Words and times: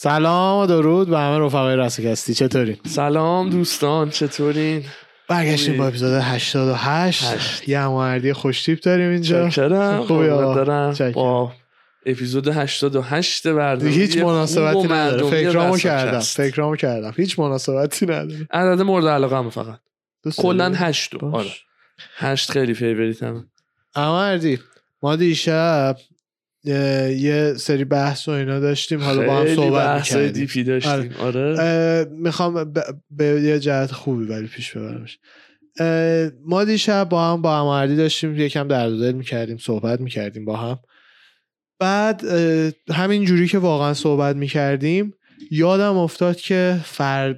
سلام 0.00 0.62
و 0.62 0.66
درود 0.66 1.08
به 1.08 1.18
همه 1.18 1.38
رفقای 1.38 1.76
رسکستی 1.76 2.34
چطورین؟ 2.34 2.76
سلام 2.86 3.50
دوستان 3.50 4.10
چطورین؟ 4.10 4.84
برگشتیم 5.28 5.76
با 5.76 5.86
اپیزود 5.86 6.22
88 6.22 7.24
هشت. 7.24 7.68
یه 7.68 7.80
هماردی 7.80 8.32
خوشتیپ 8.32 8.80
داریم 8.80 9.10
اینجا. 9.10 9.48
چاکرم 9.48 10.02
خوبی. 10.02 10.26
دارم. 10.26 10.92
چاکرم. 10.92 11.12
با 11.12 11.52
اپیزود 12.06 12.48
88 12.48 13.46
برنامه. 13.46 13.90
هیچ 13.90 14.18
مناسبتی 14.18 14.88
نداره. 14.88 15.30
فکرامو 15.30 15.76
کردم. 15.76 16.20
فکر 16.20 16.50
فکرامو 16.50 16.76
کردم. 16.76 17.14
هیچ 17.16 17.38
مناسبتی 17.38 18.06
نداره. 18.06 18.48
عدد 18.50 18.82
مورد 18.82 19.06
علاقه 19.06 19.36
هم 19.36 19.50
فقط. 19.50 19.78
کلا 20.38 20.68
داری؟ 20.68 20.84
هشت 20.84 21.14
باش. 21.14 21.34
آره. 21.34 21.52
هشت 22.16 22.50
خیلی 22.50 22.74
favorite 22.74 23.22
همه. 23.22 23.44
هماردی 23.96 24.58
ما 25.02 25.16
دیشب 25.16 25.96
یه 26.64 27.54
سری 27.56 27.84
بحث 27.84 28.28
و 28.28 28.30
اینا 28.30 28.60
داشتیم 28.60 29.02
حالا 29.02 29.26
با 29.26 29.36
هم 29.36 29.54
صحبت 29.54 29.96
می‌کردیم. 29.96 30.32
دیپی 30.32 30.64
داشتیم. 30.64 31.12
آره. 31.20 31.56
اه، 31.60 32.04
می‌خوام 32.04 32.64
ب- 32.64 32.84
به 33.10 33.24
یه 33.24 33.58
جهت 33.58 33.92
خوبی 33.92 34.24
ولی 34.24 34.46
پیش 34.46 34.76
ببرمش. 34.76 35.18
ما 36.44 36.64
دیشب 36.64 37.08
با 37.08 37.32
هم 37.32 37.42
با 37.42 37.56
هماردی 37.58 37.96
داشتیم 37.96 38.36
یکم 38.36 38.68
درد 38.68 38.90
دل 38.90 39.12
می‌کردیم 39.12 39.56
صحبت 39.56 40.00
می‌کردیم 40.00 40.44
با 40.44 40.56
هم. 40.56 40.78
بعد 41.80 42.24
همین 42.90 43.24
جوری 43.24 43.48
که 43.48 43.58
واقعا 43.58 43.94
صحبت 43.94 44.36
می‌کردیم 44.36 45.14
یادم 45.50 45.96
افتاد 45.96 46.36
که 46.36 46.80
فر... 46.84 47.32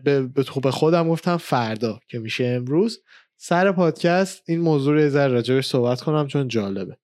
به 0.62 0.70
خودم 0.70 1.08
گفتم 1.08 1.36
فردا 1.36 2.00
که 2.08 2.18
میشه 2.18 2.44
امروز. 2.44 2.98
سر 3.36 3.72
پادکست 3.72 4.42
این 4.48 4.60
موضوع 4.60 4.94
رو 4.94 5.00
یه 5.00 5.08
ذره 5.08 5.32
راجبش 5.32 5.66
صحبت 5.66 6.00
کنم 6.00 6.26
چون 6.26 6.48
جالبه. 6.48 6.96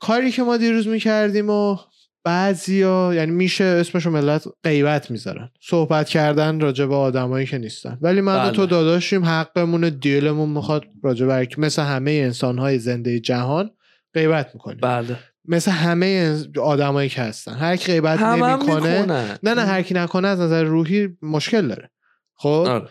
کاری 0.00 0.30
که 0.30 0.42
ما 0.42 0.56
دیروز 0.56 0.86
می‌کردیم 0.88 1.50
و 1.50 1.76
بعضیا 2.24 3.14
یعنی 3.14 3.32
میشه 3.32 3.64
اسمشو 3.64 4.10
ملت 4.10 4.44
غیبت 4.64 5.10
می‌ذارن. 5.10 5.50
صحبت 5.60 6.08
کردن 6.08 6.60
راجع 6.60 6.86
به 6.86 6.94
آدمایی 6.94 7.46
که 7.46 7.58
نیستن. 7.58 7.98
ولی 8.00 8.20
من 8.20 8.38
بله. 8.38 8.50
تو 8.50 8.66
داداشیم 8.66 9.24
حقمون 9.24 9.88
دیلمون 9.88 10.48
می‌خواد 10.48 10.84
راجع 11.02 11.26
به 11.26 11.48
مثل 11.58 11.82
همه 11.82 12.10
انسانهای 12.10 12.78
زنده 12.78 13.20
جهان 13.20 13.70
غیبت 14.14 14.50
می‌کنیم. 14.54 14.78
بله. 14.82 15.18
مثل 15.48 15.70
همه 15.70 16.38
آدمایی 16.62 17.08
که 17.08 17.22
هستن. 17.22 17.54
هر 17.54 17.76
کی 17.76 17.92
غیبت 17.92 18.22
نمی‌کنه 18.22 19.02
نه 19.42 19.54
نه 19.54 19.64
هر 19.64 19.82
کی 19.82 19.94
نکنه 19.94 20.28
از 20.28 20.40
نظر 20.40 20.64
روحی 20.64 21.08
مشکل 21.22 21.68
داره. 21.68 21.90
خب؟ 22.34 22.48
آره. 22.48 22.88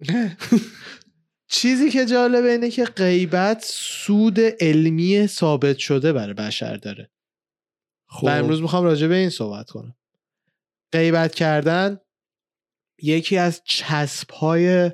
چیزی 1.52 1.90
که 1.90 2.06
جالبه 2.06 2.50
اینه 2.50 2.70
که 2.70 2.84
غیبت 2.84 3.64
سود 3.66 4.40
علمی 4.40 5.26
ثابت 5.26 5.78
شده 5.78 6.12
برای 6.12 6.34
بشر 6.34 6.76
داره. 6.76 7.10
خب. 8.06 8.24
و 8.24 8.28
امروز 8.28 8.62
می‌خوام 8.62 8.84
راجع 8.84 9.06
به 9.06 9.14
این 9.14 9.30
صحبت 9.30 9.70
کنم. 9.70 9.96
غیبت 10.92 11.34
کردن 11.34 12.00
یکی 13.02 13.38
از 13.38 13.62
چسب 13.64 14.30
های 14.30 14.90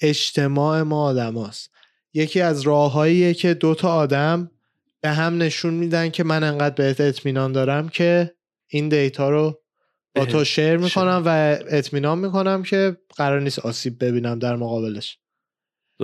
اجتماع 0.00 0.82
ما 0.82 1.04
آدم 1.04 1.38
هست. 1.38 1.70
یکی 2.12 2.40
از 2.40 2.60
راههاییه 2.60 3.34
که 3.34 3.54
دوتا 3.54 3.94
آدم 3.94 4.50
به 5.00 5.10
هم 5.10 5.42
نشون 5.42 5.74
میدن 5.74 6.10
که 6.10 6.24
من 6.24 6.44
انقدر 6.44 6.74
بهت 6.74 7.00
اطمینان 7.00 7.52
دارم 7.52 7.88
که 7.88 8.34
این 8.66 8.88
دیتا 8.88 9.30
رو 9.30 9.60
با 10.14 10.26
تو 10.26 10.44
شیر 10.44 10.76
می‌کنم. 10.76 11.22
و 11.26 11.58
اطمینان 11.68 12.18
می‌کنم 12.18 12.62
که 12.62 12.96
قرار 13.16 13.40
نیست 13.40 13.58
آسیب 13.58 14.04
ببینم 14.04 14.38
در 14.38 14.56
مقابلش. 14.56 15.18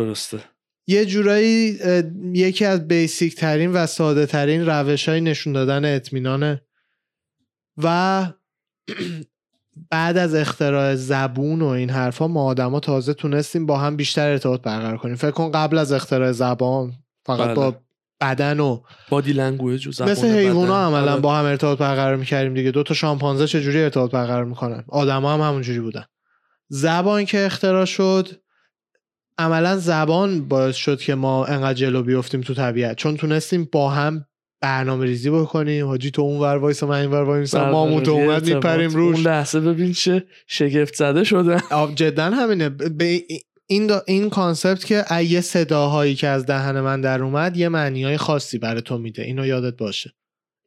درسته 0.04 0.40
یه 0.86 1.06
جورایی 1.06 1.78
یکی 2.32 2.64
از 2.64 2.88
بیسیک 2.88 3.34
ترین 3.34 3.72
و 3.72 3.86
ساده 3.86 4.26
ترین 4.26 4.66
روش 4.66 5.08
های 5.08 5.20
نشون 5.20 5.52
دادن 5.52 5.94
اطمینانه 5.94 6.62
و 7.82 8.26
بعد 9.90 10.16
از 10.16 10.34
اختراع 10.34 10.94
زبون 10.94 11.62
و 11.62 11.66
این 11.66 11.90
حرفا 11.90 12.28
ما 12.28 12.44
آدما 12.44 12.80
تازه 12.80 13.14
تونستیم 13.14 13.66
با 13.66 13.78
هم 13.78 13.96
بیشتر 13.96 14.30
ارتباط 14.30 14.62
برقرار 14.62 14.96
کنیم 14.98 15.16
فکر 15.16 15.30
کن 15.30 15.50
قبل 15.50 15.78
از 15.78 15.92
اختراع 15.92 16.32
زبان 16.32 16.92
فقط 17.26 17.46
بله. 17.46 17.54
با 17.54 17.76
بدن 18.20 18.60
و 18.60 18.80
body 19.10 19.32
language 19.32 19.86
و 19.86 19.92
زبان 19.92 20.10
مثل 20.10 20.26
حیوونا 20.26 20.64
بدن. 20.64 20.96
عملا 20.96 21.12
آره. 21.12 21.20
با 21.20 21.36
هم 21.36 21.44
ارتباط 21.44 21.78
برقرار 21.78 22.16
می‌کردیم 22.16 22.54
دیگه 22.54 22.70
دو 22.70 22.82
تا 22.82 22.94
شامپانزه 22.94 23.46
چجوری 23.46 23.82
ارتباط 23.82 24.10
برقرار 24.10 24.44
می‌کنن 24.44 24.84
آدما 24.88 25.34
هم 25.34 25.40
همونجوری 25.40 25.80
بودن 25.80 26.04
زبان 26.68 27.24
که 27.24 27.46
اختراع 27.46 27.84
شد 27.84 28.28
عملا 29.40 29.76
زبان 29.76 30.48
باعث 30.48 30.76
شد 30.76 31.00
که 31.00 31.14
ما 31.14 31.44
انقدر 31.46 31.74
جلو 31.74 32.02
بیفتیم 32.02 32.40
تو 32.40 32.54
طبیعت. 32.54 32.96
چون 32.96 33.16
تونستیم 33.16 33.68
با 33.72 33.90
هم 33.90 34.26
برنامه 34.62 35.04
ریزی 35.06 35.30
بکنیم. 35.30 35.86
حاجی 35.86 36.10
تو 36.10 36.22
اون 36.22 36.40
ور 36.40 36.56
وایسا 36.56 36.82
من 36.82 37.00
این 37.00 37.10
ور 37.10 37.22
وایسا 37.22 37.54
ماموته 37.54 38.14
برقراری 38.16 38.30
اومد 38.32 38.54
میپریم. 38.54 38.90
روش. 38.90 39.16
اون 39.16 39.24
لحظه 39.26 39.60
ببین 39.60 39.92
چه 39.92 40.24
شگفت 40.46 40.94
زده 40.94 41.24
شده. 41.24 41.62
جدا 41.94 42.24
همینه. 42.30 42.68
به 42.68 43.22
این 43.66 43.88
دا- 43.88 44.02
این 44.06 44.30
concept 44.30 44.84
که 44.84 45.04
یه 45.22 45.40
صداهایی 45.40 46.14
که 46.14 46.28
از 46.28 46.46
دهن 46.46 46.80
من 46.80 47.00
در 47.00 47.22
اومد 47.22 47.56
یه 47.56 47.68
معنی 47.68 48.04
های 48.04 48.16
خاصی 48.16 48.58
برای 48.58 48.82
تو 48.82 48.98
میده. 48.98 49.22
اینو 49.22 49.46
یادت 49.46 49.76
باشه. 49.76 50.12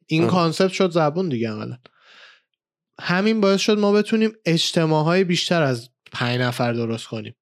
این. 0.06 0.26
concept 0.26 0.72
شد 0.72 0.90
زبون 0.90 1.28
دیگه 1.28 1.50
عملا. 1.50 1.76
همین 3.00 3.40
باعث 3.40 3.60
شد 3.60 3.78
ما 3.78 3.92
بتونیم 3.92 4.32
اجتماع 4.46 5.04
های 5.04 5.24
بیشتر 5.24 5.62
از 5.62 5.88
پنج 6.12 6.40
نفر 6.40 6.72
درست 6.72 7.06
کنیم. 7.06 7.34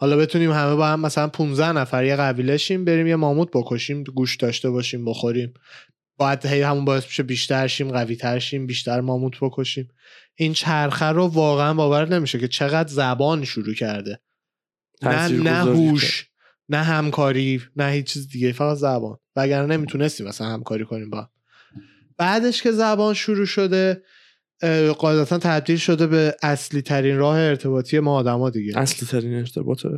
حالا 0.00 0.16
بتونیم 0.16 0.52
همه 0.52 0.74
با 0.74 0.86
هم 0.86 1.00
مثلا 1.00 1.28
15 1.28 1.72
نفر 1.72 2.04
یه 2.04 2.16
قبیله 2.16 2.56
شیم 2.56 2.84
بریم 2.84 3.06
یه 3.06 3.16
ماموت 3.16 3.48
بکشیم 3.52 4.04
گوش 4.04 4.36
داشته 4.36 4.70
باشیم 4.70 5.04
بخوریم. 5.04 5.54
باید 6.16 6.46
هی 6.46 6.62
همون 6.62 6.84
باعث 6.84 7.04
میشه 7.04 7.22
بیشتر 7.22 7.66
شیم 7.66 7.90
قوی 7.90 8.16
تر 8.16 8.38
شیم 8.38 8.66
بیشتر 8.66 9.00
ماموت 9.00 9.40
بکشیم. 9.40 9.88
این 10.34 10.52
چرخه 10.52 11.06
رو 11.06 11.26
واقعا 11.26 11.74
باورت 11.74 12.08
نمیشه 12.08 12.38
که 12.38 12.48
چقدر 12.48 12.88
زبان 12.88 13.44
شروع 13.44 13.74
کرده. 13.74 14.20
نه 15.02 15.28
نه 15.28 15.50
هوش 15.50 16.26
نه 16.68 16.82
همکاری 16.82 17.62
نه 17.76 17.90
هیچ 17.90 18.06
چیز 18.06 18.28
دیگه 18.28 18.52
فقط 18.52 18.76
زبان. 18.76 19.18
وگرنه 19.36 19.76
نمی‌تونستیم 19.76 20.26
مثلا 20.28 20.46
همکاری 20.46 20.84
کنیم 20.84 21.10
با. 21.10 21.28
بعدش 22.16 22.62
که 22.62 22.72
زبان 22.72 23.14
شروع 23.14 23.46
شده 23.46 24.02
قاعدتا 24.98 25.38
تبدیل 25.38 25.76
شده 25.76 26.06
به 26.06 26.36
اصلی 26.42 26.82
ترین 26.82 27.16
راه 27.16 27.38
ارتباطی 27.38 28.00
ما 28.00 28.14
آدما 28.14 28.50
دیگه 28.50 28.78
اصلی 28.78 29.08
ترین 29.08 29.34
ارتباطه 29.34 29.88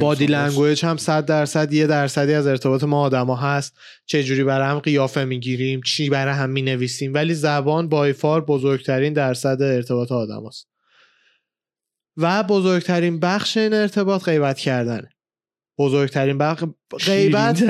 body. 0.00 0.26
language 0.26 0.84
هم 0.84 0.96
صد 0.96 1.24
درصد 1.26 1.72
یه 1.72 1.86
درصدی 1.86 2.34
از 2.34 2.46
ارتباط 2.46 2.84
ما 2.84 3.00
آدما 3.00 3.36
هست 3.36 3.76
چه 4.06 4.22
جوری 4.22 4.44
برای 4.44 4.66
هم 4.68 4.78
قیافه 4.78 5.24
می‌گیریم 5.24 5.80
چی 5.80 6.08
برای 6.10 6.34
هم 6.34 6.50
می‌نویسیم 6.50 7.14
ولی 7.14 7.34
زبان 7.34 7.88
by 7.88 8.10
far 8.10 8.44
بزرگترین 8.44 9.12
درصد 9.12 9.62
ارتباط 9.62 10.12
آدم 10.12 10.46
هست. 10.46 10.68
و 12.16 12.42
بزرگترین 12.42 13.20
بخش 13.20 13.56
این 13.56 13.74
ارتباط 13.74 14.24
غیبت 14.24 14.58
کردنه 14.58 15.08
بزرگترین 15.78 16.38
بخش 16.38 16.64
غیبت 17.06 17.62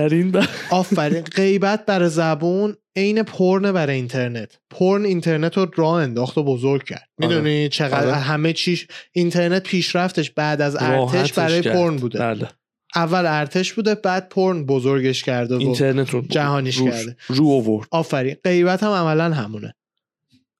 آفرین. 0.70 1.20
غیبت 1.20 1.86
برای 1.86 2.08
زبون 2.08 2.76
عین 2.96 3.22
پرن 3.22 3.72
برای 3.72 3.96
اینترنت. 3.96 4.58
پرن 4.70 5.04
اینترنت 5.04 5.56
رو 5.56 5.66
راه 5.76 6.02
انداخت 6.02 6.38
و 6.38 6.42
بزرگ 6.44 6.84
کرد. 6.84 7.08
آره. 7.22 7.28
می‌دونی 7.28 7.68
چقدر 7.68 8.06
آره. 8.06 8.14
همه 8.16 8.52
چیش 8.52 8.86
اینترنت 9.12 9.62
پیشرفتش 9.62 10.30
بعد 10.30 10.60
از 10.60 10.76
ارتش 10.80 11.32
برای 11.32 11.60
کرد. 11.62 11.74
پرن 11.74 11.96
بوده. 11.96 12.18
بله. 12.18 12.48
اول 12.94 13.26
ارتش 13.26 13.72
بوده 13.72 13.94
بعد 13.94 14.28
پرن 14.28 14.64
بزرگش 14.66 15.22
کرده 15.22 15.56
و 15.56 15.58
اینترنت 15.58 16.10
رو 16.10 16.20
جهانیش 16.20 16.76
روش- 16.76 16.90
کرده. 16.90 17.16
رو 17.28 17.48
آورد. 17.50 17.88
آفرین. 17.90 18.36
غیبت 18.44 18.82
هم 18.82 18.90
عملا 18.90 19.34
همونه. 19.34 19.74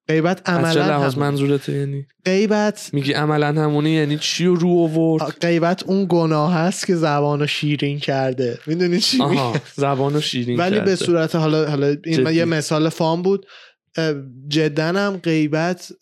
غیبت 0.09 0.49
عملا 0.49 0.87
لحاظ 0.87 1.15
همونه. 1.15 1.31
منظورته 1.31 1.72
یعنی؟ 1.72 2.06
غیبت 2.25 2.91
میگی 2.93 3.12
عملا 3.12 3.62
همونه 3.62 3.91
یعنی 3.91 4.19
چی 4.19 4.44
رو 4.44 4.55
رو 4.55 4.69
آورد؟ 4.69 5.37
غیبت 5.41 5.82
اون 5.82 6.06
گناه 6.08 6.55
هست 6.55 6.87
که 6.87 6.94
زبانو 6.94 7.47
شیرین 7.47 7.99
کرده. 7.99 8.58
می‌دونی 8.67 9.00
چی 9.00 9.23
آها 9.23 9.56
زبانو 9.75 10.20
شیرین 10.20 10.58
ولی 10.58 10.76
کرده. 10.76 10.91
به 10.91 10.97
صورت 10.97 11.35
حالا 11.35 11.70
حالا 11.70 11.87
این 12.05 12.25
جدی. 12.25 12.35
یه 12.35 12.44
مثال 12.44 12.88
فام 12.88 13.23
بود. 13.23 13.47
جدا 14.49 14.87
هم 14.87 15.17
غیبت 15.17 15.93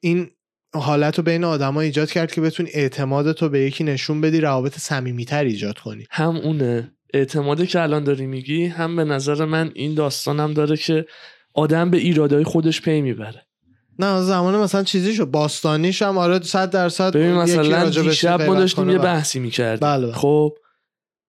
این 0.00 0.30
حالت 0.74 1.18
رو 1.18 1.24
بین 1.24 1.44
آدما 1.44 1.80
ایجاد 1.80 2.10
کرد 2.10 2.32
که 2.32 2.40
بتونی 2.40 2.70
اعتماد 2.74 3.32
تو 3.32 3.48
به 3.48 3.60
یکی 3.60 3.84
نشون 3.84 4.20
بدی 4.20 4.40
روابط 4.40 4.78
صمیمیتر 4.78 5.44
ایجاد 5.44 5.78
کنی. 5.78 6.06
هم 6.10 6.36
اونه. 6.36 6.92
اعتماده 7.14 7.66
که 7.66 7.80
الان 7.80 8.04
داری 8.04 8.26
میگی 8.26 8.66
هم 8.66 8.96
به 8.96 9.04
نظر 9.04 9.44
من 9.44 9.70
این 9.74 9.94
داستانم 9.94 10.52
داره 10.52 10.76
که 10.76 11.06
آدم 11.56 11.90
به 11.90 11.96
ایرادای 11.96 12.44
خودش 12.44 12.82
پی 12.82 13.00
می‌بره 13.00 13.46
نه 13.98 14.20
زمان 14.20 14.56
مثلا 14.56 14.82
چیزی 14.82 15.14
شد 15.14 15.24
باستانیش 15.24 16.02
هم 16.02 16.18
آره 16.18 16.42
100 16.42 16.70
درصد 16.70 17.16
ببین 17.16 17.32
مثلا 17.32 17.90
دیشب 17.90 18.42
ما 18.42 18.54
داشتیم 18.54 18.90
یه 18.90 18.98
بله. 18.98 19.04
بحثی 19.04 19.40
می‌کردیم 19.40 19.88
بله، 19.88 20.06
بله. 20.06 20.14
خب 20.14 20.54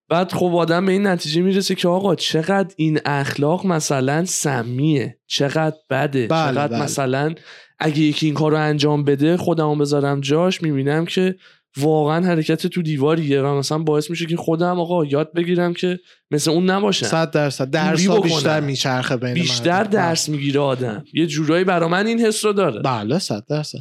بعد 0.10 0.32
خب 0.32 0.56
آدم 0.56 0.86
به 0.86 0.92
این 0.92 1.08
نتیجه 1.08 1.42
می‌رسه 1.42 1.76
که 1.76 1.88
آقا 1.88 2.16
چقدر 2.16 2.74
این 2.78 3.00
اخلاق 3.06 3.66
مثلا 3.66 4.26
سمیه 4.26 5.18
چقدر 5.28 5.76
بده 5.90 6.28
بله، 6.28 6.52
چقدر 6.52 6.68
بله. 6.68 6.84
مثلا 6.84 7.36
اگه 7.80 8.00
یکی 8.00 8.26
این 8.26 8.36
کار 8.36 8.52
رو 8.52 8.58
انجام 8.58 9.04
بده 9.04 9.38
خودمو 9.38 9.76
بذارم 9.76 10.22
جاش 10.22 10.62
می‌بینم 10.62 11.06
که 11.06 11.36
واقعا 11.80 12.26
حرکت 12.26 12.68
تو 12.68 12.82
دیواریه 12.82 13.42
و 13.42 13.58
مثلا 13.58 13.78
باعث 13.78 14.10
میشه 14.10 14.26
که 14.26 14.38
خودم 14.38 14.80
آقا 14.80 15.06
یاد 15.06 15.34
بگیرم 15.34 15.74
که 15.74 16.00
مثل 16.32 16.52
اون 16.52 16.70
نباشم 16.70 17.06
صد 17.06 17.32
درصد. 17.32 17.70
درس. 17.70 18.08
بیشتر 18.10 18.60
میچرخه 18.60 19.18
بین 19.18 19.34
بیشتر 19.34 19.72
مردم. 19.72 19.90
درس 19.90 20.30
می‌گیره 20.30 20.60
آدم. 20.60 21.04
یه 21.14 21.28
جورایی 21.28 21.64
برا 21.64 21.88
من 21.88 22.08
این 22.08 22.20
حس 22.20 22.46
رو 22.46 22.54
داره. 22.54 22.82
بله 22.82 23.20
صد 23.20 23.44
درصد. 23.50 23.80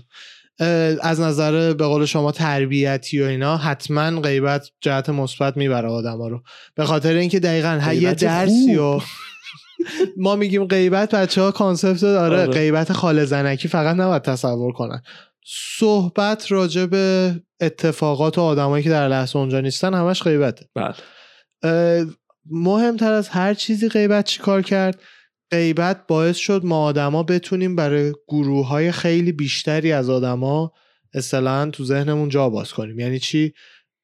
اه، 0.60 0.66
از 1.02 1.20
نظر 1.20 1.72
به 1.72 1.86
قول 1.86 2.04
شما 2.04 2.32
تربیتی 2.32 3.22
و 3.22 3.24
اینا 3.24 3.56
حتما 3.56 4.20
غیبت 4.20 4.68
جهت 4.80 5.08
مثبت 5.08 5.56
می‌بره 5.56 5.88
آدما 5.88 6.28
رو. 6.28 6.42
به 6.74 6.84
خاطر 6.84 7.14
اینکه 7.14 7.40
دقیقا 7.40 7.92
یه 7.92 8.14
درسی. 8.14 8.76
و 8.76 9.00
ما 10.16 10.36
میگیم 10.36 10.64
غیبت 10.64 11.14
بچه 11.14 11.42
ها 11.42 11.50
کانسپت 11.50 12.00
داره. 12.00 12.42
آره. 12.42 12.52
غیبت 12.52 12.92
خال 12.92 13.24
زنکی 13.24 13.68
فقط 13.68 13.96
نباید 13.96 14.22
تصور 14.22 14.72
کنن. 14.72 15.02
صحبت 15.48 16.52
راجع 16.52 16.86
به 16.86 17.34
اتفاقات 17.60 18.38
و 18.38 18.40
آدمایی 18.40 18.84
که 18.84 18.90
در 18.90 19.08
لحظه 19.08 19.36
اونجا 19.36 19.60
نیستن 19.60 19.94
همش 19.94 20.22
غیبته. 20.22 20.68
بله. 20.74 22.06
مهمتر 22.50 23.12
از 23.12 23.28
هر 23.28 23.54
چیزی 23.54 23.88
غیبت 23.88 24.24
چیکار 24.24 24.62
کرد؟ 24.62 25.02
غیبت 25.50 26.06
باعث 26.06 26.36
شد 26.36 26.64
ما 26.64 26.84
آدما 26.84 27.22
بتونیم 27.22 27.76
برای 27.76 28.12
گروه 28.28 28.68
های 28.68 28.92
خیلی 28.92 29.32
بیشتری 29.32 29.92
از 29.92 30.10
آدما 30.10 30.72
اصطلاحا 31.14 31.70
تو 31.70 31.84
ذهنمون 31.84 32.28
جا 32.28 32.48
باز 32.48 32.72
کنیم. 32.72 32.98
یعنی 32.98 33.18
چی؟ 33.18 33.52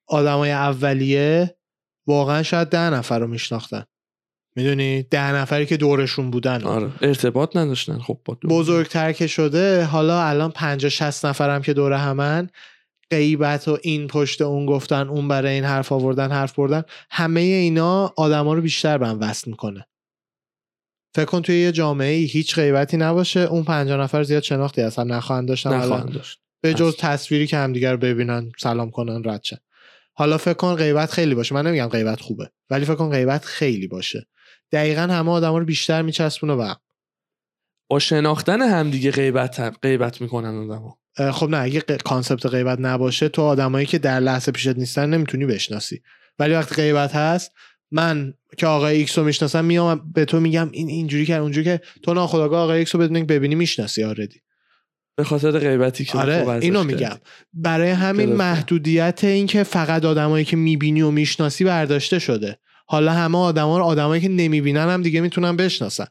آدمای 0.07 0.51
اولیه 0.51 1.57
واقعا 2.07 2.43
شاید 2.43 2.69
ده 2.69 2.91
نفر 2.91 3.19
رو 3.19 3.27
میشناختن. 3.27 3.85
می‌دونی 4.57 5.03
ده 5.03 5.33
نفری 5.33 5.67
که 5.67 5.77
دورشون 5.77 6.31
بودن 6.31 6.63
آره 6.65 6.91
ارتباط 7.01 7.57
نداشتن 7.57 7.99
خب 7.99 8.19
با. 8.25 8.37
بزرگتر 8.49 9.13
که 9.13 9.27
شده 9.27 9.85
حالا 9.85 10.23
الان 10.23 10.51
50 10.51 10.91
60 10.91 11.27
نفرم 11.27 11.63
که 11.63 11.73
دور 11.73 11.93
همن 11.93 12.49
غیبت 13.11 13.69
و 13.69 13.79
این 13.83 14.07
پشت 14.07 14.43
اون 14.43 14.67
گفتن 14.67 15.09
اون 15.09 15.29
برای 15.29 15.55
این 15.55 15.65
حرف 15.65 15.93
آوردن 15.93 16.31
حرف 16.31 16.53
بردن 16.53 16.83
همه 17.11 17.41
اینا 17.41 18.13
آدما 18.17 18.55
رو 18.55 18.61
بیشتر 18.61 18.99
به 18.99 19.09
هم 19.09 19.21
وصل 19.21 19.51
می‌کنه 19.51 19.87
فکر 21.15 21.25
کن 21.25 21.43
توی 21.43 21.61
یه 21.61 21.73
جامعه 21.73 22.13
ای 22.15 22.25
هیچ 22.25 22.55
غیبتی 22.55 22.97
نباشه 22.97 23.41
اون 23.41 23.65
50 23.65 24.01
نفر 24.01 24.23
زیاد 24.23 24.43
شناختی 24.43 24.83
اصلا 24.83 25.05
نخواهند 25.05 25.49
داشتن 25.49 25.75
نخواهند. 25.75 26.13
داشت 26.13 26.39
به 26.61 26.75
جز. 26.75 26.97
تصویری 26.97 27.47
که 27.47 27.57
همدیگر 27.57 27.97
ببینن 27.97 28.53
سلام 28.59 28.91
کنن 28.91 29.23
رد 29.25 29.43
شن 29.45 29.57
حالا 30.15 30.39
فکر 30.39 30.55
کن 30.55 30.75
غیبت 30.75 31.11
خیلی 31.11 31.35
باشه 31.35 31.55
من 31.55 31.67
نمیگم 31.67 31.87
غیبت 31.87 32.21
خوبه 32.21 32.51
ولی 32.71 32.85
فکر 32.85 32.95
کن 32.95 33.11
غیبت 33.11 33.45
خیلی 33.45 33.89
باشه 33.89 34.27
دقیقا 34.73 35.03
همه 35.03 35.31
آدما 35.31 35.59
رو 35.59 35.65
بیشتر 35.65 36.03
میچسبونه 36.03 36.65
هم 36.65 36.77
با 37.91 37.99
شناختن 37.99 38.63
همدیگه 38.63 39.11
غیبت 39.11 39.61
هم. 39.61 39.71
غیبت 39.83 40.21
می‌کنن 40.21 40.71
آدمو 40.71 40.93
اه، 41.19 41.33
خب 41.33 41.49
نه 41.49 41.57
اگه 41.57 41.81
ق- 41.81 42.03
concept 42.03 42.47
غیبت 42.47 42.79
نباشه 42.81 43.29
تو 43.29 43.43
آدمایی 43.43 43.87
که 43.87 43.99
در 43.99 44.21
لحظه 44.21 44.53
پیشت 44.53 44.77
نیستن 44.77 45.11
نمی‌تونی 45.11 45.47
بشناسی 45.47 46.03
ولی 46.39 46.55
وقتی 46.55 46.75
غیبت 46.75 47.15
هست 47.15 47.53
من 47.91 48.35
که 48.59 48.67
آقای 48.67 48.97
ایکس 48.97 49.19
رو 49.19 49.25
می‌شناسم 49.25 49.65
میام 49.65 50.13
به 50.13 50.25
تو 50.25 50.41
میگم 50.41 50.69
این 50.73 50.89
اینجوری 50.89 51.27
کرد 51.27 51.43
اونجوری 51.43 51.65
که 51.65 51.81
تو 52.03 52.15
ناخداگاه 52.15 52.61
آقای 52.63 52.79
ایکس 52.79 52.95
رو 52.95 53.01
بدون 53.01 53.17
اینکه 53.17 53.35
ببینی 53.35 53.55
می‌شناسی 53.55 54.05
آردی 54.05 54.41
به 55.17 55.25
خاطر 55.25 55.51
غیبتی 55.59 56.05
که 56.05 56.19
آره 56.19 56.35
ازش 56.35 56.65
اینو. 56.65 56.85
میگم 56.85 57.17
برای 57.53 57.91
همین. 57.91 58.33
محدودیت 58.33 59.21
این 59.25 59.47
که 59.47 59.63
فقط 59.63 60.05
آدمایی 60.05 60.45
که 60.45 60.57
می‌بینی 60.57 61.03
و 61.03 61.11
می‌شناسی 61.11 61.65
برداشته 61.65 62.19
شده 62.19 62.59
حالا 62.93 63.13
همه 63.13 63.39
آدما 63.39 63.79
رو 63.79 63.85
آدمایی 63.85 64.23
که 64.23 64.29
نمی‌بینن 64.29 64.89
هم 64.89 65.03
دیگه 65.03 65.21
می‌تونن 65.21 65.57
بشناسن. 65.57 66.07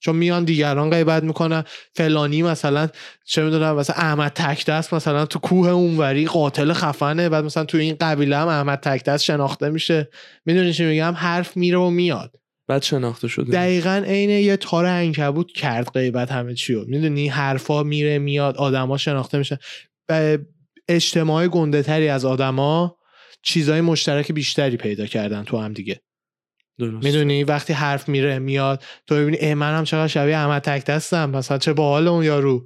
چون 0.00 0.16
میان 0.16 0.44
دیگران 0.44 0.90
غیبت 0.90 1.22
می‌کنن. 1.22 1.64
فلانی 1.94 2.42
مثلا 2.42 2.88
چه 3.24 3.42
می‌دونم 3.42 3.76
مثلا 3.76 3.96
احمد 3.96 4.32
تکدست 4.32 4.94
مثلا 4.94 5.26
تو 5.26 5.38
کوه 5.38 5.68
اونوری 5.68 6.26
قاتل 6.26 6.72
خفنه. 6.72 7.28
بعد 7.28 7.44
مثلا 7.44 7.64
تو 7.64 7.78
این 7.78 7.96
قبیله 8.00 8.36
هم 8.36 8.48
احمد 8.48 8.78
تکدست 8.80 9.24
شناخته 9.24 9.70
میشه. 9.70 10.08
می‌دونی 10.44 10.72
چی 10.72 10.84
میگم؟ 10.84 11.14
حرف 11.16 11.56
میره 11.56 11.78
و 11.78 11.90
میاد. 11.90 12.36
بعد 12.68 12.82
شناخته 12.82 13.28
شده. 13.28 13.52
دقیقا 13.52 14.02
عین 14.06 14.30
یه 14.30 14.56
تار 14.56 14.86
انکبوت 14.86 15.52
کرد 15.52 15.90
غیبت 15.90 16.32
همه 16.32 16.54
چی 16.54 16.74
رو 16.74 16.84
می‌دونی؟ 16.88 17.28
حرفا 17.28 17.82
میره 17.82 18.18
میاد 18.18 18.56
آدما 18.56 18.96
شناخته 18.96 19.38
میشه. 19.38 19.58
و 20.08 20.38
اجتماع 20.88 21.48
گنده 21.48 21.82
تری 21.82 22.08
از 22.08 22.24
آدما 22.24 22.96
چیزای 23.42 23.80
مشترک 23.80 24.32
بیشتری 24.32 24.76
پیدا 24.76 25.06
کردن 25.06 25.44
تو 25.44 25.58
هم 25.58 25.72
دیگه. 25.72 26.00
درست. 26.88 27.04
می‌دونی؟ 27.04 27.44
وقتی 27.44 27.72
حرف 27.72 28.08
میره 28.08 28.38
میاد. 28.38 28.82
تو 29.06 29.14
می‌بینی 29.14 29.36
ای 29.36 29.54
منم 29.54 29.84
چقدر 29.84 30.06
شبیه 30.06 30.36
احمد 30.36 30.62
تک 30.62 30.84
دستم. 30.84 31.30
مثلا 31.30 31.58
چه 31.58 31.72
باحال 31.72 32.08
اون 32.08 32.24
یارو. 32.24 32.64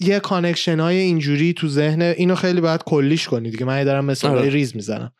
یه 0.00 0.20
connection 0.20 0.80
های 0.80 0.96
اینجوری 0.96 1.52
تو 1.52 1.68
ذهن 1.68 2.02
اینو 2.02 2.34
خیلی 2.34 2.60
باید 2.60 2.82
کلیش 2.82 3.28
کنی 3.28 3.50
دیگه. 3.50 3.64
من 3.64 3.84
دارم 3.84 4.04
مثال 4.04 4.38
آره. 4.38 4.50
ریز 4.50 4.76
می‌زنم. 4.76 5.12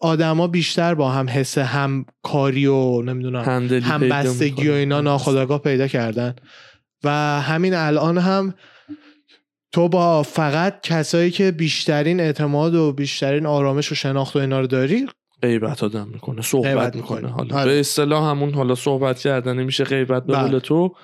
آدما 0.00 0.46
بیشتر 0.46 0.94
با 0.94 1.10
هم 1.10 1.28
حس 1.28 1.58
همکاری 1.58 2.66
و 2.66 3.02
نمی‌دونم 3.02 3.68
هم 3.82 4.08
بستگی 4.08 4.68
و. 4.68 4.72
اینا 4.72 5.00
ناخداگاه 5.00 5.62
پیدا 5.62 5.88
کردن. 5.88 6.34
و 7.04 7.10
همین 7.40 7.74
الان 7.74 8.18
هم 8.18 8.54
تو 9.72 9.88
با 9.88 10.22
فقط 10.22 10.80
کسایی 10.80 11.30
که 11.30 11.50
بیشترین 11.50 12.20
اعتماد 12.20 12.74
و 12.74 12.92
بیشترین 12.92 13.46
آرامش 13.46 13.92
و 13.92 13.94
شناخت 13.94 14.36
و 14.36 14.38
اینا 14.38 14.60
رو 14.60 14.66
داری 14.66 15.06
غیبت 15.42 15.84
آدم 15.84 16.08
می‌کنه 16.08 16.42
صحبت 16.42 16.66
غیبت 16.66 16.96
می‌کنه. 16.96 17.28
حالا 17.28 17.56
آره. 17.56 17.72
به 17.72 17.80
اصطلاح 17.80 18.30
همون 18.30 18.54
حالا 18.54 18.74
صحبت 18.74 19.18
کردن 19.18 19.56
نمیشه 19.56 19.84
غیبت 19.84 20.26
به 20.26 20.32
بله. 20.32 20.48
قول 20.48 20.58
تو 20.58 20.94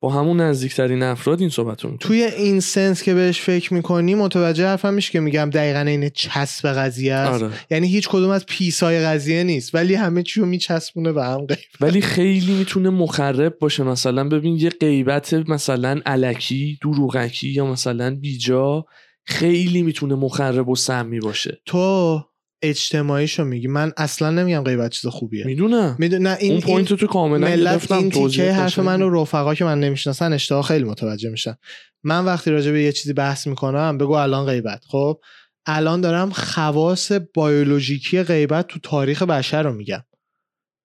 با 0.00 0.10
همون 0.10 0.40
نزدیکترین 0.40 1.02
افراد 1.02 1.40
این 1.40 1.48
صحبت 1.48 1.84
رو 1.84 1.96
توی 1.96 2.22
این 2.22 2.60
سنس 2.60 3.02
که 3.02 3.14
بهش 3.14 3.40
فکر 3.40 3.74
می‌کنی 3.74 4.14
متوجه 4.14 4.66
حرفم 4.66 4.94
میشه 4.94 5.12
که 5.12 5.20
میگم 5.20 5.50
دقیقا 5.50 5.80
این 5.80 6.08
چسب 6.08 6.68
قضیه 6.68 7.14
است 7.14 7.42
آره. 7.42 7.52
یعنی 7.70 7.88
هیچ 7.88 8.08
کدوم 8.08 8.30
از 8.30 8.46
پیسای 8.46 9.00
قضیه 9.00 9.44
نیست 9.44 9.74
ولی 9.74 9.94
همه 9.94 10.22
چی 10.22 10.40
رو 10.40 10.46
میچسبونه 10.46 11.12
به 11.12 11.24
هم 11.24 11.46
غیب 11.46 11.58
ولی 11.80 12.00
خیلی 12.00 12.52
می‌تونه 12.52 12.90
مخرب 12.90 13.58
باشه 13.58 13.82
مثلا 13.82 14.28
ببین 14.28 14.56
یه 14.56 14.70
غیبت 14.70 15.34
مثلا 15.34 16.00
علکی 16.06 16.78
دروغکی 16.82 17.48
یا 17.48 17.66
مثلا 17.66 18.14
بیجا 18.14 18.84
خیلی 19.24 19.82
می‌تونه 19.82 20.14
مخرب 20.14 20.68
و 20.68 20.76
سمی 20.76 21.20
باشه 21.20 21.58
تو 21.66 22.20
اجتماعیشو 22.62 23.44
میگی. 23.44 23.66
من 23.66 23.92
اصلا 23.96 24.30
نمیگم 24.30 24.62
غیبت 24.62 24.90
چیز 24.90 25.06
خوبیه. 25.06 25.46
می‌دونم. 25.46 25.96
میدون 25.98 26.22
نه 26.22 26.36
این 26.40 26.52
اون 26.52 26.60
point 26.60 26.92
تو 26.92 27.06
کاملا 27.06 27.48
ملت 27.48 27.92
این 27.92 28.10
تیکه 28.10 28.52
حرف. 28.52 28.78
من 28.78 29.02
و 29.02 29.10
رفقا 29.10 29.54
که 29.54 29.64
من 29.64 29.80
نمی‌شناسن 29.80 30.32
اشتباه 30.32 30.62
خیلی 30.62 30.84
متوجه 30.84 31.30
میشن. 31.30 31.54
من 32.02 32.24
وقتی 32.24 32.50
راجع 32.50 32.72
به 32.72 32.82
یه 32.82 32.92
چیزی 32.92 33.12
بحث 33.12 33.46
می‌کنم 33.46 33.98
بگو 33.98 34.12
الان 34.12 34.46
غیبت. 34.46 34.84
خب 34.88 35.20
الان 35.66 36.00
دارم 36.00 36.30
خواص 36.30 37.12
بیولوژیکی 37.12 38.22
غیبت 38.22 38.66
تو 38.66 38.78
تاریخ 38.82 39.22
بشر 39.22 39.62
رو 39.62 39.72
میگم. 39.72 40.04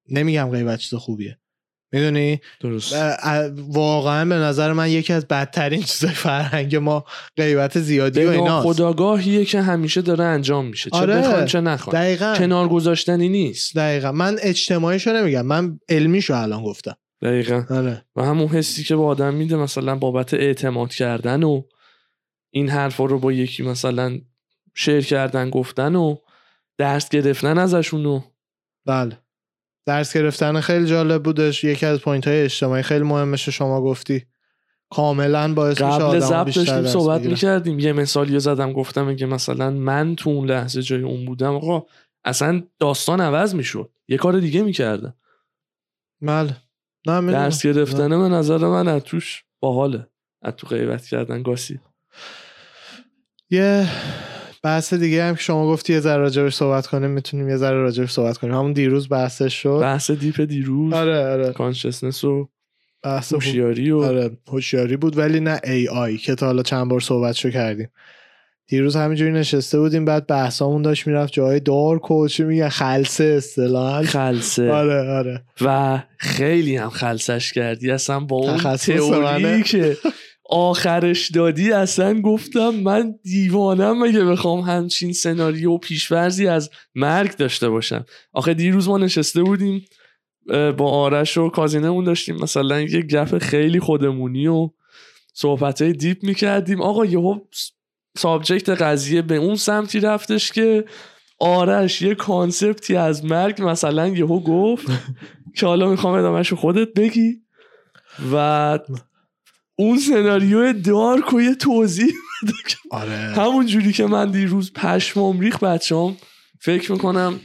نمیگم 0.10 0.50
غیبت 0.50 0.80
چیز 0.80 0.94
خوبیه. 0.94 1.40
می‌دونی؟ 1.94 2.42
درست. 2.60 2.96
واقعا 3.68 4.26
به 4.26 4.36
نظر 4.36 4.74
من 4.74 4.90
یکی 4.90 5.14
از 5.14 5.28
بدترین 5.28 5.82
چیزای 5.82 6.14
فرهنگ 6.14 6.76
ما 6.76 7.06
غیبت 7.38 7.80
زیادی 7.80 8.26
و 8.26 8.30
ایناست. 8.30 8.68
خداگاهیه 8.68 9.46
که 9.46 9.62
همیشه 9.62 10.02
داره 10.02 10.24
انجام 10.24 10.66
میشه. 10.66 10.90
چه 10.90 10.98
آره. 10.98 11.46
چه 11.46 11.62
نخوان 11.62 12.02
دقیقا. 12.02 12.36
کنار 12.38 12.68
گذاشتنی 12.70 13.30
نیست. 13.30 13.76
دقیقا. 13.76 14.12
من 14.12 14.38
اجتماعیشو 14.42 15.14
نمیگم. 15.14 15.46
من 15.46 15.80
علمیشو 15.90 16.34
الان 16.34 16.64
گفتم. 16.64 16.96
دقیقا. 17.22 17.66
آره. 17.70 18.06
و 18.16 18.24
همون 18.24 18.48
حسی 18.48 18.84
که 18.84 18.96
به 18.96 19.04
آدم 19.04 19.34
میده 19.34 19.56
مثلا 19.56 19.96
بابت 19.96 20.34
اعتماد 20.34 20.94
کردن 20.94 21.44
و 21.44 21.62
این 22.50 22.70
حرفا 22.70 23.06
رو 23.06 23.20
با 23.20 23.32
یکی 23.32 23.64
مثلا 23.64 24.20
شیر 24.76 25.02
کردن 25.02 25.50
گفتن 25.50 25.96
و 25.96 26.16
درس 26.78 27.10
گرفتن 27.10 27.58
ازشون 27.58 28.06
و 28.06 28.22
بله. 28.86 29.23
درس 29.86 30.18
گرفتن 30.18 30.60
خیلی 30.60 30.86
جالب 30.86 31.24
بودش. 31.24 31.64
یکی 31.64 31.86
از 31.86 32.00
پوینت 32.00 32.28
های 32.28 32.42
اجتماعی 32.42 32.84
خیلی 32.84 33.04
مهمش 33.04 33.50
شما 33.50 33.82
گفتی. 33.82 34.26
کاملا 34.90 35.54
باعث 35.54 35.82
میشه 35.82 35.98
قبل 35.98 36.20
ضبط 36.20 36.46
بیشتر 36.46 36.64
داشتیم 36.64 36.88
صحبت. 36.88 37.22
می‌کردیم. 37.22 37.80
یه 37.80 37.94
مثالی 37.94 38.40
زدم 38.40 38.74
گفتم 38.74 39.16
که 39.16 39.26
مثلا 39.26 39.70
من 39.70 40.16
تو 40.16 40.30
اون 40.30 40.48
لحظه 40.48 40.82
جای 40.82 41.02
اون 41.02 41.26
بودم 41.26 41.56
آقا 41.56 41.86
اصلا 42.24 42.64
داستان 42.80 43.22
عوض 43.22 43.56
می‌شد. 43.56 43.90
یه 44.08 44.18
کار 44.18 44.40
دیگه 44.40 44.62
می‌کردم. 44.62 45.14
بله. 46.22 46.58
نه. 47.08 47.32
درس 47.32 47.66
گرفتن 47.66 48.10
به 48.10 48.16
نظر 48.16 48.58
من 48.58 48.88
از 48.88 49.04
توش 49.04 49.44
باحاله. 49.60 50.08
از 50.42 50.54
تو 50.54 50.68
غیبت 50.68 51.06
کردن 51.06 51.44
گاسی. 51.44 51.80
یه 53.50 53.88
بحث 54.64 54.94
دیگه 54.94 55.24
هم 55.24 55.36
که 55.36 55.42
شما 55.42 55.68
گفتی 55.68 55.94
یه 55.94 56.00
ذره 56.00 56.18
راجبش 56.22 56.54
صحبت 56.54 56.88
کنیم 56.88 57.10
می‌تونیم 57.10 57.50
یه 57.50 57.58
ذره 57.58 57.78
راجبش 57.78 58.12
صحبت 58.12 58.38
کنیم. 58.38 58.54
همون 58.54 58.74
دیروز 58.74 59.10
بحثش 59.10 59.54
شد. 59.54 59.80
بحث 59.82 60.12
deep 60.12 60.42
دیروز. 60.42 60.94
آره 60.94 61.28
آره. 61.28 61.52
consciousness 61.52 62.24
و 62.24 62.50
بحث 63.04 63.34
هوشیاری 63.34 63.92
و 63.92 63.98
آره 63.98 64.38
هوشیاری 64.48 64.98
بود 64.98 65.18
ولی 65.18 65.40
نه 65.40 65.60
AI 65.64 66.18
که 66.18 66.36
تا 66.36 66.46
حالا 66.46 66.64
چند 66.64 66.90
بار 66.90 67.00
صحبتشو 67.00 67.50
کردیم. 67.50 67.90
دیروز 68.68 68.96
همینجوری 68.96 69.32
نشسته 69.32 69.80
بودیم 69.80 70.06
بعد 70.06 70.28
بحثامون 70.28 70.82
داشت 70.82 71.08
می‌رفت 71.08 71.34
جای 71.34 71.60
dark 71.60 72.12
و 72.12 72.28
چی 72.28 72.44
میگن 72.44 72.70
خلسه 72.70 73.24
اصطلاحا. 73.24 74.04
خلسه. 74.04 74.72
آره 74.72 75.10
آره. 75.10 75.44
و 75.62 76.00
خیلی 76.18 76.78
هم 76.78 76.90
خلسش 76.90 77.54
کردی. 77.54 77.92
اصلا 77.92 78.20
با 78.20 78.36
اون 78.36 78.58
تئوری. 78.58 79.64
که 79.64 79.98
آخرش 80.56 81.32
دادی 81.32 81.72
اصلا 81.72 82.22
گفتم 82.22 82.70
من 82.70 83.16
دیوانم 83.24 84.04
مگه 84.04 84.26
بخوام 84.26 84.60
همچین 84.60 85.14
سناریو 85.14 85.72
و 85.72 85.78
پیش‌فرضی 85.78 86.48
از 86.48 86.70
مرگ 86.96 87.38
داشته 87.38 87.70
باشم. 87.70 88.06
آخه 88.34 88.54
دیروز 88.54 88.88
ما 88.88 88.98
نشسته 88.98 89.44
بودیم 89.44 89.86
با 90.78 90.92
آرش 90.92 91.38
و 91.38 91.50
cousin 91.50 91.86
مون 91.86 92.04
داشتیم 92.04 92.36
مثلا 92.36 92.82
یه 92.82 93.02
گپ 93.02 93.38
خیلی 93.38 93.80
خودمونی 93.80 94.48
و 94.48 94.70
صحبت 95.34 95.82
های 95.82 95.94
deep 95.94 96.24
می‌کردیم. 96.24 96.82
آقا 96.82 97.06
یهو 97.06 97.40
subject 98.18 98.70
قضیه 98.70 99.22
به 99.22 99.36
اون 99.36 99.56
سمتی 99.56 100.00
رفتش 100.00 100.52
که 100.52 100.86
آرش 101.40 102.02
یه 102.02 102.16
concept 102.16 102.86
ی 102.86 102.96
از 102.96 103.26
مرگ 103.26 103.62
مثلا 103.64 104.08
یهو 104.08 104.40
گفت 104.40 104.88
که 105.56 105.66
حالا 105.66 105.90
می‌خوام 105.90 106.14
ادامهش 106.14 106.54
خودت 106.54 106.94
بگی 106.94 107.42
و 108.34 108.80
اون 109.76 110.00
سناریو 110.00 110.74
dark 110.74 111.34
و 111.34 111.42
یه 111.42 111.56
توضیح 111.56 112.14
آره 112.92 113.34
همون 113.38 113.66
جوری 113.66 113.94
که 113.94 114.06
من 114.06 114.32
دیروز 114.32 114.74
پشمام 114.74 115.40
ریخ 115.40 115.64
بچه‌ام 115.64 116.18
فکر 116.62 116.92
می‌کنم 116.92 117.40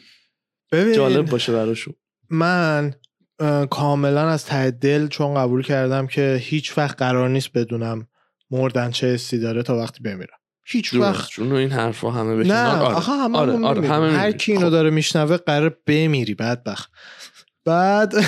ببین 0.72 0.94
جالب 0.94 1.30
باشه 1.30 1.52
براشون 1.52 1.94
من 2.30 2.94
کاملا 3.70 4.28
از 4.28 4.44
ته 4.44 4.70
دل 4.70 5.08
چون 5.08 5.34
قبول 5.34 5.62
کردم 5.62 6.06
که 6.06 6.40
هیچ 6.42 6.78
وقت 6.78 6.98
قرار 6.98 7.28
نیست 7.28 7.52
بدونم 7.54 8.08
مردن 8.50 8.90
چه 8.90 9.06
حسی 9.06 9.38
داره 9.38 9.62
تا 9.62 9.76
وقتی 9.76 10.02
بمیرم 10.02 10.38
هیچ 10.66 10.94
وقت 10.94 11.30
چون 11.30 11.52
این 11.52 11.70
حرفا 11.70 12.10
همه 12.10 12.36
به 12.36 12.44
نه. 12.44 12.68
آره. 12.68 12.96
آخه 12.96 13.12
همه 13.12 13.38
آره، 13.38 13.52
آره 13.52 13.66
آره، 13.66 13.88
همه 13.88 14.12
هر. 14.12 14.32
کی 14.32 14.52
اینو 14.52 14.64
خب. 14.64 14.70
داره 14.70 14.90
میشنوه 14.90 15.36
قرار 15.36 15.76
بمیری 15.86 16.34
بدبخت 16.34 16.90
بعد 17.64 18.14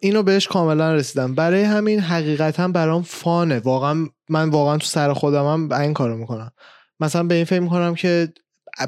اینو 0.00 0.22
بهش 0.22 0.46
کاملا 0.46 0.94
رسیدم. 0.94 1.34
برای 1.34 1.62
همین 1.62 2.00
حقیقتا 2.00 2.68
برام 2.68 3.02
fun 3.02 3.36
ه. 3.36 3.58
واقعا 3.58 4.06
من 4.28 4.48
واقعا 4.48 4.78
تو 4.78 4.86
سر 4.86 5.12
خودمم 5.12 5.72
این 5.72 5.94
کارو 5.94 6.16
می‌کنم. 6.16 6.52
مثلا 7.00 7.22
به 7.22 7.34
این 7.34 7.44
فکر 7.44 7.60
می‌کنم 7.60 7.94
که 7.94 8.32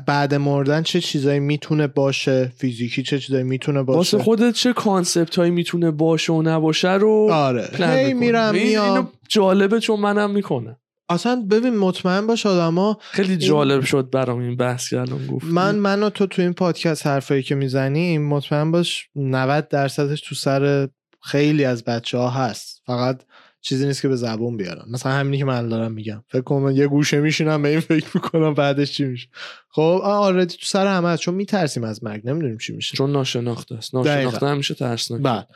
بعد 0.07 0.35
مردن 0.35 0.83
چه 0.83 1.01
چیزایی 1.01 1.41
می‌تونه 1.41 1.87
باشه 1.87 2.53
فیزیکی 2.57 3.03
چه 3.03 3.19
چیزایی 3.19 3.45
می‌تونه 3.45 3.83
باشه. 3.83 3.97
واسه 3.97 4.19
خودت 4.19 4.55
چه 4.55 4.73
concept 4.73 5.37
هایی 5.37 5.51
می‌تونه 5.51 5.91
باشه 5.91 6.33
و 6.33 6.43
نباشه 6.43 6.93
رو 6.93 7.29
آره. 7.33 7.69
هی. 7.79 8.15
میرم 8.15 8.55
میام 8.55 8.91
اینو 8.91 9.07
جالبه 9.29 9.81
چون 9.81 10.01
منم 10.01 10.31
می‌کنه 10.31 10.77
اصلا 11.09 11.47
ببین 11.51 11.77
مطمئن 11.77 12.27
باش 12.27 12.47
آدما 12.47 12.99
خیلی 13.01 13.37
جالب 13.37 13.85
شد 13.85 14.11
برام 14.11 14.39
این 14.39 14.57
بحث 14.57 14.93
الان 14.93 15.27
گفت 15.27 15.45
من 15.45 15.75
من 15.75 16.03
و 16.03 16.11
تو 16.11 16.27
تو 16.27 16.43
این 16.43 16.53
پادکست 16.53 17.07
حرفایی 17.07 17.43
که 17.43 17.55
می‌زنیم 17.55 18.29
مطمئن 18.29 18.71
باش 18.71 19.09
90 19.17 19.69
درصدش 19.69 20.21
تو 20.21 20.35
سر 20.35 20.89
خیلی 21.23 21.65
از 21.65 21.85
بچه 21.85 22.19
ها 22.19 22.31
هست. 22.31 22.83
فقط 22.87 23.23
چیزی 23.61 23.87
نیست 23.87 24.03
که 24.03 24.09
به 24.09 24.17
زبون 24.17 24.57
بیارن. 24.57 24.85
مثلا 24.91 25.13
همینی 25.13 25.39
که 25.39 25.45
من 25.45 25.69
دارم 25.69 25.93
میگم. 25.93 26.25
فکر 26.29 26.41
کنم 26.41 26.63
من 26.63 26.77
یه 26.77 26.87
گوشه 26.87 27.21
میشینم 27.21 27.63
به 27.63 27.69
این 27.69 27.81
فکر 27.81 28.07
می‌کنم 28.15 28.55
بعدش 28.55 28.93
چی 28.93 29.05
میشه. 29.05 29.29
خب 29.69 30.01
آردی 30.05 30.57
تو 30.57 30.67
سر 30.67 30.87
همه 30.87 31.09
هست. 31.09 31.23
چون 31.23 31.35
میترسیم 31.35 31.85
از 31.85 32.05
مرگ. 32.05 32.21
نمی‌دونیم 32.25 32.59
چی 32.59 32.73
میشه. 32.73 32.97
چون 32.97 33.13
ناشناخته 33.13 33.75
است. 33.75 33.95
ناشناخته 33.95 34.47
همیشه 34.47 34.75
ترسناک 34.75 35.21
بعد 35.21 35.49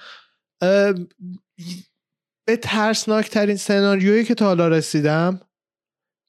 اه، 0.62 0.94
به 2.46 2.56
ترسناک 2.56 3.30
ترین 3.30 3.56
سناریویی 3.56 4.24
که 4.24 4.34
تا 4.34 4.46
حالا 4.46 4.68
رسیدم 4.68 5.40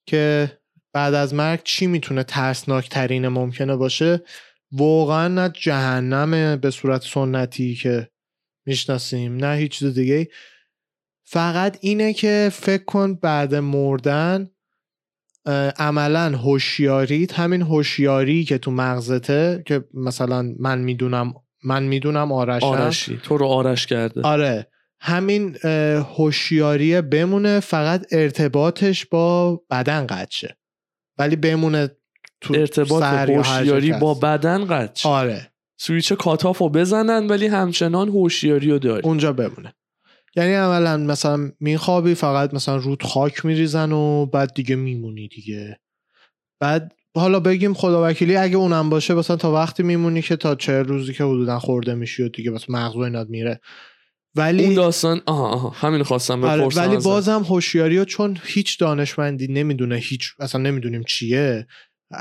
که 0.07 0.51
بعد 0.93 1.13
از 1.13 1.33
مرگ 1.33 1.61
چی 1.63 1.87
می‌تونه 1.87 2.23
ترسناک 2.23 2.89
ترین 2.89 3.27
ممکنه 3.27 3.75
باشه 3.75 4.21
واقعا 4.71 5.27
نه 5.27 5.49
جهنم 5.49 6.55
به 6.55 6.71
صورت 6.71 7.01
سنتی 7.01 7.75
که 7.75 8.09
می‌شناسیم 8.65 9.35
نه 9.35 9.55
هیچ 9.55 9.71
چیز 9.71 9.93
دیگه 9.93 10.27
فقط 11.23 11.77
اینه 11.81 12.13
که 12.13 12.49
فکر 12.53 12.83
کن 12.83 13.15
بعد 13.15 13.55
مردن 13.55 14.49
عملا 15.77 16.37
هوشیاریت 16.37 17.33
همین 17.39 17.61
هوشیاری 17.61 18.43
که 18.43 18.57
تو 18.57 18.71
مغزته 18.71 19.63
که 19.65 19.83
مثلا 19.93 20.55
من 20.59 20.79
می‌دونم 20.79 21.33
من 21.63 21.83
می‌دونم 21.83 22.31
آرشم. 22.31 22.65
آرشی 22.65 23.19
تو 23.23 23.37
رو 23.37 23.45
آرش 23.45 23.87
کرده. 23.87 24.21
آره. 24.21 24.67
همین 25.05 25.55
هوشیاری 26.17 27.01
بمونه 27.01 27.59
فقط 27.59 28.05
ارتباطش 28.11 29.05
با 29.05 29.55
بدن 29.69 30.07
قطع 30.07 30.31
شه. 30.31 30.57
ولی 31.17 31.35
بمونه 31.35 31.89
تو 32.41 32.53
ارتباط 32.53 33.03
هوشیاری 33.03 33.93
با. 33.93 34.13
بدن 34.13 34.65
قطع. 34.65 35.09
آره. 35.09 35.51
switch 35.77 36.13
cut 36.13 36.35
off 36.35 36.57
رو 36.57 36.69
بزنن 36.69 37.27
ولی 37.27 37.47
همچنان 37.47 38.09
هوشیاری 38.09 38.71
رو 38.71 38.79
داری. 38.79 39.07
اونجا 39.07 39.33
بمونه. 39.33 39.73
یعنی 40.35 40.53
عملا 40.53 40.97
مثلا 40.97 41.51
میخوابی 41.59 42.15
فقط 42.15 42.53
مثلا 42.53 42.75
روت 42.75 43.03
خاک 43.03 43.45
میریزن 43.45 43.91
و 43.91 44.25
بعد 44.25 44.53
دیگه 44.53 44.75
میمونی 44.75 45.27
دیگه. 45.27 45.79
بعد 46.59 46.95
حالا 47.15 47.39
بگیم 47.39 47.73
خدا 47.73 48.09
وکیلی 48.09 48.35
اگه 48.35 48.57
اونم 48.57 48.89
باشه 48.89 49.13
مثلا 49.13 49.35
تا 49.35 49.51
وقتی 49.51 49.83
میمونی 49.83 50.21
که 50.21 50.35
تا 50.35 50.55
چه 50.55 50.81
روزی 50.81 51.13
که 51.13 51.23
حدودا 51.23 51.59
خورده 51.59 51.93
میشی 51.93 52.23
و 52.23 52.29
دیگه 52.29 52.51
بس 52.51 52.69
مغز 52.69 52.95
و 52.95 52.99
اینات 52.99 53.29
میره 53.29 53.59
ولی 54.35 54.65
اون 54.65 54.73
داستان 54.73 55.21
آها 55.25 55.47
آها 55.47 55.69
همین 55.69 56.03
خواستم 56.03 56.43
آره 56.43 56.61
بپرسم 56.61 56.89
ولی. 56.89 56.97
بازم 56.97 57.43
هوشیاری 57.49 58.05
چون 58.05 58.37
هیچ 58.43 58.79
دانشمندی 58.79 59.47
نمی‌دونه 59.47 59.95
هیچ 59.95 60.29
اصلا 60.39 60.61
نمی‌دونیم 60.61 61.03
چیه 61.03 61.67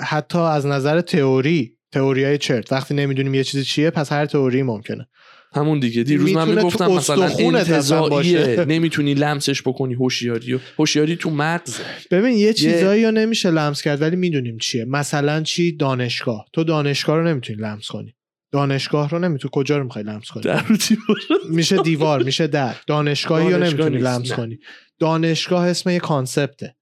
حتی 0.04 0.38
از 0.38 0.66
نظر 0.66 1.00
تئوری 1.00 1.76
تئوری 1.92 2.24
های 2.24 2.38
چرت. 2.38 2.72
وقتی 2.72 2.94
نمی‌دونیم 2.94 3.34
یه 3.34 3.44
چیزی 3.44 3.64
چیه 3.64 3.90
پس 3.90 4.12
هر 4.12 4.26
تئوری 4.26 4.62
ممکنه. 4.62 5.08
همون 5.54 5.80
دیگه. 5.80 6.02
دیروز 6.02 6.32
من 6.32 6.48
می‌گفتم 6.48 6.90
مثلا. 6.92 7.24
انتزاعیه 7.24 8.64
نمی‌تونی 8.68 9.14
لمسش 9.14 9.62
بکنی 9.62 9.94
هوشیاری 9.94 10.54
و 10.54 10.58
هوشیاری 10.78 11.16
تو 11.16 11.30
مغزه. 11.30 11.82
ببین 12.10 12.36
یه 12.38 12.52
چیزایی 12.52 13.04
رو 13.04 13.10
نمیشه 13.10 13.50
لمس 13.50 13.82
کرد 13.82 14.02
ولی 14.02 14.16
می‌دونیم 14.16 14.58
چیه. 14.58 14.84
مثلا 14.84 15.42
چی؟ 15.42 15.76
دانشگاه. 15.76 16.44
تو 16.52 16.64
دانشگاه 16.64 17.16
رو 17.16 17.24
نمی‌تونی 17.28 17.62
لمس 17.62 17.86
کنی. 17.86 18.14
دانشگاه 18.52 19.10
رو 19.10 19.18
نمی‌تونی 19.18 19.50
کجا 19.54 19.78
رو 19.78 19.84
می‌خوای 19.84 20.04
لمس 20.04 20.30
کنی؟ 20.30 20.42
در. 20.42 20.64
میشه 21.48 21.82
دیوار 21.82 22.22
میشه 22.22 22.46
در. 22.46 22.76
دانشگاهی 22.86 23.52
رو 23.52 23.58
دانشگاه 23.58 23.88
نمی‌تونی 23.88 24.02
لمس. 24.02 24.32
کنی. 24.32 24.58
دانشگاه 24.98 25.68
اسم 25.68 25.90
یه 25.90 25.98
concept 25.98 26.59
ه. 26.59 26.76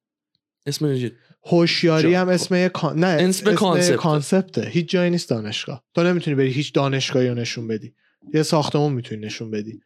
اسم 0.67 1.11
هوشیاری 1.47 2.15
هم 2.15 2.29
اسم 2.29 2.55
یه 2.55 2.69
con... 2.69 2.99
نه 2.99 3.07
اسم 3.07 3.55
concept 3.55 3.88
ه. 3.88 3.97
concept 3.97 4.48
ه. 4.48 4.63
هیچ 4.63 4.91
جایی 4.91 5.11
نیست 5.11 5.31
دانشگاه. 5.31 5.85
تو 5.95 6.03
نمی‌تونی 6.03 6.37
بری 6.37 6.51
هیچ 6.51 6.73
دانشگاهی 6.73 7.29
رو 7.29 7.35
نشون 7.35 7.69
بدی. 7.69 7.95
یه 8.35 8.43
ساختمون 8.43 8.93
می‌تونی 8.93 9.27
نشون 9.27 9.51
بدی. 9.51 9.81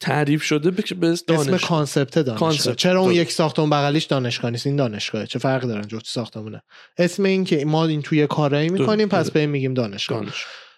تعریف 0.00 0.42
شده 0.42 0.70
به 0.70 0.84
به 1.00 1.08
اسم 1.08 1.56
concept 1.56 2.14
دانشگاه. 2.14 2.38
concept. 2.38 2.76
چرا 2.76 3.00
اون. 3.00 3.12
یک 3.12 3.32
ساختمون 3.32 3.70
بغلیش 3.70 4.04
دانشگاه 4.04 4.50
نیست؟ 4.50 4.66
این 4.66 4.76
دانشگاهه. 4.76 5.26
چه 5.26 5.38
فرقی 5.38 5.66
دارن 5.66 5.86
جفت 5.86 6.06
ساختمونه؟ 6.06 6.62
اسم 6.98 7.24
این 7.24 7.44
که 7.44 7.64
ما 7.64 7.86
این 7.86 8.02
توی 8.02 8.26
کارایی 8.26 8.68
می‌کنیم. 8.68 9.08
پس 9.08 9.30
به 9.30 9.40
این 9.40 9.50
میگیم 9.50 9.74
دانشگاه. 9.74 10.20
دانش 10.20 10.44
اه، 10.44 10.69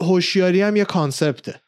هوشیاری 0.00 0.62
هم 0.62 0.76
یه 0.76 0.84
کانسپته. 0.84 1.60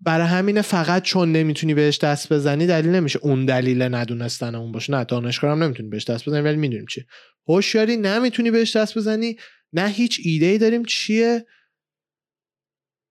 برای 0.00 0.26
همینه 0.26 0.62
فقط 0.62 1.02
چون 1.02 1.32
نمی‌تونی 1.32 1.74
بهش 1.74 1.98
دست 1.98 2.32
بزنی 2.32 2.66
دلیل 2.66 2.90
نمیشه. 2.90 3.18
اون 3.22 3.44
دلیل 3.44 3.82
ندونستن 3.82 4.54
اون 4.54 4.72
باشه. 4.72 4.92
نه 4.92 5.04
دانشگاه 5.04 5.50
هم 5.50 5.62
نمی‌تونی 5.62 5.88
بهش 5.88 6.04
دست 6.04 6.28
بزنی 6.28 6.40
ولی 6.40 6.56
می‌دونیم 6.56 6.86
چیه. 6.86 7.06
هوشیاری 7.48 7.96
نمی‌تونی 7.96 8.50
بهش 8.50 8.76
دست 8.76 8.98
بزنی. 8.98 9.36
نه 9.72 9.88
هیچ 9.88 10.20
ایده 10.24 10.46
ای 10.46 10.58
داریم 10.58 10.84
چیه. 10.84 11.46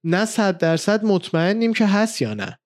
نه 0.03 0.25
صد 0.25 0.57
درصد 0.57 1.05
مطمئنیم 1.05 1.73
که 1.73 1.85
هست 1.85 2.21
یا 2.21 2.33
نه. 2.33 2.59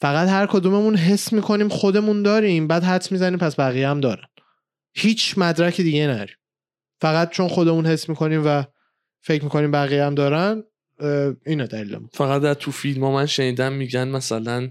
فقط 0.00 0.28
هر 0.28 0.46
کدوممون 0.46 0.96
حس 0.96 1.32
می‌کنیم 1.32 1.68
خودمون 1.68 2.22
داریم 2.22 2.66
بعد 2.66 2.84
حدس 2.84 3.12
می‌زنیم 3.12 3.38
پس 3.38 3.60
بقیه 3.60 3.88
هم 3.88 4.00
دارن. 4.00 4.26
هیچ 4.94 5.34
مدرک 5.38 5.80
دیگه 5.80 6.06
نریم. 6.06 6.36
فقط 7.00 7.30
چون 7.30 7.48
خودمون 7.48 7.86
حس 7.86 8.08
می‌کنیم 8.08 8.42
و 8.46 8.64
فکر 9.26 9.44
می‌کنیم 9.44 9.70
بقیه 9.70 10.04
هم 10.04 10.14
دارن؟ 10.14 10.64
اینه 11.46 11.66
دلیلمون. 11.66 12.08
فقط 12.12 12.42
در 12.42 12.54
تو 12.54 12.70
فیلم 12.70 13.04
ها 13.04 13.12
من 13.12 13.26
شنیدم 13.26 13.72
میگن 13.72 14.08
مثلا 14.08 14.70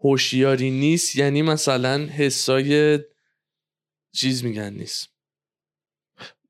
هوشیاری 0.00 0.70
نیست 0.70 1.16
یعنی 1.16 1.42
مثلا 1.42 2.06
حسای 2.06 2.98
چیز 4.12 4.44
میگن 4.44 4.72
نیست. 4.72 5.08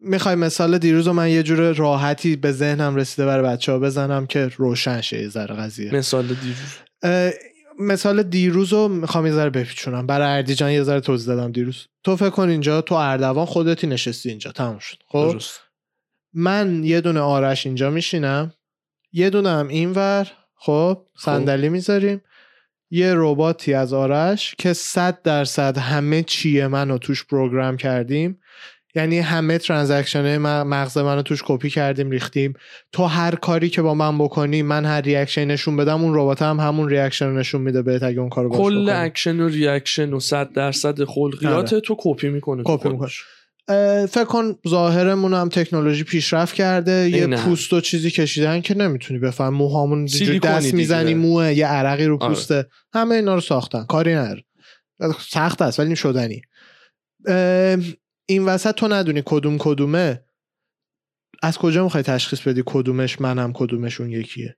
می‌خوای 0.01 0.35
مثال 0.35 0.79
دیروز 0.79 1.07
رو 1.07 1.13
من 1.13 1.31
یه 1.31 1.43
جور 1.43 1.73
راحتی 1.73 2.37
به 2.37 2.53
ذهنم 2.53 2.97
رسیده 2.97 3.27
برای 3.27 3.45
بچه 3.57 3.73
ها 3.73 3.79
بزنم 3.79 4.27
که 4.27 4.49
روشن 4.57 5.01
شه 5.01 5.23
یه 5.23 5.29
ذره 5.29 5.55
قضیه. 5.55 5.95
مثال 5.95 6.27
دیروز. 6.27 6.77
مثال 7.79 8.23
دیروز 8.23 8.73
رو 8.73 8.89
می‌خوام 8.89 9.27
یه 9.27 9.33
ذره 9.33 9.51
بپیچونم. 9.51 10.07
برای 10.07 10.37
اردیجان 10.37 10.71
یه 10.71 10.83
ذره 10.83 11.01
توضیح 11.01 11.35
دادم 11.35 11.53
دیروز. 11.53 11.87
تو 12.05 12.17
فکر 12.17 12.31
کن 12.31 12.49
اینجا 12.49 12.81
تو 12.81 12.95
اردوان 12.95 13.47
خودتی 13.47 13.87
نشستی 13.87 14.29
اینجا. 14.29 14.53
تموم 14.53 14.79
شد. 14.79 14.97
خب؟ 15.07 15.29
درست. 15.33 15.61
من 16.39 16.85
یه 16.85 17.01
دونه 17.01 17.21
آرش 17.21 17.67
اینجا 17.67 17.91
میشینم. 17.91 18.53
یه 19.13 19.31
دونه 19.31 19.51
هم 19.51 19.69
اینور. 19.69 20.27
خب 20.55 21.03
صندلی 21.19 21.69
می‌ذاریم. 21.69 22.23
یه 22.91 23.13
رباتی 23.17 23.75
از 23.75 23.93
آرش 23.93 24.55
که 24.59 24.73
صد 24.73 25.23
درصد 25.23 25.79
همه 25.79 26.23
چیه 26.23 26.67
منو 26.67 26.99
توش 26.99 27.25
program 27.25 27.77
کردیم. 27.77 28.41
یعنی 28.95 29.19
همه 29.19 29.59
transaction 29.59 30.37
مغز 30.63 30.99
منو 30.99 31.23
توش 31.23 31.43
کپی 31.47 31.71
کردیم 31.71 32.11
ریختیم. 32.11 32.55
تو 32.93 33.05
هر 33.05 33.35
کاری 33.35 33.69
که 33.69 33.83
با 33.83 33.95
من 33.95 34.19
بکنی 34.19 34.63
من 34.63 34.85
هر 34.85 35.01
reaction 35.01 35.45
نشون 35.45 35.77
بدم 35.77 36.05
اون 36.05 36.15
ربات 36.15 36.43
هم 36.43 36.61
همون 36.61 36.89
reaction 36.89 37.33
نشون 37.33 37.61
میده 37.61 37.83
بهت 37.83 38.03
اگه 38.03 38.21
اون 38.21 38.29
کارو 38.29 38.49
کل 38.49 38.89
اکشن 38.93 39.41
و 39.41 39.49
reaction 39.49 40.13
و 40.13 40.21
100 40.21 40.53
درصد 40.53 41.05
خلقیات 41.05 41.73
آره. 41.73 41.81
تو 41.81 41.97
کپی 41.99 42.29
می‌کنه 42.29 42.63
کپی 42.67 42.89
می‌کنه. 42.89 43.11
فکر 44.09 44.25
کن 44.25 44.57
ظاهرمون 44.69 45.35
هم 45.35 45.49
تکنولوژی 45.49 46.05
پیشرفت 46.05 46.55
کرده 46.55 47.11
یه 47.11 47.27
پوست 47.27 47.73
و 47.73 47.81
چیزی 47.81 48.11
کشیدن 48.11 48.61
که 48.61 48.75
نمی‌تونی 48.75 49.21
بفهم. 49.21 49.55
موهامون 49.55 50.05
دست 50.43 50.75
می‌زنی 50.75 51.15
موه 51.15 51.53
یه 51.53 51.67
عرقی 51.67 52.05
رو 52.05 52.19
آره. 52.23 52.35
پوسته. 52.35 52.55
آره. 52.55 52.69
همه 52.95 53.15
اینا 53.15 53.35
رو 53.35 53.41
ساختن. 53.41 53.85
کاری 53.85 54.15
نداره. 54.15 54.45
سخت 55.21 55.63
است 55.63 55.81
ولی 55.81 55.97
شدنی. 55.97 56.43
این 58.27 58.45
وسط 58.45 58.75
تو 58.75 58.89
ندونی 58.89 59.23
کدوم 59.25 59.57
کدومه. 59.59 60.23
از 61.43 61.59
کجا 61.59 61.85
می‌خوای 61.85 62.03
تشخیص 62.03 62.41
بدی 62.41 62.63
کدومش 62.67 63.21
منم 63.21 63.53
کدومش 63.53 64.01
اون 64.01 64.11
یکیه؟ 64.11 64.57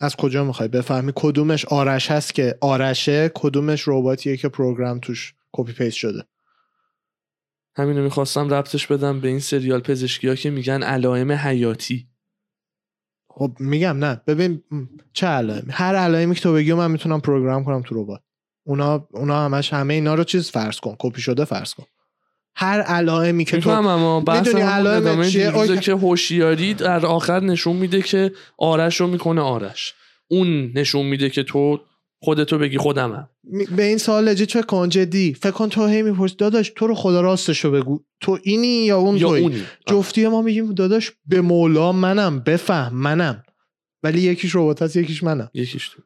از 0.00 0.16
کجا 0.16 0.44
می‌خوای 0.44 0.68
بفهمی 0.68 1.12
کدومش 1.14 1.64
آرش 1.64 2.10
هست 2.10 2.34
که 2.34 2.58
آرشه 2.60 3.30
کدومش 3.34 3.84
رباتیه 3.86 4.36
که 4.36 4.48
پروگرام 4.48 4.98
توش 4.98 5.34
کپی 5.52 5.72
paste 5.72 5.96
شده؟ 5.96 6.24
همینو 7.76 8.02
می‌خواستم 8.02 8.54
ربطش 8.54 8.86
بدم 8.86 9.20
به 9.20 9.28
این 9.28 9.40
سریال 9.40 9.80
پزشکی 9.80 10.28
ها 10.28 10.34
که 10.34 10.50
میگن 10.50 10.82
علائم 10.82 11.32
حیاتی. 11.32 12.08
خب 13.28 13.56
میگم 13.60 14.04
نه. 14.04 14.20
ببین 14.26 14.62
چه 15.12 15.26
علائمی 15.26 15.72
هر 15.72 15.94
علائمی 15.94 16.34
که 16.34 16.40
تو 16.40 16.52
بگی 16.52 16.72
من 16.72 16.90
می‌تونم 16.90 17.20
program 17.20 17.64
کنم 17.64 17.82
تو 17.82 18.02
ربات. 18.02 18.20
اونا 18.66 19.08
اونا 19.10 19.44
همش 19.44 19.72
همه 19.72 19.94
اینا 19.94 20.14
رو 20.14 20.24
چیز 20.24 20.50
فرض 20.50 20.80
کن. 20.80 20.96
کپی 20.98 21.20
شده 21.20 21.44
فرض 21.44 21.74
کن. 21.74 21.84
هر 22.54 22.80
علائمی 22.80 23.44
که 23.44 23.60
تو 23.60 23.82
می‌دونی 24.32 24.60
علائم 24.60 25.24
چیه؟ 25.24 25.76
که 25.80 25.92
هوشیاری 25.92 26.74
در 26.74 27.06
آخر 27.06 27.40
نشون 27.40 27.76
میده 27.76 28.02
که 28.02 28.32
آرش 28.58 29.00
رو 29.00 29.06
می‌کنه 29.06 29.40
آرش. 29.40 29.94
اون 30.28 30.72
نشون 30.74 31.06
میده 31.06 31.30
که 31.30 31.42
تو 31.42 31.80
خودتو 32.24 32.58
بگی 32.58 32.78
خودمم. 32.78 33.28
به 33.76 33.82
این 33.82 33.98
سوال 33.98 34.28
لجی 34.28 34.46
چه 34.46 34.62
کن؟ 34.62 34.88
جدی. 34.88 35.34
فکر 35.34 35.50
کن 35.50 35.68
تو 35.68 35.86
هی 35.86 36.02
می‌پرسی 36.02 36.36
داداش 36.36 36.72
تو 36.76 36.86
رو 36.86 36.94
خدا 36.94 37.20
راستشو 37.20 37.70
بگو. 37.70 38.04
تو 38.20 38.38
اینی 38.42 38.84
یا 38.84 38.98
اون 38.98 39.16
یا 39.16 39.28
توی 39.28 39.40
اونی. 39.40 39.62
جفتی 39.86 40.28
ما 40.28 40.42
میگیم 40.42 40.74
داداش 40.74 41.12
به 41.26 41.40
مولا 41.40 41.92
منم 41.92 42.40
بفهم 42.40 42.94
منم. 42.94 43.42
ولی 44.02 44.20
یکیش 44.20 44.54
ربات 44.54 44.82
هست 44.82 44.96
یکیش 44.96 45.22
منم. 45.22 45.50
یکیش 45.54 45.88
تو. 45.88 46.02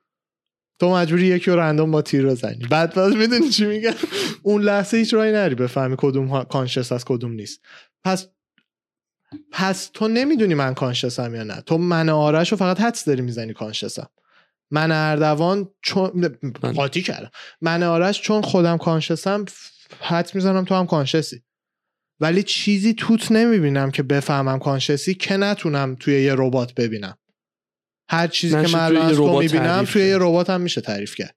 تو 0.81 0.91
مجبوری 0.91 1.27
یکی 1.27 1.51
رو 1.51 1.61
رندوم 1.61 1.91
با 1.91 2.03
تیر 2.03 2.27
بزنی. 2.27 2.67
بعد 2.71 2.95
باز 2.95 3.17
می‌دونی 3.17 3.49
چی 3.49 3.67
میگن 3.67 3.95
اون 4.43 4.63
لحظه 4.63 4.97
هیچ 4.97 5.15
رای 5.15 5.33
نری 5.33 5.55
بفهمی 5.55 5.95
کدوم 5.99 6.45
کانشس 6.45 6.93
از 6.93 7.05
کدوم 7.05 7.33
نیست. 7.33 7.61
پس 8.05 8.29
پس 9.53 9.91
تو 9.95 10.09
نمی‌دونی 10.09 10.55
من 10.55 10.75
کانشسم 10.75 11.35
یا 11.35 11.43
نه. 11.43 11.61
تو 11.61 11.79
من 11.79 12.09
آرش 12.09 12.53
رو 12.53 12.57
فقط 12.57 12.81
حدس 12.81 13.05
داری 13.05 13.23
می‌زنی 13.23 13.53
کانشسم. 13.53 14.09
من 14.71 14.93
اردوان 14.93 15.69
چون 15.83 16.29
قاطی 16.75 17.03
کردم. 17.03 17.31
من 17.61 17.83
آرش 17.83 18.23
چون 18.23 18.43
خودم 18.43 18.79
کانشسم 18.79 19.45
حد 20.01 20.31
می‌زنم 20.35 20.65
تو 20.65 20.75
هم 20.75 20.87
کانشسی 20.87 21.43
ولی 22.21 22.43
چیزی 22.43 22.95
توت 22.95 23.33
نمی‌بینم 23.33 23.91
که 23.91 24.03
بفهمم 24.03 24.59
کانشسی 24.59 25.15
که 25.15 25.37
نتونم 25.37 25.97
توی 26.01 26.23
یه 26.23 26.35
ربات 26.37 26.75
ببینم. 26.75 27.19
هر 28.11 28.27
چیزی 28.27 28.55
که 28.65 28.77
من 28.77 28.97
از 28.97 29.17
تو 29.17 29.39
می‌بینم 29.39 29.85
توی 29.85 30.03
یه 30.03 30.17
ربات 30.21 30.51
هم 30.51 30.61
میشه 30.61 30.81
تعریف 30.81 31.15
کرد. 31.15 31.37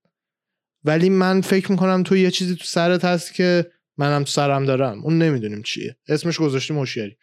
ولی 0.83 1.09
من 1.09 1.41
فکر 1.41 1.71
می‌کنم 1.71 2.03
تو 2.03 2.17
یه 2.17 2.31
چیزی 2.31 2.55
تو 2.55 2.63
سرت 2.63 3.05
هست 3.05 3.33
که 3.33 3.71
منم 3.97 4.23
تو 4.23 4.31
سرم 4.31 4.65
دارم. 4.65 5.03
اون 5.03 5.17
نمی‌دونیم 5.17 5.61
چیه. 5.61 5.97
اسمش 6.07 6.39
گذاشتیم 6.39 6.77
هوشیاری. 6.77 7.17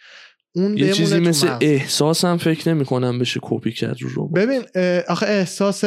اون 0.56 0.78
یه 0.78 0.92
چیزی 0.92 1.18
مثل 1.18 1.56
احساس 1.60 2.24
هم 2.24 2.36
فکر 2.36 2.74
نمی 2.74 2.84
کنم 2.84 3.18
بشه 3.18 3.40
کپی 3.42 3.72
کرد 3.72 3.96
رو 4.00 4.28
ببین 4.28 4.62
آخه 5.08 5.26
احساس 5.26 5.84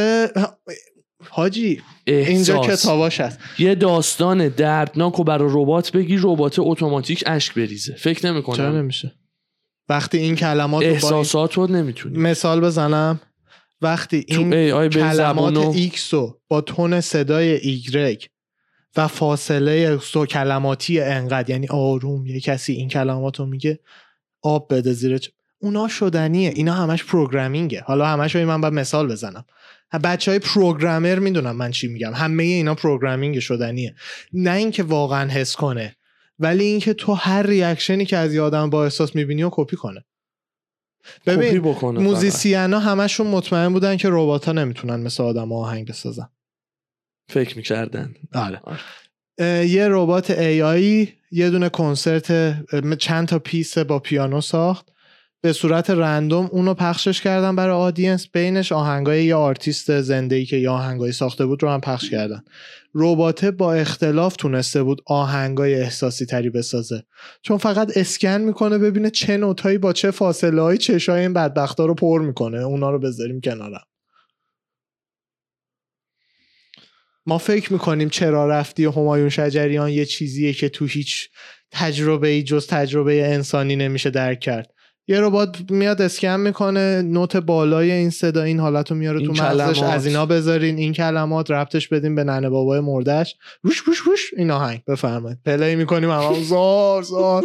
حاجی 1.29 1.81
احساس. 2.07 2.29
اینجا 2.29 2.59
کتاباش 2.61 3.21
هست. 3.21 3.39
یه 3.59 3.75
داستان 3.75 4.47
دردناک 4.47 5.19
و 5.19 5.23
برای 5.23 5.49
ربات 5.53 5.91
بگی 5.91 6.17
ربات 6.21 6.55
اتوماتیک 6.59 7.23
اشک 7.27 7.53
بریزه. 7.53 7.95
فکر 7.95 8.31
نمی 8.31 8.43
کنم 8.43 8.55
چرا 8.55 8.71
نمیشه؟ 8.71 9.13
وقتی 9.89 10.17
این 10.17 10.35
کلمات 10.35 10.83
احساسات 10.83 11.53
رو 11.53 11.67
نمی‌تونی. 11.67 12.17
مثال 12.17 12.61
بزنم. 12.61 13.19
وقتی 13.81 14.25
این 14.27 14.51
کلمات 14.91 15.57
ایکس 15.57 16.13
رو 16.13 16.41
با 16.47 16.61
تون 16.61 17.01
صدای 17.01 17.55
ایگرگ 17.55 18.25
و 18.97 19.07
فاصله 19.07 19.97
سو 19.97 20.25
کلماتی 20.25 20.99
انقدر 20.99 21.49
یعنی 21.49 21.67
آروم 21.67 22.25
یه 22.25 22.39
کسی 22.39 22.73
این 22.73 22.89
کلمات 22.89 23.39
رو 23.39 23.45
میگه 23.45 23.79
آب 24.41 24.73
بده 24.73 24.93
زیر 24.93 25.19
اونا 25.59 25.87
شدنیه. 25.87 26.49
اینا 26.49 26.73
همش 26.73 27.03
programming 27.03 27.75
ه 27.75 27.81
حالا 27.81 28.07
همش 28.07 28.35
من 28.35 28.61
باید 28.61 28.73
مثال 28.73 29.07
بزنم. 29.07 29.45
بچه 30.03 30.31
های 30.31 30.39
programmer 30.39 31.19
می‌دونم 31.19 31.55
من 31.55 31.71
چی 31.71 31.87
میگم. 31.87 32.13
همه 32.13 32.43
اینا 32.43 32.75
programming 32.75 33.39
شدنیه. 33.39 33.95
نه 34.33 34.51
اینکه 34.51 34.83
واقعا 34.83 35.29
حس 35.29 35.55
کنه 35.55 35.95
ولی 36.39 36.63
اینکه 36.63 36.93
تو 36.93 37.13
هر 37.13 37.43
reaction 37.43 37.98
ی 37.98 38.05
که 38.05 38.17
از 38.17 38.33
یه 38.33 38.48
آدم 38.48 38.69
با 38.69 38.83
احساس 38.83 39.15
می‌بینی 39.15 39.43
و 39.43 39.49
کپی 39.51 39.75
کنه. 39.75 40.05
ببین 41.25 41.59
musician 41.81 42.73
ها 42.73 42.79
همشون 42.79 43.27
مطمئن 43.27 43.73
بودن 43.73 43.97
که 43.97 44.07
ربات 44.11 44.45
ها 44.45 44.51
نمی‌تونن 44.51 44.99
مثل 44.99 45.23
آدم 45.23 45.53
آهنگ 45.53 45.87
بسازن. 45.87 46.29
فکر 47.29 47.57
می‌کردن. 47.57 48.15
آره. 48.33 48.61
آره. 48.63 49.67
یه 49.67 49.87
ربات 49.89 50.31
AI 50.31 51.07
یه 51.31 51.49
دونه 51.49 51.69
کنسرت 51.69 52.55
چند 52.97 53.27
تا 53.27 53.39
piece 53.39 53.77
با 53.77 53.99
پیانو 53.99 54.41
ساخت. 54.41 54.89
به 55.41 55.53
صورت 55.53 55.89
random 55.89 56.49
اونو 56.51 56.73
پخشش 56.73 57.21
کردن 57.21 57.55
برای 57.55 57.75
audience. 57.75 58.27
بینش 58.27 58.71
آهنگای 58.71 59.25
یه 59.25 59.35
آرتیست 59.35 60.01
زنده 60.01 60.35
ای 60.35 60.45
که 60.45 60.57
یه 60.57 60.69
آهنگایی 60.69 61.13
ساخته 61.13 61.45
بود 61.45 61.63
رو 61.63 61.69
هم 61.69 61.81
پخش 61.81 62.09
کردن. 62.09 62.43
رباته 62.95 63.51
با 63.51 63.73
اختلاف 63.73 64.35
تونسته 64.35 64.83
بود 64.83 65.01
آهنگای 65.05 65.75
احساسی 65.75 66.25
تری 66.25 66.49
بسازه. 66.49 67.03
چون 67.41 67.57
فقط 67.57 67.97
اسکن 67.97 68.41
می‌کنه 68.41 68.77
ببینه 68.77 69.09
چه 69.09 69.37
نوتایی 69.37 69.77
با 69.77 69.93
چه 69.93 70.11
فاصله 70.11 70.61
های 70.61 70.77
چشای 70.77 71.21
این 71.21 71.33
بدبختا 71.33 71.85
رو 71.85 71.95
پر 71.95 72.21
می‌کنه. 72.21 72.57
اونا 72.57 72.91
رو 72.91 72.99
بذاریم 72.99 73.41
کنارم. 73.41 73.83
ما 77.29 77.37
فکر 77.37 77.73
می‌کنیم 77.73 78.09
چرا 78.09 78.47
رفتی 78.47 78.85
همایون 78.85 79.29
شجریان 79.29 79.89
یه 79.89 80.05
چیزیه 80.05 80.53
که 80.53 80.69
تو 80.69 80.85
هیچ 80.85 81.29
تجربه 81.71 82.27
ای 82.27 82.43
جز 82.43 82.67
تجربه 82.67 83.33
انسانی 83.33 83.75
نمیشه 83.75 84.09
درک 84.09 84.39
کرد. 84.39 84.71
یه 85.07 85.21
ربات 85.21 85.71
میاد 85.71 86.01
اسکن 86.01 86.39
می‌کنه 86.39 87.01
نوت 87.01 87.37
بالای 87.37 87.91
این 87.91 88.09
صدا 88.09 88.43
این 88.43 88.59
حالت 88.59 88.91
رو 88.91 88.97
میاره 88.97 89.25
تو 89.25 89.31
مغزش 89.31 89.83
از 89.83 90.05
اینا 90.05 90.25
بذارین 90.25 90.77
این 90.77 90.93
کلمات 90.93 91.51
ربطش 91.51 91.87
بدیم 91.87 92.15
به 92.15 92.23
ننه 92.23 92.49
بابای 92.49 92.79
مردش 92.79 93.35
روش 93.61 93.77
روش 93.77 93.97
روش 93.97 94.33
این 94.37 94.51
آهنگ 94.51 94.83
بفرمایید. 94.87 95.37
پلی 95.45 95.75
می‌کنیم 95.75 96.11
همه 96.11 96.43
زار 96.43 97.03
زار. 97.03 97.43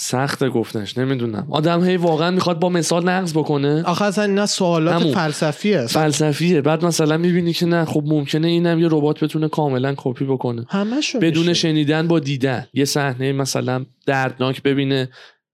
سخت 0.00 0.44
گفتنش 0.44 0.98
نمی‌دونم. 0.98 1.46
آدم 1.50 1.84
هی 1.84 1.96
واقعا 1.96 2.30
می‌خواد 2.30 2.58
با 2.58 2.68
مثال 2.68 3.08
نقض 3.08 3.32
بکنه. 3.32 3.82
آخه 3.82 4.04
اصلا 4.04 4.24
اینا 4.24 4.46
سوالات 4.46 5.02
فلسفیه. 5.14 5.86
فلسفیه. 5.86 6.60
بعد 6.60 6.84
مثلا 6.84 7.16
می‌بینی 7.16 7.52
که 7.52 7.66
نه 7.66 7.84
خب 7.84 8.02
ممکنه 8.06 8.48
اینم 8.48 8.78
یه 8.78 8.88
ربات 8.90 9.24
بتونه 9.24 9.48
کاملا 9.48 9.94
کپی 9.96 10.24
بکنه. 10.24 10.66
همشو 10.68 11.18
بدون 11.18 11.52
شنیدن 11.52 12.08
با 12.08 12.18
دیدن. 12.18 12.66
یه 12.74 12.84
صحنه 12.84 13.32
مثلا 13.32 13.86
دردناک 14.06 14.62
ببینه 14.62 15.08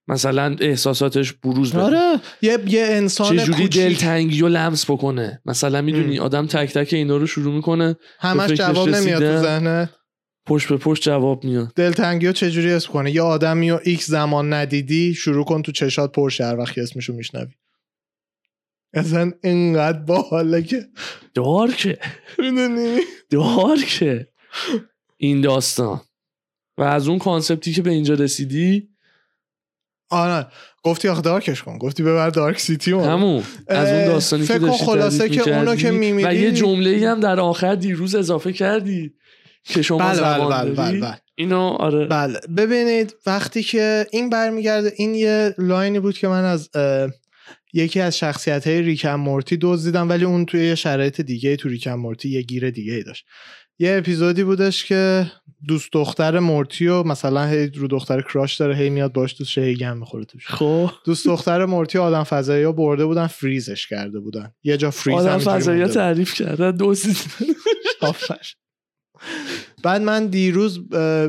مثلا 0.09 0.57
احساساتش 0.61 1.33
بروز 1.33 1.72
بده. 1.72 1.83
آره. 1.83 2.20
یه 2.42 2.59
یه 2.66 2.87
انسان 2.88 3.37
چه 3.37 3.44
جوری 3.44 3.68
دلتنگی 3.68 4.42
و 4.42 4.48
لمس 4.48 4.90
بکنه؟ 4.90 5.40
مثلا 5.46 5.83
می‌دونی 5.83 6.18
آدم 6.18 6.46
تک 6.46 6.72
تک 6.72 6.92
اینا 6.92 7.16
رو 7.16 7.26
شروع 7.26 7.54
می‌کنه. 7.54 7.96
همش 8.20 8.50
جواب 8.50 8.88
نمیاد 8.88 9.37
تو 9.37 9.42
ذهنه. 9.42 9.90
پشت 10.46 10.68
به 10.68 10.76
پشت 10.76 11.02
جواب 11.02 11.44
میاد. 11.44 11.72
دلتنگی 11.76 12.26
ها 12.26 12.33
چجوری 12.33 12.72
اسم 12.72 12.92
کنه 12.92 13.11
یه 13.11 13.22
آدمی 13.22 13.70
و 13.70 13.80
ایکس 13.85 14.07
زمان 14.07 14.52
ندیدی 14.52 15.14
شروع 15.14 15.44
کن 15.44 15.62
تو 15.62 15.72
چشات 15.72 16.12
پر 16.12 16.25
شه 16.25 16.44
هر 16.44 16.57
وقتی 16.57 16.80
اسمشو 16.80 17.12
میشنوی. 17.12 17.52
اصلا 18.94 19.33
اینقدر 19.42 19.98
باحاله 19.98 20.62
که. 20.62 20.87
dark 21.35 21.86
ه 21.86 21.99
می‌دونی؟ 22.38 22.98
dark 23.31 24.09
ه 24.09 24.29
این 25.16 25.40
داستان. 25.40 26.00
و 26.78 26.83
از 26.83 27.09
اون 27.09 27.18
concept 27.18 27.66
ی 27.66 27.73
که 27.72 27.83
به 27.83 27.90
اینجا 27.90 28.14
رسیدی؟ 28.14 28.88
آره. 30.11 30.46
گفتی 30.83 31.09
آخه 31.09 31.22
dark 31.23 31.49
ش 31.49 31.62
کن. 31.62 31.78
گفتی 31.78 32.02
ببر 32.02 32.30
dark 32.31 32.61
city 32.61 32.92
همون. 32.92 33.42
از 33.68 33.88
اون 33.88 34.04
داستانی 34.04 34.46
که 34.46 34.59
داشتی 34.59 34.85
خلاصه 34.85 35.28
که 35.28 35.57
اونو 35.57 35.76
که 35.76 35.90
میمیدی 35.90 36.28
و 36.28 36.35
یه 36.35 36.52
جمله 36.52 37.11
هم 37.11 37.20
در 37.20 37.40
آخر 37.40 37.74
دیروز 37.74 38.14
اضافه 38.14 38.52
کردی. 38.52 39.14
که 39.64 39.83
شما 39.83 39.98
بله 39.98 40.20
بله 40.20 40.48
بله, 40.48 40.70
بله, 40.70 41.00
بله. 41.00 41.20
اینو 41.35 41.61
آره. 41.61 42.07
بله. 42.07 42.40
ببینید 42.57 43.14
وقتی 43.27 43.62
که 43.62 44.07
این 44.12 44.31
برمیگرده 44.31 44.92
این 44.96 45.14
یه 45.14 45.55
line 45.59 45.92
ی 45.92 46.01
بود 46.00 46.18
که 46.18 46.29
من 46.29 46.44
از 46.44 46.70
یکی 47.72 48.00
از 48.00 48.18
شخصیت 48.18 48.66
های 48.66 48.83
Rick 48.83 49.01
and 49.01 49.14
Morty 49.14 49.59
دزدیدم 49.61 50.09
ولی 50.09 50.24
اون 50.24 50.46
توی 50.46 50.66
یه 50.66 50.74
شرایط 50.74 51.20
دیگه 51.20 51.57
تو 51.57 51.68
Rick 51.68 51.82
and 51.82 51.92
Morty 51.92 52.29
یه 52.29 52.42
گیر 52.42 52.70
دیگه 52.70 52.92
ای 52.92 53.03
داشت. 53.03 53.27
یه 53.79 53.96
اپیزودی 53.98 54.44
بودش 54.44 54.85
که 54.85 55.31
دوست 55.68 55.88
دختر 55.92 56.38
مورتی 56.38 56.87
و 56.87 57.03
مثلا 57.03 57.46
هی 57.46 57.66
رو 57.66 57.88
دختر 57.88 58.22
crush 58.23 58.57
داره 58.57 58.77
هی 58.77 58.90
میاد 58.90 59.12
باش 59.12 59.35
دوست 59.38 59.59
هی 59.59 59.74
گم 59.74 59.96
می‌خوره 59.96 60.24
توش. 60.24 60.46
خب. 60.48 60.90
دوست 61.05 61.27
دختر 61.27 61.64
مورتی 61.64 61.98
آدم 61.98 62.22
فضایی 62.22 62.64
ها 62.64 62.72
برده 62.72 63.07
بودن 63.07 63.27
فریزش 63.27 63.87
کرده 63.87 64.20
بودن. 64.20 64.53
یه 64.64 64.77
جا 64.77 64.90
فریز 64.90 65.18
آدم 65.18 65.38
فضایی. 65.38 65.87
تعریف 65.87 66.35
کردن 66.35 66.79
off-air. 68.01 68.47
بعد 69.85 70.03
من 70.03 70.27
دیروز 70.27 70.79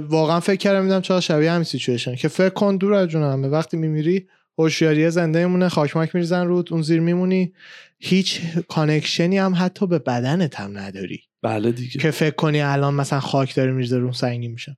واقعا 0.10 0.40
فکر 0.40 0.56
کردم 0.56 0.84
دیدم 0.84 1.02
چرا 1.02 1.22
شبیه 1.22 1.52
همین 1.52 1.64
سیچویشن 1.64 2.16
که 2.16 2.28
فکر 2.28 2.50
کن 2.50 2.78
دور 2.78 2.94
از 2.94 3.08
جونمه 3.08 3.48
وقتی 3.48 3.78
میمیری 3.78 4.28
هوشیاری 4.58 5.10
زنده 5.10 5.40
میمونه 5.40 5.70
خاک 5.70 5.96
ماک 5.96 6.16
میریزن 6.16 6.48
روت 6.48 6.74
اون 6.74 6.82
زیر 6.82 7.00
میمونی. 7.00 7.54
هیچ 8.00 8.42
کانکشنی 8.68 9.38
هم 9.38 9.54
حتی 9.58 9.88
به 9.88 10.00
بدنت 10.00 10.60
هم 10.60 10.78
نداری. 10.78 11.24
بله 11.42 11.72
دیگه. 11.72 12.00
که 12.00 12.12
فکر 12.12 12.36
کنی 12.36 12.62
الان 12.62 12.94
مثلا 12.94 13.20
خاک 13.20 13.56
داره 13.56 13.72
میریزه 13.72 13.98
رو 13.98 14.04
اون 14.04 14.12
سنگی 14.12 14.48
میشه 14.48 14.78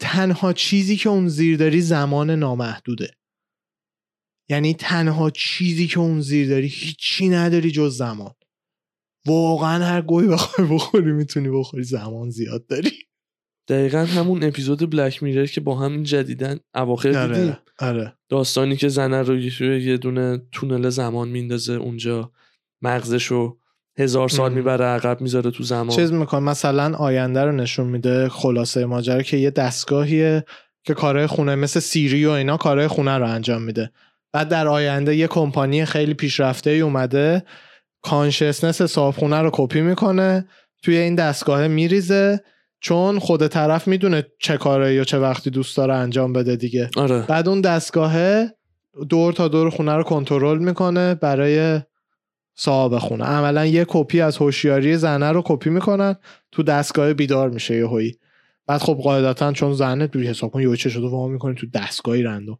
تنها 0.00 0.52
چیزی 0.52 0.96
که 0.96 1.08
اون 1.08 1.28
زیر 1.28 1.56
داری 1.56 1.80
زمان 1.80 2.30
نامحدوده. 2.30 3.10
یعنی 4.48 4.74
تنها 4.74 5.30
چیزی 5.30 5.86
که 5.86 5.98
اون 5.98 6.20
زیر 6.20 6.48
داری 6.48 6.66
هیچی 6.66 7.28
نداری 7.28 7.70
جز 7.70 7.96
زمان. 7.96 8.34
واقعا 9.26 9.84
هر 9.84 10.02
گوی 10.02 10.28
بخوای 10.28 10.68
بخوری 10.68 11.12
می‌تونی 11.12 11.48
بخوری 11.48 11.82
زمان 11.84 12.30
زیاد 12.30 12.66
داری. 12.66 12.92
دقیقا 13.68 13.98
همون 13.98 14.44
اپیزود 14.44 14.90
بلک 14.90 15.22
میرر 15.22 15.46
که 15.46 15.60
با 15.60 15.74
هم 15.74 16.02
جدیدن 16.02 16.58
اواخر 16.74 17.26
دیدیم. 17.26 17.44
آره. 17.44 17.58
آره 17.78 18.14
داستانی 18.28 18.76
که 18.76 18.88
زنه 18.88 19.22
رو 19.22 19.38
یه- 19.38 19.96
دونه 19.96 20.42
تونل 20.52 20.88
زمان 20.88 21.28
میندازه 21.28 21.72
اونجا. 21.72 22.32
مغزشو 22.82 23.56
هزار 23.98 24.28
سال. 24.28 24.52
می‌بره 24.52 24.84
عقب 24.84 25.20
می‌ذاره 25.20 25.50
تو 25.50 25.62
زمان. 25.62 25.96
چیز 25.96 26.12
میکن 26.12 26.42
مثلا 26.42 26.96
آینده 26.96 27.42
رو 27.42 27.52
نشون 27.52 27.86
میده 27.86 28.28
خلاصه 28.28 28.84
ماجرا 28.86 29.22
که 29.22 29.36
یه 29.36 29.50
دستگاهیه 29.50 30.44
که 30.84 30.94
کارهای 30.94 31.26
خونه 31.26 31.54
مثل 31.54 31.80
سیری 31.80 32.26
و 32.26 32.30
اینا 32.30 32.56
کارهای 32.56 32.88
خونه 32.88 33.18
رو 33.18 33.28
انجام 33.28 33.62
میده. 33.62 33.90
بعد 34.32 34.48
در 34.48 34.68
آینده 34.68 35.16
یه 35.16 35.26
کمپانی 35.26 35.84
خیلی 35.84 36.14
پیشرفته 36.14 36.70
ای 36.70 36.80
اومده 36.80 37.42
کانشسنس 38.02 38.82
صاحبخونه 38.82 39.38
رو 39.38 39.50
کپی 39.52 39.80
می‌کنه 39.80 40.48
توی 40.82 40.96
این 40.96 41.14
دستگاه 41.14 41.68
میریزه 41.68 42.40
چون 42.80 43.18
خود 43.18 43.46
طرف 43.46 43.88
می‌دونه 43.88 44.26
چه 44.40 44.56
کارایی 44.56 44.96
یا 44.96 45.04
چه 45.04 45.18
وقتی 45.18 45.50
دوست 45.50 45.76
داره 45.76 45.94
انجام 45.94 46.32
بده 46.32 46.56
دیگه. 46.56 46.90
آره. 46.96 47.22
بعد 47.22 47.48
اون 47.48 47.60
دستگاهه 47.60 48.50
دور 49.08 49.32
تا 49.32 49.48
دور 49.48 49.70
خونه 49.70 49.92
رو 49.92 50.02
کنترل 50.02 50.58
می‌کنه 50.58 51.14
برای 51.14 51.80
صاحب 52.56 52.98
خونه. 52.98 53.24
عملا 53.24 53.66
یه 53.66 53.84
کپی 53.88 54.20
از 54.20 54.36
هوشیاری 54.36 54.96
زنه 54.96 55.32
رو 55.32 55.42
کپی 55.44 55.70
می‌کنن 55.70 56.16
تو 56.52 56.62
دستگاه 56.62 57.12
بیدار 57.12 57.50
میشه 57.50 57.76
یه 57.76 57.86
هایی 57.86 58.18
بعد 58.66 58.80
خب 58.80 58.94
قاعدتا 58.94 59.52
چون 59.52 59.74
زنه 59.74 60.06
دوی 60.06 60.26
حساب 60.26 60.50
کن 60.50 60.62
یه 60.62 60.76
چه 60.76 60.90
شده 60.90 61.06
وا 61.06 61.28
می‌کنه 61.28 61.54
تو 61.54 61.66
دستگاهی 61.74 62.22
رندوم. 62.22 62.58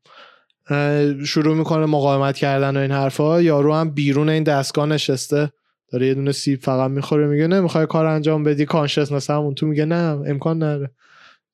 شروع 1.24 1.56
می‌کنه 1.56 1.86
مقاومت 1.86 2.36
کردن 2.36 2.76
و 2.76 2.80
این 2.80 2.90
حرفا. 2.90 3.42
یارو 3.42 3.74
هم 3.74 3.90
بیرون 3.90 4.28
این 4.28 4.42
دستگاه 4.42 4.86
نشسته. 4.86 5.50
داره 5.92 6.06
یه 6.06 6.14
دونه 6.14 6.32
سیب 6.32 6.60
فقط 6.60 6.90
می‌خوره 6.90 7.26
میگه 7.26 7.46
نمی‌خوای 7.46 7.86
کار 7.86 8.06
انجام 8.06 8.44
بدی؟ 8.44 8.64
کانشسنس 8.64 9.30
همون 9.30 9.54
تو 9.54 9.66
میگه 9.66 9.84
نه 9.84 9.94
امکان 10.26 10.56
نداره. 10.56 10.90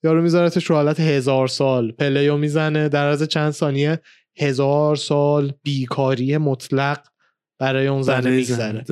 یارو 0.05 0.23
میذارتش 0.23 0.65
رو 0.65 0.77
حالت 0.77 1.01
هزار 1.01 1.49
سال. 1.49 1.93
پلیو 1.93 2.37
می‌زنه 2.37 2.89
در 2.89 3.07
از 3.07 3.23
چند 3.23 3.51
ثانیه. 3.51 4.01
هزار 4.39 4.97
سال 4.97 5.53
بیکاری 5.63 6.37
مطلق 6.37 6.99
برای 7.59 7.87
اون 7.87 8.03
زنه 8.03 8.31
میگذره. 8.31 8.85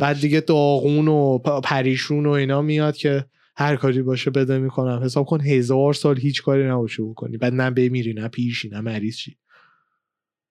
بعد 0.00 0.20
دیگه 0.20 0.40
داغون 0.40 1.08
و 1.08 1.38
پریشون 1.38 2.26
و 2.26 2.30
اینا 2.30 2.62
میاد 2.62 2.96
که 2.96 3.24
هر 3.56 3.76
کاری 3.76 4.02
باشه 4.02 4.30
بده 4.30 4.58
می‌کنم. 4.58 5.02
حساب 5.04 5.26
کن 5.26 5.40
هزار 5.40 5.94
سال 5.94 6.18
هیچ 6.18 6.42
کاری 6.42 6.68
نباشه 6.68 7.02
بکنی. 7.02 7.36
بعد 7.36 7.54
نه 7.54 7.70
بمیری 7.70 8.14
نه 8.14 8.28
پیشی 8.28 8.68
نه 8.68 8.80
مریض 8.80 9.16
شی. 9.16 9.36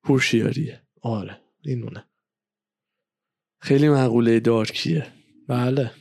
هوشیاریه. 0.04 0.82
آره 1.02 1.38
اینونه. 1.66 2.06
خیلی 3.62 3.90
مقوله 3.90 4.40
دارکیه. 4.40 5.08
بله. 5.48 5.92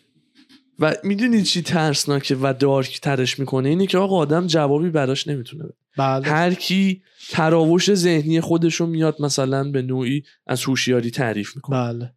و 0.79 0.95
می‌دونی 1.05 1.43
چی 1.43 1.63
ترسناکه 1.63 2.37
و 2.37 2.55
دارک 2.59 3.01
ترش 3.01 3.39
می‌کنه؟ 3.39 3.69
اینه 3.69 3.87
که 3.87 3.99
آقا 3.99 4.17
آدم 4.17 4.47
جوابی 4.47 4.91
براش 4.91 5.29
نمی‌تونه 5.29 5.65
بده. 5.65 5.75
بله. 5.99 6.27
هر 6.27 6.55
کی 6.55 7.03
تراوش 7.31 7.95
ذهنی 7.95 8.41
خودشو 8.41 8.87
میاد 8.87 9.23
مثلا 9.23 9.71
به 9.71 9.83
نوعی 9.83 10.23
از 10.47 10.65
هوشیاری 10.65 11.11
تعریف 11.11 11.57
می‌کنه. 11.57 11.77
بله. 11.77 12.15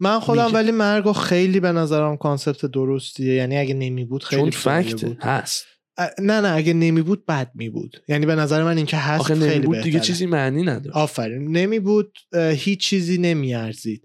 من 0.00 0.20
خودم. 0.20 0.54
ولی 0.54 0.70
مرگو 0.70 1.12
خیلی 1.12 1.60
به 1.60 1.72
نظرم 1.72 2.16
کانسپت 2.16 2.66
درستیه. 2.66 3.34
یعنی 3.34 3.56
اگه 3.58 3.74
نمی 3.74 4.04
بود 4.04 4.24
خیلی 4.24 4.50
چون 4.50 4.50
فکت 4.50 5.04
بود. 5.04 5.18
هست. 5.20 5.64
نه 5.98 6.40
نه 6.40 6.56
اگه 6.56 6.72
نمی 6.72 7.02
بود 7.02 7.26
بد 7.26 7.50
می 7.54 7.70
بود 7.70 8.02
یعنی 8.08 8.26
به 8.26 8.34
نظر 8.34 8.64
من 8.64 8.76
اینکه 8.76 8.96
هست 8.96 9.20
آخه 9.20 9.34
خیلی 9.34 9.54
نمی 9.54 9.66
بود 9.66 9.80
دیگه. 9.80 10.00
چیزی 10.00 10.26
معنی 10.26 10.62
نداره 10.62 10.96
آفرین 10.96 11.56
نمی 11.56 11.80
بود 11.80 12.18
هیچ 12.34 12.80
چیزی 12.80 13.18
نمی 13.18 13.54
ارزید 13.54 14.02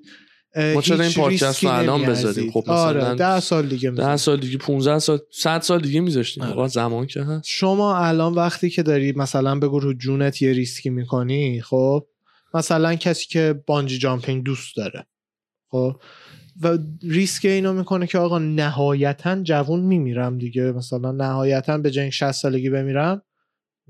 ما 0.76 0.82
چرا 0.82 1.04
این 1.04 1.14
پادکست 1.14 1.64
رو 1.64 1.70
الان 1.70 2.06
بذاریم؟ 2.06 2.52
خب 2.52 2.64
مثلا 2.64 2.76
آره 2.76 3.16
ده 3.16 3.40
سال 3.40 3.68
دیگه 3.68 3.90
ده 3.90 3.92
می‌ذاریم. 3.92 4.16
سال 4.16 4.40
دیگه 4.40 4.58
15 4.58 5.00
سال 5.00 5.20
100 5.32 5.62
سال 5.62 5.82
دیگه 5.82 6.00
میذاشتیم 6.00 6.44
آره. 6.44 6.68
زمان 6.68 7.08
که 7.08 7.22
هست 7.24 7.48
شما 7.48 7.98
الان 7.98 8.34
وقتی 8.34 8.70
که 8.70 8.84
داری 8.84 9.12
مثلا 9.12 9.60
بگو 9.60 9.80
رو 9.80 9.94
جونت 9.94 10.42
یه 10.42 10.54
ریسکی 10.54 10.90
می‌کنی 10.90 11.62
خب 11.62 12.08
مثلا 12.54 12.96
کسی 12.96 13.26
که 13.28 13.64
bungee 13.68 13.98
jumping 13.98 14.44
دوست 14.44 14.76
داره 14.76 15.08
خب 15.72 16.02
و 16.62 16.78
ریسک 17.04 17.46
اینو 17.46 17.74
می‌کنه 17.74 18.08
که 18.08 18.18
آقا 18.18 18.40
نهایتا 18.40 19.44
جوون 19.44 19.80
میمیرم 19.80 20.38
دیگه. 20.38 20.72
مثلا 20.72 21.12
نهایتا 21.12 21.78
به 21.78 21.92
جای 21.92 22.10
60 22.10 22.32
سالگی 22.32 22.70
بمیرم 22.70 23.22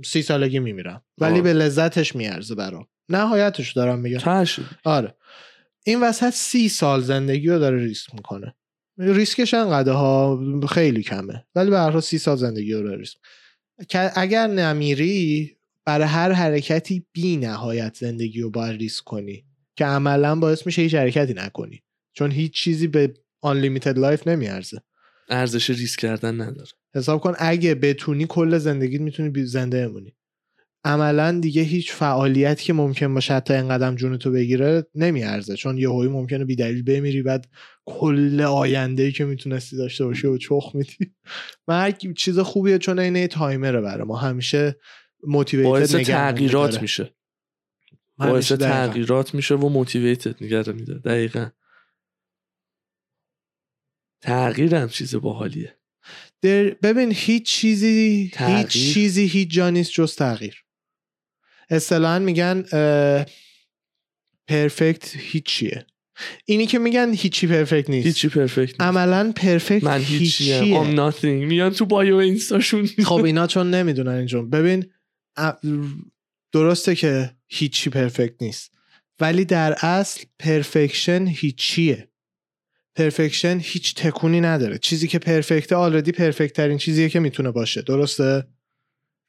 سی 0.06 0.22
سالگی 0.22 0.60
میمیرم. 0.60 1.02
ولی 1.18 1.38
آه. 1.38 1.42
به 1.42 1.54
لذتش 1.54 2.16
میارزه 2.16 2.56
برام. 2.56 2.88
نهایتش 3.10 3.74
دارم 3.74 4.00
میگم. 4.00 4.18
تش 4.18 4.60
آره. 4.84 5.16
این 5.86 6.02
وسط 6.02 6.30
سی 6.30 6.70
سال 6.70 7.02
زندگی 7.02 7.48
رو 7.48 7.60
داره 7.60 7.78
ریسک 7.78 8.16
می‌کنه. 8.16 8.56
ریسکش 8.98 9.54
انقدر 9.54 9.92
ها؟ 9.92 10.40
خیلی 10.70 11.04
کمه. 11.04 11.46
ولی 11.56 11.70
به 11.70 11.80
هر 11.80 12.00
سی 12.00 12.18
سال 12.18 12.38
زندگی 12.38 12.74
رو 12.74 12.84
داره 12.84 12.98
ریسک. 12.98 13.18
که 13.90 14.12
اگر 14.20 14.48
نمیری 14.48 15.52
برای 15.86 16.08
هر 16.08 16.32
حرکتی 16.32 17.06
بی 17.14 17.38
نهایت 17.38 17.96
زندگی 17.96 18.42
رو 18.42 18.50
باید 18.50 18.80
ریسک 18.80 19.04
کنی. 19.04 19.46
که 19.76 19.86
عملا 19.86 20.36
باعث 20.36 20.66
میشه 20.66 20.82
هیچ 20.82 20.96
حرکتی 20.96 21.34
نکنی. 21.34 21.84
چون 22.18 22.32
هیچ 22.32 22.54
چیزی 22.54 22.88
به 22.88 23.14
unlimited 23.46 23.96
life 23.96 24.28
نمیارزه. 24.28 24.82
ارزش 25.30 25.70
ریسک 25.70 26.00
کردن 26.00 26.42
نداره. 26.42 26.70
حساب 26.96 27.22
کن 27.22 27.34
اگه 27.38 27.76
بتونی 27.76 28.26
کل 28.30 28.58
زندگیت 28.58 29.02
می‌تونی 29.02 29.30
بی- 29.30 29.46
زنده 29.46 29.88
بمونی. 29.88 30.14
عملا 30.84 31.40
دیگه 31.40 31.62
هیچ 31.62 31.92
فعالیتی 31.92 32.66
که 32.66 32.74
ممکن 32.74 33.14
باشه 33.14 33.34
حتی 33.34 33.54
این 33.54 33.70
قدم 33.70 33.96
جون 33.96 34.18
تو 34.18 34.32
بگیره 34.32 34.86
نمیارزه 34.96 35.56
چون 35.56 35.78
یه 35.78 35.90
هایی 35.90 36.10
ممکنه 36.10 36.46
بی 36.46 36.56
دلیل 36.56 36.84
بمیری 36.84 37.22
بعد 37.22 37.50
کل 37.86 38.42
آینده 38.42 39.04
ای 39.04 39.12
که 39.12 39.26
می‌تونستی 39.26 39.78
داشته 39.78 40.06
باشی 40.06 40.28
و 40.28 40.38
چخ 40.38 40.72
میدی. 40.76 41.14
مرگ 41.68 42.14
چیز 42.18 42.40
خوبیه 42.40 42.78
چون 42.78 43.16
یه 43.16 43.28
تایمره 43.28 43.82
برای 43.82 44.08
ما. 44.08 44.16
همیشه 44.16 44.80
موتیویتد 45.24 45.70
باعث 45.70 45.96
تغییرات 45.96 46.82
میشه. 46.82 47.14
باعث. 48.18 48.52
تغییرات 48.52 49.36
میشه 49.36 49.56
و 49.56 49.70
موتیویتد 49.70 50.44
نگره 50.44 50.74
میده 50.74 50.94
دقیقا. 50.94 51.50
تغییر 54.28 54.76
هم 54.76 54.90
چیز 54.90 55.16
باحالیه. 55.16 55.78
در- 56.42 56.70
ببین 56.70 57.12
هیچ 57.16 57.46
چیزی 57.46 58.32
تغییر. 58.34 58.58
هیچ 58.58 58.94
چیزی 58.94 59.26
هیچ 59.26 59.50
جا 59.50 59.70
نیست 59.70 59.92
جز 59.92 60.16
تغییر. 60.16 60.64
اصطلاحا 61.70 62.20
میگن 62.20 62.62
perfect 64.48 65.16
هیچیه. 65.16 65.86
اینی 66.46 66.66
که 66.66 66.80
میگن 66.80 67.14
هیچی 67.14 67.48
perfect 67.48 67.90
نیست. 67.90 68.08
هیچی 68.08 68.30
perfect 68.30 68.70
نیست. 68.70 68.82
عملا 68.82 69.34
perfect 69.36 69.84
من 69.84 70.02
هیچیه. 70.02 70.84
I'm 70.84 70.98
nothing. 70.98 71.26
میان 71.26 71.74
تو 71.74 71.86
bio 71.86 72.16
اینستاشون. 72.16 72.86
خب 73.06 73.24
اینا 73.24 73.48
چون 73.48 73.74
نمی‌دونن 73.74 74.12
اینجا 74.12 74.42
ببین 74.42 74.92
درسته 76.54 76.96
که 76.96 77.36
هیچی 77.48 77.90
perfect 77.90 78.42
نیست. 78.42 78.72
ولی 79.20 79.46
در 79.46 79.76
اصل 79.82 80.24
perfection 80.40 81.28
هیچیه. 81.28 82.08
perfection 82.98 83.60
هیچ 83.62 83.96
تکونی 83.96 84.42
نداره. 84.42 84.78
چیزی 84.78 85.08
که 85.08 85.20
perfect 85.20 85.76
ه 85.76 85.80
already 85.80 86.12
perfect 86.12 86.54
ترین 86.54 86.78
چیزیه 86.78 87.10
که 87.10 87.20
می‌تونه 87.20 87.52
باشه. 87.52 87.82
درسته؟ 87.82 88.48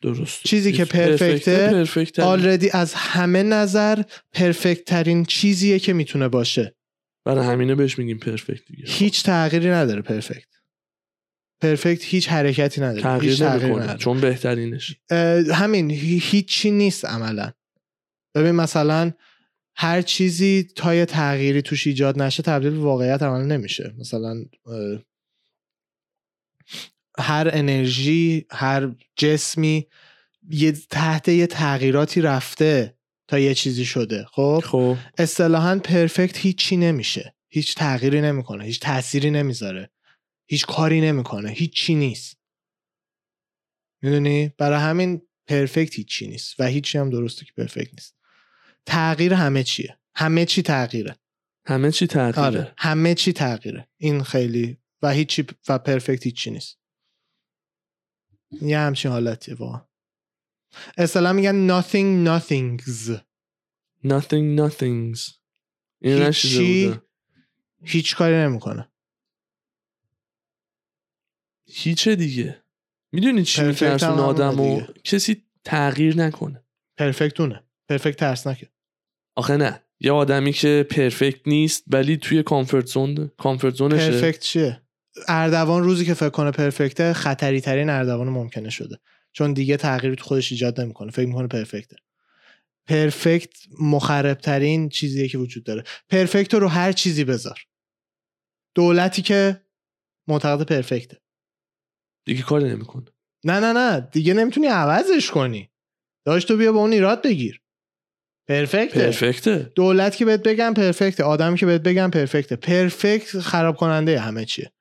درست 0.02 0.42
چیزی 0.44 0.72
که 0.72 0.84
perfect 0.84 1.68
ه، 1.70 1.81
perfect 1.81 2.18
already 2.18 2.70
از 2.70 2.94
همه 2.94 3.42
نظر 3.42 4.02
پرفکت 4.32 4.84
ترین 4.84 5.24
چیزیه 5.24 5.78
که 5.78 5.92
می‌تونه 5.92 6.28
باشه. 6.28 6.74
برای 7.24 7.46
همینه 7.46 7.74
بهش 7.74 7.98
میگیم 7.98 8.18
پرفکت 8.18 8.64
دیگه. 8.66 8.84
هیچ 8.86 9.22
تغییری 9.22 9.68
نداره 9.68 10.02
پرفکت. 10.02 10.48
پرفکت 11.62 12.04
هیچ 12.04 12.28
حرکتی 12.28 12.80
نداره. 12.80 13.02
تغییر 13.02 13.30
هیچ 13.30 13.42
تغییری 13.42 13.64
نمی‌کنه 13.64 13.82
نداره. 13.82 13.98
چون 13.98 14.20
بهترینش. 14.20 14.96
همین 15.52 15.90
هی- 15.90 16.22
هیچی 16.22 16.70
نیست 16.70 17.04
عملا. 17.04 17.52
ببین 18.34 18.50
مثلا 18.50 19.12
هر 19.80 20.02
چیزی 20.02 20.68
تا 20.76 20.94
یه 20.94 21.04
تغییری 21.04 21.62
توش 21.62 21.86
ایجاد 21.86 22.22
نشه 22.22 22.42
تبدیل 22.42 22.70
به 22.70 22.78
واقعیت 22.78 23.22
عمل 23.22 23.44
نمیشه. 23.46 23.94
مثلا 23.98 24.44
هر 27.18 27.50
انرژی 27.52 28.46
هر 28.50 28.94
جسمی 29.16 29.86
یه 30.50 30.72
تحت 30.72 31.28
یه 31.28 31.46
تغییراتی 31.46 32.20
رفته 32.20 32.98
تا 33.28 33.38
یه 33.38 33.54
چیزی 33.54 33.84
شده 33.84 34.26
خب؟ 34.32 34.62
خب. 34.64 34.96
اصطلاحا 35.18 35.78
پرفکت 35.78 36.38
هیچی 36.38 36.76
نمیشه. 36.76 37.34
هیچ 37.48 37.74
تغییری 37.74 38.20
نمی‌کنه 38.20 38.64
هیچ 38.64 38.80
تأثیری 38.80 39.30
نمی‌ذاره. 39.30 39.90
هیچ 40.46 40.66
کاری 40.66 41.00
نمی‌کنه 41.00 41.50
هیچی 41.50 41.94
نیست. 41.94 42.36
می‌دونی؟ 44.02 44.52
برای 44.58 44.80
همین 44.80 45.22
پرفکت 45.46 45.94
هیچی 45.94 46.26
نیست 46.28 46.60
و 46.60 46.66
هیچی 46.66 46.98
هم 46.98 47.10
درسته 47.10 47.44
که 47.44 47.52
پرفکت 47.56 47.94
نیست. 47.94 48.17
تغییر 48.88 49.34
همه 49.34 49.62
چیه. 49.62 49.98
همه 50.14 50.44
چی 50.44 50.62
تغییره. 50.62 51.16
همه 51.66 51.92
چی 51.92 52.06
تغییره. 52.06 52.46
آره 52.46 52.74
همه 52.78 53.14
چی 53.14 53.32
تغییره. 53.32 53.88
این 53.96 54.22
خیلی 54.22 54.78
و 55.02 55.10
هیچی 55.10 55.46
و 55.68 55.78
پرفکت 55.78 56.26
هیچی 56.26 56.50
نیست. 56.50 56.78
یه 58.62 58.78
همچین 58.78 59.10
حالتیه 59.10 59.54
واقعا. 59.54 59.88
اصطلاح 60.98 61.32
میگن 61.32 61.80
nothing 61.80 62.28
nothings. 62.28 63.10
Nothing 64.04 64.58
nothings. 64.58 65.34
این 66.00 66.22
هیچی 66.22 67.00
هیچ 67.82 68.16
کاری 68.16 68.34
نمی‌کنه. 68.34 68.88
هیچه 71.66 72.16
دیگه. 72.16 72.62
می‌دونی 73.12 73.44
چی 73.44 73.62
میترسون 73.62 74.18
آدم 74.18 74.60
و. 74.60 74.80
کسی 75.04 75.44
تغییر 75.64 76.16
نکنه. 76.16 76.64
پرفکت 76.96 77.40
اونه. 77.40 77.64
پرفکت 77.88 78.16
ترسناکه 78.16 78.70
آخه 79.38 79.56
نه. 79.56 79.82
یه 80.00 80.12
آدمی 80.12 80.52
که 80.52 80.86
پرفکت 80.90 81.48
نیست 81.48 81.84
ولی 81.86 82.16
توی 82.16 82.42
کامفورت 82.42 82.86
زون 82.86 83.30
کامفورت 83.38 83.74
زونشه 83.74 84.10
پرفکت 84.10 84.40
چیه؟ 84.40 84.82
اردوان 85.28 85.82
روزی 85.82 86.04
که 86.04 86.14
فکر 86.14 86.28
کنه 86.28 86.50
پرفکته 86.50 87.12
خطری 87.12 87.60
ترین 87.60 87.90
اردوان 87.90 88.28
ممکنه 88.28 88.70
شده. 88.70 88.96
چون 89.32 89.52
دیگه 89.52 89.76
تغییری 89.76 90.16
تو 90.16 90.24
خودش 90.24 90.52
ایجاد 90.52 90.80
نمی‌کنه. 90.80 91.10
فکر 91.10 91.26
می‌کنه 91.26 91.46
پرفکته. 91.46 91.96
پرفکت 92.86 93.50
مخرب 93.80 94.38
ترین 94.38 94.88
چیزیه 94.88 95.28
که 95.28 95.38
وجود 95.38 95.64
داره. 95.64 95.84
پرفکت 96.08 96.54
رو 96.54 96.68
هر 96.68 96.92
چیزی 96.92 97.24
بذار. 97.24 97.58
دولتی 98.74 99.22
که 99.22 99.60
معتقد 100.28 100.66
پرفکته. 100.66 101.16
دیگه 102.24 102.42
کاری 102.42 102.64
نمی‌کنه. 102.64 103.06
نه 103.44 103.60
نه 103.60 103.72
نه. 103.72 104.08
دیگه 104.12 104.34
نمی‌تونی 104.34 104.66
عوضش 104.66 105.30
کنی. 105.30 105.70
داشت 106.24 106.48
تو 106.48 106.56
بیا 106.56 106.72
با 106.72 106.78
اون 106.80 106.92
ایراد 106.92 107.22
بگیر. 107.22 107.60
پرفکته. 108.48 109.00
پرفکته. 109.00 109.72
دولت 109.74 110.16
که 110.16 110.24
بهت 110.24 110.42
بگم 110.42 110.74
پرفکته 110.74 111.24
آدمی 111.24 111.56
که 111.56 111.66
بهت 111.66 111.82
بگم 111.82 112.10
پرفکته. 112.10 112.56
پرفکت 112.56 113.40
خراب 113.40 113.76
کننده 113.76 114.20
همه 114.20 114.44
چیه. 114.44 114.72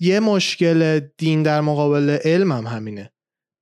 یه 0.00 0.20
مشکل 0.20 1.00
دین 1.18 1.42
در 1.42 1.60
مقابل 1.60 2.18
علم 2.24 2.52
هم 2.52 2.66
همینه. 2.66 3.12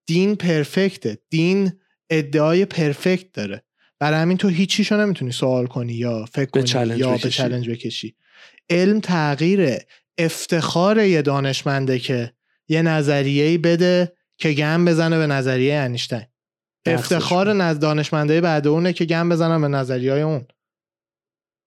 دین 0.06 0.36
پرفکته. 0.36 1.18
دین 1.30 1.72
ادعای 2.10 2.64
پرفکت 2.64 3.32
داره. 3.32 3.62
برای 4.00 4.20
همین 4.20 4.36
تو 4.36 4.48
هیچیشو 4.48 4.96
نمی‌تونی 4.96 5.32
سوال 5.32 5.66
کنی 5.66 5.92
یا 5.92 6.24
فکر 6.24 6.50
کنی 6.50 6.96
یا 6.96 7.16
به. 7.16 7.30
چلنج 7.30 7.70
بکشی. 7.70 8.16
علم 8.70 9.00
تغییره. 9.00 9.86
افتخار 10.18 10.98
یه 10.98 11.22
دانشمنده 11.22 11.98
که 11.98 12.32
یه 12.68 12.82
نظریه‌ای 12.82 13.58
بده 13.58 14.12
که 14.38 14.52
گم 14.52 14.84
بزنه 14.84 15.18
به 15.18 15.26
نظریه 15.26 15.74
انیشتین. 15.74 16.22
افتخار 16.86 17.46
کن. 17.46 17.60
نز 17.60 17.78
دانشمنده 17.78 18.40
بعد 18.40 18.66
اونه 18.66 18.92
که 18.92 19.04
گم 19.04 19.28
بزنن 19.28 19.60
به 19.60 19.68
نظریه 19.68 20.12
های 20.12 20.22
اون. 20.22 20.46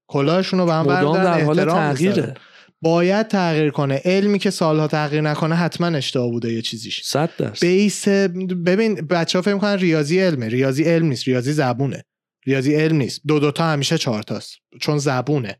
کلاهشون 0.09 0.59
رو 0.59 0.65
به 0.65 0.73
هم 0.73 0.87
در 0.87 1.43
حال 1.43 1.65
تغییره. 1.65 2.33
باید 2.81 3.27
تغییر 3.27 3.69
کنه. 3.69 4.01
علمی 4.05 4.39
که 4.39 4.49
سالها 4.49 4.87
تغییر 4.87 5.21
نکنه 5.21 5.55
حتما 5.55 5.87
اشتباه 5.87 6.31
بوده 6.31 6.53
یه 6.53 6.61
چیزیش. 6.61 7.03
صد 7.03 7.29
درصد. 7.37 7.61
بیس 7.61 8.07
ببین 8.07 8.95
بچه 8.95 9.37
ها 9.37 9.41
فکر 9.41 9.53
می‌کنن 9.53 9.77
ریاضی 9.77 10.19
علمه. 10.19 10.47
ریاضی 10.47 10.83
علم 10.83 11.05
نیست 11.05 11.27
ریاضی 11.27 11.53
زبونه. 11.53 12.03
ریاضی 12.45 12.75
علم 12.75 12.95
نیست. 12.95 13.21
دو 13.27 13.39
دوتا 13.39 13.65
همیشه 13.65 13.97
چهار 13.97 14.23
تاست. 14.23 14.55
چون 14.81 14.97
زبونه. 14.97 15.59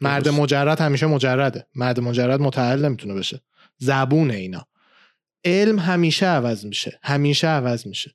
مرد 0.00 0.24
درست. 0.24 0.38
مجرد 0.38 0.80
همیشه 0.80 1.06
مجرده. 1.06 1.66
مرد 1.74 2.00
مجرد 2.00 2.40
متعل 2.40 2.84
نمی‌تونه 2.84 3.14
بشه. 3.14 3.40
زبونه 3.78 4.34
اینا. 4.34 4.66
علم 5.44 5.78
همیشه 5.78 6.26
عوض 6.26 6.64
میشه. 6.64 6.98
همیشه 7.02 7.46
عوض 7.46 7.86
میشه. 7.86 8.14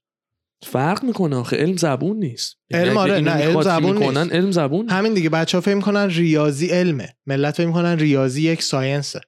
فرق 0.64 1.04
می‌کنه 1.04 1.36
آخه 1.36 1.58
علم 1.58 1.78
زبون 1.78 2.18
نیست. 2.18 2.58
علم 2.72 2.98
اگه 2.98 3.00
آره، 3.00 3.20
نه، 3.20 3.32
علم 3.32 3.62
زبون 3.62 3.98
می‌کنن 3.98 4.22
نیست. 4.24 4.36
علم 4.36 4.52
زبون 4.52 4.90
همین 4.90 5.14
دیگه 5.14 5.30
بچه 5.30 5.58
ها 5.58 5.62
فکر 5.62 5.76
می‌کنن 5.76 6.10
ریاضی 6.10 6.68
علمه. 6.68 7.16
ملت 7.26 7.56
فکر 7.56 7.68
می‌کنن 7.68 8.00
ریاضی 8.00 8.42
یک 8.42 8.64
ساینسه. 8.64 9.22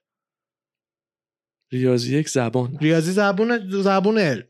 ریاضی 1.72 2.16
یک 2.18 2.28
زبان. 2.28 2.78
ریاضی 2.80 3.12
زبون 3.12 3.70
زبون 3.82 4.18
علم. 4.18 4.46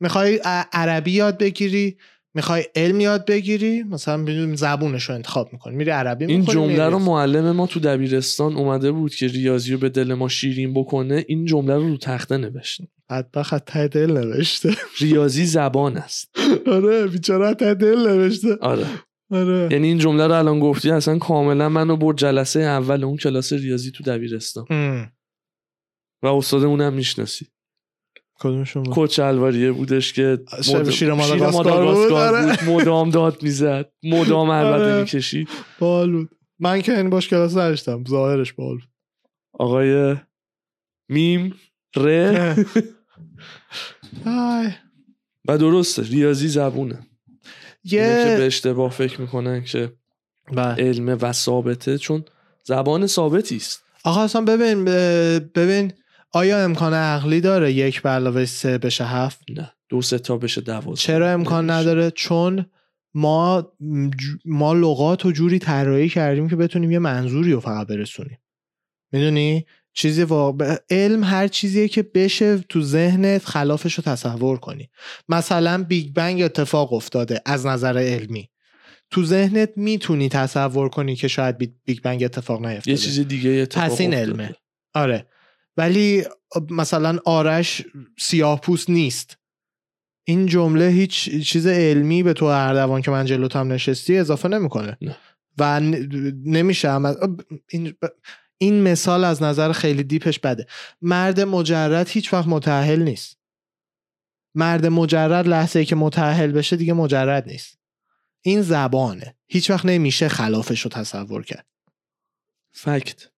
می‌خوای 0.00 0.40
عربی 0.72 1.10
یاد 1.10 1.38
بگیری؟ 1.38 1.98
می‌خوای 2.36 2.64
علم 2.74 3.00
یاد 3.00 3.26
بگیری 3.26 3.82
مثلا 3.82 4.24
بدون 4.24 4.54
زبونش 4.54 5.04
رو 5.04 5.14
انتخاب 5.14 5.52
می‌کنی 5.52 5.76
میری 5.76 5.90
عربی 5.90 6.24
این 6.24 6.44
جمله 6.44 6.88
رو 6.88 6.98
معلم 6.98 7.50
ما 7.50 7.66
تو 7.66 7.80
دبیرستان 7.80 8.56
اومده 8.56 8.92
بود 8.92 9.14
که 9.14 9.26
ریاضی 9.26 9.72
رو 9.72 9.78
به 9.78 9.88
دل 9.88 10.14
ما 10.14 10.28
شیرین 10.28 10.74
بکنه 10.74 11.24
این 11.28 11.44
جمله 11.44 11.74
رو 11.74 11.88
رو 11.88 11.96
تخته 11.96 12.36
نوشت 12.36 12.80
بدبخت 13.10 13.64
ته 13.64 13.88
دل 13.88 14.10
نوشته. 14.10 14.74
ریاضی 15.00 15.44
زبان 15.44 15.96
است. 15.96 16.30
آره 16.76 17.06
بیچاره 17.06 17.54
ته 17.54 17.74
دل 17.74 18.08
نوشته. 18.08 18.56
آره. 18.60 18.86
آره. 19.30 19.68
یعنی 19.72 19.86
این 19.86 19.98
جمله 19.98 20.26
رو 20.26 20.34
الان 20.34 20.60
گفتی 20.60 20.90
اصلا 20.90 21.18
کاملا 21.18 21.68
منو 21.68 21.96
برد 21.96 22.16
جلسه 22.16 22.60
اول 22.60 23.04
اون 23.04 23.16
کلاس 23.16 23.52
ریاضی 23.52 23.90
تو 23.90 24.04
دبیرستان. 24.04 24.66
و 26.22 26.26
استادمون 26.26 26.80
هم 26.80 26.92
می‌شناسی. 26.92 27.46
کدومشون 28.40 28.82
بود؟ 28.82 28.94
کوچ 28.94 29.18
الواریه 29.18 29.72
بودش 29.72 30.12
که 30.12 30.38
مد- 30.74 30.90
شیر 30.90 31.12
ماداگاسکار 31.12 31.50
ماداگاسکار 31.52 32.46
بود، 32.46 32.56
بود. 32.60 32.68
مدام 32.82 33.10
داد 33.10 33.42
می‌زد. 33.42 33.90
مدام 34.02 34.50
عربده 34.50 34.84
آره. 34.92 35.00
می‌کشید. 35.00 35.48
بال 35.78 36.12
بود. 36.12 36.30
من 36.58 36.82
که 36.82 36.96
این 36.98 37.10
باش 37.10 37.28
کلاس 37.28 37.52
نداشتم. 37.52 38.04
ظاهرش 38.08 38.52
بال. 38.52 38.78
آقای 39.52 40.16
میم 41.08 41.54
ره. 41.96 42.56
و 45.48 45.58
درسته 45.58 46.02
ریاضی 46.02 46.48
زبونه. 46.48 46.98
اینه 47.82 48.24
که 48.24 48.34
به 48.34 48.40
یه 48.40 48.46
اشتباه 48.46 48.90
فکر 48.90 49.20
می‌کنن 49.20 49.64
که. 49.64 49.92
علمه 50.78 51.14
و 51.14 51.32
ثابته 51.32 51.98
چون 51.98 52.24
زبان 52.64 53.06
ثابتی 53.06 53.56
است. 53.56 53.82
آقا 54.04 54.22
اصلا 54.22 54.42
ببین 54.42 54.84
ببین 55.54 55.92
آیا 56.32 56.64
امکان 56.64 56.94
عقلی 56.94 57.40
داره 57.40 57.72
یک 57.72 58.02
به 58.02 58.08
علاوه 58.08 58.44
سه 58.44 58.78
بشه 58.78 59.04
هفت؟ 59.04 59.38
نه. 59.50 59.72
دو 59.88 60.02
سه 60.02 60.18
تا 60.18 60.36
بشه 60.36 60.60
دوازده. 60.60 60.94
چرا 60.94 61.30
امکان 61.30 61.70
نمیشه. 61.70 61.80
نداره؟ 61.80 62.10
چون 62.10 62.66
ما 63.14 63.72
ما 64.44 64.72
لغات 64.72 65.26
و 65.26 65.32
جوری 65.32 65.58
طراحی 65.58 66.08
کردیم 66.08 66.48
که 66.48 66.56
بتونیم 66.56 66.90
یه 66.90 66.98
منظوری 66.98 67.52
رو 67.52 67.60
فقط 67.60 67.86
برسونیم. 67.86 68.38
می‌دونی؟ 69.12 69.66
چیزی 69.92 70.22
واقع... 70.22 70.76
علم 70.90 71.24
هر 71.24 71.48
چیزیه 71.48 71.88
که 71.88 72.02
بشه 72.02 72.58
تو 72.58 72.82
ذهنت 72.82 73.44
خلافش 73.44 73.94
رو 73.94 74.02
تصور 74.04 74.56
کنی. 74.58 74.90
مثلا 75.28 75.84
Big 75.84 76.12
Bang 76.12 76.42
اتفاق 76.42 76.92
افتاده 76.92 77.40
از 77.46 77.66
نظر 77.66 77.98
علمی. 77.98 78.50
تو 79.10 79.24
ذهنت 79.24 79.70
می‌تونی 79.76 80.28
تصور 80.28 80.88
کنی 80.88 81.16
که 81.16 81.28
شاید 81.28 81.58
بی- 81.58 81.74
Big 81.84 82.00
Bang 82.00 82.24
اتفاق 82.24 82.66
نیفتاده. 82.66 82.90
یه 82.90 82.96
چیز 82.96 83.20
دیگه 83.20 83.50
اتفاق 83.50 83.84
پس 83.84 84.00
این 84.00 84.14
افتاده. 84.14 84.32
علمه. 84.32 84.54
آره. 84.94 85.26
ولی 85.76 86.24
مثلا 86.70 87.18
آرش 87.24 87.82
سیاه 88.18 88.60
پوست 88.60 88.90
نیست. 88.90 89.38
این 90.24 90.46
جمله 90.46 90.88
هیچ 90.88 91.42
چیز 91.42 91.66
علمی 91.66 92.22
به 92.22 92.32
تو 92.32 92.44
اردوان 92.44 93.02
که 93.02 93.10
من 93.10 93.26
جلوت 93.26 93.56
هم 93.56 93.72
نشستی 93.72 94.18
اضافه 94.18 94.48
نمی‌کنه. 94.48 94.98
نه. 95.02 95.16
و 95.58 95.80
نمیشه. 96.44 97.00
این 97.68 97.94
این 98.58 98.82
مثال 98.82 99.24
از 99.24 99.42
نظر 99.42 99.72
خیلی 99.72 100.02
دیپش 100.02 100.38
بده. 100.38 100.66
مرد 101.02 101.40
مجرد 101.40 102.08
هیچ 102.08 102.32
وقت 102.32 102.46
متأهل 102.46 103.02
نیست. 103.02 103.38
مرد 104.54 104.86
مجرد 104.86 105.48
لحظه 105.48 105.78
ای 105.78 105.84
که 105.84 105.96
متأهل 105.96 106.52
بشه 106.52 106.76
دیگه 106.76 106.92
مجرد 106.92 107.48
نیست. 107.48 107.78
این 108.40 108.62
زبانه. 108.62 109.36
هیچ 109.46 109.70
وقت 109.70 109.86
نمیشه 109.86 110.28
خلافش 110.28 110.80
رو 110.80 110.90
تصور 110.90 111.44
کرد. 111.44 111.66
فکت. 112.72 113.30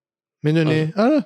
می‌دونی؟ 0.42 0.80
آره. 0.80 0.92
آره. 0.96 1.24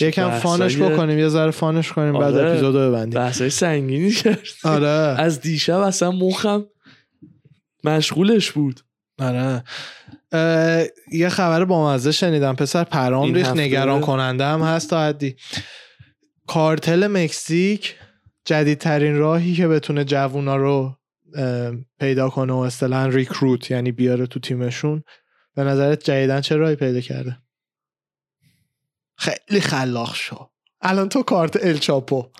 یکم 0.00 0.28
بحثای- 0.28 0.40
فانش 0.40 0.76
بکنیم 0.76 1.18
یه 1.18 1.28
ذره 1.28 1.50
فانش 1.50 1.92
کنیم 1.92 2.18
بعد 2.18 2.34
آره. 2.34 2.50
اپیزودو 2.50 2.78
ببندیم. 2.78 3.20
بحثای 3.20 3.50
سنگینی 3.50 4.10
کرد 4.10 4.38
آره. 4.64 4.86
از 5.20 5.40
دیشب 5.40 5.78
اصلا 5.78 6.10
مخم 6.10 6.66
مشغولش 7.84 8.52
بود. 8.52 8.80
آره. 9.18 9.64
یه 11.12 11.28
خبر 11.28 11.64
بامزه 11.64 12.12
شنیدم. 12.12 12.56
پسر 12.56 12.84
پرام 12.84 13.34
ریخت 13.34 13.48
هفته- 13.50 13.60
نگران 13.62 14.00
کننده 14.00 14.44
هم 14.44 14.62
هست 14.62 14.90
تا 14.90 15.02
حدی. 15.04 15.36
کارتل 16.46 17.06
مکزیک 17.06 17.94
جدیدترین 18.44 19.16
راهی 19.16 19.54
که 19.54 19.68
بتونه 19.68 20.04
جوونا 20.04 20.56
رو 20.56 20.96
پیدا 22.00 22.28
کنه 22.30 22.52
و 22.52 22.56
اصطلاحا 22.56 23.06
ریکروت 23.06 23.70
یعنی 23.70 23.92
بیاره 23.92 24.26
تو 24.26 24.40
تیمشون 24.40 25.02
به 25.54 25.64
نظرت 25.64 26.04
جدیدن 26.04 26.40
چه 26.40 26.56
راهی 26.56 26.76
پیدا 26.76 27.00
کرده؟ 27.00 27.38
خیلی 29.16 29.60
خلاق 29.60 30.14
شو. 30.14 30.50
الان 30.80 31.08
تو 31.08 31.22
کارت 31.22 31.64
الچاپو 31.64 32.30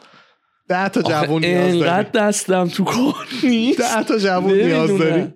ده 0.69 0.89
تا 0.89 1.03
جوون 1.03 1.45
نیاز 1.45 1.65
داری. 1.65 1.79
انقدر 1.79 2.11
دستم 2.11 2.69
تو 2.69 2.85
کار 2.85 3.29
نیست. 3.43 3.79
ده 3.79 4.05
تا 4.05 4.19
جوون 4.19 4.55
نیاز. 4.55 4.91
داری. 4.91 5.33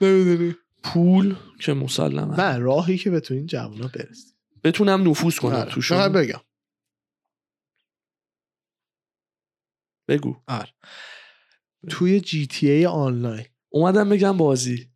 نمی‌دونی. 0.00 0.56
پول 0.82 1.36
که 1.60 1.72
مسلمه. 1.72 2.40
نه 2.40 2.58
راهی 2.58 2.98
که 2.98 3.10
بتونی 3.10 3.38
این 3.38 3.46
جوونا 3.46 3.88
برسی 3.88 4.34
بتونم 4.64 5.10
نفوذ 5.10 5.38
کنم 5.38 5.54
آره. 5.54 5.70
توشون. 5.70 5.98
فقط 5.98 6.12
بگم. 6.12 6.40
بگو. 10.08 10.36
توی 11.90 12.20
جی 12.20 12.46
تی 12.46 12.70
ای 12.70 12.86
آنلاین. 12.86 13.46
اومدم 13.68 14.08
بگم 14.08 14.36
بازی. 14.36 14.93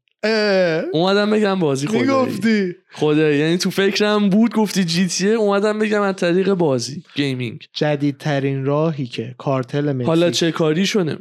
اومدم 0.92 1.30
بگم 1.30 1.58
بازی 1.58 1.86
خدایی. 1.86 2.02
می‌گفتی؟ 2.02 2.74
خدایی. 2.92 3.38
یعنی 3.38 3.58
تو 3.58 3.70
فکرم 3.70 4.28
بود 4.28 4.54
گفتی 4.54 4.84
GTA 4.84 5.32
اومدم 5.32 5.78
بگم 5.78 6.02
از 6.02 6.16
طریق 6.16 6.54
بازی 6.54 7.02
gaming. 7.14 7.66
جدیدترین 7.72 8.64
راهی 8.64 9.06
که 9.06 9.34
کارتل 9.38 9.92
مکزیک 9.92 10.06
حالا 10.06 10.30
چه 10.30 10.52
کاری 10.52 10.86
شده 10.86 11.18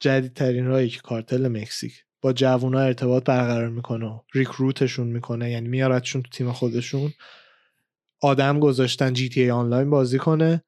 جدیدترین 0.00 0.66
راهی 0.66 0.88
که 0.88 1.00
کارتل 1.00 1.48
مکزیک 1.48 2.04
با 2.22 2.32
جوونا 2.32 2.80
ارتباط 2.80 3.24
برقرار 3.24 3.68
می‌کنه 3.68 4.06
و 4.06 4.20
recruit 4.34 4.80
شون 4.80 5.06
می‌کنه. 5.06 5.50
یعنی 5.50 5.68
میارتشون 5.68 6.22
تو 6.22 6.30
تیم 6.30 6.52
خودشون. 6.52 7.12
آدم 8.22 8.60
گذاشتن 8.60 9.12
GTA 9.12 9.50
آنلاین 9.50 9.90
بازی 9.90 10.18
کنه. 10.18 10.62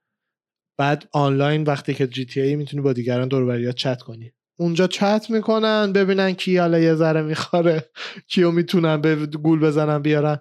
بعد 0.78 1.08
آنلاین 1.12 1.62
وقتی 1.62 1.94
که 1.94 2.06
GTA 2.06 2.56
می‌تونی 2.56 2.82
با 2.82 2.92
دیگران 2.92 3.28
دور 3.28 3.72
چت 3.72 4.02
کنی. 4.02 4.32
اونجا 4.56 4.86
چت 4.86 5.26
می‌کنن 5.28 5.92
ببینن 5.92 6.32
کی 6.32 6.56
حالا 6.56 6.78
یه 6.78 6.94
ذره 6.94 7.22
می‌خوره 7.22 7.90
کیو 8.28 8.50
می‌تونن 8.50 9.00
به 9.00 9.16
گول 9.16 9.60
بزنن 9.60 10.02
بیارن. 10.02 10.38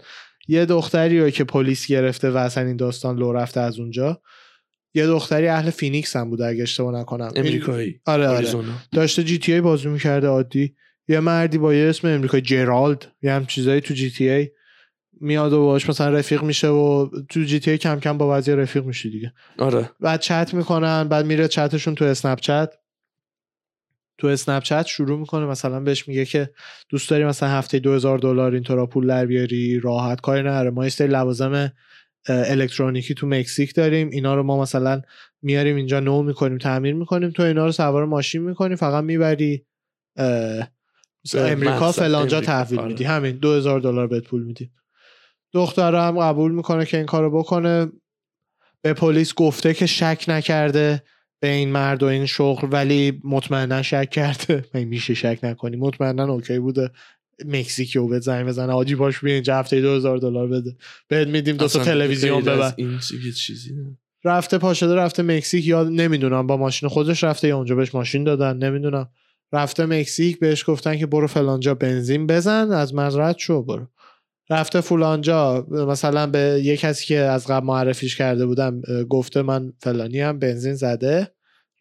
یه 0.47 0.65
دختری 0.65 1.21
رو 1.21 1.30
که 1.30 1.43
پلیس 1.43 1.88
گرفته 1.88 2.30
و 2.30 2.38
اصلا 2.38 2.67
این 2.67 2.78
داستان 2.78 3.17
لو 3.17 3.34
رفته 3.34 3.60
از 3.60 3.80
اونجا 3.80 4.21
یه 4.93 5.08
دختری 5.08 5.47
اهل 5.47 5.69
فینیکس 5.69 6.15
هم 6.15 6.30
بود 6.30 6.41
اگه 6.41 6.63
اشتباه 6.63 7.00
نکنم. 7.00 7.32
امریکایی. 7.36 8.02
آره 8.06 8.28
آره. 8.28 8.50
داشته 8.91 9.24
GTA 9.23 9.62
بازی 9.62 9.88
می‌کرده 9.88 10.28
عادی. 10.28 10.76
یه 11.08 11.19
مردی 11.19 11.58
با 11.58 11.74
یه 11.74 11.89
اسم 11.89 12.08
امریکایی 12.08 12.43
جرالد 12.43 13.08
یه 13.21 13.34
هم 13.34 13.45
چیزایی 13.45 13.82
تو 13.82 13.93
GTA 13.93 14.49
میاد 15.21 15.54
و 15.54 15.65
باش 15.65 15.89
مثلا 15.89 16.10
رفیق 16.10 16.43
میشه 16.43 16.67
و 16.67 17.10
تو 17.30 17.43
GTA 17.43 17.77
کم 17.78 18.00
کم 18.00 18.17
با 18.17 18.28
بعضی 18.28 18.52
رفیق 18.52 18.86
میشه 18.86 19.10
دیگه. 19.10 19.34
آره. 19.58 19.89
بعد 20.00 20.19
چت 20.19 20.54
می‌کنن 20.54 21.04
بعد 21.04 21.26
میره 21.26 21.47
چتشون 21.47 21.95
تو 21.95 22.06
Snapchat. 22.06 22.73
تو 24.21 24.27
اسنپ 24.27 24.63
چت 24.63 24.86
شروع 24.86 25.19
می‌کنه 25.19 25.45
مثلا 25.45 25.79
بهش 25.79 26.07
میگه 26.07 26.25
که 26.25 26.49
دوست 26.89 27.10
داری 27.10 27.25
مثلا 27.25 27.49
هفته 27.49 27.79
2000 27.79 28.19
دلار 28.19 28.53
اینطورا 28.53 28.86
پول 28.86 29.07
در 29.07 29.25
بیاری 29.25 29.79
راحت 29.79 30.21
کاری 30.21 30.41
نداره. 30.41 30.69
ما 30.69 30.84
یه 30.84 30.89
سری 30.89 31.07
لوازم 31.07 31.71
الکترونیکی 32.27 33.13
تو 33.13 33.27
مکزیک 33.27 33.75
داریم. 33.75 34.10
اینا 34.10 34.36
رو 34.36 34.43
ما 34.43 34.62
مثلا 34.62 35.01
میاریم 35.41 35.75
اینجا 35.75 35.99
نو 35.99 36.23
می‌کنیم 36.23 36.57
تعمیر 36.57 36.93
می‌کنیم. 36.93 37.29
تو 37.29 37.43
اینا 37.43 37.65
رو 37.65 37.71
سوار 37.71 38.05
ماشین 38.05 38.41
می‌کنی 38.41 38.75
فقط 38.75 39.03
می‌بری 39.03 39.65
امریکا 41.34 41.91
فلانجا 41.91 42.41
تحویل 42.41 42.79
آره. 42.79 42.88
میدی 42.88 43.03
همین 43.03 43.38
2000 43.38 43.79
دلار 43.79 44.07
بهت 44.07 44.23
پول 44.23 44.43
میدیم. 44.43 44.73
دختر 45.53 45.95
هم 45.95 46.19
قبول 46.19 46.51
می‌کنه 46.51 46.86
که 46.86 46.97
این 46.97 47.05
کارو 47.05 47.39
بکنه. 47.39 47.91
به 48.81 48.93
پلیس 48.93 49.34
گفته 49.34 49.73
که 49.73 49.86
شک 49.86 50.25
نکرده. 50.27 51.03
به 51.41 51.51
این 51.51 51.69
مرد 51.69 52.04
و 52.04 52.06
این 52.06 52.25
شغل 52.25 52.67
ولی 52.71 53.21
مطمئنا 53.23 53.82
شک 53.82 54.10
کرده. 54.10 54.65
من 54.73 54.84
میشه 54.84 55.13
شک 55.13 55.39
نکنی. 55.43 55.77
مطمئنا 55.77 56.34
اوکی 56.34 56.60
بوده. 56.60 56.91
مکزیکی 57.45 57.99
و 57.99 58.08
بهت 58.08 58.21
زنگ 58.21 58.47
بزنه. 58.47 58.73
آجی 58.73 58.95
باش 58.95 59.19
بیا 59.19 59.34
اینجا 59.34 59.56
هفته 59.56 59.82
2000 59.82 60.17
دلار 60.17 60.47
بده. 60.47 60.75
بهت 61.08 61.27
میدیم 61.27 61.58
دو 61.58 61.67
تا 61.67 61.84
تلویزیون 61.84 62.41
ببر. 62.41 62.73
این 62.77 62.99
چیزی 63.38 63.73
نه. 63.73 63.97
رفته 64.23 64.58
پاشده 64.58 64.95
رفته 64.95 65.23
مکزیک. 65.23 65.67
یا 65.67 65.84
نمی‌دونم 65.84 66.47
با 66.47 66.58
ماشین 66.58 66.89
خودش 66.89 67.23
رفته 67.23 67.47
یا 67.47 67.58
اونجا 67.58 67.75
بهش 67.75 67.95
ماشین 67.95 68.23
دادن. 68.23 68.58
نمی‌دونم. 68.58 69.10
رفته 69.54 69.86
مکزیک 69.86 70.39
بهش 70.39 70.69
گفتن 70.69 70.97
که 70.97 71.06
برو 71.06 71.27
فلانجا 71.27 71.73
بنزین 71.75 72.27
بزن. 72.27 72.71
از 72.71 72.95
مزرعت 72.95 73.38
شو 73.38 73.63
برو. 73.63 73.88
رفته 74.51 74.81
فلانجا 74.81 75.67
مثلا 75.71 76.27
به 76.27 76.61
یه 76.63 76.77
کسی 76.77 77.05
که 77.05 77.17
از 77.17 77.47
قبل 77.47 77.65
معرفیش 77.65 78.15
کرده 78.15 78.45
بودم 78.45 78.81
گفته 79.09 79.41
من 79.41 79.73
فلانی 79.79 80.19
هم 80.19 80.39
بنزین 80.39 80.73
زده 80.73 81.31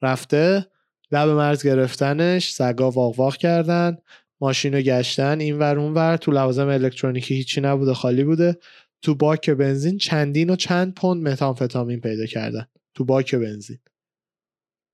رفته 0.02 0.66
لب 1.12 1.28
مرز 1.28 1.62
گرفتنش 1.62 2.50
سگا 2.50 2.90
واق 2.90 3.18
واق 3.18 3.36
کردن 3.36 3.98
ماشین 4.40 4.74
رو 4.74 4.80
گشتن 4.80 5.40
این 5.40 5.58
ور 5.58 5.78
اون 5.78 5.94
ور 5.94 6.16
تو 6.16 6.32
لوازم 6.32 6.68
الکترونیکی 6.68 7.34
هیچی 7.34 7.60
نبوده 7.60 7.94
خالی 7.94 8.24
بوده. 8.24 8.56
تو 9.02 9.14
باک 9.14 9.50
بنزین 9.50 9.98
چندین 9.98 10.50
و 10.50 10.56
چند 10.56 10.94
پوند 10.94 11.28
متامفتامین 11.28 12.00
پیدا 12.00 12.26
کردن. 12.26 12.66
تو 12.94 13.04
باک 13.04 13.34
بنزین. 13.34 13.78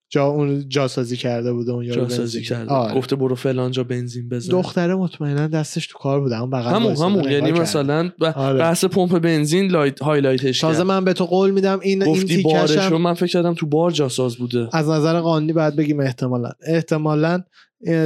جا 0.08 0.26
اون 0.26 0.68
جاسازی 0.68 1.16
کرده 1.16 1.52
بوده 1.52 1.72
اون 1.72 1.84
یارو 1.84 2.00
جاسازی. 2.00 2.42
کرده 2.42 2.70
آره. 2.70 2.94
گفته 2.94 3.16
برو 3.16 3.34
فلانجا 3.34 3.84
بنزین 3.84 4.28
بزن 4.28 4.50
دختره 4.52 4.94
مطمئنا 4.94 5.46
دستش 5.46 5.86
تو 5.86 5.98
کار 5.98 6.20
بوده 6.20 6.40
اون 6.40 6.50
بغل 6.50 6.74
همون 6.74 6.96
همون 6.96 7.30
یعنی. 7.32 7.52
مثلا 7.52 8.08
ب- 8.20 8.24
آره. 8.24 8.58
بحث 8.58 8.84
پمپ 8.84 9.18
بنزین 9.18 9.70
لایت 9.70 10.02
هایلایتش 10.02 10.60
تازه 10.60 10.82
من 10.82 11.04
به 11.04 11.12
تو 11.12 11.24
قول 11.24 11.50
میدم 11.50 11.80
این 11.80 12.02
این 12.02 12.12
گفتی 12.12 12.42
بارشو 12.42 12.74
تیکشم 12.74 12.96
من 12.96 13.14
فکر 13.14 13.26
کردم 13.26 13.54
تو 13.54 13.66
بار 13.66 13.90
جاساز 13.90 14.36
بوده 14.36 14.68
از 14.72 14.88
نظر 14.88 15.20
قانونی 15.20 15.52
باید 15.52 15.76
بگیم 15.76 16.00
احتمالا 16.00 16.50
احتمالا 16.66 17.42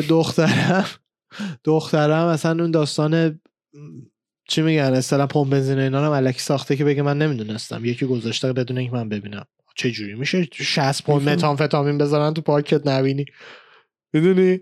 دخترم 0.08 0.86
دخترم 1.64 2.26
اصلا 2.26 2.62
اون 2.62 2.70
داستان 2.70 3.40
چی 4.48 4.62
میگن 4.62 4.82
اصلا 4.82 5.26
پمپ 5.26 5.50
بنزین 5.50 5.78
اینا 5.78 6.06
هم 6.06 6.12
الکی 6.12 6.40
ساخته 6.40 6.76
که 6.76 6.84
بگه 6.84 7.02
من 7.02 7.18
نمی‌دونستم 7.18 7.84
یکی 7.84 8.06
گذاشته 8.06 8.52
بدون 8.52 8.78
اینکه 8.78 8.92
من 8.94 9.08
ببینم 9.08 9.44
چه 9.80 9.90
جوری 9.90 10.14
میشه؟ 10.14 10.48
60 10.52 11.04
پوند. 11.04 11.28
متامفتامین 11.28 11.98
بذارن 11.98 12.34
تو 12.34 12.42
پاکت 12.42 12.86
نبینی. 12.86 13.24
می‌دونی؟ 14.12 14.60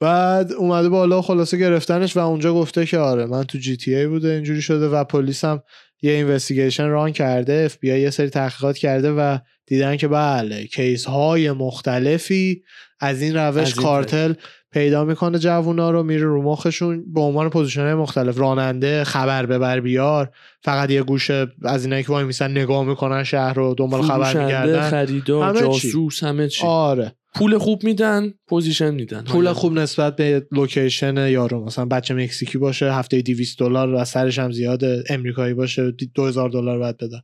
بعد 0.00 0.52
اومده 0.52 0.88
بالا 0.88 1.22
خلاصه 1.22 1.56
گرفتنش 1.56 2.16
و 2.16 2.20
اونجا 2.20 2.54
گفته 2.54 2.86
که 2.86 2.98
آره 2.98 3.26
من 3.26 3.44
تو 3.44 3.58
GTA 3.58 4.06
بوده 4.06 4.28
اینجوری 4.28 4.62
شده 4.62 4.88
و 4.88 5.04
پلیس 5.04 5.44
هم 5.44 5.62
یه 6.02 6.12
investigation 6.12 6.88
run 6.88 7.12
کرده 7.12 7.62
اف 7.66 7.78
بی 7.78 7.88
یه 7.88 8.10
سری 8.10 8.28
تحقیقات 8.28 8.78
کرده 8.78 9.12
و 9.12 9.38
دیدن 9.66 9.96
که 9.96 10.08
بله 10.08 10.66
case 10.66 11.04
های 11.04 11.52
مختلفی 11.52 12.62
از 13.00 13.22
این 13.22 13.36
روش 13.36 13.62
از 13.62 13.68
این 13.68 13.82
کارتل 13.82 14.34
پیدا 14.72 15.04
می‌کنه 15.04 15.38
جوونا 15.38 15.90
رو 15.90 16.02
میره 16.02 16.24
رو 16.24 16.42
مخشون 16.42 17.12
به 17.12 17.20
عنوان 17.20 17.50
position 17.50 17.80
های 17.80 17.94
مختلف. 17.94 18.38
راننده 18.38 19.04
خبر 19.04 19.46
ببر 19.46 19.80
بیار 19.80 20.30
فقط 20.62 20.90
یه 20.90 21.02
گوشه 21.02 21.46
از 21.62 21.84
اینایی 21.84 22.02
که 22.02 22.08
وای 22.08 22.24
میسن 22.24 22.50
نگاه 22.50 22.84
می‌کنن 22.84 23.24
شهر 23.24 23.54
رو 23.54 23.74
دنبال 23.74 24.02
خبر 24.02 24.44
میگردن. 24.44 24.90
خریدار 24.90 25.48
همه 25.48 25.58
چی. 25.58 25.88
جاسوس 25.88 26.24
همه 26.24 26.48
چی. 26.48 26.66
آره. 26.66 27.12
پول 27.34 27.58
خوب 27.58 27.84
میدن 27.84 28.34
position 28.46 28.94
میدن. 28.94 29.24
پول 29.24 29.52
خوب 29.52 29.72
نسبت 29.72 30.16
به 30.16 30.46
location 30.52 31.28
یارو 31.28 31.64
مثلا 31.64 31.84
بچه 31.84 32.14
مکزیکی 32.14 32.58
باشه 32.58 32.92
هفته 32.92 33.22
200 33.22 33.58
دلار 33.58 33.94
و 33.94 34.04
سرش 34.04 34.38
هم 34.38 34.52
زیاده 34.52 35.04
امریکایی 35.08 35.54
باشه 35.54 35.90
2000 35.90 36.50
دلار 36.50 36.78
باید 36.78 36.96
بدن. 36.96 37.20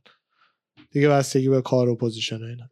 دیگه 0.91 1.09
بستگی 1.09 1.49
به 1.49 1.61
کار 1.61 1.89
و 1.89 1.95
position 1.95 2.43
اینا 2.43 2.69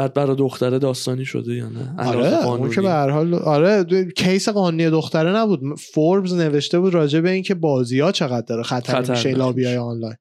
بعد 0.00 0.14
برای 0.14 0.36
دختره 0.36 0.78
داستانی 0.78 1.24
شده 1.24 1.54
یا 1.54 1.68
نه 1.68 1.94
آره 2.08 2.46
اون 2.46 2.70
که. 2.70 2.80
به 2.80 2.90
هر 2.90 3.10
حال 3.10 3.34
آره 3.34 3.84
دو- 3.84 4.04
case 4.04 4.48
قانونی 4.48 4.90
دختره 4.90 5.36
نبود 5.36 5.60
فوربز 5.78 6.34
نوشته 6.34 6.80
بود 6.80 6.94
راجع 6.94 7.20
به 7.20 7.30
اینکه 7.30 7.54
بازی 7.54 8.00
ها 8.00 8.12
چقدر 8.12 8.46
داره 8.46 8.62
خطر 8.62 8.92
خطرناک 8.92 9.10
میشه 9.10 9.30
لابی 9.30 9.64
های. 9.64 9.76
آنلاین 9.76 10.16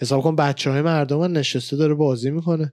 حساب 0.00 0.22
کن 0.22 0.36
بچه 0.36 0.70
های 0.70 0.82
مردم 0.82 1.20
هم 1.20 1.38
نشسته 1.38 1.76
داره 1.76 1.94
بازی 1.94 2.30
می‌کنه 2.30 2.72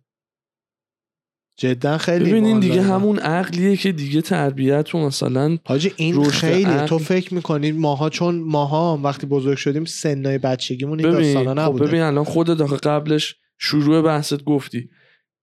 جدا 1.57 1.97
خیلی 1.97 2.25
ببینین 2.25 2.59
دیگه 2.59 2.73
آنلاین 2.73 2.89
ها. 2.89 2.95
همون 2.99 3.19
عقلیه 3.19 3.77
که 3.77 3.91
دیگه 3.91 4.21
تربیت 4.21 4.95
و 4.95 4.97
مثلا 4.97 5.57
حاجی 5.65 5.93
این 5.97 6.23
خیلی 6.23 6.63
عقل. 6.63 6.87
تو 6.87 6.97
فکر 6.97 7.33
می‌کنید 7.33 7.75
ماها 7.75 8.09
چون 8.09 8.39
ماها 8.39 8.99
وقتی 9.03 9.27
بزرگ 9.27 9.57
شدیم 9.57 9.85
سنای 9.85 10.37
بچگیمون 10.37 10.99
این 10.99 11.11
داستانا 11.11 11.69
ببین 11.69 11.79
خب 11.79 11.87
ببین 11.87 12.01
الان 12.01 12.23
خودت 12.23 12.87
قبلش 12.87 13.35
شروع 13.57 14.01
بحثت 14.01 14.43
گفتی 14.43 14.89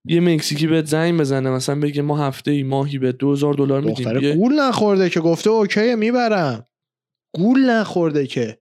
یه 0.05 0.19
مکزیکی 0.19 0.67
بهت 0.67 0.85
زنگ 0.85 1.19
بزنه 1.19 1.49
مثلا 1.49 1.79
بگه 1.79 2.01
ما 2.01 2.27
هفته 2.27 2.51
ای 2.51 2.63
ماهی 2.63 2.97
به 2.97 3.11
2000 3.11 3.53
دلار 3.53 3.81
میدیم. 3.81 4.05
دختره 4.05 4.35
گول 4.35 4.59
نخورده 4.59 5.09
که 5.09 5.19
گفته 5.19 5.49
اوکی 5.49 5.95
می‌برم. 5.95 6.67
گول 7.35 7.69
نخورده 7.69 8.27
که. 8.27 8.57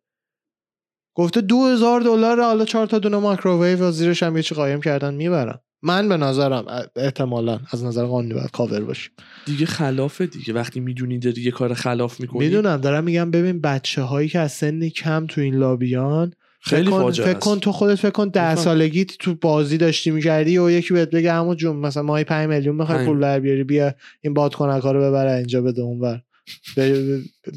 گفته 1.17 1.41
دو 1.41 1.67
هزار 1.67 2.01
دلار 2.01 2.41
حالا 2.41 2.65
چهار 2.65 2.87
تا 2.87 2.99
دونه 2.99 3.17
مایکروویو 3.17 3.85
و 3.85 3.91
زیرش 3.91 4.23
هم 4.23 4.37
یه 4.37 4.43
چی 4.43 4.55
قایم 4.55 4.81
کردن 4.81 5.15
می‌برم. 5.15 5.61
من 5.83 6.09
به 6.09 6.17
نظرم 6.17 6.65
احتمالا 6.97 7.61
از 7.71 7.85
نظر 7.85 8.05
قانونی 8.05 8.35
باید 8.35 8.51
کاور 8.51 8.81
باشیم. 8.81 9.13
دیگه 9.47 9.67
خلافه 9.67 10.27
دیگه. 10.27 10.55
وقتی 10.55 10.81
می‌دونی 10.81 11.19
داری 11.19 11.43
یه 11.43 11.51
کار 11.51 11.75
خلاف 11.75 12.21
می‌کنی. 12.21 12.39
می‌دونم. 12.39 12.77
دارم 12.77 13.05
میگم 13.05 13.31
ببین 13.31 13.61
بچه 13.61 14.03
هایی 14.03 14.29
که 14.29 14.39
از 14.39 14.53
سن 14.53 14.89
کم 14.89 15.27
تو 15.27 15.41
این 15.41 15.55
لابیان 15.55 16.33
خیلی 16.65 16.91
فاجعه 16.91 17.27
فکر. 17.27 17.39
کن 17.39 17.61
تو 17.61 17.73
خودت 17.73 17.95
فکر 17.95 18.11
کن 18.11 18.29
ده. 18.29 18.55
سالگی 18.57 19.05
تو 19.05 19.35
بازی 19.35 19.79
داشتی 19.79 20.11
می‌کردی 20.11 20.59
و 20.59 20.71
یکی 20.71 20.95
بهت 20.95 21.11
بگه 21.11 21.33
همون 21.33 21.57
جون 21.57 21.77
مثلا 21.77 22.03
ماهی 22.03 22.25
5 22.25 22.49
میلیون 22.49 22.77
می‌خوای. 22.77 23.07
پول 23.07 23.21
در 23.21 23.41
بیاری 23.41 23.65
بیا 23.65 23.95
این 24.21 24.35
بادکنک 24.35 24.83
ها 24.83 24.93
رو 24.93 25.01
ببره 25.01 25.33
اینجا 25.33 25.63
بده 25.63 25.83
اونور 25.83 26.23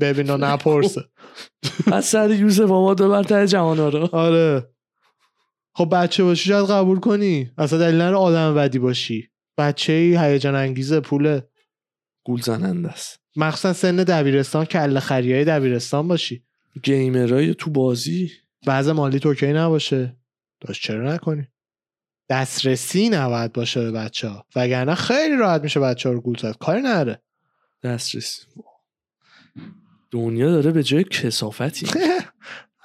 ببین 0.01 0.30
و 0.30 0.38
نپرسه. 0.38 1.01
از 1.93 2.06
سر 2.06 2.32
یوز 2.32 2.62
بابا 2.62 2.93
دو 2.93 3.10
بر 3.10 3.24
ته 3.24 3.47
جهانا 3.47 3.89
رو. 3.89 4.10
آره. 4.12 4.70
خب 5.74 5.89
بچه 5.91 6.24
باشی 6.24 6.49
شاید 6.49 6.66
قبول 6.66 6.99
کنی. 6.99 7.51
اصلا 7.58 7.80
دلیل 7.80 7.95
نره 7.95 8.16
آدم 8.16 8.56
بدی 8.56 8.80
باشی. 8.80 9.30
بچه 9.58 9.93
ای 9.93 10.18
هیجان 10.18 10.56
انگیزه 10.56 10.99
پوله. 10.99 11.47
گول 12.26 12.41
زننده 12.41 12.89
است. 12.89 13.20
مخصوصا 13.36 13.74
سن 13.74 13.95
دبیرستان 13.95 14.66
کله 14.66 14.99
خریای 14.99 15.45
دبیرستان 15.45 16.08
باشی. 16.08 16.43
گیمرای 16.84 17.53
تو 17.53 17.72
بازی. 17.72 18.32
بعض 18.66 18.89
مالی 18.89 19.20
توکی 19.20 19.53
نباشه. 19.53 20.18
داشت 20.61 20.84
چرا 20.84 21.13
نکنی؟ 21.13 21.47
دسترسی 22.30 23.09
نباید 23.09 23.53
باشه 23.53 23.82
به 23.82 23.91
بچه 23.91 24.28
ها 24.30 24.45
وگرنه 24.55 24.95
خیلی 24.95 25.36
راحت 25.36 25.61
میشه 25.61 25.80
بچه 25.80 26.09
ها 26.09 26.16
رو 26.16 26.22
گول 26.22 26.38
زد. 26.38 26.57
کاری 26.57 26.82
نره 26.82 27.22
دسترسی. 27.84 28.41
دنیا 30.11 30.51
داره 30.51 30.72
به 30.72 30.84
جای 30.84 31.03
کسافتی. 31.03 31.88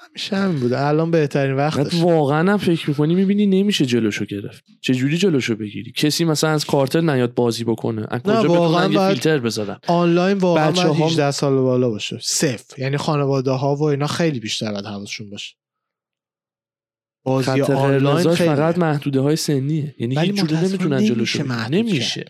همیشه 0.09 0.37
همین 0.37 0.61
بوده. 0.61 0.81
الان 0.81 1.11
بهترین 1.11 1.57
وقتش. 1.57 2.01
واقعا 2.01 2.53
هم 2.53 2.57
فکر 2.57 2.89
می‌کنی 2.91 3.15
می‌بینی 3.15 3.47
نمیشه 3.47 3.87
جلوشو 3.87 4.25
گرفت. 4.25 4.65
چجوری 4.81 5.17
جلوشو 5.19 5.57
بگیری؟ 5.57 5.93
کسی 5.93 6.25
مثلا 6.25 6.51
از 6.51 6.65
کارتر 6.65 7.01
نیاد 7.01 7.35
بازی 7.35 7.65
بکنه. 7.65 8.07
از 8.11 8.23
کجا 8.23 8.43
واقعا 8.49 8.93
یه 8.93 9.09
فیلتر 9.09 9.39
بذارن 9.39 9.79
آنلاین 9.87 10.39
واقعا 10.39 10.71
هم- 10.73 11.03
18 11.03 11.31
سال 11.31 11.57
بالا 11.57 11.91
باشه. 11.91 12.19
صفر. 12.23 12.81
یعنی 12.83 12.97
خانواده 12.97 13.51
ها 13.51 13.77
و 13.77 13.83
اینا 13.83 14.07
خیلی 14.07 14.41
بیشتر 14.41 14.73
باید 14.73 14.85
حواسشون 14.85 15.31
باشه. 15.31 15.55
بازی 17.23 17.61
آنلاین 17.61 18.35
خیلی 18.35 18.51
فقط 18.51 18.79
محدوده 18.79 19.21
های 19.21 19.37
سنیه. 19.37 19.95
یعنی 19.99 20.21
هیچ 20.21 20.35
جوری 20.35 20.57
نمی‌تونن. 20.57 20.97
محدود 21.47 21.75
نمیشه. 21.75 22.25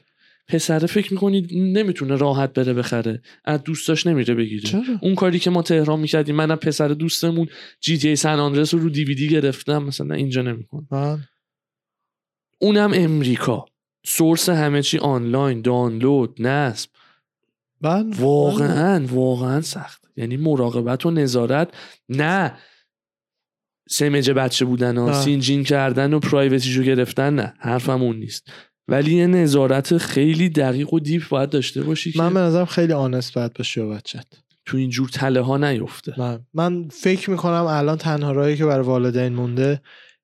پسره 0.49 0.87
فکر 0.87 1.13
می‌کنی 1.13 1.47
نمی‌تونه 1.73 2.17
راحت 2.17 2.53
بره 2.53 2.75
بخره. 2.75 3.23
از 3.45 3.63
دوستاش 3.63 4.07
نمیره 4.07 4.35
بگیره. 4.35 4.63
چرا؟ 4.63 4.83
اون 5.03 5.15
کاری 5.15 5.39
که 5.39 5.51
ما 5.51 5.63
تهران 5.63 6.01
می‌کردیم 6.01 6.35
منم 6.35 6.57
پسر 6.57 6.89
دوستمون 6.89 7.49
جی 7.81 7.99
تی 7.99 8.17
سن 8.17 8.39
آندرس 8.39 8.75
رو 8.75 8.81
رو 8.81 8.91
دیویدی 8.91 9.29
گرفتم. 9.29 9.83
مثلا 9.83 10.15
اینجا 10.15 10.43
نمیکن 10.43 10.87
من 10.91 11.19
اونم 12.59 12.91
امریکا. 12.95 13.65
سورس 14.07 14.49
همه 14.49 14.83
چی 14.83 14.99
آنلاین 14.99 15.61
دانلود 15.61 16.43
نصب. 16.43 16.91
من 17.81 18.11
واقعا 18.11 19.07
واقعا 19.07 19.61
سخت. 19.61 20.01
یعنی 20.17 20.37
مراقبت 20.37 21.07
و 21.07 21.11
نظارت. 21.11 21.69
نه 22.09 22.53
سمج 23.91 24.31
بچه 24.31 24.65
بودن 24.65 24.99
نه. 24.99 25.13
سین 25.13 25.39
جیم 25.39 25.65
کردن 25.65 26.15
و 26.15 26.19
privacy 26.19 26.63
شو 26.63 26.83
گرفتن 26.83 27.35
نه 27.35 27.55
حرفم 27.59 28.03
اون 28.03 28.17
نیست. 28.17 28.53
ولی 28.89 29.15
یه 29.15 29.27
نظارت 29.27 29.99
خیلی 29.99 30.49
دقیق 30.49 30.95
و 30.95 31.01
deep 31.01 31.29
باید 31.29 31.51
داشته 31.51 31.83
باشی 31.83 32.13
که 32.13 32.19
من 32.19 32.35
به 32.35 32.41
نظرم 32.41 32.65
خیلی 32.65 32.93
honest 32.93 33.35
باید 33.35 33.53
باشی 33.53 33.81
با 33.81 33.89
بچت 33.89 34.27
تو 34.67 34.77
اینجور 34.77 35.09
تله 35.09 35.41
ها 35.41 35.57
نیفته. 35.57 36.15
من 36.19 36.41
من 36.55 36.89
فکر 36.89 37.31
می‌کنم 37.31 37.67
الان 37.69 37.99
تنها 37.99 38.33
راهی 38.33 38.57
که 38.57 38.65
برای 38.65 38.87
والدین 38.87 39.35
مونده 39.35 39.81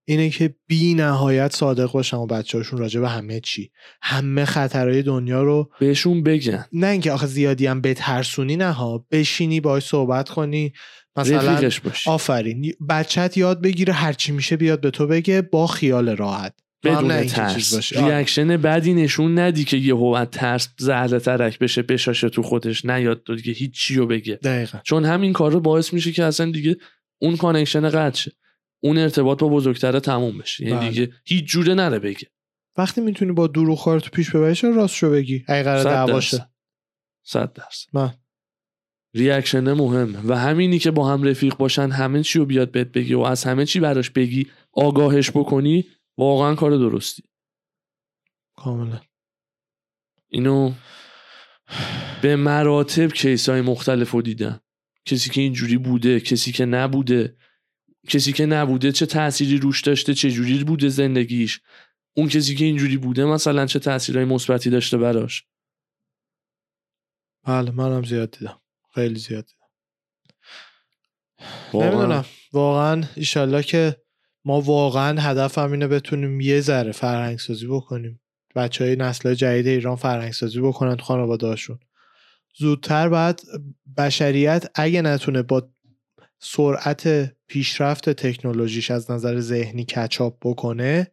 اینه 0.08 0.30
که 0.30 0.54
بی 0.66 0.94
نهایت 0.94 1.56
صادق 1.56 1.92
باشن 1.92 2.16
با 2.16 2.26
بچه 2.26 2.58
هاشون 2.58 2.78
راجع 2.78 3.00
به 3.00 3.08
همه 3.08 3.40
چی. 3.40 3.70
همه 4.02 4.44
خطرهای 4.44 5.02
دنیا 5.02 5.42
رو 5.42 5.70
بهشون 5.80 6.22
بگن. 6.22 6.64
نه 6.72 6.86
اینکه 6.86 7.12
آخه 7.12 7.26
زیادی 7.26 7.66
هم 7.66 7.80
بترسونی 7.80 8.56
نه 8.56 8.72
ها. 8.72 9.06
بشینی 9.10 9.60
باهاش 9.60 9.86
صحبت 9.86 10.28
کنی. 10.28 10.72
مثلا 11.16 11.70
باشی. 11.84 12.10
آفرین. 12.10 12.72
بچت 12.88 13.36
یاد 13.36 13.62
بگیره 13.62 13.92
هرچی 13.92 14.32
میشه 14.32 14.56
بیاد 14.56 14.80
به 14.80 14.90
تو 14.90 15.06
بگه 15.06 15.42
با 15.42 15.66
خیال 15.66 16.16
راحت. 16.16 16.54
بدون 16.84 17.22
چیز 17.22 17.32
ترس. 17.32 17.74
باشه. 17.74 17.98
آره. 17.98 18.14
reaction 18.14 18.56
بدی 18.56 18.94
نشون 18.94 19.38
ندی 19.38 19.64
که 19.64 19.76
یه 19.76 20.16
از 20.16 20.28
ترس 20.30 20.68
زهر 20.78 21.18
ترک 21.18 21.58
بشه 21.58 21.82
بشاشه 21.82 22.28
تو 22.28 22.42
خودش 22.42 22.84
نیاد 22.84 23.22
تو 23.22 23.34
دیگه 23.34 23.52
هیچی 23.52 23.94
رو 23.94 24.06
بگه. 24.06 24.34
دقیقا. 24.34 24.78
چون 24.84 25.04
همین 25.04 25.32
کار 25.32 25.52
رو 25.52 25.60
باعث 25.60 25.92
میشه 25.92 26.12
که 26.12 26.24
اصلا 26.24 26.50
دیگه 26.50 26.76
اون 27.18 27.36
connection 27.36 27.88
قطع 27.88 28.18
شه. 28.18 28.32
اون 28.80 28.98
ارتباط 28.98 29.40
با 29.40 29.48
بزرگتره 29.48 30.00
تموم 30.00 30.38
بشه. 30.38 30.64
یعنی 30.64 30.78
بله. 30.78 30.90
دیگه 30.90 31.12
هیچ 31.24 31.44
جوره 31.44 31.74
نره 31.74 31.98
بگه. 31.98 32.28
وقتی 32.76 33.00
می‌تونی 33.00 33.32
با 33.32 33.46
دروغ 33.46 33.98
تو 33.98 34.10
پیش 34.10 34.30
ببری 34.30 34.54
چرا 34.54 34.70
راستشو 34.70 35.10
بگی؟ 35.10 35.44
اگه 35.48 35.62
قرار 35.62 35.84
صد 35.84 36.06
درصد. 36.06 36.48
صد 37.22 37.52
درصد. 37.52 38.18
reaction 39.16 39.72
مهمه 39.72 40.18
و 40.26 40.38
همینی 40.38 40.78
که 40.78 40.90
با 40.90 41.08
هم 41.08 41.22
رفیق 41.22 41.56
باشن 41.56 41.90
همه 41.90 42.22
چی 42.22 42.38
رو 42.38 42.46
بیاد 42.46 42.70
بهت 42.70 42.92
بگی 42.92 43.14
و 43.14 43.20
از 43.20 43.44
همه 43.44 43.66
چی 43.66 43.80
براش 43.80 44.10
بگی 44.10 44.46
آگاهش 44.72 45.30
بکنی 45.30 45.86
واقعا 46.18 46.54
کار 46.54 46.70
درستی. 46.70 47.22
کاملا. 48.56 49.00
اینو 50.28 50.72
به 52.22 52.36
مراتب 52.36 53.12
case 53.12 53.48
های 53.48 53.60
مختلف 53.60 54.10
رو 54.10 54.22
دیدم. 54.22 54.60
کسی 55.04 55.30
که 55.30 55.40
اینجوری 55.40 55.78
بوده 55.78 56.20
کسی 56.20 56.52
که 56.52 56.66
نبوده. 56.66 57.36
کسی 58.08 58.32
که 58.32 58.46
نبوده 58.46 58.92
چه 58.92 59.06
تأثیری 59.06 59.58
روش 59.58 59.80
داشته 59.80 60.14
چه 60.14 60.30
جوری 60.30 60.64
بوده 60.64 60.88
زندگیش. 60.88 61.60
اون 62.16 62.28
کسی 62.28 62.54
که 62.54 62.64
اینجوری 62.64 62.96
بوده 62.96 63.24
مثلا 63.24 63.66
چه 63.66 63.78
تأثیرهای 63.78 64.24
مثبتی 64.24 64.70
داشته 64.70 64.98
براش. 64.98 65.44
بله 67.44 67.70
منم 67.70 68.02
زیاد 68.02 68.30
دیدم. 68.30 68.60
خیلی 68.96 69.18
زیاد 69.18 69.46
دیدم 69.46 69.66
واقعا. 71.72 71.90
نمی‌دونم. 71.90 72.24
واقعا 72.52 73.04
ایشالله 73.16 73.62
که 73.62 73.96
ما 74.44 74.60
واقعا 74.60 75.20
هدفم 75.20 75.72
اینه 75.72 75.86
بتونیم 75.86 76.40
یه 76.40 76.60
ذره 76.60 76.92
فرهنگ 76.92 77.38
سازی 77.38 77.66
بکنیم. 77.66 78.20
بچه 78.54 78.84
های 78.84 78.96
نسل 78.96 79.34
جدید 79.34 79.66
ایران 79.66 79.96
فرهنگ 79.96 80.32
سازی 80.32 80.60
بکنن 80.60 80.96
تو 80.96 81.04
خانواده‌هاشون. 81.04 81.78
زودتر 82.58 83.08
بعد 83.08 83.40
بشریت 83.96 84.70
اگه 84.74 85.02
نتونه 85.02 85.42
با 85.42 85.68
سرعت 86.38 87.32
پیشرفت 87.46 88.10
تکنولوژیش 88.10 88.90
از 88.90 89.10
نظر 89.10 89.40
ذهنی 89.40 89.84
کچاپ 89.84 90.36
بکنه 90.42 91.10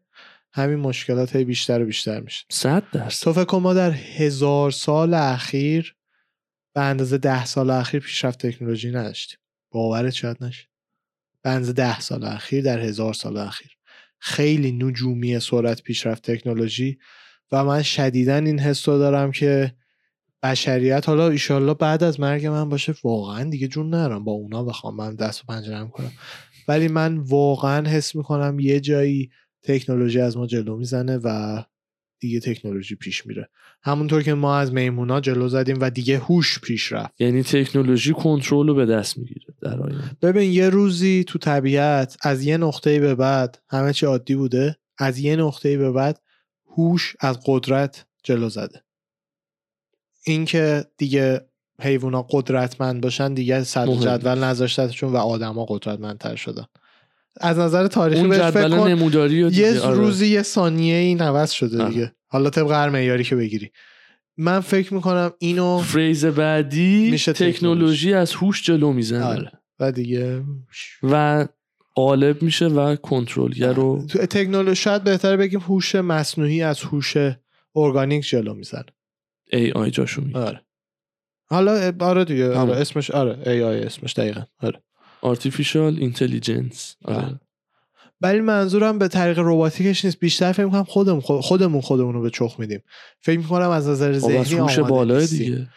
همین 0.51 0.79
مشکلات 0.79 1.37
بیشتر 1.37 1.81
و 1.81 1.85
بیشتر 1.85 2.19
میشه. 2.19 2.45
صد 2.51 2.83
درصد. 2.91 3.23
تو 3.23 3.33
فکر 3.33 3.57
ما 3.57 3.73
در 3.73 3.91
هزار 3.91 4.71
سال 4.71 5.13
اخیر 5.13 5.95
به 6.73 6.81
اندازه 6.81 7.17
ده 7.17 7.45
سال 7.45 7.69
اخیر 7.69 7.99
پیشرفت 7.99 8.45
تکنولوژی 8.45 8.91
نداشتیم. 8.91 9.39
باورت 9.71 10.13
شاید 10.13 10.43
نشه 10.43 10.67
به 11.41 11.49
اندازه 11.49 11.73
ده 11.73 11.99
سال 11.99 12.23
اخیر 12.23 12.63
در 12.63 12.79
هزار 12.79 13.13
سال 13.13 13.37
اخیر. 13.37 13.71
خیلی 14.19 14.71
نجومی 14.71 15.39
سرعت 15.39 15.81
پیشرفت 15.81 16.31
تکنولوژی 16.31 16.97
و 17.51 17.63
من 17.63 17.81
شدیدا 17.81 18.35
این 18.35 18.59
حس 18.59 18.89
رو 18.89 18.97
دارم 18.97 19.31
که 19.31 19.75
بشریت 20.43 21.09
حالا 21.09 21.29
ایشالله 21.29 21.73
بعد 21.73 22.03
از 22.03 22.19
مرگ 22.19 22.45
من 22.45 22.69
باشه 22.69 22.95
واقعا 23.03 23.43
دیگه 23.49 23.67
جون 23.67 23.89
نرم. 23.89 24.23
با 24.23 24.31
اونا 24.31 24.63
بخوام 24.63 24.95
من 24.95 25.15
دست 25.15 25.43
و 25.43 25.45
پنجرم 25.47 25.89
کنم. 25.89 26.11
ولی 26.67 26.87
من 26.87 27.17
واقعا 27.17 27.89
حس 27.89 28.15
می‌کنم 28.15 28.59
یه 28.59 28.79
جایی 28.79 29.31
تکنولوژی 29.63 30.19
از 30.19 30.37
ما 30.37 30.47
جلو 30.47 30.77
می‌زنه 30.77 31.17
و 31.17 31.63
دیگه 32.19 32.39
تکنولوژی 32.39 32.95
پیش 32.95 33.25
میره. 33.25 33.49
همونطور 33.85 34.23
که 34.23 34.33
ما 34.33 34.57
از 34.57 34.73
میمونا 34.73 35.19
جلو 35.19 35.47
زدیم 35.47 35.77
و 35.81 35.89
دیگه 35.89 36.17
هوش 36.17 36.59
پیش 36.59 36.91
رفت. 36.91 37.21
یعنی 37.21 37.43
تکنولوژی 37.43 38.13
کنترل 38.13 38.67
رو 38.67 38.75
به 38.75 38.85
دست 38.85 39.17
می‌گیره 39.17 39.45
در 39.61 39.81
آینده. 39.81 40.17
ببین 40.21 40.51
یه 40.51 40.69
روزی 40.69 41.23
تو 41.27 41.39
طبیعت 41.39 42.17
از 42.21 42.43
یه 42.43 42.57
نقطه 42.57 42.99
به 42.99 43.15
بعد 43.15 43.61
همه 43.69 43.93
چی 43.93 44.05
عادی 44.05 44.35
بوده 44.35 44.77
از 44.97 45.19
یه 45.19 45.35
نقطه 45.35 45.77
به 45.77 45.91
بعد 45.91 46.21
هوش 46.77 47.15
از 47.19 47.39
قدرت 47.45 48.05
جلو 48.23 48.49
زده. 48.49 48.83
اینکه 50.25 50.85
دیگه 50.97 51.41
حیوونا 51.79 52.25
قدرتمند 52.29 53.01
باشن 53.01 53.33
دیگه 53.33 53.63
صد. 53.63 53.89
جدول 53.89 54.43
نذاشتتشون 54.43 55.13
و 55.13 55.17
آدما 55.17 55.65
قدرتمندتر 55.65 56.35
شدن. 56.35 56.65
از 57.41 57.59
نظر 57.59 57.87
تاریخی 57.87 58.27
بهش 58.27 58.41
فکر 58.41 58.69
کن. 58.69 58.87
نموداری 58.87 59.35
یه 59.51 59.79
آره. 59.81 59.97
روزی 59.97 60.27
یه 60.27 60.43
ثانیه 60.43 60.95
این 60.95 61.21
عوض 61.21 61.51
شده. 61.51 61.89
دیگه. 61.89 62.13
حالا 62.27 62.49
طبق 62.49 62.71
هر 62.71 62.89
معیاری 62.89 63.23
که 63.23 63.35
بگیری. 63.35 63.71
من 64.37 64.59
فکر 64.59 64.93
می‌کنم 64.93 65.31
اینو 65.39 65.77
phase 65.77 66.25
بعدی 66.25 67.11
میشه 67.11 67.33
تکنولوژی. 67.33 68.13
از 68.13 68.33
هوش 68.33 68.63
جلو 68.63 68.93
می‌زنه. 68.93 69.25
آره. 69.25 69.51
و 69.79 69.91
دیگه 69.91 70.43
و 71.03 71.47
غالب 71.95 72.41
میشه 72.41 72.67
و 72.67 72.95
کنترلگر 72.95 73.73
رو 73.73 74.05
تو 74.09 74.25
تکنولوژی 74.25 74.81
شاید 74.81 75.03
بهتره 75.03 75.37
بگیم 75.37 75.59
هوش 75.59 75.95
مصنوعی 75.95 76.61
از 76.61 76.81
هوش 76.81 77.17
ارگانیک 77.75 78.23
جلو 78.23 78.53
می‌زنه. 78.53 78.85
AI 79.51 79.91
جاشو 79.91 80.21
می‌گیره. 80.21 80.39
آره. 80.39 80.61
حالا 81.49 81.93
آره 81.99 82.25
دیگه. 82.25 82.53
آره 82.53 82.75
اسمش 82.75 83.11
آره 83.11 83.51
AI 83.51 83.79
اسمش 83.79 84.13
دقیقا. 84.13 84.41
آره. 84.59 84.83
Artificial 85.23 85.97
intelligence 85.99 86.95
آره. 87.05 87.21
بله. 87.21 87.39
ولی 88.21 88.39
منظورم 88.39 88.99
به 88.99 89.07
طریق 89.07 89.39
رباتیکش 89.39 90.05
نیست. 90.05 90.19
بیشتر 90.19 90.51
فکر 90.51 90.65
می‌کنم 90.65 90.83
خودمون 90.83 91.21
خودمون 91.21 91.81
خودمون 91.81 92.13
رو 92.13 92.21
به 92.21 92.29
چخ 92.29 92.59
میدیم. 92.59 92.83
فکر 93.21 93.37
می‌کنم 93.37 93.69
از 93.69 93.87
نظر 93.87 94.13
ذهنی 94.19 94.59
آماده 94.59 94.83
بالا 94.83 95.19
نیستیم. 95.19 95.37
دیگه. 95.39 95.67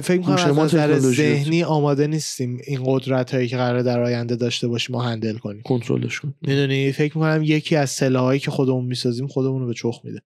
فکر 0.00 0.18
می‌کنم 0.18 0.34
از 0.34 0.54
ما 0.54 0.64
نظر 0.64 0.98
ذهنی 0.98 1.64
آماده 1.64 2.06
نیستیم 2.06 2.58
این 2.66 2.80
قدرت 2.84 3.34
هایی 3.34 3.48
که 3.48 3.56
قرار 3.56 3.82
در 3.82 4.00
آینده 4.02 4.36
داشته 4.36 4.68
باشیم 4.68 4.96
و 4.96 4.98
handle 4.98 5.36
کنیم. 5.36 5.62
کنترلش 5.62 6.20
کن 6.20 6.34
می‌دونی؟ 6.42 6.92
فکر 6.92 7.18
می‌کنم 7.18 7.42
یکی 7.42 7.76
از 7.76 7.90
سلاحایی 7.90 8.40
که 8.40 8.50
خودمون 8.50 8.84
می‌سازیم 8.84 9.26
خودمون 9.26 9.60
رو 9.60 9.66
به 9.66 9.74
چخ 9.74 10.00
میده. 10.04 10.22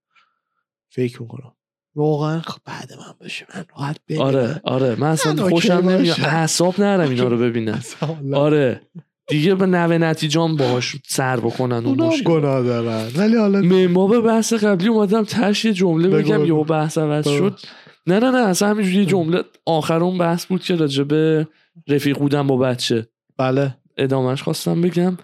فکر 0.89 1.23
می‌کنم. 1.23 1.53
واقعا 1.95 2.41
خب 2.41 2.61
بعد 2.65 2.93
من 2.93 3.15
باشه 3.21 3.47
من 3.55 3.65
راحت 3.79 3.97
بمیرم. 4.09 4.23
آره 4.25 4.61
آره. 4.65 4.95
من 5.01 5.07
اصلا 5.09 5.49
خوشم 5.49 5.73
نمیاد. 5.89 6.17
حساب 6.19 6.81
نرم 6.81 7.09
اینا 7.11 7.29
رو 7.29 7.39
ببینم 7.39 7.81
آره. 8.35 8.81
دیگه 9.29 9.55
به 9.55 9.67
نوه 9.67 9.99
نتیجام 9.99 10.57
باهاش 10.57 10.97
سر 11.07 11.41
بکنن 11.41 11.87
اون 11.87 12.01
مشکل. 12.03 12.25
گناه 12.25 12.63
دارن. 12.63 13.11
ولی 13.17 13.37
حالا 13.37 13.61
ما 13.89 14.07
به 14.07 14.21
بحث 14.21 14.53
قبلی 14.53 14.89
اومدم 14.89 15.25
تش 15.25 15.65
یه 15.65 15.73
جمله 15.73 16.09
بگم. 16.09 16.45
یهو 16.45 16.65
بحث 16.65 16.99
عوض. 16.99 17.25
شد. 17.29 17.61
نه 18.07 18.19
نه 18.21 18.31
نه 18.31 18.39
اصلا 18.39 18.69
همینجوری 18.69 18.97
یه 18.97 19.05
جمله 19.07 19.45
آخر 19.67 20.03
اون 20.03 20.19
بحث 20.19 20.47
بود 20.47 20.63
که 20.63 20.77
راجع 20.77 21.05
به 21.05 21.49
رفیق 21.89 22.19
بودن 22.19 22.47
با 22.47 22.57
بچه. 22.57 23.09
بله. 23.39 23.77
ادامهش 23.97 24.43
خواستم 24.43 24.81
بگم. 24.81 25.17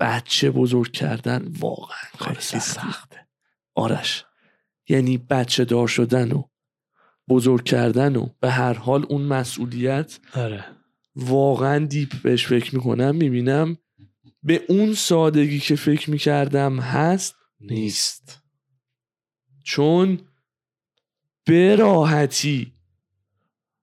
بچه 0.00 0.50
بزرگ 0.50 0.92
کردن 0.92 1.52
واقعا 1.60 1.96
کار 2.18 2.36
سخته. 2.40 3.26
آرش. 3.74 4.24
یعنی 4.88 5.18
بچه 5.18 5.64
دار 5.64 5.88
شدن 5.88 6.32
و 6.32 6.42
بزرگ 7.28 7.64
کردن 7.64 8.16
و 8.16 8.28
به 8.40 8.50
هر 8.50 8.72
حال 8.72 9.06
اون 9.08 9.22
مسئولیت 9.22 10.18
آره. 10.34 10.64
واقعا 11.16 11.86
دیپ 11.86 12.22
بهش 12.22 12.46
فکر 12.46 12.74
می‌کنم 12.74 13.16
می‌بینم 13.16 13.78
به 14.42 14.64
اون 14.68 14.94
سادگی 14.94 15.60
که 15.60 15.76
فکر 15.76 16.10
می‌کردم 16.10 16.80
هست 16.80 17.36
نیست. 17.60 18.42
چون 19.64 20.20
به 21.44 21.76
راحتی 21.76 22.72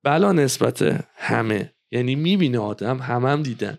بلا 0.03 0.31
نسبت 0.31 1.05
همه 1.15 1.73
یعنی 1.91 2.15
می‌بینه 2.15 2.59
آدم 2.59 2.97
همم 2.97 3.25
هم 3.25 3.43
دیدن. 3.43 3.77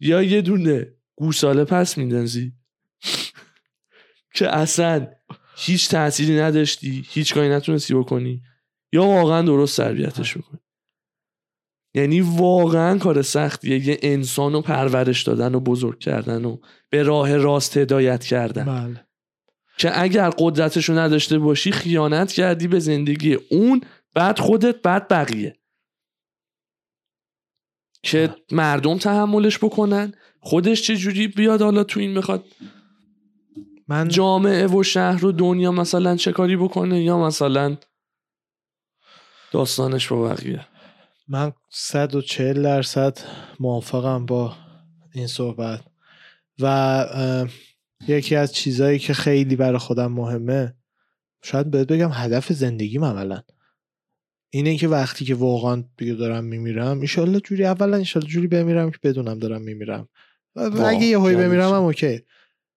یا 0.00 0.22
یه 0.22 0.42
دونه 0.42 0.94
گوساله 1.16 1.64
پس 1.64 1.98
میندازی 1.98 2.52
که 4.36 4.56
اصلا 4.56 5.08
هیچ 5.60 5.88
تأثیری 5.88 6.38
نداشتی 6.38 7.04
هیچ 7.08 7.34
کاری 7.34 7.48
نتونستی 7.48 7.94
بکنی 7.94 8.42
یا 8.92 9.04
واقعا 9.04 9.42
درست 9.42 9.76
تربیتش 9.76 10.36
می‌کنی؟ 10.36 10.60
یعنی 11.94 12.20
واقعا 12.20 12.98
کار 12.98 13.22
سختیه 13.22 13.88
یه 13.88 13.98
انسان 14.02 14.52
رو 14.52 14.60
پرورش 14.60 15.22
دادن 15.22 15.54
و 15.54 15.60
بزرگ 15.60 15.98
کردن 15.98 16.44
و 16.44 16.56
به 16.90 17.02
راه 17.02 17.36
راست 17.36 17.76
هدایت 17.76 18.24
کردن. 18.24 18.64
بله. 18.64 19.06
که 19.78 20.00
اگر 20.00 20.30
قدرتشو 20.38 20.92
نداشته 20.92 21.38
باشی 21.38 21.72
خیانت 21.72 22.32
کردی 22.32 22.68
به 22.68 22.78
زندگی 22.78 23.34
اون 23.34 23.80
بعد 24.14 24.38
خودت 24.38 24.82
بعد 24.82 25.08
بقیه. 25.08 25.56
که 28.02 28.34
مردم 28.52 28.98
تحملش 28.98 29.58
بکنن 29.58 30.12
خودش 30.40 30.82
چه 30.82 30.96
جوری 30.96 31.28
بیاد 31.28 31.62
حالا 31.62 31.84
تو 31.84 32.00
این 32.00 32.14
بخواد 32.14 32.44
من 33.90 34.08
جامعه 34.08 34.66
و 34.66 34.82
شهر 34.82 35.24
و 35.24 35.32
دنیا 35.32 35.72
مثلا 35.72 36.16
چه 36.16 36.32
کاری 36.32 36.56
بکنه؟ 36.56 37.02
یا 37.02 37.18
مثلا 37.18 37.76
داستانش 39.52 40.08
با 40.08 40.28
بقیه؟ 40.28 40.66
من 41.28 41.52
140 41.70 42.62
درصد 42.62 43.18
موافقم 43.60 44.26
با 44.26 44.56
این 45.14 45.26
صحبت. 45.26 45.80
و 46.60 47.06
یکی 48.08 48.36
از 48.36 48.52
چیزهایی 48.52 48.98
که 48.98 49.14
خیلی 49.14 49.56
برای 49.56 49.78
خودم 49.78 50.12
مهمه 50.12 50.74
شاید 51.42 51.70
بهت 51.70 51.86
بگم 51.86 52.10
هدف 52.12 52.52
زندگیم 52.52 53.04
عملا. 53.04 53.42
اینه 54.50 54.76
که 54.76 54.88
وقتی 54.88 55.24
که 55.24 55.34
واقعا 55.34 55.84
دیگه 55.96 56.14
دارم 56.14 56.44
میمیرم 56.44 57.00
ایشالله 57.00 57.40
جوری 57.40 57.64
اولا 57.64 57.96
ایشالله 57.96 58.28
جوری 58.28 58.46
بمیرم 58.46 58.90
که 58.90 58.98
بدونم 59.02 59.38
دارم 59.38 59.62
میمیرم. 59.62 60.08
و 60.56 60.82
اگه 60.86 61.06
یه 61.06 61.18
هایی 61.18 61.36
یعنی 61.36 61.48
بمیرم؟ 61.48 61.68
هم 61.68 61.82
اوکی. 61.82 62.20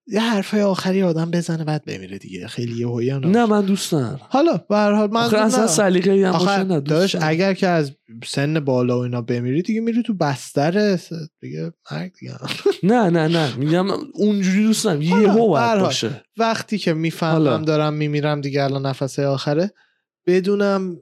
یه 0.07 0.21
حرفای 0.21 0.61
آخری 0.61 1.03
آدم 1.03 1.31
بزنه 1.31 1.63
بعد 1.63 1.85
بمیره 1.85 2.17
دیگه 2.17 2.47
خیلی 2.47 3.03
یه 3.05 3.15
هم 3.15 3.27
نه. 3.27 3.45
من 3.45 3.61
دوست 3.61 3.93
ندارم 3.93 4.19
حالا 4.29 4.57
به 4.69 4.75
هر 4.75 4.91
حال 4.91 5.09
من 5.11 5.23
آخه 5.23 5.37
اصلا 5.37 5.61
نه. 5.61 5.67
سلیقه 5.67 6.11
ای 6.11 6.23
هم 6.23 6.71
ندارم. 6.71 7.09
اگر 7.21 7.53
که 7.53 7.67
از 7.67 7.91
سن 8.25 8.59
بالا 8.59 8.99
و 8.99 9.03
اینا 9.03 9.21
بمیری 9.21 9.61
دیگه 9.61 9.81
میری 9.81 10.03
تو 10.03 10.13
بستر 10.13 10.99
دیگه 11.41 11.71
مرگ 11.91 12.11
دیگه 12.19 12.33
نه 12.83 13.09
نه 13.09 13.27
نه 13.27 13.55
میگم 13.55 13.87
اونجوری 14.13 14.63
دوست 14.63 14.85
ندارم 14.87 15.09
حالا، 15.09 15.21
یه 15.21 15.27
به 15.27 15.59
هر 15.59 15.75
باید. 15.75 15.79
باشه 15.79 16.23
وقتی 16.37 16.77
که. 16.77 16.93
می‌فهمم 16.93 17.65
دارم 17.65 17.93
میمیرم 17.93 18.41
دیگه 18.41 18.63
الان 18.63 18.85
نفس 18.85 19.19
آخره 19.19 19.71
بدونم 20.27 20.97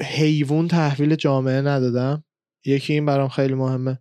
حیوان 0.00 0.68
تحویل 0.68 1.14
جامعه 1.14 1.60
ندادم 1.60 2.24
یکی 2.66 2.92
این 2.92 3.06
برام 3.06 3.28
خیلی 3.28 3.54
مهمه 3.54 3.98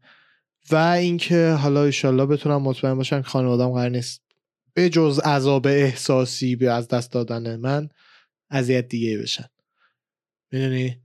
و 0.71 0.75
اینکه 0.75 1.51
حالا 1.51 1.83
ایشالله 1.83 2.25
بتونم 2.25 2.61
مطمئن 2.61 2.93
باشم 2.93 3.21
که 3.21 3.27
خانوادم 3.27 3.69
قرار 3.69 3.89
نیست 3.89 4.21
به 4.73 4.89
جز 4.89 5.19
عذاب 5.19 5.67
احساسی 5.67 6.55
به 6.55 6.71
از 6.71 6.87
دست 6.87 7.11
دادن 7.11 7.55
من 7.55 7.89
اذیت 8.49 8.87
دیگه 8.87 9.17
بشن. 9.17 9.45
می‌دونی؟ 10.51 11.01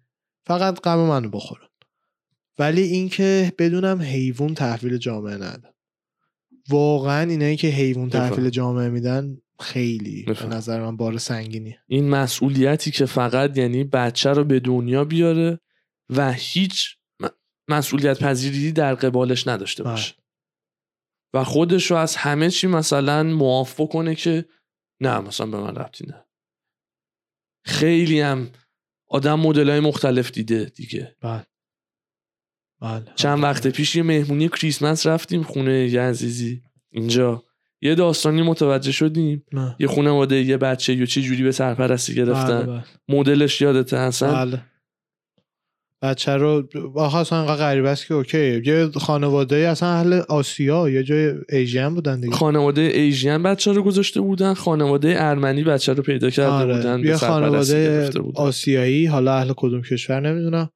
فقط 0.46 0.80
غم 0.80 0.98
منو 0.98 1.30
بخورن. 1.30 1.68
ولی 2.58 2.82
اینکه 2.82 3.52
بدونم 3.58 4.02
حیوان 4.02 4.54
تحویل 4.54 4.96
جامعه 4.96 5.34
ندم 5.34 5.74
واقعا 6.68 7.30
اینایی 7.30 7.56
که 7.56 7.68
حیوان. 7.68 8.10
تحویل 8.10 8.50
جامعه 8.50 8.88
میدن 8.88 9.36
خیلی 9.60 10.22
به. 10.22 10.46
نظر 10.46 10.80
من 10.80 10.96
بار 10.96 11.18
سنگینی 11.18 11.76
این 11.86 12.08
مسئولیتی 12.08 12.90
که 12.90 13.06
فقط 13.06 13.58
یعنی 13.58 13.84
بچه 13.84 14.30
رو 14.30 14.44
به 14.44 14.60
دنیا 14.60 15.04
بیاره 15.04 15.60
و 16.10 16.32
هیچ 16.32 16.97
مسئولیت 17.68 18.22
پذیری 18.22 18.72
در 18.72 18.94
قبالش 18.94 19.48
نداشته 19.48 19.82
بله. 19.82 19.92
باشه. 19.92 20.14
و 21.34 21.44
خودش 21.44 21.90
رو 21.90 21.96
از 21.96 22.16
همه 22.16 22.50
چی 22.50 22.66
مثلا 22.66 23.22
معاف 23.22 23.80
کنه 23.92 24.14
که 24.14 24.44
نه 25.00 25.20
مثلا 25.20 25.46
به 25.46 25.60
من 25.60 25.76
ربطی 25.76 26.06
نه 26.06 26.24
خیلی 27.64 28.20
هم 28.20 28.50
آدم 29.08 29.40
مدل 29.40 29.70
های 29.70 29.80
مختلف 29.80 30.30
دیده 30.30 30.64
دیگه. 30.64 31.16
بله. 31.20 31.46
بله. 32.80 33.12
چند 33.14 33.42
وقت 33.42 33.66
پیش 33.66 33.96
یه 33.96 34.02
مهمونی 34.02 34.48
کریسمس 34.48 35.06
رفتیم 35.06 35.42
خونه 35.42 35.88
یه 35.88 36.00
عزیزی. 36.00 36.62
اینجا. 36.90 37.44
یه 37.80 37.94
داستانی 37.94 38.42
متوجه 38.42 38.92
شدیم. 38.92 39.44
نه. 39.52 39.76
یه 39.78 39.88
خانواده 39.88 40.42
یه 40.42 40.56
بچه 40.56 40.94
یا 40.94 41.06
چه 41.06 41.22
جوری 41.22 41.42
به 41.42 41.52
سرپرستی 41.52 42.14
گرفتن. 42.14 42.62
بله, 42.62 42.66
بله. 42.66 42.84
مدلش 43.08 43.62
اصلا 43.62 44.32
بله. 44.32 44.62
بچه 46.02 46.36
رو 46.36 46.68
آخه 46.94 47.18
اصلا 47.18 47.38
انقدر 47.38 47.56
غریبه 47.56 47.88
است 47.88 48.06
که 48.06 48.14
اوکی 48.14 48.62
یه 48.66 48.88
خانواده 48.96 49.56
اصلا 49.56 49.88
اهل 49.88 50.12
آسیا 50.28 50.88
یه 50.88 51.02
جای 51.02 51.34
ایژین 51.48 51.88
بودن 51.88 52.20
دیگه 52.20 52.34
خانواده 52.34 52.80
ایژین 52.80 53.42
بچه 53.42 53.72
رو 53.72 53.82
گذاشته 53.82 54.20
بودن 54.20 54.54
خانواده 54.54 55.14
ارمنی 55.18 55.64
بچه 55.64 55.92
رو 55.92 56.02
پیدا 56.02 56.30
کرده 56.30 56.50
آره. 56.50 56.74
بودن 56.74 56.98
یه 56.98 57.16
خانواده 57.16 58.10
بودن. 58.20 58.40
آسیایی 58.40 59.06
حالا 59.06 59.34
اهل 59.34 59.52
کدوم 59.56 59.82
کشور 59.82 60.20
نمی‌دونم 60.20 60.70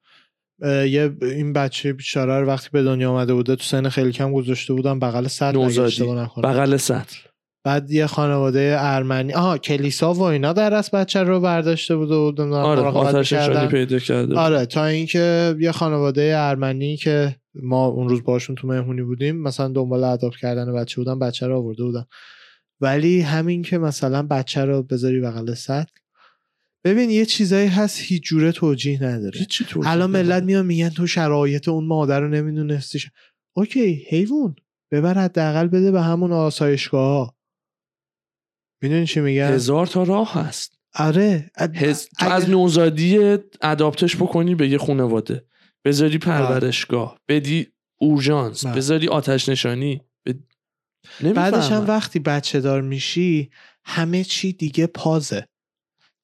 یه 0.62 1.12
این 1.22 1.52
بچه 1.52 1.92
بیچاره 1.92 2.40
رو 2.40 2.46
وقتی 2.46 2.68
به 2.72 2.82
دنیا 2.82 3.10
آمده 3.10 3.34
بوده 3.34 3.56
تو 3.56 3.62
سن 3.62 3.88
خیلی 3.88 4.12
کم 4.12 4.32
گذاشته 4.32 4.74
بودن 4.74 4.98
بغل 4.98 5.26
سطل 5.26 5.58
نوزادی. 5.58 6.04
بغل 6.42 6.76
سطل 6.76 7.16
بعد 7.64 7.90
یه 7.90 8.06
خانواده 8.06 8.76
ارمنی 8.78 9.32
آها 9.32 9.58
کلیسا 9.58 10.14
و 10.14 10.22
اینا 10.22 10.52
در 10.52 10.74
از 10.74 10.90
بچه 10.90 11.22
رو 11.22 11.40
برداشته 11.40 11.96
بود 11.96 12.10
و 12.10 12.54
آره 12.54 12.80
آتش. 12.82 13.34
پیدا 13.68 13.98
کرده. 13.98 14.36
آره 14.36 14.66
تا 14.66 14.84
اینکه 14.84 15.56
یه 15.60 15.72
خانواده 15.72 16.34
ارمنی 16.36 16.96
که 16.96 17.36
ما 17.54 17.86
اون 17.86 18.08
روز 18.08 18.22
باشون 18.22 18.56
تو 18.56 18.68
مهمونی 18.68 19.02
بودیم 19.02 19.36
مثلا 19.36 19.68
دنبال 19.68 20.04
اداپت 20.04 20.36
کردن 20.36 20.72
بچه 20.72 20.96
بودن 20.96 21.18
بچه 21.18 21.46
رو 21.46 21.56
آورده 21.56 21.82
بودن. 21.82 22.04
ولی 22.80 23.20
همین 23.20 23.62
که 23.62 23.78
مثلا 23.78 24.22
بچه 24.22 24.64
رو 24.64 24.82
بذاری 24.82 25.20
بغل 25.20 25.54
سطل 25.54 25.92
ببین 26.84 27.10
یه 27.10 27.26
چیزایی 27.26 27.68
هست 27.68 28.00
هیچ 28.00 28.22
جوره 28.22 28.52
توجیه 28.52 29.04
نداره. 29.04 29.46
الان. 29.84 30.10
ملت 30.10 30.42
میان 30.42 30.66
میگن 30.66 30.88
تو 30.88 31.06
شرایط 31.06 31.68
اون 31.68 31.86
مادر 31.86 32.20
رو 32.20 32.28
نمی‌دونستی 32.28 32.98
اوکی 33.56 34.06
حیوان. 34.08 34.56
ببر 34.90 35.14
حداقل 35.14 35.66
بده 35.66 35.90
به 35.90 36.02
همون 36.02 36.32
آسایشگاه 36.32 37.08
ها 37.08 37.34
می‌دونی 38.82 39.06
چی 39.06 39.20
میگن 39.20 39.52
هزار 39.52 39.86
تا 39.86 40.02
راه 40.02 40.34
هست. 40.34 40.78
آره. 40.94 41.50
اد- 41.56 41.76
هز... 41.76 42.08
تو 42.18 42.26
اگه- 42.26 42.34
از 42.34 42.50
نوزادی 42.50 43.38
اداپتش 43.62 44.16
بکنی 44.16 44.54
به 44.54 44.68
یه 44.68 44.78
خانواده 44.78 45.46
بذاری 45.84 46.18
پرورشگاه 46.18 47.18
بدی 47.28 47.66
اورژانس 48.00 48.66
بله. 48.66 48.74
بذاری 48.74 49.08
آتش 49.08 49.48
نشانی. 49.48 50.02
ب... 50.26 50.32
بعدش 51.34 51.70
هم. 51.72 51.86
وقتی 51.86 52.18
بچه 52.18 52.60
دار 52.60 52.82
میشی 52.82 53.50
همه 53.84 54.24
چی 54.24 54.52
دیگه 54.52 54.86
پازه. 54.86 55.46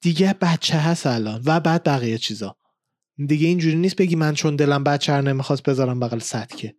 دیگه 0.02 0.34
بچه 0.40 0.76
هست 0.76 1.06
الان 1.06 1.42
و 1.46 1.61
بعد 1.61 1.84
بقیه 1.84 2.18
چیزا. 2.18 2.56
دیگه 3.26 3.46
اینجوری 3.48 3.76
نیست 3.76 3.96
بگی 3.96 4.16
من 4.16 4.34
چون 4.34 4.56
دلم 4.56 4.84
بچه 4.84 5.12
رو 5.12 5.22
نمی‌خواست 5.22 5.62
بذارم 5.62 6.00
بغل 6.00 6.18
سطکه. 6.18 6.74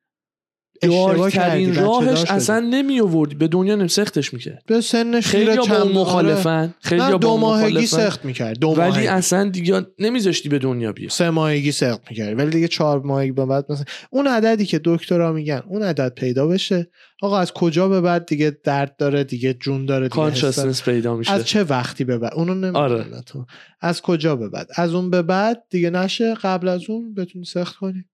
اشتباه 0.82 1.74
راهش. 1.74 2.26
اصلا 2.30 2.60
نمی 2.60 3.02
آوردی 3.02 3.36
به 3.36 3.48
دنیا 3.48 3.76
نمی 3.76 3.88
سختش 3.88 4.34
می‌کرد. 4.34 4.64
به 4.68 4.82
سنش 4.82 5.28
خیلی 5.28 5.58
با 5.58 5.84
مخالفن. 5.84 6.74
خیلی 6.80 7.02
نه 7.02 7.12
با 7.12 7.18
دو 7.18 7.38
ماهگی 7.38 7.86
سخت 7.86 8.26
می‌کرد 8.26 8.60
دو 8.60 8.68
ولی 8.68 9.08
اصلا 9.08 9.50
دیگه 9.50 9.86
نمیذاشتی 10.00 10.50
به 10.50 10.60
دنیا 10.60 10.92
بیاد 10.92 11.12
سه 11.12 11.30
ماهگی 11.30 11.72
سخت 11.72 12.02
می‌کرد. 12.10 12.40
ولی 12.40 12.50
دیگه 12.50 12.68
چهار 12.68 13.02
ماهگی 13.02 13.32
به 13.32 13.46
بعد 13.46 13.66
مثلا 13.70 13.86
اون 14.10 14.28
عددی 14.28 14.66
که 14.66 14.82
دکترها 14.86 15.32
میگن 15.32 15.62
اون 15.68 15.84
عدد 15.84 16.14
پیدا 16.14 16.48
بشه. 16.48 16.90
آقا 17.22 17.40
از 17.40 17.54
کجا 17.54 17.88
به 17.88 18.02
بعد 18.02 18.26
دیگه 18.26 18.58
درد 18.64 18.96
داره 18.98 19.24
دیگه 19.24 19.54
جون 19.54 19.86
داره 19.86 20.06
دیگه. 20.06 20.16
کانشسنس 20.16 20.84
پیدا 20.84 21.16
میشه. 21.16 21.32
از 21.32 21.46
چه 21.46 21.64
وقتی 21.64 22.04
به 22.04 22.18
بعد؟ 22.18 22.34
اونو 22.34 22.54
نمی‌دونه 22.54 22.78
آره. 22.80 23.06
تو. 23.26 23.46
از 23.82 24.02
کجا 24.02 24.36
به 24.36 24.50
بعد؟ 24.50 24.68
از 24.76 24.94
اون 24.94 25.10
به 25.10 25.22
بعد 25.22 25.64
دیگه 25.70 25.90
نشه 25.90 26.34
قبل 26.34 26.68
از 26.68 26.82
اون 26.90 27.14
بتونی 27.14 27.46
سخت 27.46 27.76
کنی. 27.76 28.06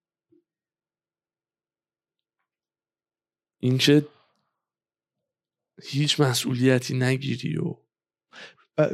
اینکه 3.65 4.05
هیچ 5.83 6.19
مسئولیتی 6.19 6.97
نگیری 6.97 7.57
و 7.57 7.75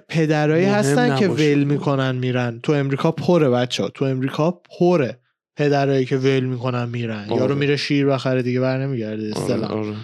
پدرایی 0.10 0.66
هستن 0.66 1.16
که. 1.16 1.28
ول 1.28 1.64
می‌کنن 1.64 2.16
میرن. 2.16 2.60
تو 2.60 2.72
امریکا 2.72 3.12
پره 3.12 3.50
بچه 3.50 3.84
ها 3.84 3.90
تو 3.90 4.06
امریکا 4.06 4.52
پره. 4.52 5.20
پدرایی 5.56 6.06
که 6.06 6.18
ول 6.18 6.40
می‌کنن 6.40 6.90
میرن. 6.90 7.30
آره. 7.30 7.42
یارو 7.42 7.56
میره 7.56 7.78
شیر 7.78 8.06
بخره 8.06 8.42
دیگه 8.42 8.60
بر 8.60 8.86
نمیگرده. 8.86 9.34
آره, 9.34 9.66
آره. 9.66 9.96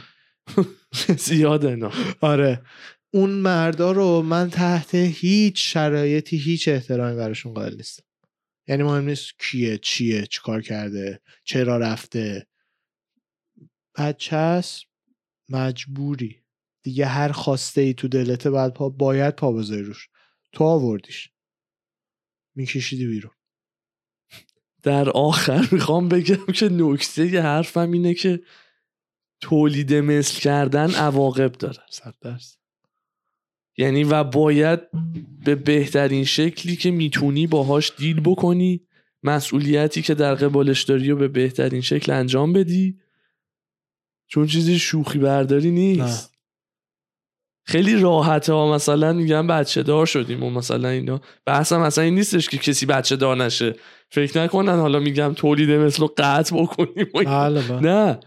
زیاده 1.17 1.67
اینا. 1.67 1.91
آره. 2.21 2.61
اون 3.13 3.29
مردا 3.29 3.91
رو 3.91 4.21
من 4.21 4.49
تحت 4.49 4.95
هیچ 4.95 5.73
شرایطی 5.73 6.37
هیچ 6.37 6.67
احترامی 6.67 7.15
براشون 7.15 7.53
قائل 7.53 7.75
نیستم. 7.75 8.03
یعنی 8.67 8.83
مهم 8.83 9.05
نیست 9.05 9.31
کیه 9.39 9.77
چیه 9.77 10.25
چیکار 10.25 10.61
کرده 10.61 11.21
چرا 11.43 11.77
رفته. 11.77 12.47
بچه 13.97 14.37
هست 14.37 14.83
مجبوری. 15.49 16.41
دیگه 16.83 17.05
هر 17.05 17.31
خواسته 17.31 17.81
ای 17.81 17.93
تو 17.93 18.07
دلته 18.07 18.49
باید 18.49 18.73
پا 18.73 18.89
باید 18.89 19.35
پا 19.35 19.51
بذاری 19.51 19.83
روش. 19.83 20.09
تو 20.51 20.63
آوردیش. 20.63 21.29
میکشیدی 22.55 23.07
بیرون. 23.07 23.31
در 24.83 25.09
آخر 25.09 25.67
می‌خوام 25.71 26.09
بگم 26.09 26.45
که 26.45 26.69
نکته 26.69 27.41
حرفم 27.41 27.91
اینه 27.91 28.13
که 28.13 28.41
تولید 29.41 29.93
مثل 29.93 30.39
کردن 30.39 30.95
عواقب 30.95 31.51
داره. 31.51 31.79
صد 31.89 32.39
یعنی 33.77 34.03
و 34.03 34.23
باید 34.23 34.79
به 35.45 35.55
بهترین 35.55 36.23
شکلی 36.23 36.75
که 36.75 36.91
می‌تونی 36.91 37.47
باهاش 37.47 37.91
دیل 37.97 38.19
بکنی 38.19 38.87
مسئولیتی 39.23 40.01
که 40.01 40.13
در 40.13 40.35
قبالش 40.35 40.83
داری 40.83 41.11
و 41.11 41.15
به 41.15 41.27
بهترین 41.27 41.81
شکل 41.81 42.11
انجام 42.11 42.53
بدی. 42.53 42.99
چون 44.27 44.47
چیزی 44.47 44.79
شوخی 44.79 45.19
برداری 45.19 45.71
نیست. 45.71 46.33
خیلی 47.65 47.95
راحته 47.95 48.53
ها. 48.53 48.73
مثلا 48.73 49.13
میگم 49.13 49.47
بچه 49.47 49.83
دار 49.83 50.05
شدیم 50.05 50.43
و 50.43 50.49
مثلا 50.49 50.89
اینا. 50.89 51.21
بحثم 51.45 51.81
مثلا 51.81 52.03
این 52.03 52.15
نیستش 52.15 52.49
که 52.49 52.57
کسی 52.57 52.85
بچه 52.85 53.15
دار 53.15 53.37
نشه. 53.37 53.75
فکر 54.09 54.43
نکنن 54.43 54.79
حالا 54.79 54.99
میگم 54.99 55.33
تولید 55.33 55.71
مثل 55.71 56.01
رو 56.01 56.13
قطع 56.17 56.55
بکنیم. 56.55 57.07
بله 57.13 57.61
بله. 57.61 57.79
نه. 57.79 58.19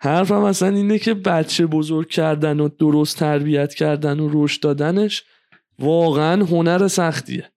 حرفم 0.00 0.42
اصلا 0.42 0.68
اینه 0.68 0.98
که 0.98 1.14
بچه 1.14 1.66
بزرگ 1.66 2.08
کردن 2.08 2.60
و 2.60 2.68
درست 2.68 3.18
تربیت 3.18 3.74
کردن 3.74 4.20
و 4.20 4.30
رشد 4.32 4.62
دادنش 4.62 5.24
واقعا 5.78 6.44
هنر 6.44 6.88
سختیه. 6.88 7.52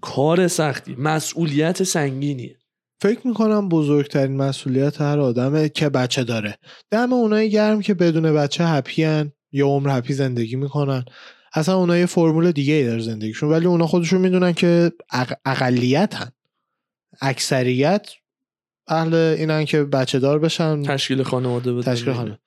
کار 0.00 0.48
سختی. 0.48 0.96
مسئولیت 0.98 1.82
سنگینیه. 1.82 2.56
فکر 3.00 3.26
می‌کنم 3.26 3.68
بزرگترین 3.68 4.36
مسئولیت 4.36 5.00
هر 5.00 5.18
آدمه 5.18 5.68
که 5.68 5.88
بچه 5.88 6.24
داره. 6.24 6.58
دم 6.90 7.12
اونایی 7.12 7.50
گرم 7.50 7.80
که 7.80 7.94
بدون 7.94 8.34
بچه 8.34 8.64
هپی 8.64 9.04
هن 9.04 9.32
یا 9.52 9.66
عمر 9.66 9.98
هپی 9.98 10.12
زندگی 10.14 10.56
می‌کنن. 10.56 11.04
اصلا 11.52 11.76
اونا 11.76 11.96
یه 11.96 12.06
فرمول 12.06 12.52
دیگه 12.52 12.74
ای 12.74 12.86
در 12.86 12.98
زندگیشون 12.98 13.50
ولی 13.50 13.66
اونا 13.66 13.86
خودشون 13.86 14.20
می‌دونن 14.20 14.52
که 14.52 14.92
اق- 15.12 15.40
اقلیت 15.44 16.14
هن 16.14 16.32
اکثریت 17.20 18.10
اهل 18.88 19.14
اینن 19.14 19.64
که 19.64 19.84
بچه 19.84 20.18
دار 20.18 20.38
بشن. 20.38 20.82
تشکیل 20.82 21.22
خانواده 21.22 21.72
بدن. 21.72 21.92
تشکیل 21.92 22.12
خانه 22.12 22.38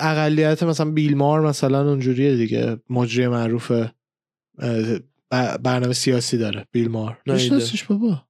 اقلیت 0.00 0.62
مثلا 0.62 0.90
بیلمار 0.90 1.40
مثلا 1.40 1.88
اونجوریه 1.88 2.36
دیگه. 2.36 2.76
مجری 2.90 3.28
معروف 3.28 3.72
برنامه 5.62 5.92
سیاسی 5.92 6.38
داره 6.38 6.66
بیلمار. 6.72 7.18
ندیدم. 7.26 7.34
میشناسیش 7.34 7.84
بابا؟ 7.84 8.22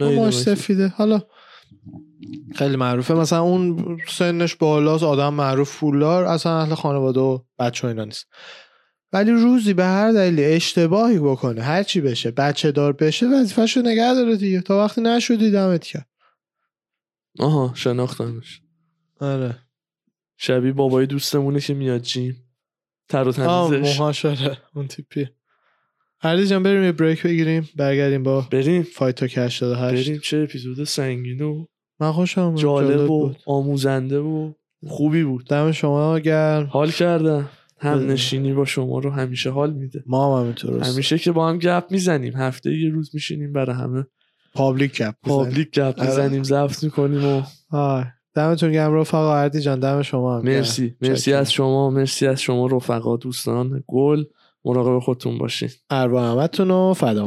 ماش. 0.00 0.34
سفیده. 0.38 0.88
حالا. 0.88 1.22
خیلی 2.54 2.76
معروفه. 2.76 3.14
مثلا 3.14 3.40
اون 3.40 3.98
سنش 4.08 4.54
بالاست 4.54 5.04
آدم 5.04 5.34
معروف 5.34 5.78
پولدار 5.80 6.24
اصلا 6.24 6.60
اهل 6.60 6.74
خانواده 6.74 7.20
و 7.20 7.38
بچه 7.58 7.86
و 7.86 7.90
اینا 7.90 8.04
نیست. 8.04 8.26
ولی 9.12 9.30
روزی 9.30 9.74
به 9.74 9.84
هر 9.84 10.12
دلیلی 10.12 10.44
اشتباهی 10.44 11.18
بکنه 11.18 11.62
هر 11.62 11.82
چی 11.82 12.00
بشه 12.00 12.30
بچه 12.30 12.72
دار 12.72 12.92
بشه 12.92 13.26
وظیفه‌شو 13.26 13.80
نگه 13.80 14.14
داره 14.14 14.36
دیگه. 14.36 14.60
تا 14.60 14.84
وقتی 14.84 15.00
نشدی 15.00 15.50
دمت 15.50 15.84
کرد 15.84 16.08
آها 17.38 17.72
شناختمش. 17.74 18.62
آره. 19.20 19.58
شبیه 20.36 20.72
بابای 20.72 21.06
دوستمونه 21.06 21.60
که 21.60 21.74
میاد 21.74 22.00
جیم. 22.00 22.44
تر 23.08 23.28
و 23.28 23.40
آه 23.40 23.70
تمیزش. 23.70 23.98
موهاش 23.98 24.24
آره. 24.24 24.58
اون 24.74 24.88
تیپی 24.88 25.28
علی 26.24 26.46
جان 26.46 26.62
بریم 26.62 26.84
یه 26.84 26.92
بریک 26.92 27.22
بگیریم 27.22 27.68
برگردیم 27.76 28.22
با 28.22 28.46
بریم 28.50 28.82
فایت 28.82 29.14
تا 29.14 29.42
88 29.42 30.08
بریم 30.08 30.20
چه 30.20 30.36
اپیزود 30.38 30.84
سنگین 30.84 31.40
و 31.40 31.64
من 32.00 32.12
خوشم. 32.12 32.54
جالب 32.54 33.00
و 33.00 33.06
بود 33.06 33.36
آموزنده 33.46 34.18
و 34.18 34.52
خوبی 34.86 35.24
بود 35.24 35.46
دم 35.46 35.72
شما 35.72 36.18
گرم 36.18 36.66
حال 36.66 36.90
کردم 36.90 37.48
هم. 37.78 38.10
نشینی 38.10 38.52
با 38.52 38.64
شما 38.64 38.98
رو 38.98 39.10
همیشه 39.10 39.50
حال 39.50 39.72
میده 39.72 40.02
ما 40.06 40.36
هم 40.36 40.42
همینطور. 40.42 40.82
همیشه 40.82 41.18
که 41.18 41.32
با 41.32 41.48
هم 41.48 41.58
گپ 41.58 41.84
می‌زنیم 41.90 42.36
هفته 42.36 42.78
یه 42.78 42.90
روز 42.90 43.10
میشینیم 43.14 43.52
برای 43.52 43.76
همه 43.76 44.06
پابلیک 44.54 45.02
گپ. 45.02 45.14
پابلیک 45.22 45.70
گپ 45.70 45.94
آره. 45.98 46.08
می‌زنیم 46.08 46.42
ضبط 46.42 46.84
می‌کنیم 46.84 47.24
و 47.24 47.42
آه. 47.70 48.06
دمتون 48.34 48.72
گرم 48.72 48.94
رفقا 48.94 49.34
اردی 49.34 49.60
جان 49.60 49.80
دم 49.80 50.02
شما 50.02 50.38
هم 50.38 50.44
مرسی. 50.44 50.94
مرسی. 51.00 51.32
از 51.32 51.52
شما 51.52 51.90
مرسی 51.90 52.26
از 52.26 52.40
شما 52.40 52.66
رفقا 52.66 53.16
دوستان 53.16 53.84
گل 53.86 54.24
مراقب 54.64 54.98
خودتون 54.98 55.38
باشین. 55.38 55.68
اروا 55.90 56.32
همتون 56.32 56.70
و 56.70 56.94
فدا 56.94 57.24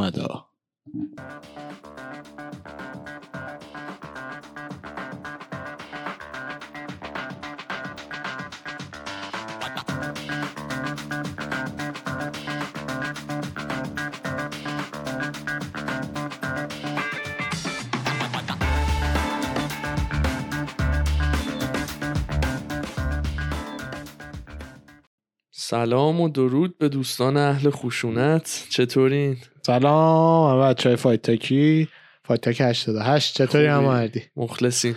سلام 25.69 26.21
و 26.21 26.29
درود 26.29 26.77
به 26.77 26.89
دوستان 26.89 27.37
اهل 27.37 27.69
خشونت. 27.69 28.67
چطورین؟ 28.69 29.37
سلام 29.65 30.51
همه 30.51 30.69
بچه 30.69 30.89
های 30.89 30.95
فایت 30.95 31.21
تاکی 31.21 31.87
فایت 32.23 32.41
تاک 32.41 32.61
88 32.61 33.35
چطوری؟ 33.35 33.67
هم 33.67 33.85
اردی 33.85 34.21
مخلصین 34.35 34.95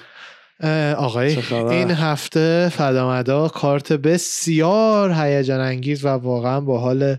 اه، 0.61 0.93
آقای؟ 0.93 1.37
این 1.53 1.91
هفته 1.91 2.69
فدامدا 2.73 3.49
کارت 3.49 3.93
بسیار 3.93 5.13
هیجان 5.13 5.61
انگیز 5.61 6.05
و 6.05 6.09
واقعا 6.09 6.61
با 6.61 6.79
حال 6.79 7.17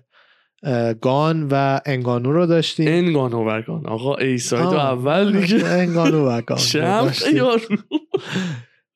گان 1.02 1.48
و 1.52 1.80
انگانو 1.86 2.32
رو 2.32 2.46
داشتیم. 2.46 2.88
انگان 2.88 3.34
و 3.34 3.50
وگان 3.50 3.86
آقا 3.86 4.16
ای 4.16 4.38
ساید 4.38 4.66
آه، 4.66 4.86
اول 4.86 5.42
دیگه. 5.42 5.66
انگانو 5.66 6.30
و 6.30 6.42
گان 6.42 6.60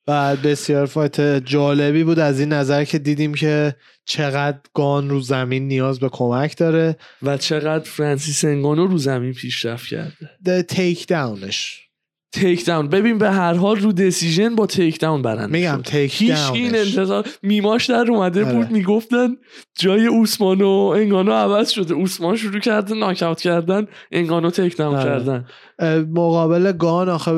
بعد 0.06 0.42
بسیار 0.42 0.86
فایت 0.86 1.20
جالبی 1.20 2.04
بود 2.04 2.18
از 2.18 2.40
این 2.40 2.52
نظر 2.52 2.84
که 2.84 2.98
دیدیم 2.98 3.34
که 3.34 3.76
چقدر 4.04 4.58
گان 4.74 5.10
رو 5.10 5.20
زمین 5.20 5.68
نیاز 5.68 6.00
به 6.00 6.08
کمک 6.08 6.56
داره 6.56 6.96
و 7.22 7.36
چقدر 7.36 7.84
فرانسیس 7.84 8.44
انگانو 8.44 8.86
رو 8.86 8.98
زمین 8.98 9.32
پیشرفت 9.32 9.86
کرده 9.86 10.30
ده 10.44 10.62
تیک 10.62 11.06
داونش 11.06 11.86
تیک 12.32 12.66
داون 12.66 12.88
ببین 12.88 13.18
به 13.18 13.30
هر 13.30 13.54
حال 13.54 13.76
رو 13.76 13.92
دسیژن 13.92 14.54
با 14.54 14.66
تیک 14.66 15.00
داون 15.00 15.22
برنده 15.22 15.52
میگم. 15.52 15.82
تیک 15.82 16.22
هیچ 16.22 16.50
این 16.52 16.72
داونش 16.72 16.86
انتظار 16.96 17.26
میماش 17.42 17.86
در 17.90 18.10
اومده 18.10 18.44
آره. 18.44 18.54
بود 18.54 18.70
می‌گفتن 18.70 19.28
جای 19.78 20.06
اوسمان 20.06 20.62
و 20.62 20.68
انگانو 20.96 21.32
عوض 21.32 21.70
شده 21.70 21.94
اوسمان 21.94 22.36
شروع 22.36 22.60
کرده 22.60 22.94
ناکاوت 22.94 23.40
کردن 23.40 23.86
انگانو 24.12 24.50
تیک 24.50 24.76
داون 24.76 24.94
آره. 24.96 25.04
کردن 25.04 25.44
مقابل 26.12 26.72
گان 26.72 27.08
آخه 27.08 27.32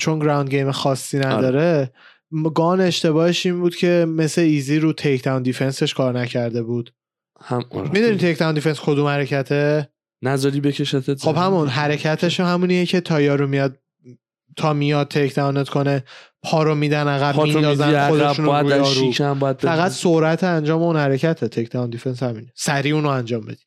چون 0.00 0.18
ground 0.18 0.50
game 0.50 0.70
خاصی 0.70 1.18
آره. 1.18 1.26
نداره 1.36 1.90
م- 1.92 2.11
گان 2.54 2.80
اشتباهش 2.80 3.46
این 3.46 3.60
بود 3.60 3.76
که 3.76 4.06
مثل 4.08 4.40
ایزی 4.40 4.78
رو 4.78 4.92
takedown 4.92 5.22
defense 5.22 5.42
ش 5.42 5.94
کار 5.94 6.18
نکرده 6.18 6.62
بود 6.62 6.94
هم 7.40 7.64
آره. 7.70 7.90
می‌دونی 7.90 8.16
takedown 8.16 8.54
defense 8.54 8.80
کدوم 8.80 9.06
حرکته 9.06 9.88
نذاری 10.22 10.60
بکشتت 10.60 11.22
خب. 11.22 11.36
همون 11.36 11.68
حرکتش 11.68 12.40
همونیه 12.40 12.86
که 12.86 13.00
تا 13.00 13.20
یارو 13.20 13.46
میاد 13.46 13.78
تا 14.56 14.72
میاد 14.72 15.08
takedown 15.08 15.34
ت 15.34 15.68
کنه 15.68 16.04
پا 16.42 16.62
رو 16.62 16.74
میدن 16.74 17.08
عقب 17.08 17.42
میندازن 17.42 18.08
خودشون 18.08 18.44
رو 18.44 19.54
فقط. 19.54 19.92
سرعت 19.92 20.44
انجام 20.44 20.82
اون 20.82 20.96
حرکته 20.96 21.48
takedown 21.48 21.90
defense 21.90 22.22
همینه 22.22 22.52
سریع 22.54 22.94
اونو 22.94 23.08
انجام 23.08 23.40
بدی 23.40 23.64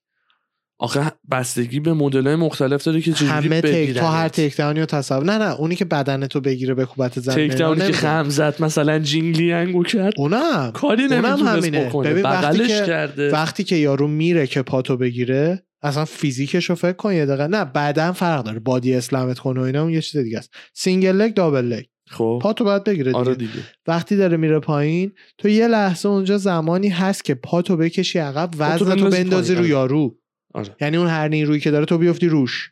آخه 0.80 1.12
بستگی 1.32 1.80
به 1.80 1.94
مدل 1.94 2.36
مختلف 2.36 2.84
داره 2.84 3.02
که 3.02 3.14
چجوری 3.14 3.32
همه 3.32 3.62
تیک 3.62 3.98
تو 3.98 4.06
هر. 4.06 4.28
تیک 4.28 4.58
داونی 4.58 4.80
رو 4.80 4.86
تصور 4.86 5.24
نه 5.24 5.38
نه 5.38 5.54
اونی 5.60 5.76
که 5.76 5.86
بدن 5.86 6.28
تو 6.28 6.42
بگیره 6.42 6.74
به 6.74 6.86
کوبت 6.86 7.20
زمین 7.20 7.50
تیک 7.50 7.58
داونی 7.60 7.88
که. 7.88 7.94
خم 7.94 8.30
زد 8.30 8.56
مثلا 8.64 9.00
جینگلیانگو 9.00 9.84
کرد. 9.84 10.14
اونم. 10.18 10.72
کاری 10.74 11.04
اونم 11.04 11.40
همینه. 11.48 11.86
بکنه. 11.86 12.10
ببین 12.10 12.24
وقتی 12.24 12.68
که- 12.68 12.86
کرده. 12.86 13.32
وقتی 13.32 13.64
که 13.64 13.76
یارو 13.76 14.08
میره 14.08 14.48
که 14.48 14.62
پاتو 14.62 14.98
بگیره 14.98 15.64
اصلا 15.84 16.06
فیزیکش 16.06 16.70
رو 16.70 16.76
فکر 16.76 16.94
کن 16.94 17.14
یه 17.14 17.26
دقیقه. 17.26 17.48
نه 17.48 17.66
بعدا 17.66 18.14
فرق 18.14 18.44
داره. 18.44 18.60
بادی 18.60 18.94
اسلامت 18.94 19.40
کنه 19.40 19.60
و 19.62 19.64
اینا 19.64 19.82
اون 19.82 19.94
یه 19.94 20.02
چیز 20.02 20.22
دیگه 20.22 20.38
است. 20.38 20.54
سینگل 20.74 21.16
لگ 21.16 21.34
دابل 21.34 21.66
لگ 21.66 21.84
خب. 22.10 22.40
پاتو 22.42 22.64
باید 22.64 22.84
بگیره 22.84 23.06
دیگه. 23.06 23.18
آره 23.18 23.36
دیگه. 23.36 23.52
وقتی 23.88 24.16
داره 24.16 24.38
میره 24.38 24.60
پایین 24.60 25.12
تو 25.38 25.50
یه 25.50 25.68
لحظه 25.68 26.10
اونجا 26.10 26.38
زمانی 26.38 26.90
هست 26.90 27.26
که 27.26 27.36
پاتو 27.36 27.78
بکشی 27.78 28.20
عقب 28.20 28.50
وزن 28.58 28.96
تو 28.96 29.10
بندازی. 29.10 29.56
رو 29.56 29.68
یارو. 29.68 30.18
آره. 30.56 30.76
یعنی 30.82 30.98
اون 30.98 31.08
هر 31.08 31.28
نیرویی 31.28 31.60
که 31.60 31.72
داره 31.72 31.86
تو 31.86 31.98
بیفتی 31.98 32.28
روش. 32.28 32.72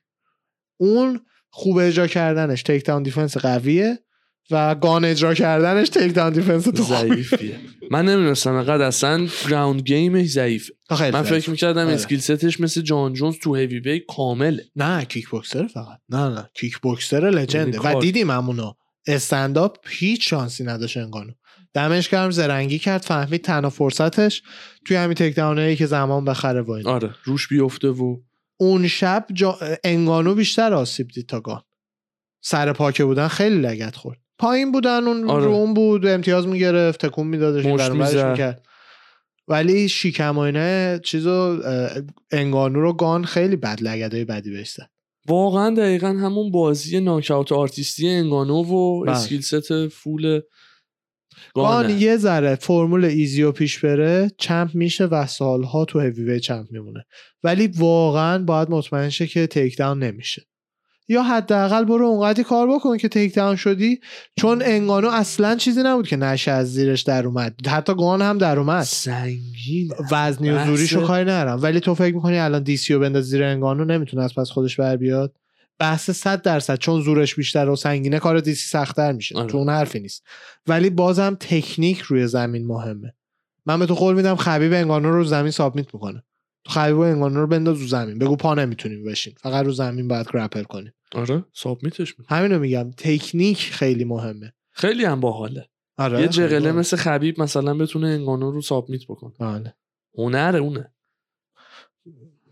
اون 0.77 1.19
خوب 1.49 1.77
اجرا 1.77 2.07
کردنش 2.07 2.63
takedown 2.63 3.03
defense 3.03 3.37
قویه 3.37 3.99
و 4.51 4.75
گان 4.75 5.05
اجرا 5.05 5.33
کردنش 5.33 5.89
takedown 5.89 6.33
defense 6.33 6.63
تو. 6.63 6.83
ضعیفیه. 6.83 7.59
من 7.91 8.05
نمی‌دونستم 8.05 8.53
انقدر 8.53 8.83
اصلا 8.83 9.27
ground 9.49 9.81
game 9.81 10.12
ش 10.12 10.27
ضعیف 10.27 10.69
من. 10.89 11.23
فکر 11.23 11.49
می‌کردم 11.49 11.85
آره. 11.85 11.93
Skill 11.93 12.19
set 12.19 12.43
ش 12.43 12.59
مثل 12.59 12.81
جان 12.81 13.13
جونز 13.13 13.35
تو 13.43 13.55
هیوی 13.55 13.79
وی 13.79 14.01
کامله. 14.15 14.65
نه 14.75 15.05
کیک 15.05 15.29
بوکسر 15.29 15.67
فقط. 15.67 15.99
نه 16.09 16.29
نه 16.29 16.49
kickboxer 16.53 17.29
legend 17.29 17.72
ه 17.72 17.79
و. 17.79 17.99
دیدیم 18.01 18.31
همونو 18.31 18.73
استنداپ 19.07 19.77
هیچ 19.87 20.29
شانسی 20.29 20.63
نداشت 20.63 20.97
انگانو 20.97 21.31
دمش 21.73 22.09
گرم 22.09 22.31
زرنگی 22.31 22.79
کرد 22.79 23.01
فهمید 23.01 23.41
تنها 23.41 23.69
فرصتش 23.69 24.43
توی 24.85 24.97
همین 24.97 25.13
تک 25.13 25.77
که 25.77 25.85
زمان 25.85 26.25
بخره 26.25 26.61
و 26.61 26.71
اینا. 26.71 26.91
آره 26.91 27.15
روش 27.23 27.47
بیفته 27.47 27.87
و 27.87 28.17
اون 28.57 28.87
شب 28.87 29.25
جا... 29.33 29.57
انگانو 29.83 30.35
بیشتر 30.35 30.73
آسیب 30.73 31.07
دید 31.07 31.27
تا 31.27 31.39
گان 31.39 31.61
سر 32.41 32.73
پاکه 32.73 33.05
بودن 33.05 33.27
خیلی 33.27 33.61
لگت 33.61 33.95
خورد 33.95 34.19
پایین 34.37 34.71
بودن 34.71 35.03
اون 35.03 35.29
آره. 35.29 35.45
رو 35.45 35.51
اون 35.51 35.73
بود 35.73 36.05
امتیاز 36.05 36.47
می‌گرفت 36.47 37.05
تکون 37.05 37.27
میدادش. 37.27 37.65
می‌کرد 37.65 38.65
ولی 39.47 39.89
شیکم 39.89 40.35
و 40.35 40.39
اینا 40.39 40.97
چیزو 40.97 41.61
انگانو 42.31 42.81
رو 42.81 42.93
گان 42.93 43.25
خیلی 43.25 43.55
بد 43.55 43.81
لگدای 43.81 44.25
بدی 44.25 44.51
بهش 44.51 44.79
واقعا 45.27 45.75
دقیقا 45.75 46.07
همون 46.07 46.51
بازی 46.51 46.99
ناکاوت 46.99 47.51
آرتیستی 47.51 48.09
انگانو 48.09 48.63
و 48.63 49.03
بله. 49.03 49.11
اسکیل 49.11 49.41
ست 49.41 49.87
فول 49.87 50.41
گان 51.53 51.89
یه 51.89 52.17
ذره 52.17 52.55
فرمول 52.55 53.05
ایزی 53.05 53.43
و 53.43 53.51
پیش 53.51 53.79
بره 53.79 54.31
champ 54.37 54.75
میشه 54.75 55.05
و 55.05 55.25
سالها 55.25 55.85
تو 55.85 55.99
heavy 55.99 56.39
champ 56.39 56.67
میمونه. 56.71 57.05
ولی 57.43 57.67
واقعا 57.67 58.43
باید 58.43 58.69
مطمئن 58.69 59.09
شه 59.09 59.27
که 59.27 59.47
takedown 59.47 60.03
نمیشه. 60.03 60.41
یا 61.07 61.23
حداقل 61.23 61.83
برو 61.83 62.05
اونقدری 62.05 62.43
کار 62.43 62.67
بکن 62.67 62.97
که 62.97 63.07
takedown 63.07 63.55
شدی 63.55 63.99
چون 64.39 64.61
انگانو 64.65 65.09
اصلا 65.09 65.55
چیزی 65.55 65.83
نبود 65.83 66.07
که 66.07 66.15
نشه 66.15 66.51
از 66.51 66.73
زیرش 66.73 67.01
در 67.01 67.27
اومد. 67.27 67.67
حتی 67.67 67.95
گان 67.95 68.21
هم 68.21 68.37
در 68.37 68.59
اومد. 68.59 68.83
سنگین. 68.83 69.91
وزنی 70.11 70.49
و 70.49 70.65
زوریشو 70.65 71.07
کاری 71.07 71.25
نرم. 71.25 71.59
ولی 71.61 71.79
تو 71.79 71.95
فکر 71.95 72.15
می‌کنی 72.15 72.37
الان 72.37 72.63
DC 72.63 72.87
و 72.87 72.99
بنداز 72.99 73.25
زیر 73.25 73.43
انگانو 73.43 73.85
نمی‌تونه 73.85 74.23
از 74.23 74.35
پس 74.35 74.49
خودش 74.49 74.79
بر 74.79 74.97
بیاد؟ 74.97 75.35
بحث 75.83 76.11
100 76.11 76.41
درصد 76.41 76.77
چون 76.77 77.01
زورش 77.01 77.35
بیشتر 77.35 77.69
و 77.69 77.75
سنگینه 77.75 78.19
کار 78.19 78.39
DC 78.39 78.67
سختتر 78.69 79.11
میشه. 79.11 79.37
آره. 79.37 79.47
تو 79.47 79.57
اون 79.57 79.69
حرفی 79.69 79.99
نیست. 79.99 80.23
ولی 80.67 80.89
بازم 80.89 81.37
تکنیک 81.39 81.99
روی 81.99 82.27
زمین 82.27 82.67
مهمه. 82.67 83.13
من 83.65 83.79
به 83.79 83.85
تو 83.85 83.93
قول 83.93 84.15
میدم 84.15 84.35
خبیب 84.35 84.73
انگانو 84.73 85.11
رو 85.11 85.23
زمین 85.23 85.51
submit 85.51 85.93
می‌کنه. 85.93 86.23
تو 86.63 86.71
خبیب 86.71 86.97
و 86.97 86.99
انگانو 86.99 87.39
رو 87.39 87.47
بنداز 87.47 87.81
رو 87.81 87.87
زمین. 87.87 88.19
بگو 88.19 88.35
پا 88.35 88.53
نمی‌تونیم 88.53 89.05
بشین 89.05 89.33
فقط 89.37 89.65
رو 89.65 89.71
زمین 89.71 90.07
باید 90.07 90.27
grapple 90.33 90.63
کنی 90.63 90.91
آره 91.15 91.45
submit 91.53 92.03
ش 92.03 92.19
می‌کنه. 92.19 92.37
همینو 92.37 92.59
میگم. 92.59 92.91
تکنیک 92.91 93.57
خیلی 93.57 94.03
مهمه. 94.03 94.53
خیلی 94.71 95.05
هم 95.05 95.19
باحاله. 95.19 95.69
آره 95.97 96.21
یه 96.21 96.27
جغله. 96.27 96.71
مثل 96.71 96.97
خبیب 96.97 97.41
مثلا 97.41 97.73
بتونه 97.73 98.07
انگانو 98.07 98.51
رو 98.51 98.61
submit 98.61 99.03
بکنه. 99.03 99.33
بله. 99.39 99.73
هنره 100.17 100.59
اونه. 100.59 100.93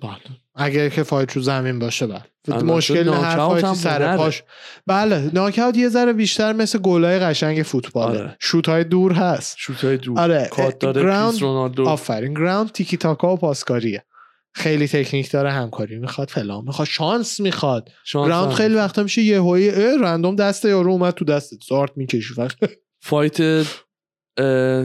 بله. 0.01 0.40
اگر 0.55 0.89
که 0.89 1.03
fight 1.03 1.33
رو 1.33 1.41
زمین 1.41 1.79
باشه 1.79 2.07
بله. 2.07 2.63
مشکل 2.63 3.09
نه 3.09 3.15
هر 3.21 3.37
fight 3.37 3.69
ی 3.69 3.75
سر. 3.75 4.17
پاش. 4.17 4.43
بله 4.87 5.31
ناکاوت 5.33 5.77
یه 5.77 5.89
ذره 5.89 6.13
بیشتر 6.13 6.53
مثل 6.53 6.79
گلای 6.79 7.19
قشنگ 7.19 7.63
فوتباله. 7.63 8.19
آره. 8.19 8.37
شوت 8.39 8.69
های 8.69 8.83
دور 8.83 9.13
هست. 9.13 9.55
شوت 9.59 9.83
های 9.83 9.97
دور. 9.97 10.19
آره 10.19 10.47
کات 10.51 10.79
داره 10.79 11.01
ground- 11.01 11.29
کریس 11.31 11.41
رونالدو. 11.41 11.87
آفرین. 11.87 12.33
ground 12.33 12.71
تیکی 12.71 12.97
تاکا 12.97 13.33
و 13.33 13.37
پاسکاریه. 13.37 14.05
خیلی 14.53 14.87
تکنیک 14.87 15.31
داره 15.31 15.51
همکاری 15.51 15.99
می‌خواد 15.99 16.29
فلان 16.29 16.63
می‌خواد 16.65 16.87
شانس 16.87 17.39
می‌خواد. 17.39 17.89
شانس 18.05 18.27
ground. 18.27 18.53
خیلی 18.53 18.75
وقتا 18.75 19.03
میشه 19.03 19.21
یه 19.21 19.39
هایی 19.39 19.71
random 20.01 20.35
دست 20.35 20.65
یارو 20.65 20.91
اومد 20.91 21.13
تو 21.13 21.25
دست 21.25 21.53
زارت 21.69 21.91
می‌کشی 21.95 22.33
fight 23.03 23.65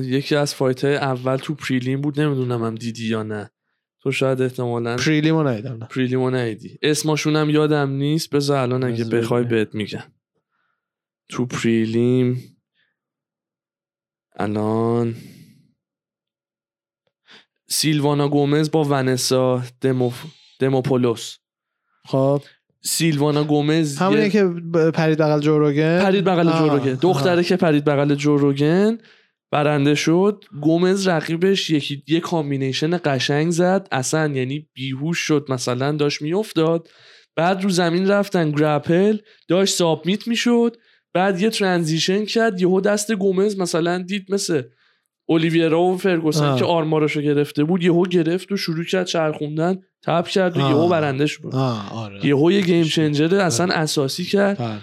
یکی 0.02 0.36
از 0.36 0.54
fight 0.54 0.84
های 0.84 0.96
اول 0.96 1.36
تو 1.36 1.54
prelim 1.54 2.00
بود 2.00 2.20
نمی‌دونم 2.20 2.64
هم 2.64 2.74
دیدی 2.74 3.08
یا 3.08 3.22
نه. 3.22 3.50
تو 4.06 4.12
شاید 4.12 4.42
احتمالا 4.42 4.96
prelim 4.96 5.36
و 5.36 5.42
ندیدم 5.42 5.76
نه. 5.76 5.86
prelim 5.86 6.24
و 6.24 6.30
ندیدی. 6.30 6.78
اسمشون 6.82 7.36
هم 7.36 7.50
یادم 7.50 7.90
نیست. 7.90 8.30
بذار 8.30 8.56
الان 8.58 8.84
اگه 8.84 9.04
بخوای. 9.04 9.44
بهت 9.44 9.74
میگم. 9.74 10.02
تو 11.28 11.46
prelim 11.46 12.56
الان 14.36 15.14
سیلوانا 17.68 18.28
گومز 18.28 18.70
با 18.70 18.84
ونسا 18.84 19.62
دمو 19.80 20.12
دموپولوس. 20.58 21.36
خب. 22.04 22.42
سیلوانا 22.82 23.44
گومز 23.44 23.98
همونی 23.98 24.20
یه- 24.22 24.30
که 24.30 24.44
پرید 24.94 25.18
بغل 25.18 25.40
جو 25.40 25.61
روگن 25.61 26.02
پرید 26.02 26.24
بغل 26.24 26.58
جو 26.58 26.70
روگن 26.70 26.94
دختره 26.94 27.44
که 27.44 27.56
پرید 27.56 27.84
بغل 27.84 28.14
جو 28.14 28.42
روگن 28.42 28.98
برنده 29.50 29.94
شد 29.94 30.44
گومز 30.60 31.08
رقیبش 31.08 31.70
یکی 31.70 32.02
یه 32.08 32.20
combination 32.20 33.00
قشنگ 33.04 33.50
زد 33.50 33.88
اصلا 33.92 34.26
یعنی 34.34 34.68
بیهوش 34.74 35.18
شد 35.18 35.46
مثلا 35.48 35.92
داشت 35.92 36.22
میافتاد 36.22 36.88
بعد 37.36 37.62
رو 37.62 37.70
زمین 37.70 38.08
رفتن 38.08 38.50
grapple 38.50 39.18
داشت 39.48 39.74
submit 39.74 40.28
می‌شد 40.28 40.76
بعد 41.14 41.42
یه 41.42 41.50
transition 41.50 42.24
کرد 42.24 42.60
یهو 42.60 42.80
دست 42.80 43.12
گومز 43.12 43.58
مثلا 43.58 43.98
دید 43.98 44.26
مثل 44.28 44.62
اولیویرا 45.28 45.80
و 45.80 45.96
فرگوسن. 45.96 46.56
که 46.56 46.64
armbar 46.64 47.01
شو 47.01 47.20
گرفته 47.20 47.64
بود 47.64 47.82
یهو 47.82 48.02
گرفت 48.02 48.52
و 48.52 48.56
شروع 48.56 48.84
کرد 48.84 49.06
چرخوندن 49.06 49.78
tap 50.02 50.28
کرد 50.28 50.56
و. 50.56 50.60
یهو 50.60 50.88
برنده 50.88 51.26
شد 51.26 51.54
آره 51.92 52.26
یهو 52.26 52.52
یه 52.52 52.60
game 52.60 52.84
changer 52.84 53.34
اصلا 53.34 53.74
اساسی 53.74 54.24
کرد 54.24 54.58
بله. 54.58 54.80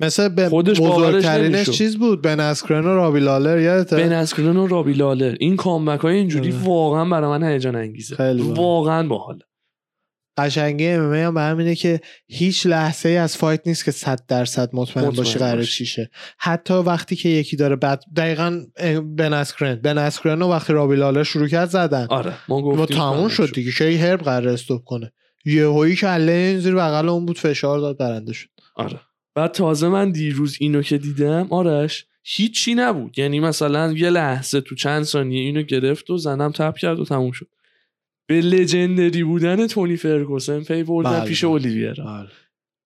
مثل 0.00 0.28
به 0.28 0.48
خودش 0.48 0.80
بزرگترینش. 0.80 1.70
چیز 1.70 1.96
بود؟ 1.96 2.22
بن 2.22 2.40
اسکرن 2.40 2.84
و 2.84 2.88
رابی 2.88 3.20
لالر 3.20 3.58
یادته؟ 3.58 3.96
بن 3.96 4.12
اسکرن 4.12 4.56
و 4.56 4.66
رابی 4.66 4.92
لالر. 4.92 5.36
این 5.40 5.56
comeback 5.56 6.00
های 6.00 6.16
اینجوری 6.16 6.52
آره. 6.52 6.62
واقعا 6.62 7.04
برای 7.04 7.38
من 7.38 7.52
هیجان 7.52 7.76
انگیزه. 7.76 8.16
خیلی. 8.16 8.42
واقعا 8.42 9.08
باحال 9.08 9.38
قشنگی 10.38 10.86
MMA 10.86 11.14
هم 11.14 11.34
به 11.34 11.40
همینه 11.40 11.74
که 11.74 12.00
هیچ 12.28 12.66
لحظه 12.66 13.08
ای 13.08 13.16
از 13.16 13.36
fight 13.36 13.60
نیست 13.66 13.84
که 13.84 13.90
100 13.90 14.20
درصد 14.28 14.70
مطمئن, 14.72 15.06
مطمئن 15.06 15.16
باشی 15.16 15.38
قرار. 15.38 15.62
چیشه 15.62 16.10
حتی 16.38 16.74
وقتی 16.74 17.16
که 17.16 17.28
یکی 17.28 17.56
داره 17.56 17.76
بعد 17.76 18.02
دقیقا 18.16 18.62
بن 19.16 19.32
اسکرن. 19.32 19.74
بن 19.74 19.98
اسکرن 19.98 20.42
وقتی 20.42 20.72
رابی 20.72 20.96
لالر 20.96 21.22
شروع 21.22 21.48
کرد 21.48 21.70
زدن. 21.70 22.06
آره 22.10 22.32
ما 22.48 22.62
گفتیم 22.62 22.96
تموم 22.96 23.28
شد 23.28 23.52
دیگه 23.54 23.72
کی 23.72 23.96
هرب 23.96 24.20
قرار 24.20 24.48
stop 24.48 24.84
کنه. 24.84 25.12
یهویی 25.44 25.96
کله 25.96 26.32
این 26.32 26.60
زیر 26.60 26.74
بغل 26.74 27.08
اون 27.08 27.26
بود 27.26 27.38
فشار 27.38 27.78
داد 27.78 27.98
برنده 27.98 28.32
شد. 28.32 28.48
آره. 28.76 29.00
بعد 29.38 29.52
تازه 29.52 29.88
من 29.88 30.10
دیروز 30.10 30.56
اینو 30.60 30.82
که 30.82 30.98
دیدم 30.98 31.46
آرش 31.50 32.06
هیچی 32.22 32.74
نبود. 32.74 33.18
یعنی 33.18 33.40
مثلا 33.40 33.92
یه 33.92 34.10
لحظه 34.10 34.60
تو 34.60 34.74
چند 34.74 35.02
ثانیه 35.02 35.40
اینو 35.40 35.62
گرفت 35.62 36.10
و 36.10 36.16
زنم 36.16 36.52
tap 36.52 36.76
کرد 36.76 37.00
و 37.00 37.04
تموم 37.04 37.32
شد. 37.32 37.48
به 38.28 38.40
legendary 38.40 39.24
بودن 39.24 39.66
تونی 39.66 39.96
فرگوسن 39.96 40.64
پی 40.64 40.82
بردن 40.82 41.10
بله، 41.10 41.24
پیش 41.24 41.44
بله. 41.44 41.52
اولیویرا. 41.52 42.28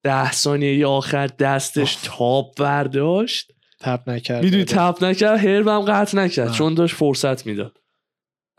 ده 0.02 0.32
ثانیه 0.32 0.86
آخر 0.86 1.26
دستش 1.26 1.98
تاب 2.02 2.58
برداشت. 2.58 3.52
tap 3.80 4.02
نکرد. 4.06 4.44
می‌دونی 4.44 4.64
tap 4.64 5.04
نکرد؟ 5.04 5.38
هربم 5.38 5.80
قطع 5.80 6.18
نکرد 6.18 6.48
آه. 6.48 6.54
چون 6.54 6.74
داشت 6.74 6.94
فرصت 6.94 7.46
می‌داد. 7.46 7.78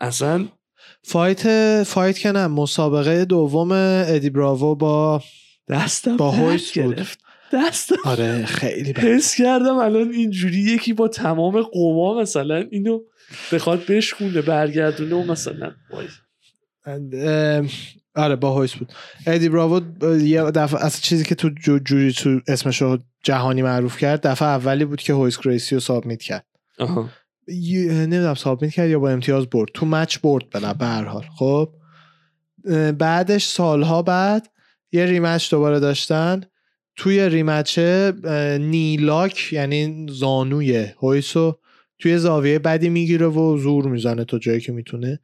اصلا 0.00 0.48
فایت 1.02 1.82
فایت 1.82 2.18
که 2.18 2.32
نه 2.32 2.46
مسابقه 2.46 3.24
دوم 3.24 3.72
ادی 3.72 4.30
براوو 4.30 4.74
با 4.74 5.22
دستم 5.68 6.16
با 6.16 6.30
هویس 6.30 6.78
بود. 6.78 7.06
دستم 7.54 7.96
آره 8.04 8.44
خیلی 8.46 8.92
بد. 8.92 8.98
حس 9.04 9.34
کردم 9.34 9.76
الان 9.76 10.10
اینجوری 10.12 10.56
یکی 10.56 10.92
با 10.92 11.08
تمام 11.08 11.62
قوا 11.62 12.20
مثلا 12.20 12.56
اینو 12.70 13.00
بخواد 13.52 13.86
بشکونه 13.86 14.42
برگردونه 14.42 15.14
و 15.14 15.24
مثلا. 15.32 15.72
آره 18.14 18.36
با 18.36 18.54
هویس 18.54 18.74
بود. 18.74 18.92
ادی 19.26 19.48
براوو 19.48 19.80
ب- 19.80 20.04
یه 20.20 20.42
دفعه 20.42 20.84
از 20.84 21.00
چیزی 21.02 21.24
که 21.24 21.34
تو 21.34 21.48
جو 21.48 21.78
جوری 21.78 22.12
تو 22.12 22.40
اسمش 22.48 22.82
رو 22.82 22.98
جهانی 23.22 23.62
معروف 23.62 23.98
کرد 23.98 24.26
دفعه 24.26 24.48
اولی 24.48 24.84
بود 24.84 25.00
که 25.00 25.12
هویس 25.12 25.38
گریسی 25.40 25.74
رو 25.74 25.80
سابمیت 25.80 26.22
کرد. 26.22 26.46
آها. 26.78 27.08
نمی‌دونم 27.48 28.34
سابمیت 28.34 28.72
کرد 28.72 28.90
یا 28.90 28.98
با 28.98 29.10
امتیاز 29.10 29.46
برد. 29.46 29.68
تو 29.74 29.86
مچ 29.86 30.18
برد 30.18 30.50
به 30.50 30.60
به 30.60 30.86
هر 30.86 31.04
حال. 31.04 31.24
خب 31.36 31.70
بعدش 32.98 33.44
سالها 33.44 34.02
بعد 34.02 34.48
یه 34.92 35.06
ریمچ 35.06 35.50
دوباره 35.50 35.80
داشتن. 35.80 36.40
توی 36.96 37.28
ریمچه 37.28 38.12
نیلاک 38.60 39.52
یعنی 39.52 40.06
زانوی 40.10 40.86
هویسو 41.02 41.58
توی 41.98 42.18
زاویه 42.18 42.58
بدی 42.58 42.88
می‌گیره 42.88 43.26
و 43.26 43.58
زور 43.58 43.88
می‌زنه 43.88 44.24
تا 44.24 44.38
جایی 44.38 44.60
که 44.60 44.72
می‌تونه. 44.72 45.20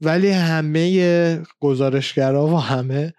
ولی 0.00 0.28
همه 0.28 1.42
گزارشگرا 1.60 2.46
و 2.46 2.56
همه 2.60 3.12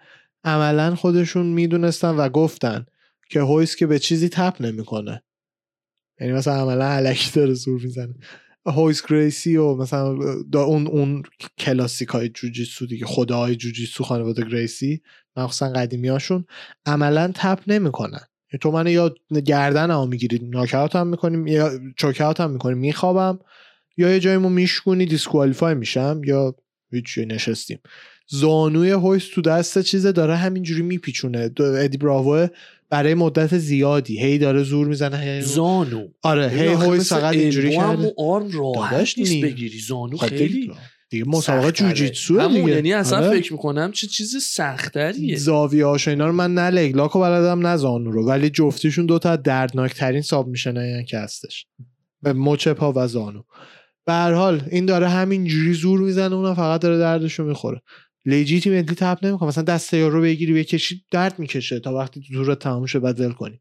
عملا 0.44 0.94
خودشون 0.94 1.46
می‌دونستن 1.46 2.10
و 2.10 2.28
گفتن 2.28 2.86
که 3.30 3.40
هویس 3.40 3.76
که 3.76 3.86
به 3.86 3.98
چیزی 3.98 4.28
تپ 4.28 4.56
نمی‌کنه. 4.60 5.22
یعنی 6.20 6.32
مثلا 6.32 6.54
عملا 6.54 6.84
علکی 6.84 7.30
داره 7.34 7.54
زور 7.54 7.82
می‌زنه. 7.82 8.14
هویس 8.66 9.02
گریسی 9.08 9.56
و 9.56 9.74
مثلا 9.74 10.16
اون 10.54 10.86
اون 10.86 11.22
کلاسیک 11.58 12.08
های 12.08 12.28
جوجیتسو 12.28 12.86
دیگه 12.86 13.06
خداهای 13.06 13.56
جوجیتسو 13.56 14.04
خانواده 14.04 14.44
گریسی 14.44 15.02
مخصوصا 15.36 15.68
قدیمی 15.72 16.08
هاشون 16.08 16.44
عملا 16.86 17.32
تپ 17.34 17.58
نمی‌کنن. 17.66 18.20
تو 18.60 18.70
من 18.70 18.86
یا 18.86 19.14
گردن 19.46 19.90
هم 19.90 20.08
می‌گیری 20.08 20.40
ناکاوت 20.42 20.96
هم 20.96 21.06
می‌کنیم 21.06 21.46
یا 21.46 21.70
چوکاوت 21.96 22.40
هم 22.40 22.50
می‌کنیم 22.50 22.78
میخوابم 22.78 23.38
یا 23.96 24.10
یه 24.10 24.20
جایمو 24.20 24.48
میشکونی 24.48 25.06
دیسکوالیفای 25.06 25.74
میشم 25.74 26.20
یا 26.24 26.54
هیچ 26.92 27.04
جایی 27.14 27.28
نشستیم. 27.28 27.78
زانوی 28.28 28.90
هویس 28.90 29.28
تو 29.34 29.42
دست 29.42 29.78
چیزه 29.82 30.12
داره 30.12 30.36
همینجوری 30.36 30.82
میپیچونه. 30.82 31.50
ادی 31.60 31.98
براوو 31.98 32.46
برای 32.90 33.14
مدت 33.14 33.58
زیادی. 33.58 34.20
هی 34.20 34.38
داره 34.38 34.62
زور 34.62 34.86
می‌زنه 34.86 35.18
هی 35.18 35.42
زانو. 35.42 36.08
آره 36.22 36.48
هی 36.48 36.66
هویس 36.68 37.12
فقط 37.12 37.34
اینجوری 37.34 37.70
کرده. 37.76 38.14
آرم 38.18 38.50
راحت 38.50 38.92
نیست 39.18 39.32
نی- 39.32 39.42
بگیری. 39.42 39.78
زانو 39.78 40.16
خیلی 40.16 40.72
دیگه- 41.18 41.30
مسابقه. 41.30 41.72
جوجیتسو 41.72 42.48
دیگه. 42.48 42.70
یعنی 42.70 42.92
اصلا 42.92 43.26
آره. 43.26 43.40
فکر 43.40 43.52
می‌کنم 43.52 43.92
چه 43.92 44.06
چیز 44.06 44.36
سختتریه 44.36 45.36
زاویه 45.36 45.86
هاش 45.86 46.08
اینا 46.08 46.26
رو 46.26 46.32
من 46.32 46.54
نه 46.54 46.70
لگلاک 46.70 47.16
و 47.16 47.20
بلدم 47.20 47.66
نه 47.66 47.76
زانو 47.76 48.10
رو. 48.10 48.26
ولی 48.26 48.50
جفتیشون 48.50 49.06
دوتا 49.06 49.30
از 49.30 49.42
دردناکترین 49.42 50.22
ساب 50.22 50.48
میشن 50.48 51.04
که 51.04 51.18
هستش. 51.18 51.66
به 52.22 52.32
مچ 52.32 52.68
پا 52.68 52.92
و 52.96 53.08
زانو. 53.08 53.42
به 54.06 54.12
هر 54.12 54.32
حال 54.32 54.62
این 54.70 54.86
داره 54.86 55.08
همین 55.08 55.46
جوری 55.46 55.72
زور 55.72 56.00
می‌زنه 56.00 56.34
اونم 56.34 56.54
فقط 56.54 56.80
داره 56.80 56.98
دردشو 56.98 57.44
می‌خوره. 57.44 57.82
لجیتیمتلی 58.26 58.96
تپ 58.96 59.18
نمی‌کنه. 59.22 59.48
مثلا 59.48 59.64
دست 59.64 59.94
یارو 59.94 60.20
بگیری 60.22 60.54
بکشی 60.54 61.04
درد 61.10 61.38
می‌کشه 61.38 61.80
تا 61.80 61.94
وقتی 61.94 62.22
زورت 62.32 62.58
تموم 62.58 62.86
شه 62.86 62.98
بعد 62.98 63.20
ول 63.20 63.32
کنی. 63.32 63.60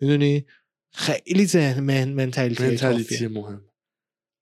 می‌دونی؟ 0.00 0.44
خیلی 0.92 1.46
ذهن 1.46 1.80
من 1.80 2.12
منتالیتی 2.12 3.26
مهم. 3.26 3.62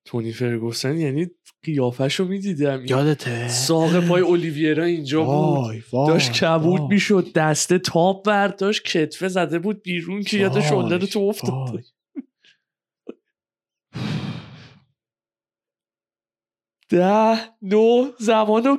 تونی 0.07 0.33
فرگوسن 0.33 0.99
یعنی 0.99 1.31
قیافش 1.63 2.15
رو 2.15 2.29
می‌دیدم 2.29 2.85
یادته؟ 2.85 3.49
ساق 3.49 4.09
پای 4.09 4.23
اولیویرا 4.23 4.85
اینجا 4.85 5.25
بود. 5.25 5.59
وای 5.59 5.83
وای 5.93 6.09
داشت 6.09 6.33
کبود. 6.33 6.81
می‌شد 6.81 7.33
دسته 7.33 7.79
تاپ 7.79 8.27
برداشت 8.27 8.85
کتفه 8.85 9.29
زده 9.29 9.59
بود 9.59 9.83
بیرون 9.83 10.23
که 10.23 10.39
یاد 10.39 10.61
شلدر 10.61 10.99
تو 10.99 11.21
افتاد. 11.21 11.85
ده 16.89 17.39
نو 17.63 18.11
زمان 18.19 18.65
رو 18.65 18.77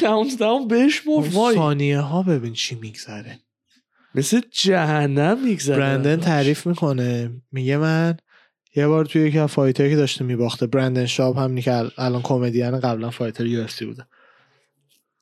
کاونت 0.00 0.38
داون 0.38 0.72
اون 1.06 1.28
وای. 1.28 1.54
ثانیه 1.54 2.00
ها 2.00 2.22
ببین 2.22 2.52
چی 2.52 2.74
میگذره. 2.74 3.38
مثل 4.14 4.40
جهنم 4.50 5.44
میگذره. 5.44 5.76
برندن 5.76 6.16
تعریف 6.16 6.66
می‌کنه. 6.66 7.30
میگه 7.52 7.76
من 7.76 8.16
یه 8.76 8.86
بار 8.86 9.04
توی 9.04 9.22
یکی 9.22 9.38
از 9.38 9.50
فایتر 9.50 9.88
که 9.88 9.96
داشته 9.96 10.24
میباخته 10.24 10.66
برندن 10.66 11.06
شاب 11.06 11.36
هم 11.36 11.60
که 11.60 11.82
ال- 11.82 11.92
الان 11.98 12.22
کمدین 12.22 12.80
قبلا 12.80 13.10
فایتر 13.10 13.46
یو 13.46 13.66
بوده. 13.80 14.06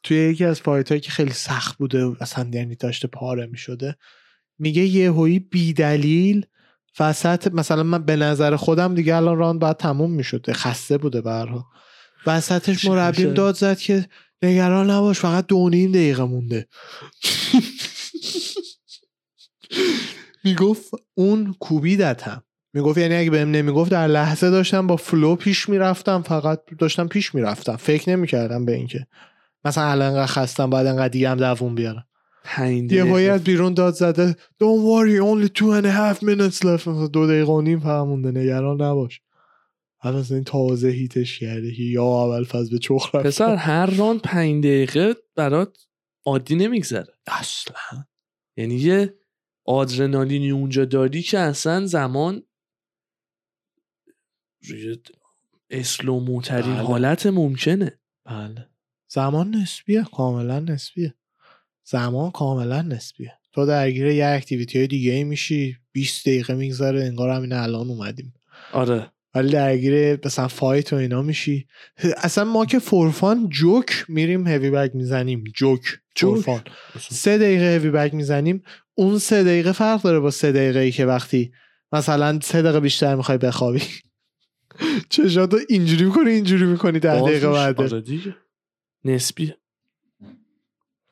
توی 0.02 0.16
یکی 0.16 0.44
از 0.44 0.60
فایتر 0.60 0.98
که 0.98 1.10
خیلی 1.10 1.32
سخت 1.32 1.78
بوده 1.78 2.04
و 2.04 2.14
اصلا 2.20 2.50
یعنی 2.52 2.74
داشته 2.74 3.08
پاره 3.08 3.46
می‌شده 3.46 3.96
میگه 4.58 4.82
یهویی 4.82 5.38
بی 5.38 5.72
دلیل 5.72 6.46
وسط 7.00 7.52
مثلا 7.52 7.82
من 7.82 8.04
به 8.04 8.16
نظر 8.16 8.56
خودم 8.56 8.94
دیگه 8.94 9.16
الان 9.16 9.38
راند 9.38 9.60
باید 9.60 9.76
تموم 9.76 10.10
می‌شده 10.10 10.52
خسته 10.52 10.98
بوده 10.98 11.20
برها 11.20 11.66
وسطش 12.26 12.84
مربیم 12.84 13.26
میشه؟ 13.26 13.34
داد 13.34 13.56
زد 13.56 13.78
که 13.78 14.06
نگران 14.42 14.90
نباش 14.90 15.20
فقط 15.20 15.46
دو 15.46 15.68
نیم 15.68 15.92
دقیقه 15.92 16.24
مونده. 16.24 16.68
می‌گفت 20.44 20.90
اون 21.14 21.54
کوبیدتم 21.60 22.42
می‌گفت 22.72 22.98
یعنی 22.98 23.14
اگه 23.14 23.30
بهم 23.30 23.50
نمی‌گفت 23.50 23.90
در 23.90 24.06
لحظه 24.06 24.50
داشتم 24.50 24.86
با 24.86 24.96
flow 24.96 25.36
پیش 25.36 25.68
می‌رفتم 25.68 26.22
فقط 26.22 26.62
داشتم 26.78 27.08
پیش 27.08 27.34
می‌رفتم. 27.34 27.76
فکر 27.76 28.10
نمی‌کردم 28.10 28.64
به 28.64 28.74
اینکه. 28.74 29.06
مثلا 29.64 29.84
الان 29.84 30.08
انقدر 30.08 30.26
خستم 30.26 30.70
بعد 30.70 30.86
انقدر 30.86 31.08
دیگه 31.08 31.30
هم 31.30 31.36
دووم 31.36 31.74
بیارم. 31.74 32.06
یه. 32.90 33.32
از 33.32 33.44
بیرون 33.44 33.74
داد 33.74 33.94
زده 33.94 34.32
Don't 34.32 34.82
worry 34.84 35.20
only 35.20 35.48
two 35.58 35.82
and 35.82 35.84
a 35.84 35.90
half 35.90 36.22
minutes 36.22 36.64
left. 36.64 37.10
دو 37.12 37.26
دقیقه 37.26 37.52
و 37.52 37.60
نیم 37.60 37.80
فقط 37.80 38.06
مونده. 38.06 38.30
نگران 38.40 38.82
نباش. 38.82 39.20
الان 40.02 40.20
مثلا 40.20 40.34
این 40.34 40.44
تازه 40.44 40.88
هیتش 40.88 41.38
کرده 41.38 41.80
یا 41.80 42.04
اول 42.04 42.44
فاز 42.44 42.70
به 42.70 42.78
چخ 42.78 43.14
رفت. 43.14 43.26
پسر 43.26 43.56
هر 43.56 43.86
راند 43.86 44.20
پنج 44.20 44.64
دقیقه 44.64 45.14
برات 45.36 45.78
عادی 46.26 46.54
نمیگذره. 46.54 47.12
اصلا. 47.26 48.04
یعنی 48.56 48.74
یه 48.74 49.14
آدرنالینی 49.64 50.50
اونجا 50.50 50.84
داری 50.84 51.22
که 51.22 51.38
اصلا 51.38 51.86
زمان 51.86 52.42
روی 54.68 54.96
اسلوموترین 55.70 56.74
بله. 56.74 56.82
حالت 56.82 57.26
ممکنه. 57.26 57.98
بله. 58.24 58.68
زمان 59.08 59.54
نسبیه 59.54 60.04
کاملا 60.16 60.60
نسبیه. 60.60 61.14
زمان 61.84 62.30
کاملا 62.30 62.82
نسبیه. 62.82 63.32
تو 63.52 63.66
درگیر 63.66 64.06
یه 64.06 64.26
اکتیویتی 64.26 64.78
های 64.78 64.86
دیگه 64.86 65.12
ای 65.12 65.24
میشی 65.24 65.76
20 65.92 66.26
دقیقه 66.28 66.54
میگذره 66.54 67.04
انگار 67.04 67.30
همین 67.30 67.52
الان 67.52 67.88
اومدیم. 67.88 68.34
آره. 68.72 69.12
ولی 69.34 69.50
درگیر 69.52 70.26
مثلا 70.26 70.48
فایت 70.48 70.92
و 70.92 70.96
اینا 70.96 71.22
میشی. 71.22 71.66
اصلا 72.16 72.44
ما 72.44 72.66
که 72.66 72.78
فورفان 72.78 73.48
جوک 73.48 74.04
میریم 74.08 74.46
هیوی 74.46 74.70
بگ 74.70 74.94
می‌زنیم. 74.94 75.44
جوک 75.54 75.80
جوک. 76.16 76.40
فورفان 76.40 76.62
سه 76.98 77.38
دقیقه 77.38 77.64
هیوی 77.64 77.90
بگ 77.90 78.14
می‌زنیم. 78.14 78.62
اون 78.94 79.18
سه 79.18 79.44
دقیقه 79.44 79.72
فرق 79.72 80.02
داره 80.02 80.20
با 80.20 80.30
سه 80.30 80.52
دقیقه 80.52 80.78
ای 80.78 80.92
که 80.92 81.06
وقتی 81.06 81.52
مثلا 81.92 82.38
سه 82.42 82.62
دقیقه 82.62 82.80
بیشتر 82.80 83.14
می‌خوای 83.14 83.38
بخوابی. 83.38 83.82
چشاتو 85.08 85.58
اینجوری 85.68 86.04
می‌کنی 86.04 86.30
اینجوری 86.30 86.64
می‌کنی 86.64 86.98
ده 86.98 87.20
دقیقه 87.20 88.00
دیگه 88.00 88.36
نسبیه 89.04 89.56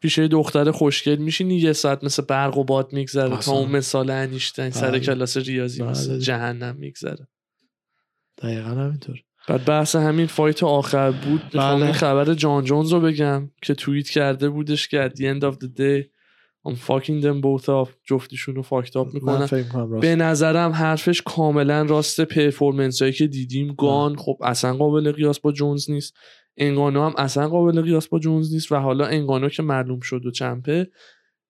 پیش 0.01 0.19
دختر 0.19 0.71
خوشگل 0.71 1.16
میشینی 1.16 1.57
یه 1.57 1.73
ساعت 1.73 2.05
مثل 2.05 2.23
برق 2.23 2.59
و 2.59 2.64
باد 2.64 2.93
میگذره 2.93 3.37
تا. 3.37 3.53
اون 3.53 3.71
مثال 3.71 4.11
انیشتین 4.11 4.71
سر 4.71 4.91
بله. 4.91 5.01
کلاس 5.01 5.37
ریاضی 5.37 5.83
بله. 5.83 5.91
مثل 5.91 6.19
جهنم 6.19 6.77
میگذره 6.77 7.29
دقیقا 8.43 8.69
همینطور 8.69 9.23
بعد 9.49 9.64
بحث 9.64 9.97
همین 9.97 10.27
fight 10.26 10.62
آخر 10.62 11.11
بود 11.11 11.43
بله. 11.53 11.93
خبر 11.93 12.35
جان 12.35 12.64
جونز 12.64 12.93
رو 12.93 13.01
بگم 13.01 13.51
که 13.62 13.75
توییت 13.75 14.09
کرده 14.09 14.49
بودش 14.49 14.89
که 14.89 15.09
at 15.09 15.19
the 15.19 15.23
end 15.23 15.43
of 15.43 15.59
the 15.59 15.69
day 15.69 16.18
I'm 16.66 16.74
fucking 16.74 17.22
them 17.22 17.40
both 17.40 17.68
up. 17.68 17.88
جفتشون 18.04 18.54
رو 18.54 18.62
fucked 18.62 18.97
up 18.97 19.09
راست. 19.22 19.54
به 20.00 20.16
نظرم 20.16 20.72
حرفش 20.72 21.22
کاملا 21.22 21.82
راست 21.82 22.20
performance 22.20 23.03
هایی 23.02 23.14
که 23.14 23.26
دیدیم. 23.26 23.74
گان 23.74 24.16
خب 24.16 24.38
اصلا 24.42 24.74
قابل 24.76 25.12
قیاس 25.12 25.40
با 25.40 25.52
جونز 25.52 25.90
نیست. 25.90 26.14
انگانو 26.56 27.02
هم 27.02 27.14
اصلا 27.18 27.48
قابل 27.48 27.82
قیاس 27.82 28.09
با 28.09 28.18
جونز 28.18 28.52
نیست 28.52 28.72
و 28.72 28.76
حالا 28.76 29.06
انگانو 29.06 29.48
که 29.48 29.62
معلوم 29.62 30.00
شد 30.00 30.26
و 30.26 30.30
champ 30.30 30.80
ه 30.80 30.91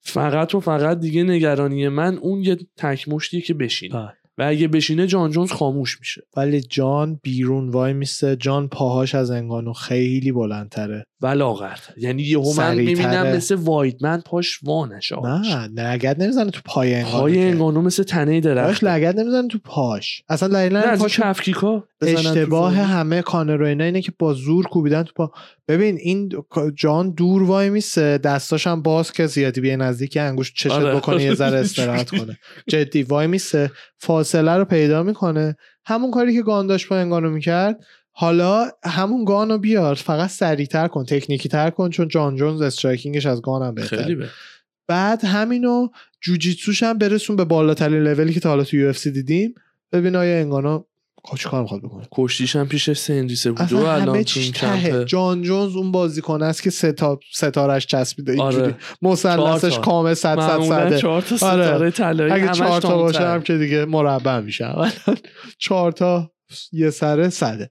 فقط 0.00 0.54
و 0.54 0.60
فقط 0.60 1.00
دیگه 1.00 1.22
نگرانی 1.22 1.88
من 1.88 2.18
اون 2.18 2.42
یه 2.42 2.56
تکمشتیه 2.76 3.40
که 3.40 3.54
بشینه. 3.54 3.94
بله. 3.94 4.12
و 4.38 4.42
اگه 4.42 4.68
بشینه 4.68 5.06
جان 5.06 5.30
جونز 5.30 5.52
خاموش 5.52 6.00
میشه. 6.00 6.22
ولی 6.36 6.60
جان 6.60 7.20
بیرون 7.22 7.68
وای 7.68 7.92
میسته. 7.92 8.36
جان 8.36 8.68
پاهاش 8.68 9.14
از 9.14 9.30
انگانو 9.30 9.72
خیلی 9.72 10.32
بلندتره. 10.32 11.04
و 11.20 11.26
لاغر 11.26 11.78
یعنی 11.96 12.22
یهو 12.22 12.48
من 12.48 12.52
سریع‌تره. 12.52 13.06
می‌بینم 13.06 13.36
مثل 13.36 13.54
وایدمن 13.54 14.20
پاش 14.20 14.58
وانش 14.62 15.12
نه 15.12 15.66
لگت 15.66 16.18
نمی‌زنه 16.18 16.50
تو 16.50 16.60
پای 16.64 16.94
انگانو 16.94 17.20
پای. 17.20 17.42
انگانو 17.42 17.82
مثل 17.82 18.02
تنه 18.02 18.40
درخت. 18.40 18.84
لگت 18.84 19.14
نمی‌زنه 19.16 19.48
تو 19.48 19.58
پاش. 19.64 20.22
اصلا 20.28 20.48
دلیلا 20.48 20.80
نه 20.80 20.96
پاش 20.96 21.20
کفکیکا 21.20 21.84
اشتباه. 22.02 22.74
همه 22.74 23.22
کانر 23.22 23.62
اینا 23.62 23.84
اینه 23.84 24.02
که 24.02 24.12
با 24.18 24.34
زور 24.34 24.66
کوبیدن 24.66 25.02
تو 25.02 25.12
پا. 25.16 25.32
ببین 25.68 25.98
این 26.00 26.32
جان 26.74 27.10
دور 27.10 27.42
وای 27.42 27.70
میسته 27.70 28.18
دستاش 28.18 28.66
هم 28.66 28.82
باز 28.82 29.12
که 29.12 29.26
زیادی 29.26 29.60
بیه 29.60 29.76
نزدیک 29.76 30.16
انگوش 30.20 30.52
چشت 30.54 30.72
آره. 30.72 30.94
بکنه 30.94 31.22
یه 31.22 31.34
ذره 31.34 31.58
استراحت 31.58 32.10
کنه. 32.10 32.38
جدی 32.68 33.02
وای 33.02 33.26
میسته 33.26 33.70
فاصله 33.96 34.52
رو 34.52 34.64
پیدا 34.64 35.02
می‌کنه. 35.02 35.56
همون 35.86 36.10
کاری 36.10 36.34
که 36.34 36.42
گانداش 36.42 36.86
با 36.86 36.96
انگانو 36.96 37.30
می‌کرد 37.30 37.76
حالا 38.20 38.70
همون 38.84 39.24
گانو 39.24 39.58
بیار 39.58 39.94
فقط 39.94 40.30
سریعتر 40.30 40.88
کن 40.88 41.04
تکنیکی 41.04 41.48
تر 41.48 41.70
کن 41.70 41.90
چون 41.90 42.08
جان 42.08 42.36
جونز 42.36 42.60
استرایکینگش 42.60 43.26
از 43.26 43.42
گانم 43.42 43.74
بهتره. 43.74 44.02
خیلی 44.02 44.14
به 44.14 44.28
بعد 44.88 45.24
همینو 45.24 45.88
جوجیتسوش 46.20 46.82
هم 46.82 46.98
برسون 46.98 47.36
به 47.36 47.44
بالاترین 47.44 48.02
لولی 48.02 48.32
که 48.32 48.40
تا 48.40 48.48
حالا 48.48 48.64
تو 48.64 48.76
یو 48.76 48.92
دیدیم. 48.92 49.54
ببین 49.92 50.16
آیا 50.16 50.38
انگانو 50.38 50.84
چی 51.38 51.48
کار 51.48 51.62
می‌خواد 51.62 51.82
بکنه؟ 51.82 52.08
کشتیش 52.12 52.56
هم 52.56 52.68
پیش 52.68 52.92
سندیسه 52.92 53.52
بود 53.52 53.72
و 53.72 53.86
الان 53.86 54.22
تو 54.22 54.40
این 54.40 54.52
کمپه 54.52 55.04
جان 55.04 55.42
جونز 55.42 55.76
اون 55.76 55.92
بازیکن 55.92 56.42
است 56.42 56.62
که 56.62 56.70
ستا... 56.70 57.20
ستارش 57.32 57.86
چسبیده 57.86 58.32
اینجوری. 58.32 58.64
آره. 58.64 58.76
مثلثش. 59.02 59.78
کامل 59.78 60.14
صد 60.14 60.40
صد 60.40 60.50
معمولا 60.50 60.88
صده. 60.88 60.98
چهار 60.98 61.22
تا 61.22 61.46
آره. 61.46 61.66
ستاره 61.66 61.90
طلایی 61.90 62.32
اگه 62.32 62.46
همش 62.46 62.58
چهار 62.58 62.80
تا. 62.80 62.98
باشه 62.98 63.28
هم 63.28 63.42
که 63.42 63.58
دیگه 63.58 63.84
مربع 63.84 64.40
میشه 64.40 64.74
چهار 65.58 65.92
تا 65.92 66.30
یه 66.72 66.90
سره 66.90 67.28
صده. 67.28 67.70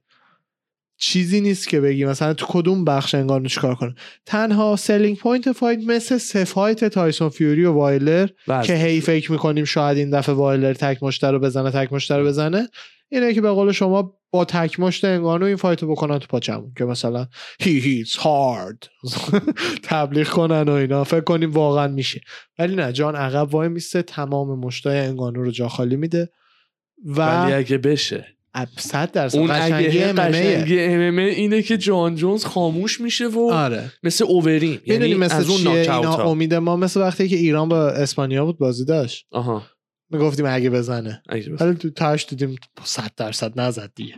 چیزی 0.98 1.40
نیست 1.40 1.68
که 1.68 1.80
بگی. 1.80 2.04
مثلا 2.04 2.34
تو 2.34 2.46
کدوم 2.48 2.84
بخش 2.84 3.14
انگار 3.14 3.46
چیکار 3.46 3.74
کنه؟ 3.74 3.94
تنها 4.26 4.76
سلینگ 4.76 5.16
پوینت 5.16 5.52
فایت 5.52 5.78
مثل 5.86 6.18
سفایت 6.18 6.84
تایسون 6.84 7.28
فیوری 7.28 7.64
و 7.64 7.72
وایلر 7.72 8.28
وزن. 8.48 8.66
که 8.66 8.74
هی 8.74 9.00
فکر 9.00 9.32
می‌کنیم 9.32 9.64
شاید 9.64 9.98
این 9.98 10.10
دفعه 10.10 10.34
وایلر 10.34 10.74
تک 10.74 11.02
مشتر 11.02 11.32
رو 11.32 11.38
بزنه 11.38 11.70
تک 11.70 11.92
مشتر 11.92 12.18
رو 12.18 12.26
بزنه 12.26 12.68
اینه 13.08 13.34
که 13.34 13.40
به 13.40 13.50
قول 13.50 13.72
شما 13.72 14.18
با 14.30 14.44
تک 14.44 14.80
مشت 14.80 15.04
انگانو 15.04 15.46
این 15.46 15.56
فایت 15.56 15.82
رو 15.82 15.88
بکنن 15.88 16.18
تو 16.18 16.26
پاچمون 16.26 16.72
که 16.78 16.84
مثلا 16.84 17.26
هی 17.60 17.78
هیتس 17.78 18.16
هارد 18.16 18.88
تبلیغ 19.82 20.28
کنن 20.28 20.68
و 20.68 20.72
اینا. 20.72 21.04
فکر 21.04 21.20
کنیم 21.20 21.50
واقعا 21.50 21.88
میشه. 21.88 22.20
ولی 22.58 22.76
نه 22.76 22.92
جان 22.92 23.16
عقب 23.16 23.54
وای 23.54 23.68
میسته 23.68 24.02
تمام 24.02 24.58
مشتای 24.58 24.98
انگانو 24.98 25.42
رو 25.42 25.50
جا 25.50 25.68
خالی 25.68 25.96
میده 25.96 26.30
ولی 27.04 27.52
و 27.52 27.56
اگه 27.56 27.78
بشه. 27.78 28.37
صد 28.78 29.12
درصد 29.12 29.38
اون 29.38 29.48
قشنگی. 29.52 29.98
قشنگی 29.98 30.80
ام 30.80 31.18
اینه 31.18 31.62
که 31.62 31.78
جان 31.78 32.14
جونز 32.14 32.44
خاموش 32.44 33.00
میشه 33.00 33.28
و 33.28 33.50
آره. 33.52 33.92
مثل 34.02 34.24
اوورین 34.24 34.80
یعنی 34.86 35.14
مثل 35.14 35.36
از 35.36 35.50
اون 35.50 35.66
اینا 35.66 36.30
امید 36.30 36.54
ما 36.54 36.76
مثل 36.76 37.00
وقتی 37.00 37.28
که 37.28 37.36
ایران 37.36 37.68
با 37.68 37.88
اسپانیا 37.88 38.44
بود 38.44 38.58
بازی 38.58 38.84
داشت. 38.84 39.26
آها. 39.30 39.62
می‌گفتیم 40.10 40.46
اگه 40.48 40.70
بزنه. 40.70 41.22
ولی 41.60 41.74
تو 41.74 41.90
تاش 41.90 42.26
دیدیم 42.26 42.56
100 42.84 43.10
درصد 43.16 43.60
نزد 43.60 43.90
دیگه. 43.94 44.14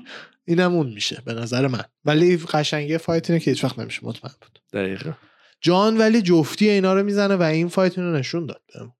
اینم 0.47 0.75
اون 0.75 0.93
میشه 0.93 1.23
به 1.25 1.35
نظر 1.35 1.67
من. 1.67 1.85
ولی 2.05 2.37
قشنگی 2.37 2.99
fight 2.99 3.31
اینه 3.31 3.41
که 3.41 3.51
هیچ 3.51 3.65
وقت 3.65 3.79
نمیشه 3.79 4.01
مطمئن 4.03 4.35
بود. 4.41 4.59
دقیقا. 4.73 5.13
جان 5.61 5.99
ولی 5.99 6.23
جفتی 6.23 6.71
اینا 6.71 6.95
رو 6.95 7.03
می‌زنه 7.03 7.37
و 7.37 7.43
این 7.43 7.69
fight 7.69 7.99
اینو 7.99 8.13
نشون 8.13 8.47
داد 8.47 8.63
بهم. 8.75 8.93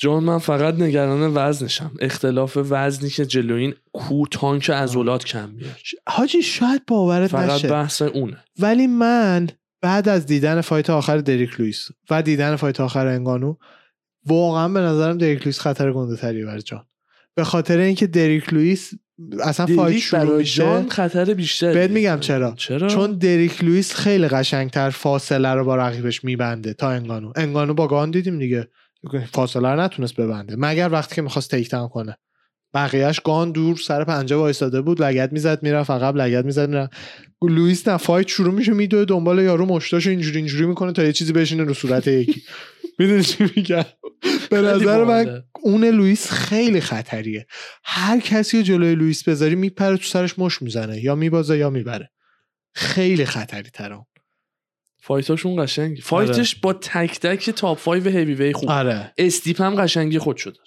جان 0.00 0.24
من 0.24 0.38
فقط 0.38 0.74
نگران 0.74 1.32
وزنشم 1.34 1.90
اختلاف 2.00 2.58
وزنی 2.70 3.10
که 3.10 3.26
جلو 3.26 3.54
این 3.54 3.74
کو 3.92 4.26
تانک 4.26 4.70
عضلات 4.70 5.24
کم 5.24 5.50
میاد. 5.50 5.76
حاجی 6.08 6.42
شاید 6.42 6.86
باورت 6.86 7.30
فقط 7.30 7.50
نشه. 7.50 7.68
بحث 7.68 8.02
اونه. 8.02 8.36
ولی 8.58 8.86
من 8.86 9.46
بعد 9.82 10.08
از 10.08 10.26
دیدن 10.26 10.60
fight 10.60 10.90
آخر 10.90 11.18
دریک 11.18 11.60
لویس 11.60 11.88
و 12.10 12.22
دیدن 12.22 12.56
fight 12.56 12.80
آخر 12.80 13.06
انگانو 13.06 13.54
واقعا 14.26 14.68
به 14.68 14.80
نظرم 14.80 15.18
دریک 15.18 15.42
لویس 15.42 15.60
خطر 15.60 15.92
گنده 15.92 16.16
تری 16.16 16.44
برای 16.44 16.62
جان. 16.62 16.86
به 17.34 17.44
خاطر 17.44 17.78
اینکه 17.78 18.06
دریک 18.06 18.52
لویس 18.52 18.90
اصلا 19.42 19.66
fight 19.66 19.98
شروع 19.98 20.38
میشه. 20.38 20.62
جان 20.62 20.88
خطر 20.88 21.34
بیشتری 21.34 21.74
بهت 21.74 21.90
میگم 21.90 22.18
چرا. 22.20 22.54
چرا؟ 22.56 22.88
چون 22.88 23.18
دریک 23.18 23.64
لویس 23.64 23.94
خیلی 23.94 24.28
قشنگتر 24.28 24.90
فاصله 24.90 25.48
رو 25.48 25.64
با 25.64 25.76
رقیبش 25.76 26.24
میبنده 26.24 26.74
تا 26.74 26.90
انگانو. 26.90 27.32
انگانو 27.36 27.74
با 27.74 27.86
گان 27.88 28.10
دیدیم 28.10 28.38
دیگه. 28.38 28.68
فاصله 29.32 29.68
رو 29.68 29.80
نتونست 29.80 30.16
ببنده. 30.16 30.54
مگر 30.58 30.88
وقتی 30.92 31.14
که 31.14 31.22
می‌خواست 31.22 31.50
takedown 31.50 31.88
کنه. 31.88 32.16
بقیهش 32.74 33.20
گان 33.20 33.52
دور 33.52 33.76
سر 33.76 34.04
پنجه 34.04 34.36
وایساده 34.36 34.80
بود 34.80 35.02
لگد 35.02 35.32
می‌زد 35.32 35.62
می‌رفت 35.62 35.90
عقب 35.90 36.16
لگد 36.16 36.44
می‌زد 36.44 36.68
می‌رفت. 36.68 36.92
لوئیس 37.42 37.88
نه 37.88 37.96
fight 37.96 38.28
شروع 38.28 38.54
میشه 38.54 38.72
میدوه 38.72 39.04
دنبال 39.04 39.38
یارو 39.38 39.66
مشتاشو 39.66 40.10
اینجوری 40.10 40.36
اینجوری 40.36 40.66
می‌کنه 40.66 40.92
تا 40.92 41.04
یه 41.04 41.12
چیزی 41.12 41.32
بشینه 41.32 41.64
رو 41.64 41.74
صورت 41.74 42.06
یکی. 42.06 42.42
می‌دونی 42.98 43.22
چی 43.22 43.50
میگم؟ 43.56 43.84
به 44.50 44.60
نظر 44.60 45.04
من. 45.04 45.42
اون 45.62 45.84
لوئیس 45.84 46.30
خیلی 46.30 46.80
خطریه. 46.80 47.46
هر 47.84 48.20
کسی 48.20 48.56
رو 48.56 48.62
جلوی 48.62 48.94
لوئیس 48.94 49.28
بذاری 49.28 49.54
میپره 49.54 49.96
تو 49.96 50.02
سرش 50.04 50.38
مشت 50.38 50.62
می‌زنه 50.62 51.04
یا 51.04 51.14
میبازه 51.14 51.58
یا 51.58 51.70
می‌بره. 51.70 52.10
خیلی 52.74 53.24
خطری 53.24 53.70
تر 53.70 53.92
fight 55.10 55.40
اشون 55.40 55.64
قشنگی 55.64 56.00
fight 56.00 56.39
ش 56.39 56.54
با 56.54 56.72
تک 56.72 57.20
تک 57.20 57.50
top 57.50 57.84
5 57.84 58.08
heavyweight 58.08 58.52
خوب. 58.52 58.70
آره. 58.70 59.12
استیپ 59.18 59.60
هم 59.60 59.74
قشنگی 59.74 60.18
خود 60.18 60.36
شده 60.36 60.58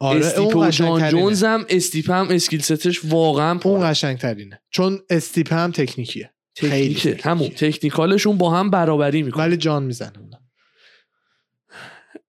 آره 0.00 0.18
استیپ 0.26 0.56
و 0.56 0.70
جان. 0.70 1.10
جونز 1.10 1.44
هم 1.44 1.66
استیپ 1.68 2.10
هم 2.10 2.26
skill 2.30 2.60
set 2.60 2.86
ش 2.86 3.04
واقعا 3.04 3.60
اون 3.64 3.90
قشنگ 3.90 4.18
ترینه 4.18 4.60
چون 4.70 4.98
استیپ 5.10 5.52
هم 5.52 5.70
تکنیکیه. 5.70 6.30
تکنیکه. 6.56 7.18
همون. 7.22 7.48
technical 7.48 8.10
شون 8.10 8.38
با 8.38 8.50
هم 8.50 8.70
برابری 8.70 9.22
می‌کنه. 9.22 9.44
ولی 9.44 9.56
جان 9.56 9.82
می‌زنه 9.82 10.12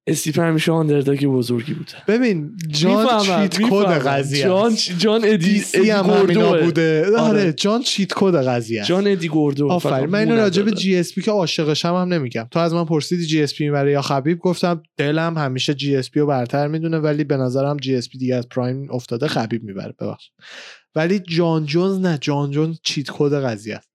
استیپ 0.09 0.39
همیشه 0.39 0.71
underdog 0.71 1.25
بزرگی 1.25 1.73
بوده 1.73 1.91
ببین 2.07 2.57
جان 2.67 3.19
cheat 3.19 3.57
code. 3.61 4.07
قضیه 4.07 4.43
جان. 4.43 4.75
جان 4.97 5.21
ادی 5.25 5.63
ادی 5.73 5.89
هم 5.89 6.01
گوردوه. 6.01 6.61
بوده 6.61 7.05
آره 7.05 7.19
آره. 7.19 7.53
جان 7.53 7.81
cheat 7.81 8.13
code 8.15 8.35
قضیه. 8.47 8.83
جان 8.85 9.07
ادی 9.07 9.27
گوردو 9.27 9.71
آفرین 9.71 10.09
من 10.09 10.19
اینو 10.19 10.35
راجع 10.35 10.63
به. 10.63 10.71
جی 10.71 10.95
اس 10.95 11.13
پی 11.13 11.21
که 11.21 11.31
عاشقشم 11.31 11.95
هم 11.95 12.13
نمیگم 12.13 12.47
تو 12.51 12.59
از 12.59 12.73
من 12.73 12.85
پرسیدی 12.85 13.25
جی 13.25 13.43
اس 13.43 13.53
پی 13.53 13.65
می‌بره 13.65 13.91
یا 13.91 14.01
خبیب 14.01 14.39
گفتم 14.39 14.83
دلم 14.97 15.37
همیشه 15.37 15.73
جی 15.73 15.95
اس 15.95 16.11
پی 16.11 16.19
رو 16.19 16.25
برتر 16.27 16.67
می‌دونه 16.67 16.97
ولی 16.97 17.23
به 17.23 17.37
نظرم 17.37 17.77
جی 17.77 17.95
اس 17.95 18.09
پی 18.09 18.17
دیگه 18.17 18.35
از 18.35 18.49
prime 18.49 18.87
افتاده 18.91 19.27
خبیب 19.27 19.63
می‌بره 19.63 19.93
ببخش 19.99 20.29
ولی 20.95 21.19
جان 21.19 21.65
جونز 21.65 21.99
نه 21.99 22.17
جان 22.21 22.51
جونز 22.51 22.77
cheat 22.83 23.07
code 23.11 23.33
قضیه 23.43 23.75
است 23.75 23.88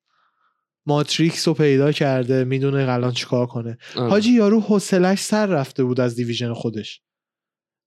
ماتریکس 0.86 1.48
رو 1.48 1.54
پیدا 1.54 1.92
کرده 1.92 2.44
می‌دونه 2.44 2.92
الان 2.92 3.12
چیکار 3.12 3.46
کنه 3.46 3.78
آره. 3.96 4.08
حاجی 4.08 4.32
یارو 4.32 4.60
حوصلش 4.60 5.20
سر 5.20 5.46
رفته 5.46 5.84
بود 5.84 6.00
از 6.00 6.16
division 6.16 6.52
خودش 6.52 7.00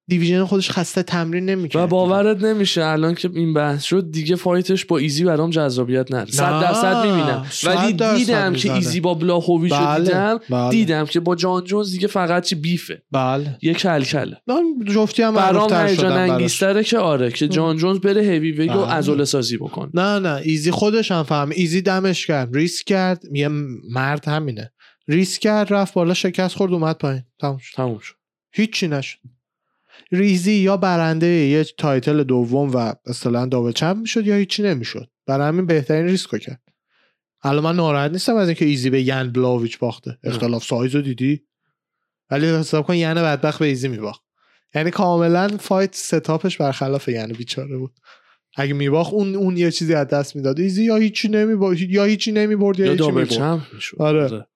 division 0.09 0.45
خودش 0.45 0.71
خسته 0.71 1.03
تمرین 1.03 1.45
نمی‌کرد 1.45 1.83
و 1.83 1.87
باورت 1.87 2.43
نمیشه 2.43 2.85
الان 2.85 3.15
که 3.15 3.29
این 3.33 3.53
بحث 3.53 3.83
شد 3.83 4.11
دیگه 4.11 4.35
fight 4.35 4.71
ش 4.71 4.85
با 4.85 4.97
ایزی 4.97 5.23
برام 5.23 5.49
جذابیت 5.49 6.11
نداره. 6.11 6.31
صد 6.31 6.61
درصد 6.61 7.05
می‌بینم. 7.05 7.45
ولی 7.63 7.93
دیدم 8.17 8.53
که. 8.53 8.73
ایزی 8.73 8.99
با 8.99 9.13
بلاهویچ 9.13 9.73
رو 9.73 9.85
بله، 9.85 10.03
دیدم 10.03 10.39
بله. 10.49 10.69
دیدم 10.69 11.05
که 11.05 11.19
با 11.19 11.35
جان 11.35 11.63
جونز 11.63 11.91
دیگه 11.91 12.07
فقط 12.07 12.45
چی 12.45 12.55
beef 12.55 12.86
ه. 12.86 13.01
بله. 13.11 13.57
یه 13.61 13.73
کلکله. 13.73 14.37
من 14.47 14.63
جفتی 14.85 15.23
هم 15.23 15.33
برام 15.35 15.73
هیجان. 15.87 16.11
انگیزتره 16.11 16.83
که 16.83 16.97
آره 16.97 17.31
که 17.31 17.47
جان 17.47 17.77
جونز 17.77 17.99
بره 17.99 18.21
هیوی 18.21 18.51
ویگ 18.51 18.71
رو 18.71 18.81
بله. 18.81 18.91
عضله 18.91 19.25
سازی 19.25 19.57
بکنه. 19.57 19.89
نه 19.93 20.19
نه 20.19 20.41
ایزی 20.43 20.71
خودش 20.71 21.11
هم 21.11 21.23
فهم. 21.23 21.49
ایزی 21.55 21.81
دمش 21.81 22.25
کرد 22.25 22.55
ریسک 22.55 22.85
کرد. 22.85 23.23
یه 23.33 23.47
مرد 23.91 24.27
همینه. 24.27 24.71
ریسک 25.07 25.41
کرد 25.41 25.73
رفت 25.73 25.93
بالا 25.93 26.13
شکست 26.13 26.55
خورد 26.55 26.73
اومد 26.73 26.97
پایین. 26.97 27.23
تموم 27.39 27.57
شد. 27.57 27.75
تموم 27.75 27.99
شد. 27.99 28.15
هیچی 28.53 28.87
نشد. 28.87 29.17
ایزی 30.11 30.53
یا 30.53 30.77
برنده 30.77 31.27
یه 31.27 31.63
title 31.63 32.23
دوم 32.23 32.71
و 32.71 32.93
اصطلاحا 33.05 33.45
double 33.45 33.71
champ 33.71 33.97
می‌شد 33.97 34.27
یا 34.27 34.35
هیچی 34.35 34.63
نمی‌شد. 34.63 35.09
برای 35.25 35.47
همین 35.47 35.65
بهترین 35.65 36.05
ریسکو 36.05 36.37
کرد. 36.37 36.61
الان 37.43 37.63
من 37.63 37.75
ناراحت 37.75 38.11
نیستم 38.11 38.35
از 38.35 38.47
اینکه 38.47 38.65
ایزی 38.65 38.89
به 38.89 39.01
ین 39.01 39.31
بلاویچ 39.31 39.79
باخته. 39.79 40.17
اختلاف 40.23 40.63
سایز 40.63 40.95
رو 40.95 41.01
دیدی؟ 41.01 41.43
ولی 42.31 42.47
حساب 42.47 42.85
کن 42.85 42.95
ین 42.95 43.13
بدبخت 43.13 43.59
به 43.59 43.65
ایزی 43.65 43.87
میباخت. 43.87 44.21
یعنی 44.75 44.91
کاملا 44.91 45.47
fight 45.59 45.95
setup 45.95 46.39
ش 46.39 46.57
برخلاف 46.57 47.07
ین 47.07 47.27
بیچاره 47.27 47.77
بود. 47.77 47.99
اگه 48.55 48.73
میباخت 48.73 49.13
اون 49.13 49.35
اون 49.35 49.57
یه 49.57 49.71
چیزی 49.71 49.93
از 49.93 50.07
دست 50.07 50.35
می‌داد. 50.35 50.59
ایزی 50.59 50.83
یا 50.83 50.95
هیچی 50.95 51.27
نمی‌برد 51.27 51.79
یا 51.79 52.03
هیچی 52.03 52.31
نمی‌برد 52.31 52.79
یا, 52.79 52.85
یا 52.85 52.91
هیچی 52.91 53.11
می‌برد. 53.11 53.73
می‌شد. 53.73 53.97
آره. 53.99 54.47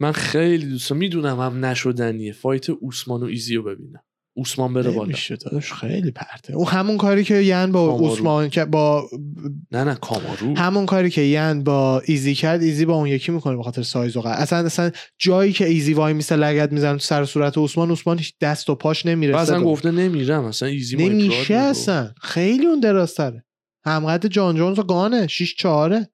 من 0.00 0.12
خیلی 0.12 0.66
دوست 0.66 0.92
می‌دونم 0.92 1.40
هم 1.40 1.64
نشدنیه. 1.64 2.32
fight 2.32 2.70
اوسمان 2.70 3.22
و 3.22 3.26
ایزی 3.26 3.54
رو 3.54 3.62
ببینم. 3.62 4.02
اوسمان 4.34 4.74
بره 4.74 4.90
بالا. 4.90 5.12
داداش 5.44 5.72
خیلی 5.72 6.10
پرته. 6.10 6.54
اون 6.54 6.66
همون 6.66 6.96
کاری 6.96 7.24
که 7.24 7.34
ین 7.34 7.72
با 7.72 7.86
کامارو. 7.86 8.12
عثمان 8.12 8.50
که 8.50 8.64
با 8.64 9.10
نه 9.72 9.84
نه 9.84 9.94
کامارو. 9.94 10.56
همون 10.56 10.86
کاری 10.86 11.10
که 11.10 11.20
ین 11.22 11.64
با 11.64 12.02
ایزی 12.06 12.34
کرد 12.34 12.62
ایزی 12.62 12.84
با 12.84 12.94
اون 12.94 13.06
یکی 13.06 13.32
می‌کنه 13.32 13.56
به 13.56 13.62
خاطر 13.62 13.82
سایز 13.82 14.16
و 14.16 14.20
قد. 14.20 14.34
اصلا 14.42 14.58
اصلا 14.58 14.90
جایی 15.18 15.52
که 15.52 15.66
ایزی 15.66 15.94
وای 15.94 16.12
میسه 16.12 16.36
لگد 16.36 16.72
می‌زنه 16.72 16.92
تو 16.92 16.98
سر 16.98 17.24
صورت 17.24 17.58
عثمان 17.58 17.90
عثمان 17.90 18.18
هیچ 18.18 18.34
دست 18.40 18.70
و 18.70 18.74
پاش 18.74 19.06
نمی‌رسه 19.06 19.38
اصلا 19.40 19.58
به- 19.58 19.64
گفته 19.64 19.90
نمیرم 19.90 20.44
اصلا 20.44 20.68
ایزی 20.68 20.96
نمیشه 20.96 21.54
اصلا. 21.54 22.10
خیلی 22.22 22.66
اون 22.66 22.80
درازتره 22.80 23.44
همقدر 23.84 24.28
جان 24.28 24.56
جونز 24.56 24.78
و 24.78 24.82
گانه 24.82 25.26
6 25.26 25.54
4 25.54 26.04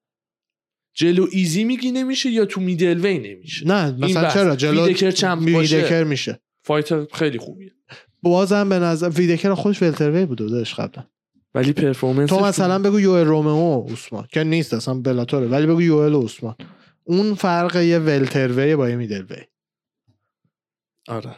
جلو 0.95 1.25
ایزی 1.31 1.63
میگی 1.63 1.91
نمیشه 1.91 2.29
یا 2.29 2.45
تو 2.45 2.61
middleweight 2.61 3.19
نمیشه؟ 3.19 3.67
نه 3.67 3.91
مثلا. 3.91 4.29
چرا؟ 4.29 4.55
جلو 4.55 4.85
ویتکر 4.85 5.11
champ 5.11 5.41
میشه. 5.41 6.39
fight 6.63 7.13
خیلی 7.13 7.37
خوبیه. 7.37 7.71
بازم 8.21 8.69
به 8.69 8.79
نظر 8.79 9.09
ویتکر 9.09 9.53
خودش 9.53 9.81
welterweight 9.81 10.25
بود 10.25 10.37
داداش 10.37 10.75
قبلا. 10.75 11.03
ولی 11.55 11.73
performance 11.73 12.29
تو 12.29 12.39
مثلا 12.39 12.79
بگو 12.79 12.99
یوئل 12.99 13.25
رومرو 13.25 13.93
عثمان 13.93 14.27
که 14.31 14.43
نیست 14.43 14.73
اصلا 14.73 14.93
بلاتوره 14.93 15.47
ولی 15.47 15.67
بگو 15.67 15.81
یوئل 15.81 16.15
عثمان. 16.15 16.55
اون 17.03 17.33
فرق 17.33 17.75
یه 17.75 17.99
welterweight 17.99 18.75
با 18.75 18.89
یه 18.89 18.95
middleweight. 18.95 19.41
آره. 21.07 21.35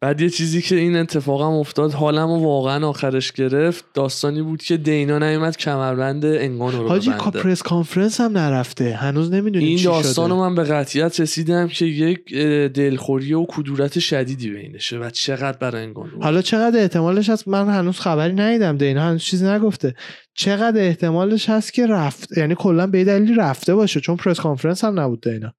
بعد 0.00 0.20
یه 0.20 0.30
چیزی 0.30 0.62
که 0.62 0.76
این 0.76 0.96
اتفاقم 0.96 1.52
افتاد 1.52 1.92
حالم 1.92 2.30
و 2.30 2.44
واقعا 2.44 2.88
آخرش 2.88 3.32
گرفت. 3.32 3.84
داستانی 3.94 4.42
بود 4.42 4.62
که 4.62 4.76
دینا 4.76 5.18
نیومد 5.18 5.56
کمربند 5.56 6.24
انگانو 6.24 6.82
رو 6.82 6.88
حاجی 6.88 7.10
press 7.10 7.62
conference 7.62 8.20
هم 8.20 8.38
نرفته. 8.38 8.94
هنوز 8.94 9.32
نمی‌دونیم 9.32 9.68
این 9.68 9.78
چی 9.78 9.84
داستان 9.84 10.28
شده. 10.28 10.34
رو 10.34 10.40
من 10.40 10.54
به 10.54 10.64
قطعیت 10.64 11.20
رسیدم 11.20 11.68
که 11.68 11.86
یک 11.86 12.34
دلخوری 12.74 13.34
و 13.34 13.46
کدورت 13.48 13.98
شدیدی 13.98 14.50
بینشه 14.50 14.98
و 14.98 15.10
چقدر 15.10 15.58
برای 15.58 15.82
انگانو 15.82 16.22
حالا 16.22 16.42
چقدر 16.42 16.78
احتمالش 16.78 17.30
هست؟ 17.30 17.48
من 17.48 17.68
هنوز 17.68 18.00
خبری 18.00 18.32
ندیدم. 18.32 18.76
دینا 18.76 19.02
هنوز 19.02 19.22
چیزی 19.22 19.46
نگفته. 19.46 19.94
چقدر 20.34 20.80
احتمالش 20.80 21.50
هست 21.50 21.72
که 21.72 21.86
رفت؟ 21.86 22.38
یعنی 22.38 22.54
کلا 22.58 22.86
به 22.86 22.98
یه 22.98 23.04
دلیلی 23.04 23.34
رفته 23.34 23.74
باشه 23.74 24.00
چون 24.00 24.16
press 24.16 24.40
conference 24.40 24.84
هم 24.84 25.00
نبود 25.00 25.20
دینا. 25.20 25.52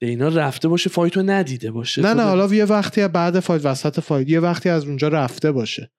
دینا 0.00 0.28
رفته 0.28 0.68
باشه 0.68 0.90
fight 0.90 1.17
و 1.17 1.22
ندیده 1.22 1.70
باشه. 1.70 2.02
نه 2.02 2.08
نه 2.08 2.14
خدا- 2.14 2.24
حالا 2.24 2.54
یه 2.54 2.64
وقتی 2.64 3.08
بعد 3.08 3.40
fight 3.40 3.64
وسط 3.64 4.00
fight 4.00 4.28
یه 4.28 4.40
وقتی 4.40 4.68
از 4.68 4.84
اونجا 4.84 5.08
رفته 5.08 5.52
باشه. 5.52 5.90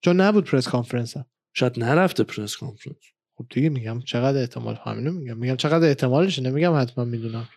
چون 0.00 0.20
نبود 0.20 0.44
press 0.44 0.68
conference 0.68 1.16
هم. 1.16 1.24
شاید 1.54 1.78
نرفته 1.78 2.24
press 2.24 2.56
conference 2.56 2.96
خب 3.34 3.46
دیگه 3.50 3.68
میگم 3.68 4.00
چقدر 4.00 4.38
احتمال 4.40 4.78
همینو 4.84 5.12
میگم. 5.12 5.36
میگم 5.36 5.56
چقدر 5.56 5.88
احتمالش 5.88 6.38
نمیگم 6.38 6.80
حتما 6.80 7.04
می‌دونم. 7.04 7.48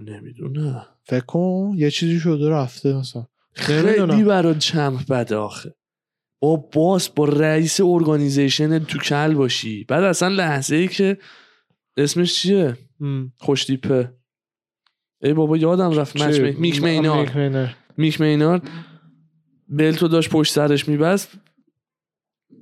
نمی‌دونم. 0.00 0.86
فکر 1.04 1.24
کن 1.24 1.72
یه 1.76 1.90
چیزی 1.90 2.20
شده 2.20 2.48
رفته 2.48 2.92
مثلا. 2.96 3.26
خیلی 3.52 4.22
برای 4.24 4.54
champ 4.54 5.06
بده 5.12 5.36
آخه. 5.36 5.74
با 6.40 6.56
boss 6.56 7.08
با 7.08 7.24
رئیس 7.24 7.80
organization 7.80 8.78
تو 8.78 8.98
کل 8.98 9.34
باشی. 9.34 9.84
بعد 9.84 10.02
اصلا 10.04 10.28
لحظه 10.28 10.76
ای 10.76 10.88
که 10.88 11.18
اسمش 11.96 12.34
چیه. 12.34 12.76
خوشتیپه. 13.38 14.12
ای 15.26 15.32
بابا 15.32 15.56
یادم 15.56 15.90
رفت 15.90 16.22
مچ؟ 16.22 16.40
می- 16.40 16.50
میک 16.52 16.82
مینار 16.82 17.20
میک 17.20 17.36
مینار. 17.36 17.74
میک 17.96 18.20
مینار 18.20 18.60
belt 19.68 20.00
و 20.00 20.08
داشت 20.08 20.30
پشت 20.30 20.52
سرش 20.52 20.88
میبست 20.88 21.28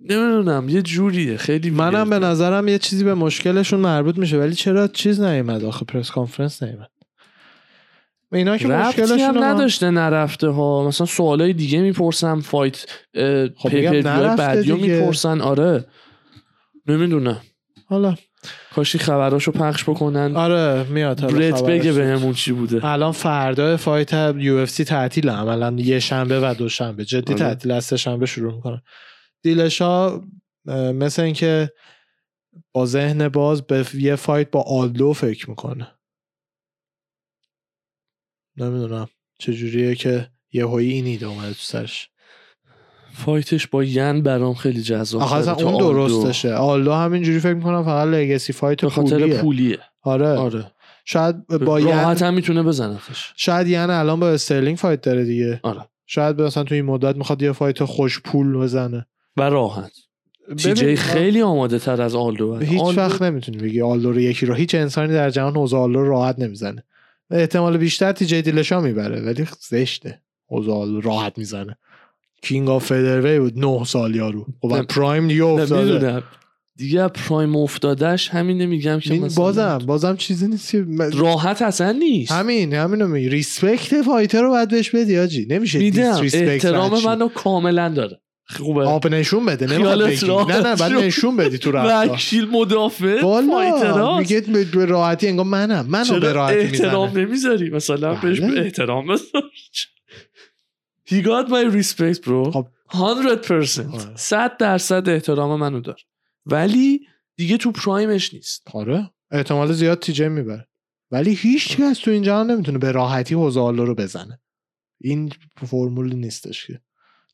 نمی‌دونم 0.09 0.69
یه 0.69 0.83
جوریه 0.83 1.37
خیلی 1.37 1.71
منم 1.71 2.11
به. 2.11 2.19
نظرم 2.19 2.69
یه 2.69 2.79
چیزی 2.79 3.05
به 3.05 3.15
مشکلشون 3.15 3.81
مربوط 3.81 4.19
میشه 4.19 4.39
ولی 4.39 4.55
چرا 4.55 4.89
چیز 4.89 5.21
نیومد 5.21 5.65
آخه 5.65 5.85
press 5.85 6.11
conference 6.11 6.63
نیومد 6.63 6.91
اینا 8.33 8.59
که 8.59 8.69
مشکلشون 8.69 9.19
هم 9.19 9.45
نداشته 9.45 9.91
نرفته 9.91 10.49
ها 10.49 10.89
مثلا 10.89 11.07
سوالای 11.07 11.53
دیگه 11.53 11.81
می‌پرسم 11.81 12.41
fight 12.41 12.87
خب 13.57 13.71
بعدیو 14.37 14.77
دیگه. 14.77 14.99
می‌پرسن 14.99 15.41
آره 15.41 15.85
نمی‌دونم 16.87 17.41
حالا 17.87 18.15
کاشی 18.75 18.99
خبراشو 18.99 19.53
پخش 19.53 19.85
بکنن. 19.85 20.37
آره 20.37 20.83
میاد 20.83 21.21
برت 21.21 21.57
خبرش. 21.57 21.81
بگه. 21.81 21.93
بهمون 21.93 22.35
چی 22.35 22.53
بوده. 22.53 22.85
الان 22.85 23.13
فردا 23.13 23.77
fight 23.77 24.35
UFC 24.37 24.85
تعطیل 24.85 25.29
عملا 25.29 25.75
یه 25.79 25.99
شنبه 25.99 26.41
و 26.41 26.55
دو 26.59 26.69
شنبه. 26.69 27.05
جدی 27.05 27.33
آره. 27.33 27.43
تعطیل 27.43 27.71
از 27.71 27.95
شنبه 27.95 28.27
شروع 28.27 28.55
می‌کنن. 28.55 28.83
دیلشا 29.43 30.21
مثل 30.95 31.23
اینکه 31.23 31.73
با 32.73 32.87
ذهن 32.87 33.29
باز 33.29 33.63
به 33.63 33.87
یه 33.95 34.17
fight 34.17 34.51
با 34.51 34.63
آلدو 34.63 35.13
فکر 35.13 35.51
می‌کنه. 35.51 35.89
نمی‌دونم. 38.57 39.09
چجوریه 39.39 39.95
که 39.95 40.31
یه 40.53 40.67
هایی 40.67 40.93
این 40.93 41.07
ایده 41.07 41.27
اومده 41.27 41.49
تو 41.49 41.61
سرش. 41.61 42.11
fight 43.15 43.52
ش 43.52 43.67
با 43.67 43.85
ین 43.85 44.23
برام 44.23 44.55
خیلی 44.55 44.83
جذاب 44.83 45.23
آخه 45.23 45.37
اصلا 45.37 45.55
اون. 45.55 45.79
درستشه. 45.79 46.55
آلدو 46.55 46.93
همینجوری 46.93 47.39
فکر 47.41 47.55
می‌کنم 47.55 47.85
فقط 47.85 48.09
legacy 48.09 48.53
fight 48.53 48.81
به 48.81 48.91
خاطر 48.91 49.19
پولیه 49.19 49.39
پولیه. 49.39 49.79
آره. 50.03 50.29
آره. 50.29 50.71
شاید 51.05 51.47
با 51.47 51.81
ین 51.81 51.87
راحت 51.87 52.23
هم 52.23 52.35
می‌تونه 52.35 52.63
بزنتش. 52.63 53.33
شاید 53.37 53.69
ین 53.69 53.91
الان 53.91 54.21
با 54.21 54.31
استرلینگ 54.31 54.77
fight 54.77 55.01
داره 55.01 55.25
دیگه. 55.25 55.61
آره. 55.63 55.81
شاید 56.07 56.43
مثلا 56.43 56.65
تو 56.65 56.75
این 56.75 56.85
مدت 56.85 57.17
می‌خواد 57.17 57.43
یه 57.43 57.53
fight 57.53 57.85
خوش 57.85 58.21
پول 58.21 58.57
بزنه. 58.57 59.07
و 59.37 59.43
راحت. 59.43 59.93
تی 60.57 60.75
جی 60.75 60.85
ببین، 60.85 60.97
خیلی 60.97 61.43
آماده 61.43 61.79
تر 61.79 62.03
از 62.03 62.15
آلدو 62.15 62.57
هیچ 62.59 62.81
آلدو 62.81 63.01
وقت 63.01 63.23
نمی‌تونی 63.23 63.59
بگی 63.59 63.83
آلدو 63.83 64.13
رو 64.13 64.21
یکی 64.21 64.47
رو. 64.47 64.55
هیچ 64.55 64.75
انسانی 64.75 65.13
در 65.13 65.31
جهان 65.31 65.57
ژوزه 65.57 65.77
آلدو 65.77 65.99
رو 65.99 66.09
راحت 66.09 66.39
نمی‌زنه. 66.39 66.85
احتمال 67.31 67.77
بیشتر 67.77 68.13
تی 68.13 68.27
جی 68.27 68.43
دیلشا 68.43 68.81
می‌بره 68.81 69.21
ولی 69.21 69.47
زشته. 69.61 70.21
ژوزه 70.49 70.73
آلدو 70.73 71.01
راحت 71.01 71.39
می‌زنه. 71.39 71.77
king 72.45 72.69
of 72.69 72.87
featherweight 72.87 73.39
بود 73.39 73.59
نه 73.59 73.85
سال 73.85 74.15
یارو. 74.17 74.47
خب 74.63 74.73
نه، 74.75 74.83
prime 74.83 75.29
دیگه 75.29 75.45
افتاده. 75.45 76.23
دیگه 76.77 77.09
prime 77.09 77.57
افتادش 77.57 78.29
همین 78.29 78.59
نمیگم 78.59 79.01
که 79.01 79.15
مثلا 79.15 79.45
بازم 79.45 79.79
بازم 79.87 80.17
چیزی 80.17 80.49
نیست 80.49 80.71
که 80.71 80.85
من- 80.89 81.13
راحت 81.13 81.63
اصلا 81.63 81.93
نیست. 81.93 82.33
همین 82.33 82.75
همینو 82.75 83.09
میگی. 83.09 83.29
respect 83.29 84.03
fighter 84.03 84.43
رو 84.43 84.51
باید 84.51 84.69
بهش 84.69 84.91
بدی 84.91 85.19
حاجی. 85.19 85.47
نمیشه 85.51 85.79
میدم. 85.79 86.21
احترام. 86.35 87.05
منو 87.05 87.29
کاملا 87.29 87.89
داره. 87.89 88.21
خوبه. 88.47 88.85
آب 88.85 89.09
نشون 89.09 89.47
بده 89.47 89.79
راحت 89.79 90.25
نه 90.25 90.61
نه 90.61 90.77
بعد. 90.77 90.93
نشون 90.93 91.37
بدی 91.37 91.59
تو 91.59 91.71
رفتار. 91.73 92.15
وکیل 92.15 92.49
مدافع 92.53 93.23
والا 93.23 93.53
fighter 93.53 94.07
است. 94.07 94.31
میگه 94.33 94.41
به- 94.75 94.85
راحتی 94.85 95.29
انگار 95.29 95.45
منم 95.47 95.87
منو 95.89 96.21
به 96.21 96.33
راحتی 96.33 96.59
احترام 96.59 97.09
می‌زنه 97.09 97.25
نمی‌ذاری؟ 97.27 97.71
مثلا 97.71 98.15
بهش 98.15 98.41
بله. 98.41 98.61
احترام 98.61 99.07
بذار. 99.07 99.43
He 101.09 101.23
got 101.23 101.49
my 101.49 101.65
respect 101.77 102.23
bro. 102.25 102.51
خب. 102.53 102.67
100% 102.93 102.99
آره. 102.99 104.17
100 104.17 104.57
درصد 104.57 105.09
احترام 105.09 105.61
منو 105.61 105.81
دار. 105.81 106.01
ولی 106.47 107.01
دیگه 107.37 107.57
تو 107.57 107.73
پرایمش 107.73 108.35
نیست. 108.35 108.63
آره. 108.73 109.11
احتمال 109.31 109.73
زیاد 109.73 109.99
تیجه 109.99 110.29
می‌بره. 110.29 110.69
ولی 111.11 111.35
هیچ 111.35 111.77
کس 111.77 111.99
تو 111.99 112.11
این 112.11 112.23
جهان 112.23 112.51
نمی‌تونه 112.51 112.79
به 112.79 112.93
راحتی 112.93 113.35
حوزالو 113.35 113.85
رو 113.85 113.95
بزنه. 113.95 114.41
این 115.01 115.33
فرمول 115.67 116.15
نیستش 116.15 116.67
که 116.67 116.81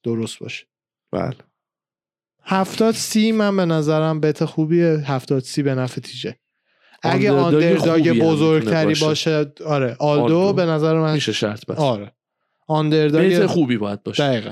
درست 0.03 0.39
باشه. 0.39 0.66
بله. 1.12 1.37
هفتاد 2.43 2.95
سی 2.95 3.33
من 3.33 3.57
به 3.57 3.64
نظرم 3.64 4.21
bet 4.20 4.45
خوبیه. 4.45 4.87
هفتاد 4.87 5.43
سی 5.43 5.62
به 5.62 5.75
نفع 5.75 6.01
تی 6.01 6.15
جی 6.15 6.29
ه 6.29 6.37
اگه 7.03 7.33
underdog 7.33 8.22
بزرگتری 8.23 8.95
باشه 8.95 9.53
آره 9.66 9.97
آلدو, 9.99 10.39
آلدو. 10.39 10.53
به 10.53 10.64
نظر 10.64 10.99
من 10.99 11.12
میشه 11.12 11.33
شرط 11.33 11.66
بس. 11.66 11.79
آره. 11.79 12.12
underdog 12.70 13.26
bet 13.26 13.47
خوبی 13.47 13.77
باید 13.77 14.03
باشه. 14.03 14.29
دقیقا. 14.29 14.51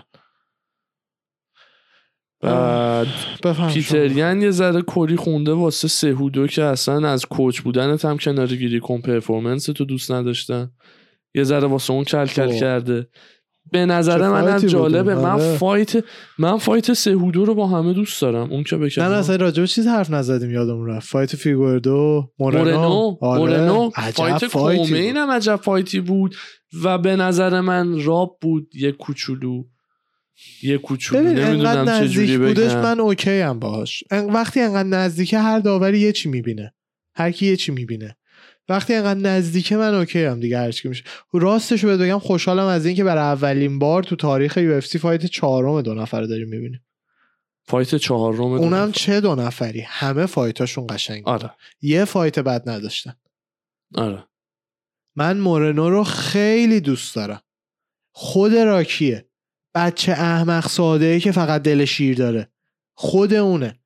بعد 2.41 3.07
پیتر 3.73 4.20
یان 4.20 4.43
یه 4.43 4.51
ذره 4.51 4.83
کلی 4.83 5.17
خونده 5.17 5.53
واسه 5.53 5.89
سهودو 5.89 6.47
که 6.47 6.63
اصلا 6.65 7.09
از 7.09 7.27
coach 7.27 7.61
بودنت 7.61 8.05
هم 8.05 8.19
کناره 8.19 8.57
گیری 8.57 8.81
کن 8.81 9.01
performance 9.01 9.65
تو 9.65 9.85
دوست 9.85 10.13
نداشتن. 10.13 10.71
یه 11.35 11.45
ذره 11.45 11.67
واسه 11.67 11.93
اون 11.93 12.05
کل 12.05 12.27
کل 12.27 12.51
خب. 12.53 12.61
کرده. 12.61 13.09
به 13.73 13.87
نظر 13.87 14.19
چه 14.19 14.29
من 14.29 14.41
fight 14.41 14.53
ی 14.53 14.55
از 14.55 14.63
بود 14.63 14.71
جالبه؟ 14.71 15.15
من 15.15 15.25
آره. 15.25 15.57
fight 15.57 16.05
من 16.39 16.59
fight 16.59 16.93
سهودو 16.93 17.45
رو 17.45 17.55
با 17.55 17.67
همه 17.67 17.93
دوست 17.93 18.23
دارم. 18.23 18.53
اون 18.53 18.65
که 18.65 18.77
بکنم 18.77 19.05
نه 19.05 19.17
اصلا 19.17 19.37
راجع 19.37 19.61
به 19.61 19.67
چیز 19.67 19.87
حرف 19.87 20.11
نزدیم 20.11 20.51
یادمون 20.51 20.87
رفت. 20.87 21.09
fight 21.09 21.37
فیگوردو 21.37 22.31
مورنو. 22.39 23.17
مورنو 23.23 23.91
آره. 23.97 24.49
fight. 24.49 24.87
کومین 24.87 25.17
هم 25.17 25.31
عجب 25.31 25.57
fight 25.57 25.94
ی 25.94 26.01
بود. 26.01 26.35
و 26.83 26.99
به 26.99 27.17
نظر 27.17 27.61
من 27.61 28.05
rob 28.05 28.39
بود 28.41 28.71
یه 28.75 28.93
کوچولو. 28.93 29.65
یه 30.63 30.79
کوچولو. 30.79 31.23
نمی‌دونم 31.23 31.89
نزدیک 31.89 32.39
بودش 32.39 32.73
من 32.73 33.01
OK 33.01 33.41
ام 33.41 33.59
باهاش 33.59 34.05
وقتی 34.11 34.61
انقدر 34.61 34.89
نزدیکه 34.89 35.39
هر 35.39 35.59
داوری 35.59 35.99
یه 35.99 36.13
چی 36.13 36.29
می‌بینه. 36.29 36.75
هر 37.15 37.31
کی 37.31 37.47
یه 37.47 37.57
چی 37.57 37.73
می‌بینه. 37.73 38.17
وقتی 38.69 38.95
انقدر 38.95 39.21
نزدیکه 39.21 39.77
من 39.77 39.95
OK 39.95 40.25
ام 40.25 40.41
دیگه 40.41 40.59
هر 40.59 40.71
چی 40.71 40.89
میشه. 40.89 41.05
راستش 41.33 41.85
رو 41.85 41.91
بهت 41.91 42.01
بگم 42.01 42.19
خوشحالم 42.19 42.67
از 42.67 42.87
اینکه 42.87 43.05
برای 43.05 43.23
اولین 43.23 43.79
بار 43.79 44.03
تو 44.03 44.17
تاریخ 44.17 44.57
UFC 44.57 44.99
fight 44.99 45.27
چهارم 45.27 45.83
دو 45.83 45.95
نفر 45.95 46.23
داریم 46.23 46.49
می‌بینیم. 46.49 46.85
fight 47.65 47.95
چهارم 47.95 48.41
اونم 48.41 48.93
چه 48.93 49.21
دو 49.21 49.35
نفری؟ 49.35 49.81
همه 49.81 50.27
fight 50.27 50.60
اشون 50.60 50.87
قشنگ. 50.91 51.29
آره. 51.29 51.51
یه 51.83 52.05
fight 52.05 52.39
بد 52.39 52.69
نداشتن. 52.69 53.15
آره. 53.95 54.25
من 55.17 55.39
مورنو 55.39 55.91
رو 55.91 56.05
خیلی 56.05 56.81
دوست 56.81 57.17
دارم. 57.17 57.41
خود 58.13 58.55
راکیه. 58.55 59.29
بچه 59.75 60.13
احمق 60.13 60.69
ساده 60.69 61.05
ای 61.05 61.21
که 61.21 61.33
فقط 61.33 61.63
دل 61.63 61.85
شیر 61.85 62.17
داره. 62.17 62.49
خود 62.95 63.35
اونه. 63.35 63.81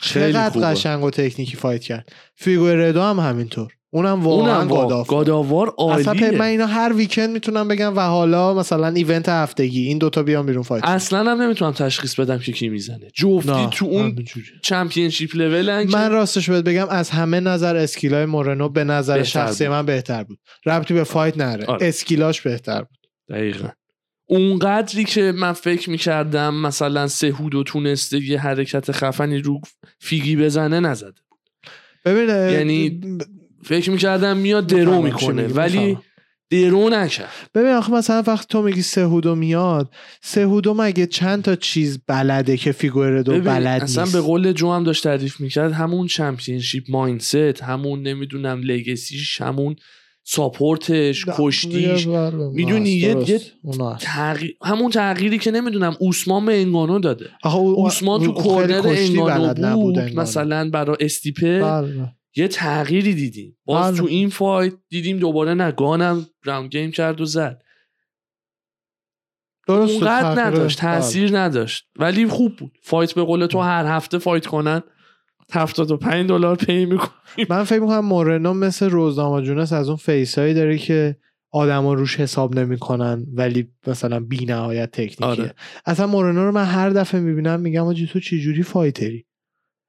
خیلی 0.00 0.32
چقدر 0.32 0.50
خوبه. 0.50 0.66
قشنگ 0.66 1.04
و 1.04 1.10
تکنیکی 1.10 1.56
fight 1.56 1.82
کرد. 1.82 2.12
فیگوردو 2.34 3.02
هم 3.02 3.20
همینطور. 3.20 3.75
اونم 3.96 4.22
واقعا 4.22 4.56
اونم 4.56 4.68
God 4.68 4.92
of 4.92 5.08
God 5.08 5.33
of 5.33 5.49
War 5.49 5.74
اصلا 5.78 6.14
پ- 6.14 6.22
من 6.22 6.24
عالیه 6.24 6.42
اینا 6.44 6.66
هر 6.66 6.92
weekend 6.92 7.30
می‌تونم 7.30 7.68
بگم 7.68 7.96
و 7.96 8.00
حالا 8.00 8.54
مثلا 8.54 8.88
event 8.88 9.28
هفتگی 9.28 9.86
این 9.86 9.98
دوتا 9.98 10.22
بیان 10.22 10.46
بیرون 10.46 10.62
fight 10.62 10.84
اصلا 10.84 11.30
هم 11.30 11.42
نمی‌تونم 11.42 11.72
تشخیص 11.72 12.20
بدم 12.20 12.38
که 12.38 12.52
کی 12.52 12.68
می‌زنه. 12.68 13.08
جفتی 13.14 13.50
نه، 13.50 13.70
تو 13.70 13.86
اون. 13.86 14.24
championship 14.62 15.36
level 15.36 15.84
من 15.84 16.10
راستش 16.10 16.50
بهت 16.50 16.64
بگم 16.64 16.86
از 16.88 17.10
همه 17.10 17.40
نظر 17.40 17.76
skill 17.76 18.16
ای 18.16 18.24
مورنو 18.24 18.68
به 18.68 18.84
نظر 18.84 19.22
شخصی 19.22 19.64
بود. 19.64 19.72
من 19.72 19.86
بهتر 19.86 20.24
بود. 20.24 20.38
ربطی 20.66 20.94
به 20.94 21.04
fight 21.04 21.38
نره. 21.38 21.64
آره. 21.64 21.86
skill 21.88 22.25
اش 22.25 22.40
بهتر 22.40 22.82
بود. 22.82 22.98
دقیقا. 23.28 23.68
اونقدری 24.28 25.04
که 25.04 25.32
من 25.36 25.52
فکر 25.52 25.90
می‌کردم 25.90 26.54
مثلا 26.54 27.06
سهودو 27.06 27.62
تونسته 27.62 28.24
یه 28.28 28.40
حرکت 28.40 28.92
خفنی 28.92 29.38
رو 29.38 29.60
فیگی 30.00 30.36
بزنه 30.36 30.80
نزده 30.80 31.20
ببین 32.04 32.28
یعنی 32.28 33.00
فکر 33.66 33.90
می‌کردم 33.90 34.36
میاد 34.36 34.66
درو 34.66 35.02
می‌کنه 35.02 35.46
ولی. 35.48 35.98
درو 36.50 36.88
نکرد 36.90 37.28
ببین 37.54 37.72
آخه 37.72 37.92
مثلا 37.92 38.22
وقتی 38.26 38.46
تو 38.48 38.62
میگی 38.62 38.82
سهودو 38.82 39.34
میاد 39.34 39.90
سهودو 40.22 40.74
مگه 40.74 41.06
چند 41.06 41.42
تا 41.42 41.56
چیز 41.56 41.98
بلده 42.06 42.56
که 42.56 42.72
فیگوردو 42.72 43.40
بلد 43.40 43.82
اصلا 43.82 44.02
نیست 44.04 44.16
به 44.16 44.20
قول 44.22 44.52
جو 44.52 44.72
هم 44.72 44.84
داشت 44.84 45.04
تعریف 45.04 45.40
می‌کرد 45.40 45.72
همون 45.72 46.06
championship 46.06 46.84
mindset 46.88 47.62
همون 47.62 48.02
نمی‌دونم 48.02 48.60
legacy 48.62 49.20
ش 49.20 49.40
همون 49.40 49.76
support 50.24 51.02
ش 51.02 51.24
کشتیش 51.36 52.06
می‌دونی 52.52 52.90
یه- 52.90 53.16
یه 53.28 53.40
تغییر 54.00 54.56
همون 54.64 54.90
تغییری 54.90 55.38
که 55.38 55.50
نمی‌دونم 55.50 55.96
اوسمان 56.00 56.46
به 56.46 56.60
انگانو 56.60 56.98
داده 56.98 57.26
آخه 57.42 57.56
او- 57.56 57.68
اوسمان 57.80 58.24
تو 58.24 58.32
corner 58.32 58.82
انگانو 58.86 59.46
نبود 59.46 59.82
بود 59.82 59.98
انگانو. 59.98 60.20
مثلا 60.20 60.70
برای 60.70 60.96
استیپه 61.00 61.60
بله. 61.60 62.15
یه 62.36 62.48
تغییری 62.48 63.14
دیدیم. 63.14 63.58
باز 63.64 63.92
بله. 63.92 64.00
تو 64.00 64.06
این 64.06 64.28
fight 64.28 64.72
دیدیم 64.88 65.18
دوباره 65.18 65.54
انگانوم 65.54 66.26
ground 66.44 66.70
game 66.70 66.90
کرد 66.90 67.20
و 67.20 67.24
زد. 67.24 67.62
درست 69.66 69.92
اونقدر 69.92 70.44
نداشت 70.44 70.82
بله. 70.82 70.94
تاثیر 70.94 71.38
نداشت. 71.38 71.88
ولی 71.98 72.26
خوب 72.26 72.56
بود. 72.56 72.78
fight 72.82 73.14
به 73.14 73.22
قول 73.22 73.46
تو 73.46 73.60
هر 73.60 73.84
هفته 73.84 74.18
fight 74.18 74.46
کنن 74.46 74.82
75 75.52 76.28
دلار 76.28 76.56
pay 76.56 76.84
میکن 76.84 77.08
من 77.50 77.64
فکر 77.64 77.80
می‌کنم 77.80 78.04
مورنو 78.04 78.54
مثل 78.54 78.90
رز 78.90 79.42
ناماجونس 79.42 79.72
از 79.72 79.88
اون 79.88 79.96
face 79.96 80.38
هایی 80.38 80.54
داره 80.54 80.78
که 80.78 81.16
آدما 81.50 81.94
روش 81.94 82.20
حساب 82.20 82.58
نمی‌کنن 82.58 83.26
ولی 83.34 83.68
مثلا 83.86 84.20
بی 84.20 84.44
نهایت 84.44 84.90
تکنیکیه. 84.90 85.26
آره. 85.26 85.54
اصلا 85.86 86.06
مورنو 86.06 86.44
رو 86.44 86.52
من 86.52 86.64
هر 86.64 86.90
دفعه 86.90 87.20
می‌بینم 87.20 87.60
میگم 87.60 87.86
آخه 87.86 88.06
تو 88.06 88.20
چه 88.20 88.38
جوری 88.38 88.62
fighter 88.62 89.11
ی؟ 89.11 89.25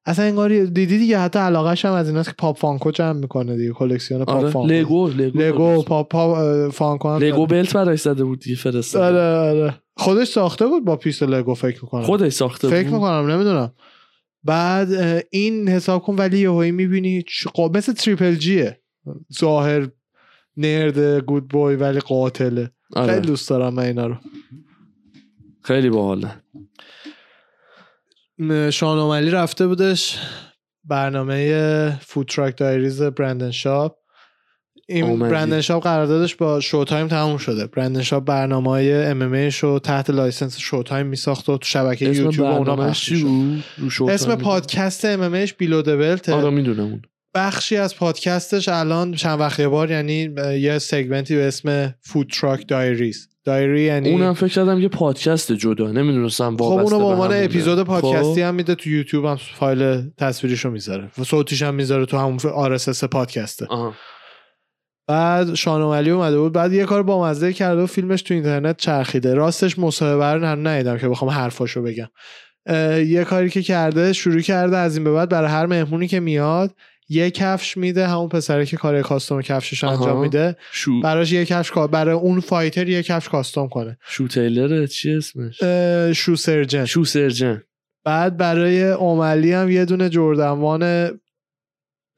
اصلا 0.07 0.25
انگاری 0.25 0.65
دیدی 0.65 0.97
دیگه 0.97 1.19
حتی 1.19 1.39
علاقش 1.39 1.85
هم 1.85 1.93
از 1.93 2.09
ایناست 2.09 2.29
که 2.29 2.35
پاپ 2.37 2.57
فانکو 2.57 2.91
جمع 2.91 3.19
می‌کنه 3.19 3.57
دیگه 3.57 3.71
کلکسیون 3.71 4.25
پاپ 4.25 4.37
آره 4.37 4.49
فانکو. 4.49 4.73
لگو 4.73 5.07
لگو 5.07 5.39
لگو 5.39 5.81
پاپ 5.81 6.09
پاپ 6.11 6.69
فانکو 6.71 7.09
هم 7.09 7.17
لگو 7.17 7.45
belt 7.47 7.73
براش 7.73 8.01
زده 8.01 8.23
بود 8.23 8.39
دیگه 8.39 8.55
فرستاد 8.55 9.15
آره 9.15 9.49
آره. 9.49 9.75
خودش 9.97 10.27
ساخته 10.27 10.67
بود 10.67 10.85
با 10.85 10.95
piece 10.95 11.23
لگو 11.23 11.53
فکر 11.53 11.83
می‌کنم. 11.83 12.01
خودش 12.01 12.33
ساخته 12.33 12.69
فکر 12.69 12.83
بود. 12.83 12.93
می‌کنم 12.93 13.31
نمی‌دونم. 13.31 13.73
بعد 14.43 14.89
این 15.31 15.69
حساب 15.69 16.01
کن 16.03 16.15
ولی 16.15 16.39
یهویی 16.39 16.71
می‌بینی 16.71 17.23
مثل 17.73 17.93
triple 17.93 18.35
G 18.35 18.58
ه 18.58 18.81
ظاهر 19.39 19.87
nerd 20.57 20.99
good 20.99 21.47
boy 21.47 21.75
ولی 21.75 21.99
قاتله. 21.99 22.71
آره. 22.95 23.13
خیلی 23.13 23.27
دوست 23.27 23.49
دارم 23.49 23.73
من 23.73 23.83
اینا 23.83 24.07
رو. 24.07 24.15
خیلی 25.61 25.89
باحاله. 25.89 26.31
م، 28.39 28.69
شان 28.69 28.95
اوملی 28.95 29.29
رفته 29.31 29.67
بودش. 29.67 30.17
برنامه 30.83 31.99
Food 32.01 32.27
Truck 32.27 32.57
Diaries 32.57 33.01
برندن 33.01 33.51
شاپ 33.51 33.97
این 34.89 35.03
اومدی. 35.03 35.31
برندن 35.31 35.61
شاپ 35.61 35.83
قراردادش 35.83 36.35
با 36.35 36.59
Showtime 36.59 37.07
تموم 37.07 37.37
شده. 37.37 37.67
برندن 37.67 38.01
شاپ 38.01 38.25
برنامه 38.25 38.69
های 38.69 39.05
MMA 39.05 39.49
show 39.49 39.79
تحت 39.79 40.09
license 40.09 40.57
Showtime 40.57 41.07
میساخت 41.07 41.49
و 41.49 41.57
تو 41.57 41.65
شبکه 41.65 42.05
یوتیوب 42.05 42.47
اونا 42.47 42.75
پخش 42.75 43.13
اسم 44.09 44.35
پادکست 44.35 45.05
MMA 45.05 45.21
Below 45.21 45.45
the 45.57 45.81
Belt 45.81 46.29
آره 46.29 46.49
می‌دونم 46.49 46.79
اون 46.79 47.01
بخشی 47.37 47.77
از 47.77 47.95
پادکستش 47.95 48.69
الان 48.69 49.13
چند 49.13 49.39
وقت 49.39 49.61
بار 49.61 49.91
یعنی 49.91 50.33
یه 50.59 50.79
segment 50.79 51.28
ی 51.28 51.35
به 51.35 51.47
اسم 51.47 51.95
Food 52.01 52.29
Truck 52.29 52.67
Diaries 52.67 53.29
diary 53.45 53.81
یعنی 53.81 54.11
اونم 54.11 54.33
فکر 54.33 54.47
کردم 54.47 54.79
یه 54.79 54.87
پادکست 54.87 55.51
جدا 55.51 55.91
نمی‌دونستم 55.91 56.55
خب 56.55 56.61
وابسته 56.61 56.95
اونو 56.95 57.05
به 57.05 57.11
عنوان. 57.11 57.43
اپیزود 57.43 57.83
پادکستی 57.83 58.41
خب. 58.41 58.47
هم 58.47 58.55
میده 58.55 58.75
تو 58.75 58.89
یوتیوب 58.89 59.25
هم 59.25 59.35
فایل 59.35 60.09
تصویریشو 60.17 60.69
می‌ذاره 60.69 61.11
و 61.17 61.23
صوتیش 61.23 61.61
هم 61.61 61.75
می‌ذاره 61.75 62.05
تو 62.05 62.17
همون 62.17 62.39
RSS 62.77 63.03
پادکسته 63.03 63.65
آها. 63.65 63.93
بعد 65.07 65.53
شانوملی 65.53 66.09
اومده 66.09 66.39
بود 66.39 66.53
بعد 66.53 66.73
یه 66.73 66.85
کار 66.85 67.03
با 67.03 67.23
مزه 67.23 67.53
کرده 67.53 67.81
و 67.81 67.85
فیلمش 67.85 68.21
تو 68.21 68.33
اینترنت 68.33 68.77
چرخیده 68.77 69.33
راستش 69.33 69.79
مصاحبه 69.79 70.25
رو 70.25 70.45
هم 70.45 70.67
ندیدم 70.67 70.97
که 70.97 71.09
بخوام 71.09 71.31
حرفاشو 71.31 71.81
بگم 71.81 72.07
یه 73.05 73.23
کاری 73.23 73.49
که 73.49 73.61
کرده 73.61 74.13
شروع 74.13 74.41
کرده 74.41 74.77
از 74.77 74.95
این 74.95 75.03
به 75.03 75.11
بعد 75.11 75.29
برای 75.29 75.49
هر 75.49 75.65
مهمونی 75.65 76.07
که 76.07 76.19
میاد 76.19 76.75
یه 77.09 77.31
کفش 77.31 77.77
میده 77.77 78.07
همون 78.07 78.29
پسره 78.29 78.65
که 78.65 78.77
کار 78.77 79.01
کاستوم 79.01 79.41
کفشش 79.41 79.83
انجام. 79.83 80.21
میده 80.21 80.55
شو. 80.71 81.01
براش 81.01 81.31
یه 81.31 81.45
کفش 81.45 81.71
کا- 81.71 81.87
برای 81.87 82.15
اون 82.15 82.39
فایتر 82.39 82.89
یه 82.89 83.03
کفش 83.03 83.29
کاستوم 83.29 83.67
کنه. 83.69 83.97
شو 84.07 84.27
تیلره 84.27 84.87
چی 84.87 85.11
اسمش؟ 85.13 85.63
شو 86.17 86.35
سرجن. 86.35 86.85
شو 86.85 87.03
سرجن. 87.03 87.61
بعد 88.05 88.37
برای 88.37 88.83
اوملی 88.83 89.53
هم 89.53 89.69
یه 89.71 89.85
دونه 89.85 90.09
جردنوان 90.09 91.11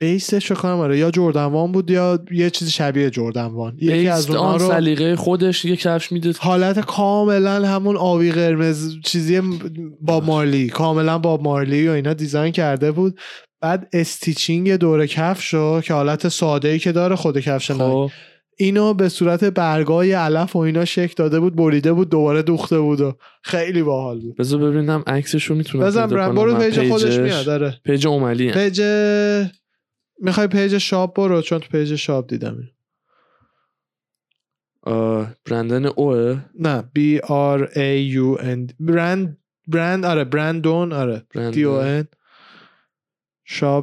بیسش 0.02 0.52
کنم 0.52 0.80
آره 0.80 0.98
یا 0.98 1.12
جردنوان 1.12 1.72
بود 1.72 1.92
یا 1.92 2.20
یه 2.32 2.50
چیزی 2.50 2.72
شبیه 2.72 3.10
جردنوان. 3.10 3.78
یکی 3.82 4.08
از 4.08 4.30
اونها 4.30 4.44
آن 4.46 4.60
رو 4.60 4.68
سلیقه 4.70 5.16
خودش 5.16 5.66
یه 5.66 5.76
کفش 5.76 6.12
میده. 6.12 6.34
حالت 6.40 6.80
کاملا 6.80 7.68
همون 7.68 7.98
آبی 7.98 8.32
قرمز 8.32 8.96
چیزی 9.06 9.42
با 10.02 10.20
مارلی 10.20 10.68
کاملا 10.70 11.18
با 11.18 11.38
مارلی 11.38 11.88
و 11.88 11.92
اینا 11.92 12.14
دیزاین 12.14 12.52
کرده 12.52 12.92
بود. 12.92 13.20
بعد 13.62 13.90
استیچینگ 13.94 14.76
دور 14.76 15.06
کفش 15.06 15.54
رو 15.54 15.82
که 15.84 15.94
حالت 15.94 16.28
ساده 16.28 16.68
ای 16.68 16.80
که 16.80 16.92
داره 16.92 17.16
خود 17.16 17.40
کفش 17.40 17.72
خب. 17.72 18.12
اینو 18.58 18.94
به 18.94 19.10
صورت 19.10 19.44
برگای 19.44 20.12
علف 20.12 20.56
و 20.56 20.60
اینا 20.60 20.86
شکل 20.86 21.14
داده 21.18 21.40
بود 21.40 21.56
بریده 21.56 21.94
بود 21.94 22.10
دوباره 22.10 22.42
دوخته 22.42 22.80
بود 22.80 23.02
و 23.02 23.18
خیلی 23.44 23.84
باحال 23.84 24.20
بود. 24.20 24.38
بذار 24.38 24.72
ببینم 24.72 25.04
عکسش 25.08 25.46
رو 25.46 25.56
می‌تونم 25.56 25.86
پیدا 25.86 26.08
برم. 26.08 26.36
برو 26.36 26.56
page 26.56 26.90
خودش 26.90 27.18
میاد 27.18 27.46
داره 27.46 27.80
page 27.86 28.08
اوملی. 28.08 28.52
پیج 28.52 28.82
می‌خوای 30.20 30.48
page 30.48 30.78
شاپ 30.78 31.16
برو 31.16 31.42
چون 31.42 31.60
تو 31.60 31.68
page 31.72 31.96
شاپ 31.96 32.30
دیدم 32.30 32.58
برندن 35.46 35.86
اوه 35.86 36.40
نه 36.60 36.82
B 36.82 37.20
R 37.26 37.68
A 37.74 38.16
U 38.16 38.42
N 38.42 38.74
برند 38.80 39.38
برند 39.68 40.06
آره 40.06 40.24
برندون 40.24 40.94
آره. 40.94 41.26
D 41.36 41.56
O 41.56 42.04
N. 42.04 42.19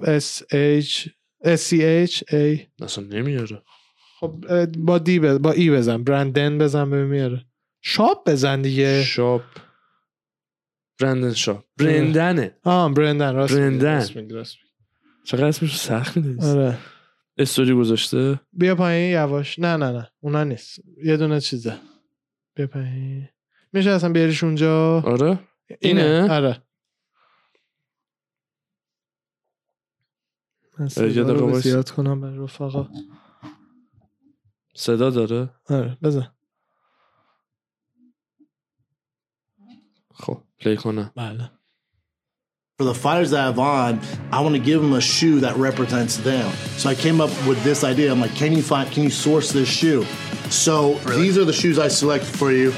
S 0.05 0.43
H 0.53 1.09
S 1.45 1.71
C 1.71 1.73
H 2.09 2.23
A 2.33 2.83
اصلا 2.83 3.05
نمیاره. 3.05 3.63
خب 4.21 4.45
با 4.79 4.99
دی 4.99 5.19
بز... 5.19 5.39
با 5.39 5.53
ای 5.53 5.71
بزن 5.71 6.05
برندن 6.05 6.59
بزن 6.59 6.91
ببین 6.91 7.05
میاره. 7.05 7.47
شاپ 7.83 8.31
بزن 8.31 8.63
دیگه. 8.63 9.03
شاپ 9.03 9.43
برندن 11.01 11.33
شاپ 11.33 11.65
برندنه. 11.77 12.57
آه 12.65 12.95
برندن 12.95 13.35
راست 13.35 13.55
برندن. 13.55 14.05
چقدر 15.25 15.45
اسمش 15.45 15.79
سخت 15.79 16.17
میده 16.17 16.47
آره. 16.47 16.79
استوری 17.39 17.75
گذاشته. 17.75 18.41
بیا 18.53 18.75
پایین 18.75 19.13
یواش. 19.13 19.59
نه 19.59 19.77
نه 19.77 19.91
نه. 19.91 20.11
اونا 20.21 20.45
نیست. 20.45 20.81
یه 21.05 21.17
دونه 21.17 21.41
چیزه. 21.41 21.77
بیا 22.55 22.67
پایین. 22.67 23.29
میشه 23.73 23.91
اصلا 23.91 24.13
بیاریش 24.13 24.45
اونجا؟ 24.45 25.01
آره. 25.01 25.39
اینه؟ 25.81 26.33
آره. 26.33 26.63
من 30.79 30.89
صدا 30.89 31.33
رو. 31.33 31.61
زیاد 31.61 31.91
کنم 31.91 32.21
برای 32.21 32.39
رفقا. 32.39 32.89
صدا 34.75 35.11
داره؟ 35.11 35.51
آره 35.71 35.99
بزن. 36.03 36.33
خب 40.15 40.43
پلی 40.59 40.77
کنم. 40.77 41.13
بله. 41.17 41.51
For 42.80 42.86
the 42.86 42.96
fighters 42.96 43.30
that 43.32 43.42
I 43.42 43.44
have 43.46 43.60
on, 43.60 44.00
I 44.32 44.42
want 44.42 44.56
to 44.56 44.60
give 44.70 44.82
them 44.82 44.94
a 44.94 45.02
shoe 45.02 45.40
that 45.42 45.56
represents 45.58 46.18
them. 46.18 46.52
So 46.78 46.90
I 46.90 46.96
came 46.96 47.22
up 47.22 47.30
with 47.48 47.64
this 47.64 47.84
idea. 47.84 48.12
I'm 48.12 48.20
like, 48.20 48.34
can 48.36 48.52
you 48.54 48.64
find, 48.64 48.90
can 48.92 49.04
you 49.04 49.12
source 49.12 49.52
this 49.52 49.70
shoe? 49.70 50.04
So 50.50 50.96
these 51.22 51.38
are 51.38 51.46
the 51.46 51.54
shoes 51.54 51.78
I 51.78 51.90
selected 51.90 52.34
for 52.42 52.52
you. 52.52 52.72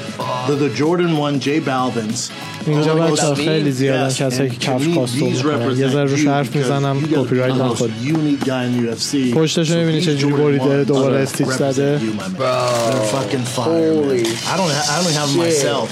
They're 0.46 0.56
the 0.68 0.72
Jordan 0.80 1.16
1 1.16 1.40
J 1.40 1.60
Balvin's. 1.60 2.30
اینجا 2.66 2.94
Only 2.94 3.12
بچه 3.12 3.22
goes- 3.34 3.36
خیلی 3.36 3.72
زیادن 3.72 4.10
Yes, 4.10 4.12
کسایی 4.22 4.50
and 4.50 4.52
که 4.52 4.58
to 4.58 4.70
کفش 4.70 4.86
me, 4.86 4.94
کاستوم 4.94 5.32
these 5.34 5.36
میکنن 5.44 5.78
یه 5.78 5.86
represent 5.86 5.92
ذره 5.92 6.04
رو 6.10 6.16
you 6.16 6.26
حرف 6.28 6.48
because 6.52 6.56
میزنم 6.56 7.00
you 7.00 7.06
gotta 7.06 7.14
کپی 7.18 7.34
رایت 7.36 7.54
be 7.54 7.58
the 7.58 7.60
most 7.60 7.72
نخور 7.72 7.90
unique 8.04 8.44
guy 8.44 8.48
in 8.48 8.94
UFC. 8.94 9.34
پشتش 9.34 9.70
رو 9.70 9.74
So 9.74 9.78
می‌بینی 9.78 10.00
these 10.00 10.04
چجوری 10.04 10.34
Jordan 10.34 10.38
بریده، 10.40 10.84
1s 10.84 10.86
دوباره 10.86 11.18
are 11.18 11.28
استیچ 11.28 11.46
represent 11.46 11.70
زده. 11.70 12.00
you, 12.00 12.20
my 12.20 12.22
man. 12.22 12.36
They're 12.38 13.14
fucking 13.14 13.44
fire, 13.56 13.66
man. 13.66 14.04
holy 14.04 14.22
I 14.22 14.56
don't, 14.58 14.72
ha- 14.78 14.88
I 14.94 15.04
don't 15.04 15.16
have 15.20 15.28
them 15.28 15.38
myself, 15.46 15.88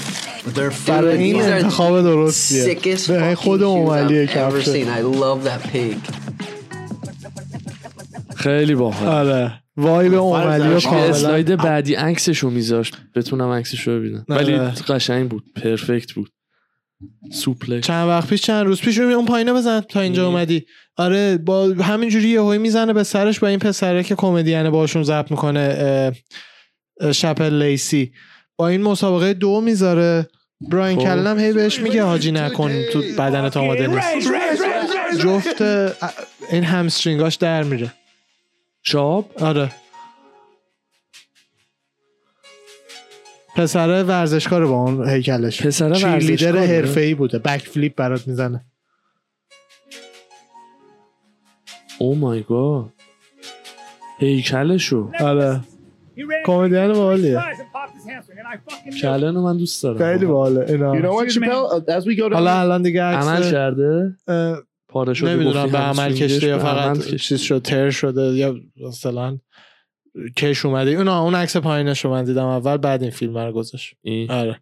این 0.88 1.42
انتخاب 1.42 2.02
درستیه 2.02 2.76
به 3.08 3.34
خود 3.34 3.62
اوملیه 3.62 4.26
کفشه. 4.26 4.86
خیلی 8.36 8.74
باحال. 8.74 9.08
آره. 9.08 9.62
وای 9.76 10.08
به 10.08 10.16
اوملی 10.16 10.60
و 10.60 10.66
یه 10.66 10.74
یه 10.74 10.80
کاملا؟ 10.80 11.04
اسلاید 11.04 11.56
بعدی 11.56 11.94
عکسش 11.94 12.38
رو 12.38 12.50
میذاشت. 12.50 12.96
بتونم 13.14 13.48
عکسش 13.48 13.88
رو 13.88 13.98
ببینم 13.98 14.24
ولی 14.28 14.54
آره. 14.54 14.70
قشنگ 14.70 15.28
بود. 15.28 15.44
پرفکت 15.56 16.12
بود. 16.12 16.30
سوپلکس. 17.32 17.86
چند 17.86 18.08
وقت 18.08 18.28
پیش 18.28 18.42
چند 18.42 18.66
روز 18.66 18.80
پیش 18.80 18.98
اون 18.98 19.26
پایینه 19.26 19.52
بزن. 19.52 19.80
تا 19.80 20.00
اینجا 20.00 20.26
اومدی. 20.26 20.66
آره 20.96 21.38
با 21.38 21.74
همینجوری 21.80 22.28
یهویی 22.28 22.58
می‌زنه 22.58 22.92
به 22.92 23.02
سرش 23.02 23.40
با 23.40 23.48
این 23.48 23.58
پسره 23.58 24.02
که 24.02 24.14
کمدین 24.14 24.70
باشون 24.70 25.02
ضبط 25.02 25.30
می‌کنه 25.30 26.12
شپل 27.12 27.62
لیسی. 27.62 28.12
با 28.56 28.68
این 28.68 28.82
مسابقه 28.82 29.34
دو 29.34 29.60
می‌ذاره. 29.60 30.26
براین 30.60 30.98
خب. 30.98 31.04
کلنم 31.04 31.38
هی 31.38 31.52
بهش 31.52 31.80
میگه 31.80 32.02
حاجی 32.02 32.32
نکن 32.32 32.82
تو 32.92 33.02
بدنت 33.18 33.56
آماده 33.56 33.86
نیست. 33.86 34.32
جفت 35.18 35.62
این 36.52 36.64
همسترینگاش 36.64 37.34
در 37.34 37.62
میره. 37.62 37.92
شاب؟ 38.82 39.42
آره. 39.42 39.70
پسر 43.56 44.04
ورزشکار 44.04 44.66
با 44.66 44.74
اون 44.74 45.08
هیکلش. 45.08 45.62
پسر 45.62 45.88
لیدر 45.88 46.08
ورزشکاره؟ 46.14 46.60
حرفه‌ای 46.60 47.14
بوده. 47.14 47.38
بک 47.38 47.60
فلیپ 47.60 47.94
برات 47.96 48.28
می‌زنه. 48.28 48.64
او 51.98 52.14
مای 52.14 52.42
گاد 52.42 52.92
هیکلشو. 54.18 55.10
آره. 55.20 55.60
کمدین 56.46 56.92
باحالیه. 56.92 57.40
کلن 59.02 59.34
رو 59.34 59.42
من 59.42 59.56
دوست 59.56 59.82
دارم. 59.82 59.98
خیلی 59.98 60.26
باحاله 60.26 60.66
You 60.66 60.70
اینا. 60.70 60.94
Know 60.94 61.14
what, 61.14 61.28
Excuse 61.28 61.36
me. 61.36 61.46
Chappelle? 61.46 61.98
As 61.98 62.04
we 62.04 62.16
go 62.16 62.28
down, 62.28 62.32
حالا 62.32 62.60
الان 62.60 62.82
دیگه 62.82 63.02
عمل 63.02 63.50
کرده؟ 63.50 64.16
اه، 64.28 64.58
پاره 64.88 65.14
شده 65.14 65.34
نمی‌دونم 65.34 65.62
گفتی 65.62 65.72
به 65.72 65.78
عمل 65.78 66.12
کشته 66.12 66.46
یا 66.46 66.58
به 66.58 66.64
عمل 66.64 66.94
فقط 66.94 66.98
کشته. 67.04 67.18
چیز 67.18 67.40
شد 67.40 67.62
تر 67.62 67.90
شده 67.90 68.22
یا 68.22 68.54
مثلا 68.88 69.38
کش 70.36 70.66
اومده. 70.66 70.90
اون 70.90 71.08
اون 71.08 71.34
عکس 71.34 71.56
پایینش 71.56 72.04
رو 72.04 72.10
من 72.10 72.24
دیدم 72.24 72.46
اول 72.46 72.76
بعد 72.76 73.02
این 73.02 73.10
فیلم 73.10 73.38
رو 73.38 73.52
گذاشت. 73.52 73.94
این؟ 74.02 74.30
آره. 74.30 74.60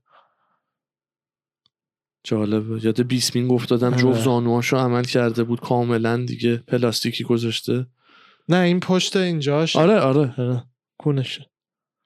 جالبه 2.24 2.84
یاد 2.84 3.02
بیسمینگ 3.02 3.52
افتادم 3.52 3.86
آره. 3.86 3.96
جفت 4.02 4.20
زانوهاشو 4.20 4.76
عمل 4.76 5.04
کرده 5.04 5.44
بود 5.44 5.60
کاملا 5.60 6.16
دیگه 6.16 6.56
پلاستیکی 6.56 7.24
گذاشته. 7.24 7.86
نه 8.48 8.56
این 8.56 8.80
پشت 8.80 9.16
اینجاش. 9.16 9.76
آره 9.76 10.00
آره. 10.00 10.34
آره. 10.38 10.64
کونشه 11.06 11.50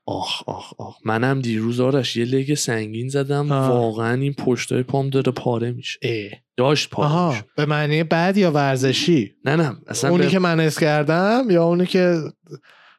آخ 0.06 0.48
آخ 0.48 0.72
آخ. 0.78 0.97
منم 1.05 1.40
دیروز 1.40 1.81
آرش 1.81 2.16
یه 2.16 2.24
لگ 2.24 2.55
سنگین 2.55 3.09
زدم. 3.09 3.52
آه. 3.52 3.68
واقعا 3.68 4.14
این 4.14 4.32
پشتای 4.32 4.82
پام 4.82 5.10
داره 5.10 5.32
پاره 5.32 5.72
میشه. 5.72 5.98
اه. 6.02 6.31
داشت 6.56 6.90
پاره 6.90 7.09
آها 7.09 7.31
میشه. 7.31 7.44
به 7.56 7.66
معنی 7.66 8.05
بد 8.05 8.36
یا 8.36 8.51
ورزشی؟ 8.51 9.35
نه 9.44 9.56
نه. 9.56 9.77
اصلا 9.86 10.10
اونی 10.10 10.24
به 10.24 10.31
که 10.31 10.39
من 10.39 10.60
اس 10.60 10.78
کردم 10.78 11.47
یا 11.51 11.64
اونی 11.64 11.86
که 11.86 12.16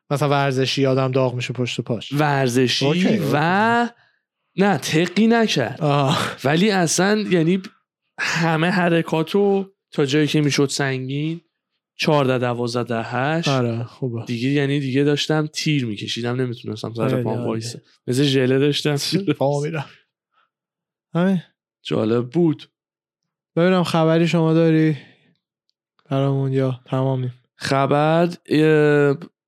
مثلا 0.10 0.30
ورزشی 0.30 0.86
آدم 0.86 1.12
داغ 1.12 1.36
میشه 1.36 1.54
پشت 1.54 1.82
پاش؟ 1.82 2.14
ورزشی 2.14 2.86
اوکی. 2.86 3.22
و 3.34 3.90
نه 4.58 4.78
تقی 4.78 5.28
نکرد. 5.28 5.82
آه. 5.82 6.36
ولی 6.44 6.72
اصلا 6.72 7.26
یعنی 7.30 7.62
همه 8.20 8.70
حرکاتو 8.70 9.66
تا 9.92 10.06
جایی 10.06 10.28
که 10.28 10.42
می‌شد 10.42 10.70
سنگین 10.70 11.42
14 11.96 12.38
12 12.38 12.84
ده 12.84 13.04
8 13.04 13.48
آره 13.50 13.84
خوبه. 13.84 14.26
دیگه 14.26 14.50
یعنی 14.50 14.80
دیگه 14.80 15.04
داشتم 15.04 15.48
تیر 15.48 15.86
میکشیدم 15.86 16.42
نمی‌تونستم 16.42 16.94
سر 16.94 17.24
پام. 17.24 17.46
وایسه 17.46 17.82
مثل 18.08 18.24
ژله 18.24 18.60
داشتم 18.60 18.96
پا 19.40 19.62
میرم 19.62 19.86
همین. 21.14 21.42
جالب 21.84 22.30
بود. 22.30 22.70
ببینم 23.56 23.84
خبری 23.84 24.28
شما 24.28 24.54
داری 24.54 24.98
برامون 26.10 26.54
یا 26.54 26.80
تمامی 26.86 27.32
خبر 27.56 28.30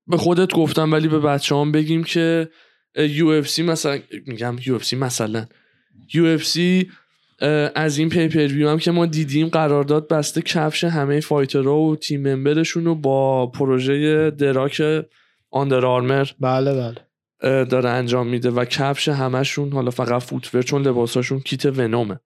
به 0.07 0.17
خودت 0.17 0.53
گفتم 0.53 0.91
ولی 0.91 1.07
به 1.07 1.19
بچه 1.19 1.55
هم 1.55 1.71
بگیم 1.71 2.03
که 2.03 2.49
سی 3.45 3.63
مثلا 3.63 3.99
میگم 4.27 4.57
سی 4.81 4.95
مثلا. 4.95 5.45
سی 6.43 6.91
از 7.75 7.97
این 7.97 8.09
پیپر 8.09 8.47
هم 8.47 8.79
که 8.79 8.91
ما 8.91 9.05
دیدیم 9.05 9.47
قرارداد 9.47 10.07
بسته 10.07 10.41
کفش 10.41 10.83
همه 10.83 11.19
فایترها 11.19 11.77
و 11.77 11.95
تیم 11.95 12.33
ممبرشون 12.33 12.85
رو 12.85 12.95
با 12.95 13.47
پروژه 13.47 14.29
دراک 14.31 14.81
آندر 15.51 15.85
آرمر 15.85 16.27
بله 16.39 16.73
بله. 16.73 17.65
داره 17.65 17.89
انجام 17.89 18.27
میده 18.27 18.51
و 18.51 18.65
کفش 18.65 19.09
همشون 19.09 19.71
حالا 19.71 19.91
فقط 19.91 20.21
فوتور 20.23 20.61
چون 20.61 20.87
لباساشون 20.87 21.39
کیت 21.39 21.65
ونومه 21.65 22.19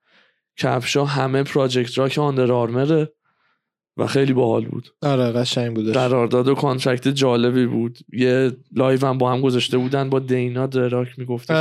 کفشا 0.58 1.06
همه 1.06 1.44
Project 1.44 1.98
Rock 1.98 2.18
Under 2.18 2.52
Armour 2.52 3.05
ه 3.05 3.14
و 3.98 4.08
خیلی 4.08 4.34
باحال 4.34 4.66
بود. 4.66 4.90
آره 5.02 5.32
قشنگ 5.32 5.76
بودش 5.76 5.94
قرارداد 5.94 6.48
و 6.48 6.56
contract 6.56 7.08
جالبی 7.08 7.66
بود. 7.66 8.00
یه 8.14 8.52
live 8.76 9.06
هم 9.06 9.18
با 9.18 9.32
هم 9.32 9.42
گذاشته 9.42 9.78
بودن 9.78 10.10
با 10.10 10.20
دینا 10.20 10.68
The 10.68 10.85
Rock 10.85 11.08
میگفتش 11.18 11.56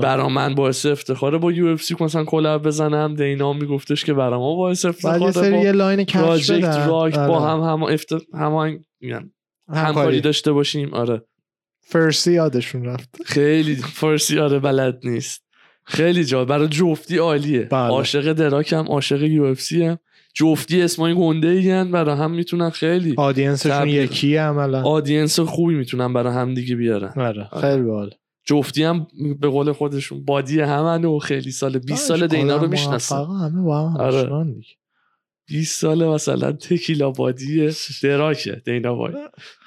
برا 0.00 0.28
من 0.28 0.54
باعث 0.54 0.86
افتخاره 0.86 1.38
با 1.38 1.52
UFC 1.52 1.96
مثلا 2.00 2.24
collab 2.24 2.62
بزنم 2.62 3.14
دینا 3.14 3.52
هم 3.52 3.60
میگفتش 3.60 4.04
که 4.04 4.14
برا 4.14 4.38
ما 4.38 4.56
باعث 4.56 4.84
افتخاره 4.84 5.32
سری 5.32 5.58
یه 5.60 5.72
با 5.72 5.78
line 5.78 6.04
Project 6.04 6.64
بدن. 6.66 6.88
راک 6.88 7.14
با 7.14 7.38
آره. 7.38 7.64
هم 7.64 7.70
هم 7.70 7.82
افت... 7.82 8.12
هم 8.34 8.78
میگن 9.00 9.30
همکاری. 9.68 10.20
داشته 10.20 10.52
باشیم. 10.52 10.94
آره. 10.94 11.22
فرسی 11.80 12.32
یادشون 12.32 12.84
رفت. 12.84 13.16
خیلی 13.24 13.76
فارسی 13.76 14.38
آره 14.38 14.58
بلد 14.58 15.00
نیست. 15.04 15.42
خیلی 15.84 16.24
جا 16.24 16.44
برای 16.44 16.68
جفتی 16.68 17.18
عالیه. 17.18 17.60
بله. 17.60 17.80
عاشق 17.80 18.32
The 18.32 18.49
Rock 18.49 18.72
هم 18.72 18.84
عاشق 18.88 19.22
UFC 19.22 19.84
هم. 19.84 19.98
جفتی 20.36 20.82
اسمای 20.82 21.14
گنده 21.14 21.48
ای 21.48 21.84
برای 21.84 22.16
هم 22.16 22.30
می‌تونن 22.30 22.70
خیلی 22.70 23.14
audience 23.16 23.60
شون. 23.60 23.88
یکی 23.88 24.36
عملا. 24.36 24.82
audience 24.82 25.40
خوبی 25.40 25.74
می‌تونن 25.74 26.12
برای 26.12 26.32
هم 26.32 26.54
دیگه 26.54 26.76
بیارن. 26.76 27.12
آره. 27.16 27.48
خیلی 27.60 27.82
باحال. 27.82 28.10
جفتی 28.44 28.82
هم 28.82 29.06
به 29.40 29.48
قول 29.48 29.72
خودشون 29.72 30.24
buddy 30.24 30.60
همن 30.60 31.04
و 31.04 31.18
خیلی 31.18 31.50
سال 31.50 31.78
20 31.78 32.08
سال 32.08 32.26
دینا 32.26 32.56
رو 32.56 32.68
می‌شناسن. 32.68 33.16
همه 33.16 33.62
با 33.62 33.88
هم 33.88 33.96
آره. 34.00 34.18
آشنان 34.18 34.52
دیگه. 34.52 34.68
20 35.46 35.80
سال 35.80 36.08
مثلا 36.08 36.52
tequila 36.52 37.10
buddy 37.10 37.70
The 38.02 38.24
Rock 38.24 38.55
ه 38.55 38.62
دینا 38.64 38.96
وای. 38.96 39.12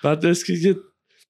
بعد 0.03 0.19
دست 0.25 0.45
که 0.45 0.75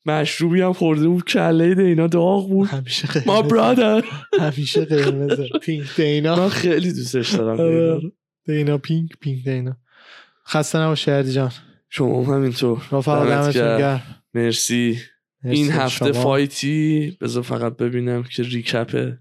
مشروبی 0.06 0.62
هم 0.62 0.74
خورده 0.74 1.08
بود 1.08 1.24
کله 1.26 1.76
دینا 1.76 2.08
داغ 2.08 2.50
بود. 2.50 2.68
همیشه 2.68 3.08
ما 3.26 3.42
قرمز 3.42 3.52
برادر 3.52 4.04
همیشه 4.40 4.86
قرمز 4.86 5.40
pink 5.64 5.96
دینا. 5.96 6.36
من 6.36 6.50
خیلی 6.50 6.94
دوستش 6.94 7.36
دارم 7.36 8.12
دینا 8.54 8.78
pink 8.78 9.18
pink 9.20 9.44
دینا 9.44 9.78
خسته 10.48 10.80
نباش 10.80 11.06
شهردی 11.06 11.32
جان. 11.32 11.52
شما 11.90 12.24
هم 12.24 12.34
همینطور. 12.34 12.88
رفقا 12.92 14.00
مرسی. 14.34 15.00
این 15.44 15.72
هفته 15.72 16.14
شما. 16.14 16.24
fight 16.24 17.02
ی 17.02 17.18
بذار 17.22 17.44
فقط 17.44 17.78
ببینم 17.78 18.24
که 18.24 18.44
recap 18.44 19.05
ه 19.05 19.18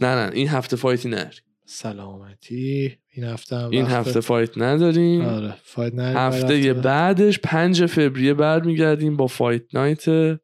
نه 0.00 0.14
نه 0.14 0.30
این 0.34 0.48
هفته 0.48 0.76
fight 0.76 1.03
ی 1.03 1.08
نداریم 1.08 1.42
سلامتی. 1.66 2.98
این 3.12 3.24
هفته 3.24 3.56
هم 3.56 3.70
این 3.70 3.86
هفته 3.86 4.20
fight 4.20 4.58
نداریم. 4.58 5.24
آره 5.24 5.54
fight 5.62 5.94
نداریم. 5.94 6.18
هفته 6.18 6.72
بعد 6.72 6.82
بعدش 6.82 7.38
پنج 7.38 7.86
فوریه 7.86 8.34
برمیگردیم 8.34 9.16
با 9.16 9.26
fight 9.26 9.74
night. 9.74 10.38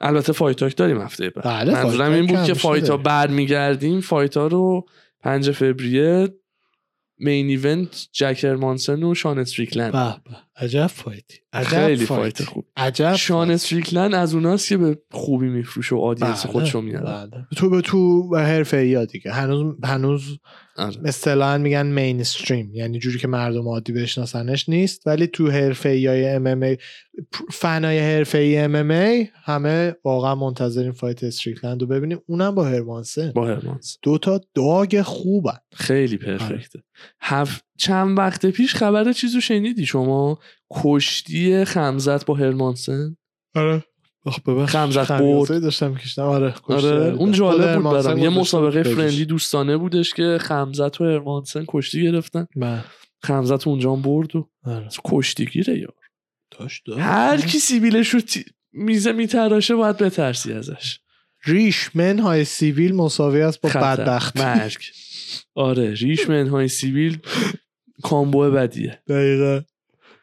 البته 0.00 0.32
fight 0.32 0.56
talk 0.56 0.76
داریم 0.76 1.00
هفته 1.00 1.30
بعد. 1.30 1.44
بله، 1.44 1.72
منظورم 1.72 2.12
این 2.12 2.26
بود 2.26 2.44
که 2.44 2.54
fight 2.54 2.90
ها. 2.90 2.96
برمیگردیم 2.96 4.00
fight 4.00 4.36
ها 4.36 4.46
رو 4.46 4.86
پنج 5.20 5.50
فوریه 5.50 6.28
main 7.18 7.48
event 7.48 8.08
جک 8.12 8.44
هرمانسن 8.44 9.02
و 9.02 9.14
شان 9.14 9.38
استریکلند 9.38 10.22
عجب 10.60 10.86
fight 10.86 11.29
ی 11.29 11.38
عجب 11.52 11.68
خیلی 11.68 12.04
fight 12.04 12.05
ی. 12.05 12.06
fight 12.06 12.50
خوب. 12.50 12.64
عجب 12.76 13.14
شان. 13.14 13.50
استریکلند 13.50 14.14
از 14.14 14.34
اوناست 14.34 14.68
که 14.68 14.76
به 14.76 14.98
خوبی 15.10 15.48
میفروشه 15.48 15.94
و 15.94 15.98
audience 15.98 16.42
بله، 16.42 16.52
خودشو 16.52 16.80
میاره. 16.80 17.06
بله. 17.06 17.46
تو 17.56 17.70
به 17.70 17.80
تو 17.80 18.28
حرفه 18.36 18.76
ای 18.76 19.06
دیگه. 19.06 19.32
هنوز 19.32 19.74
هنوز 19.84 20.38
آره. 20.76 20.96
اصطلاحا 21.04 21.58
میگن 21.58 21.86
mainstream 21.86 22.70
یعنی 22.74 22.98
جوری 22.98 23.18
که 23.18 23.28
مردم 23.28 23.68
عادی 23.68 23.92
بشناسنش 23.92 24.68
نیست 24.68 25.06
ولی 25.06 25.26
تو 25.26 25.50
حرفه 25.50 25.88
ای 25.88 26.06
های 26.06 26.28
MMA 26.28 26.78
fan 27.50 27.86
ای 27.86 27.98
حرفه 27.98 28.38
ای 28.38 28.58
MMA 28.58 29.28
همه 29.44 29.94
واقعا 30.04 30.34
منتظرین 30.34 30.92
fight 30.92 31.24
استریکلند 31.24 31.80
رو 31.80 31.86
ببینیم. 31.86 32.20
اونم 32.26 32.54
با 32.54 32.64
هرمانسن. 32.64 33.32
با 33.32 33.46
هرمانس. 33.46 33.98
دو 34.02 34.18
تا 34.18 34.40
dog 34.54 35.02
خوبن. 35.02 35.58
خیلی 35.72 36.16
perfect 36.16 36.67
ه. 36.67 36.82
هف... 37.20 37.62
چند 37.80 38.18
وقت 38.18 38.46
پیش 38.46 38.74
خبر 38.74 39.12
چیزو 39.12 39.40
شنیدی 39.40 39.86
شما؟ 39.86 40.38
کشتی 40.72 41.64
خمزت 41.64 42.26
با 42.26 42.34
هرمانسن؟ 42.34 43.16
آره. 43.54 43.84
خمزت 44.66 45.12
برد. 45.12 45.62
داشتم 45.62 45.90
میکشتم 45.90 46.22
آره 46.22 46.54
آره 46.64 47.14
اون 47.14 47.32
جالب 47.32 47.82
بود 47.82 47.92
برام. 47.92 48.18
یه 48.18 48.28
مسابقه. 48.28 48.82
friendly 48.82 49.24
دوستانه 49.24 49.76
بودش 49.76 50.14
که 50.14 50.38
خمزت 50.40 51.00
و 51.00 51.04
هرمانسن 51.04 51.64
کشتی 51.68 52.02
گرفتن. 52.02 52.46
بله. 52.56 52.84
خمزت 53.22 53.66
اونجا 53.68 53.92
هم 53.92 54.02
برد 54.02 54.36
و 54.36 54.48
آره. 54.64 54.88
کشتی 55.04 55.46
گیره 55.46 55.78
یا 55.78 55.88
داشت 56.58 56.88
هر 56.98 57.40
کی 57.40 57.58
سیبیلش 57.58 58.08
رو 58.08 58.20
تی- 58.20 58.44
میزه 58.72 59.12
میتراشه 59.12 59.74
باید 59.74 59.96
بترسی 59.96 60.52
ازش. 60.52 60.98
ریش 61.44 61.90
منهای 61.96 62.44
سیویل 62.44 62.94
مساوی 62.94 63.42
است 63.42 63.60
با 63.60 63.68
خطر. 63.68 63.80
بدبخت 63.96 64.36
مرگ. 64.36 64.76
آره 65.54 65.94
ریش 65.94 66.28
منهای 66.28 66.68
سیبیل 66.68 67.18
کامبو 68.02 68.50
بدیه 68.50 68.98
دقیقا 69.08 69.60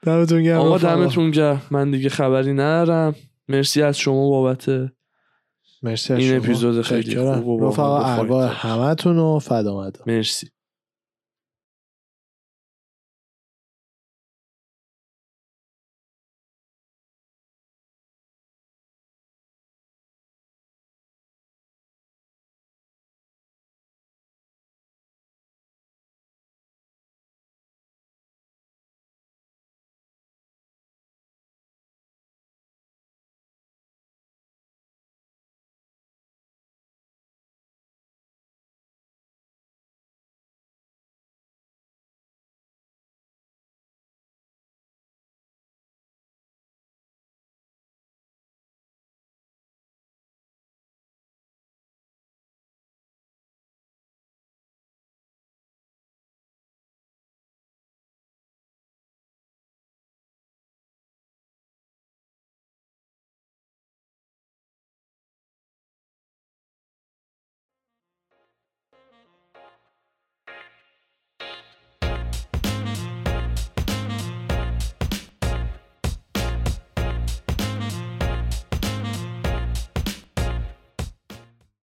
دمتون 0.04 0.44
گرم 0.44 0.60
آقا. 0.60 0.78
دمتون 0.78 1.32
گرم 1.32 1.62
من 1.72 1.92
دیگه 1.92 2.10
خبری 2.10 2.54
ندارم 2.54 3.16
مرسی 3.48 3.82
از 3.82 3.98
شما 3.98 4.30
بابت 4.30 4.70
مرسی 5.84 6.14
از 6.14 6.20
این 6.20 6.30
شما. 6.30 6.38
اپیزود 6.38 6.82
خیلی. 6.82 7.16
خوب 7.36 7.48
و 7.62 7.68
رفقا 7.70 8.00
ارواح. 8.04 8.68
همتون 8.68 9.16
رو 9.16 9.40
فدا 9.40 9.92
مرسی 10.06 10.48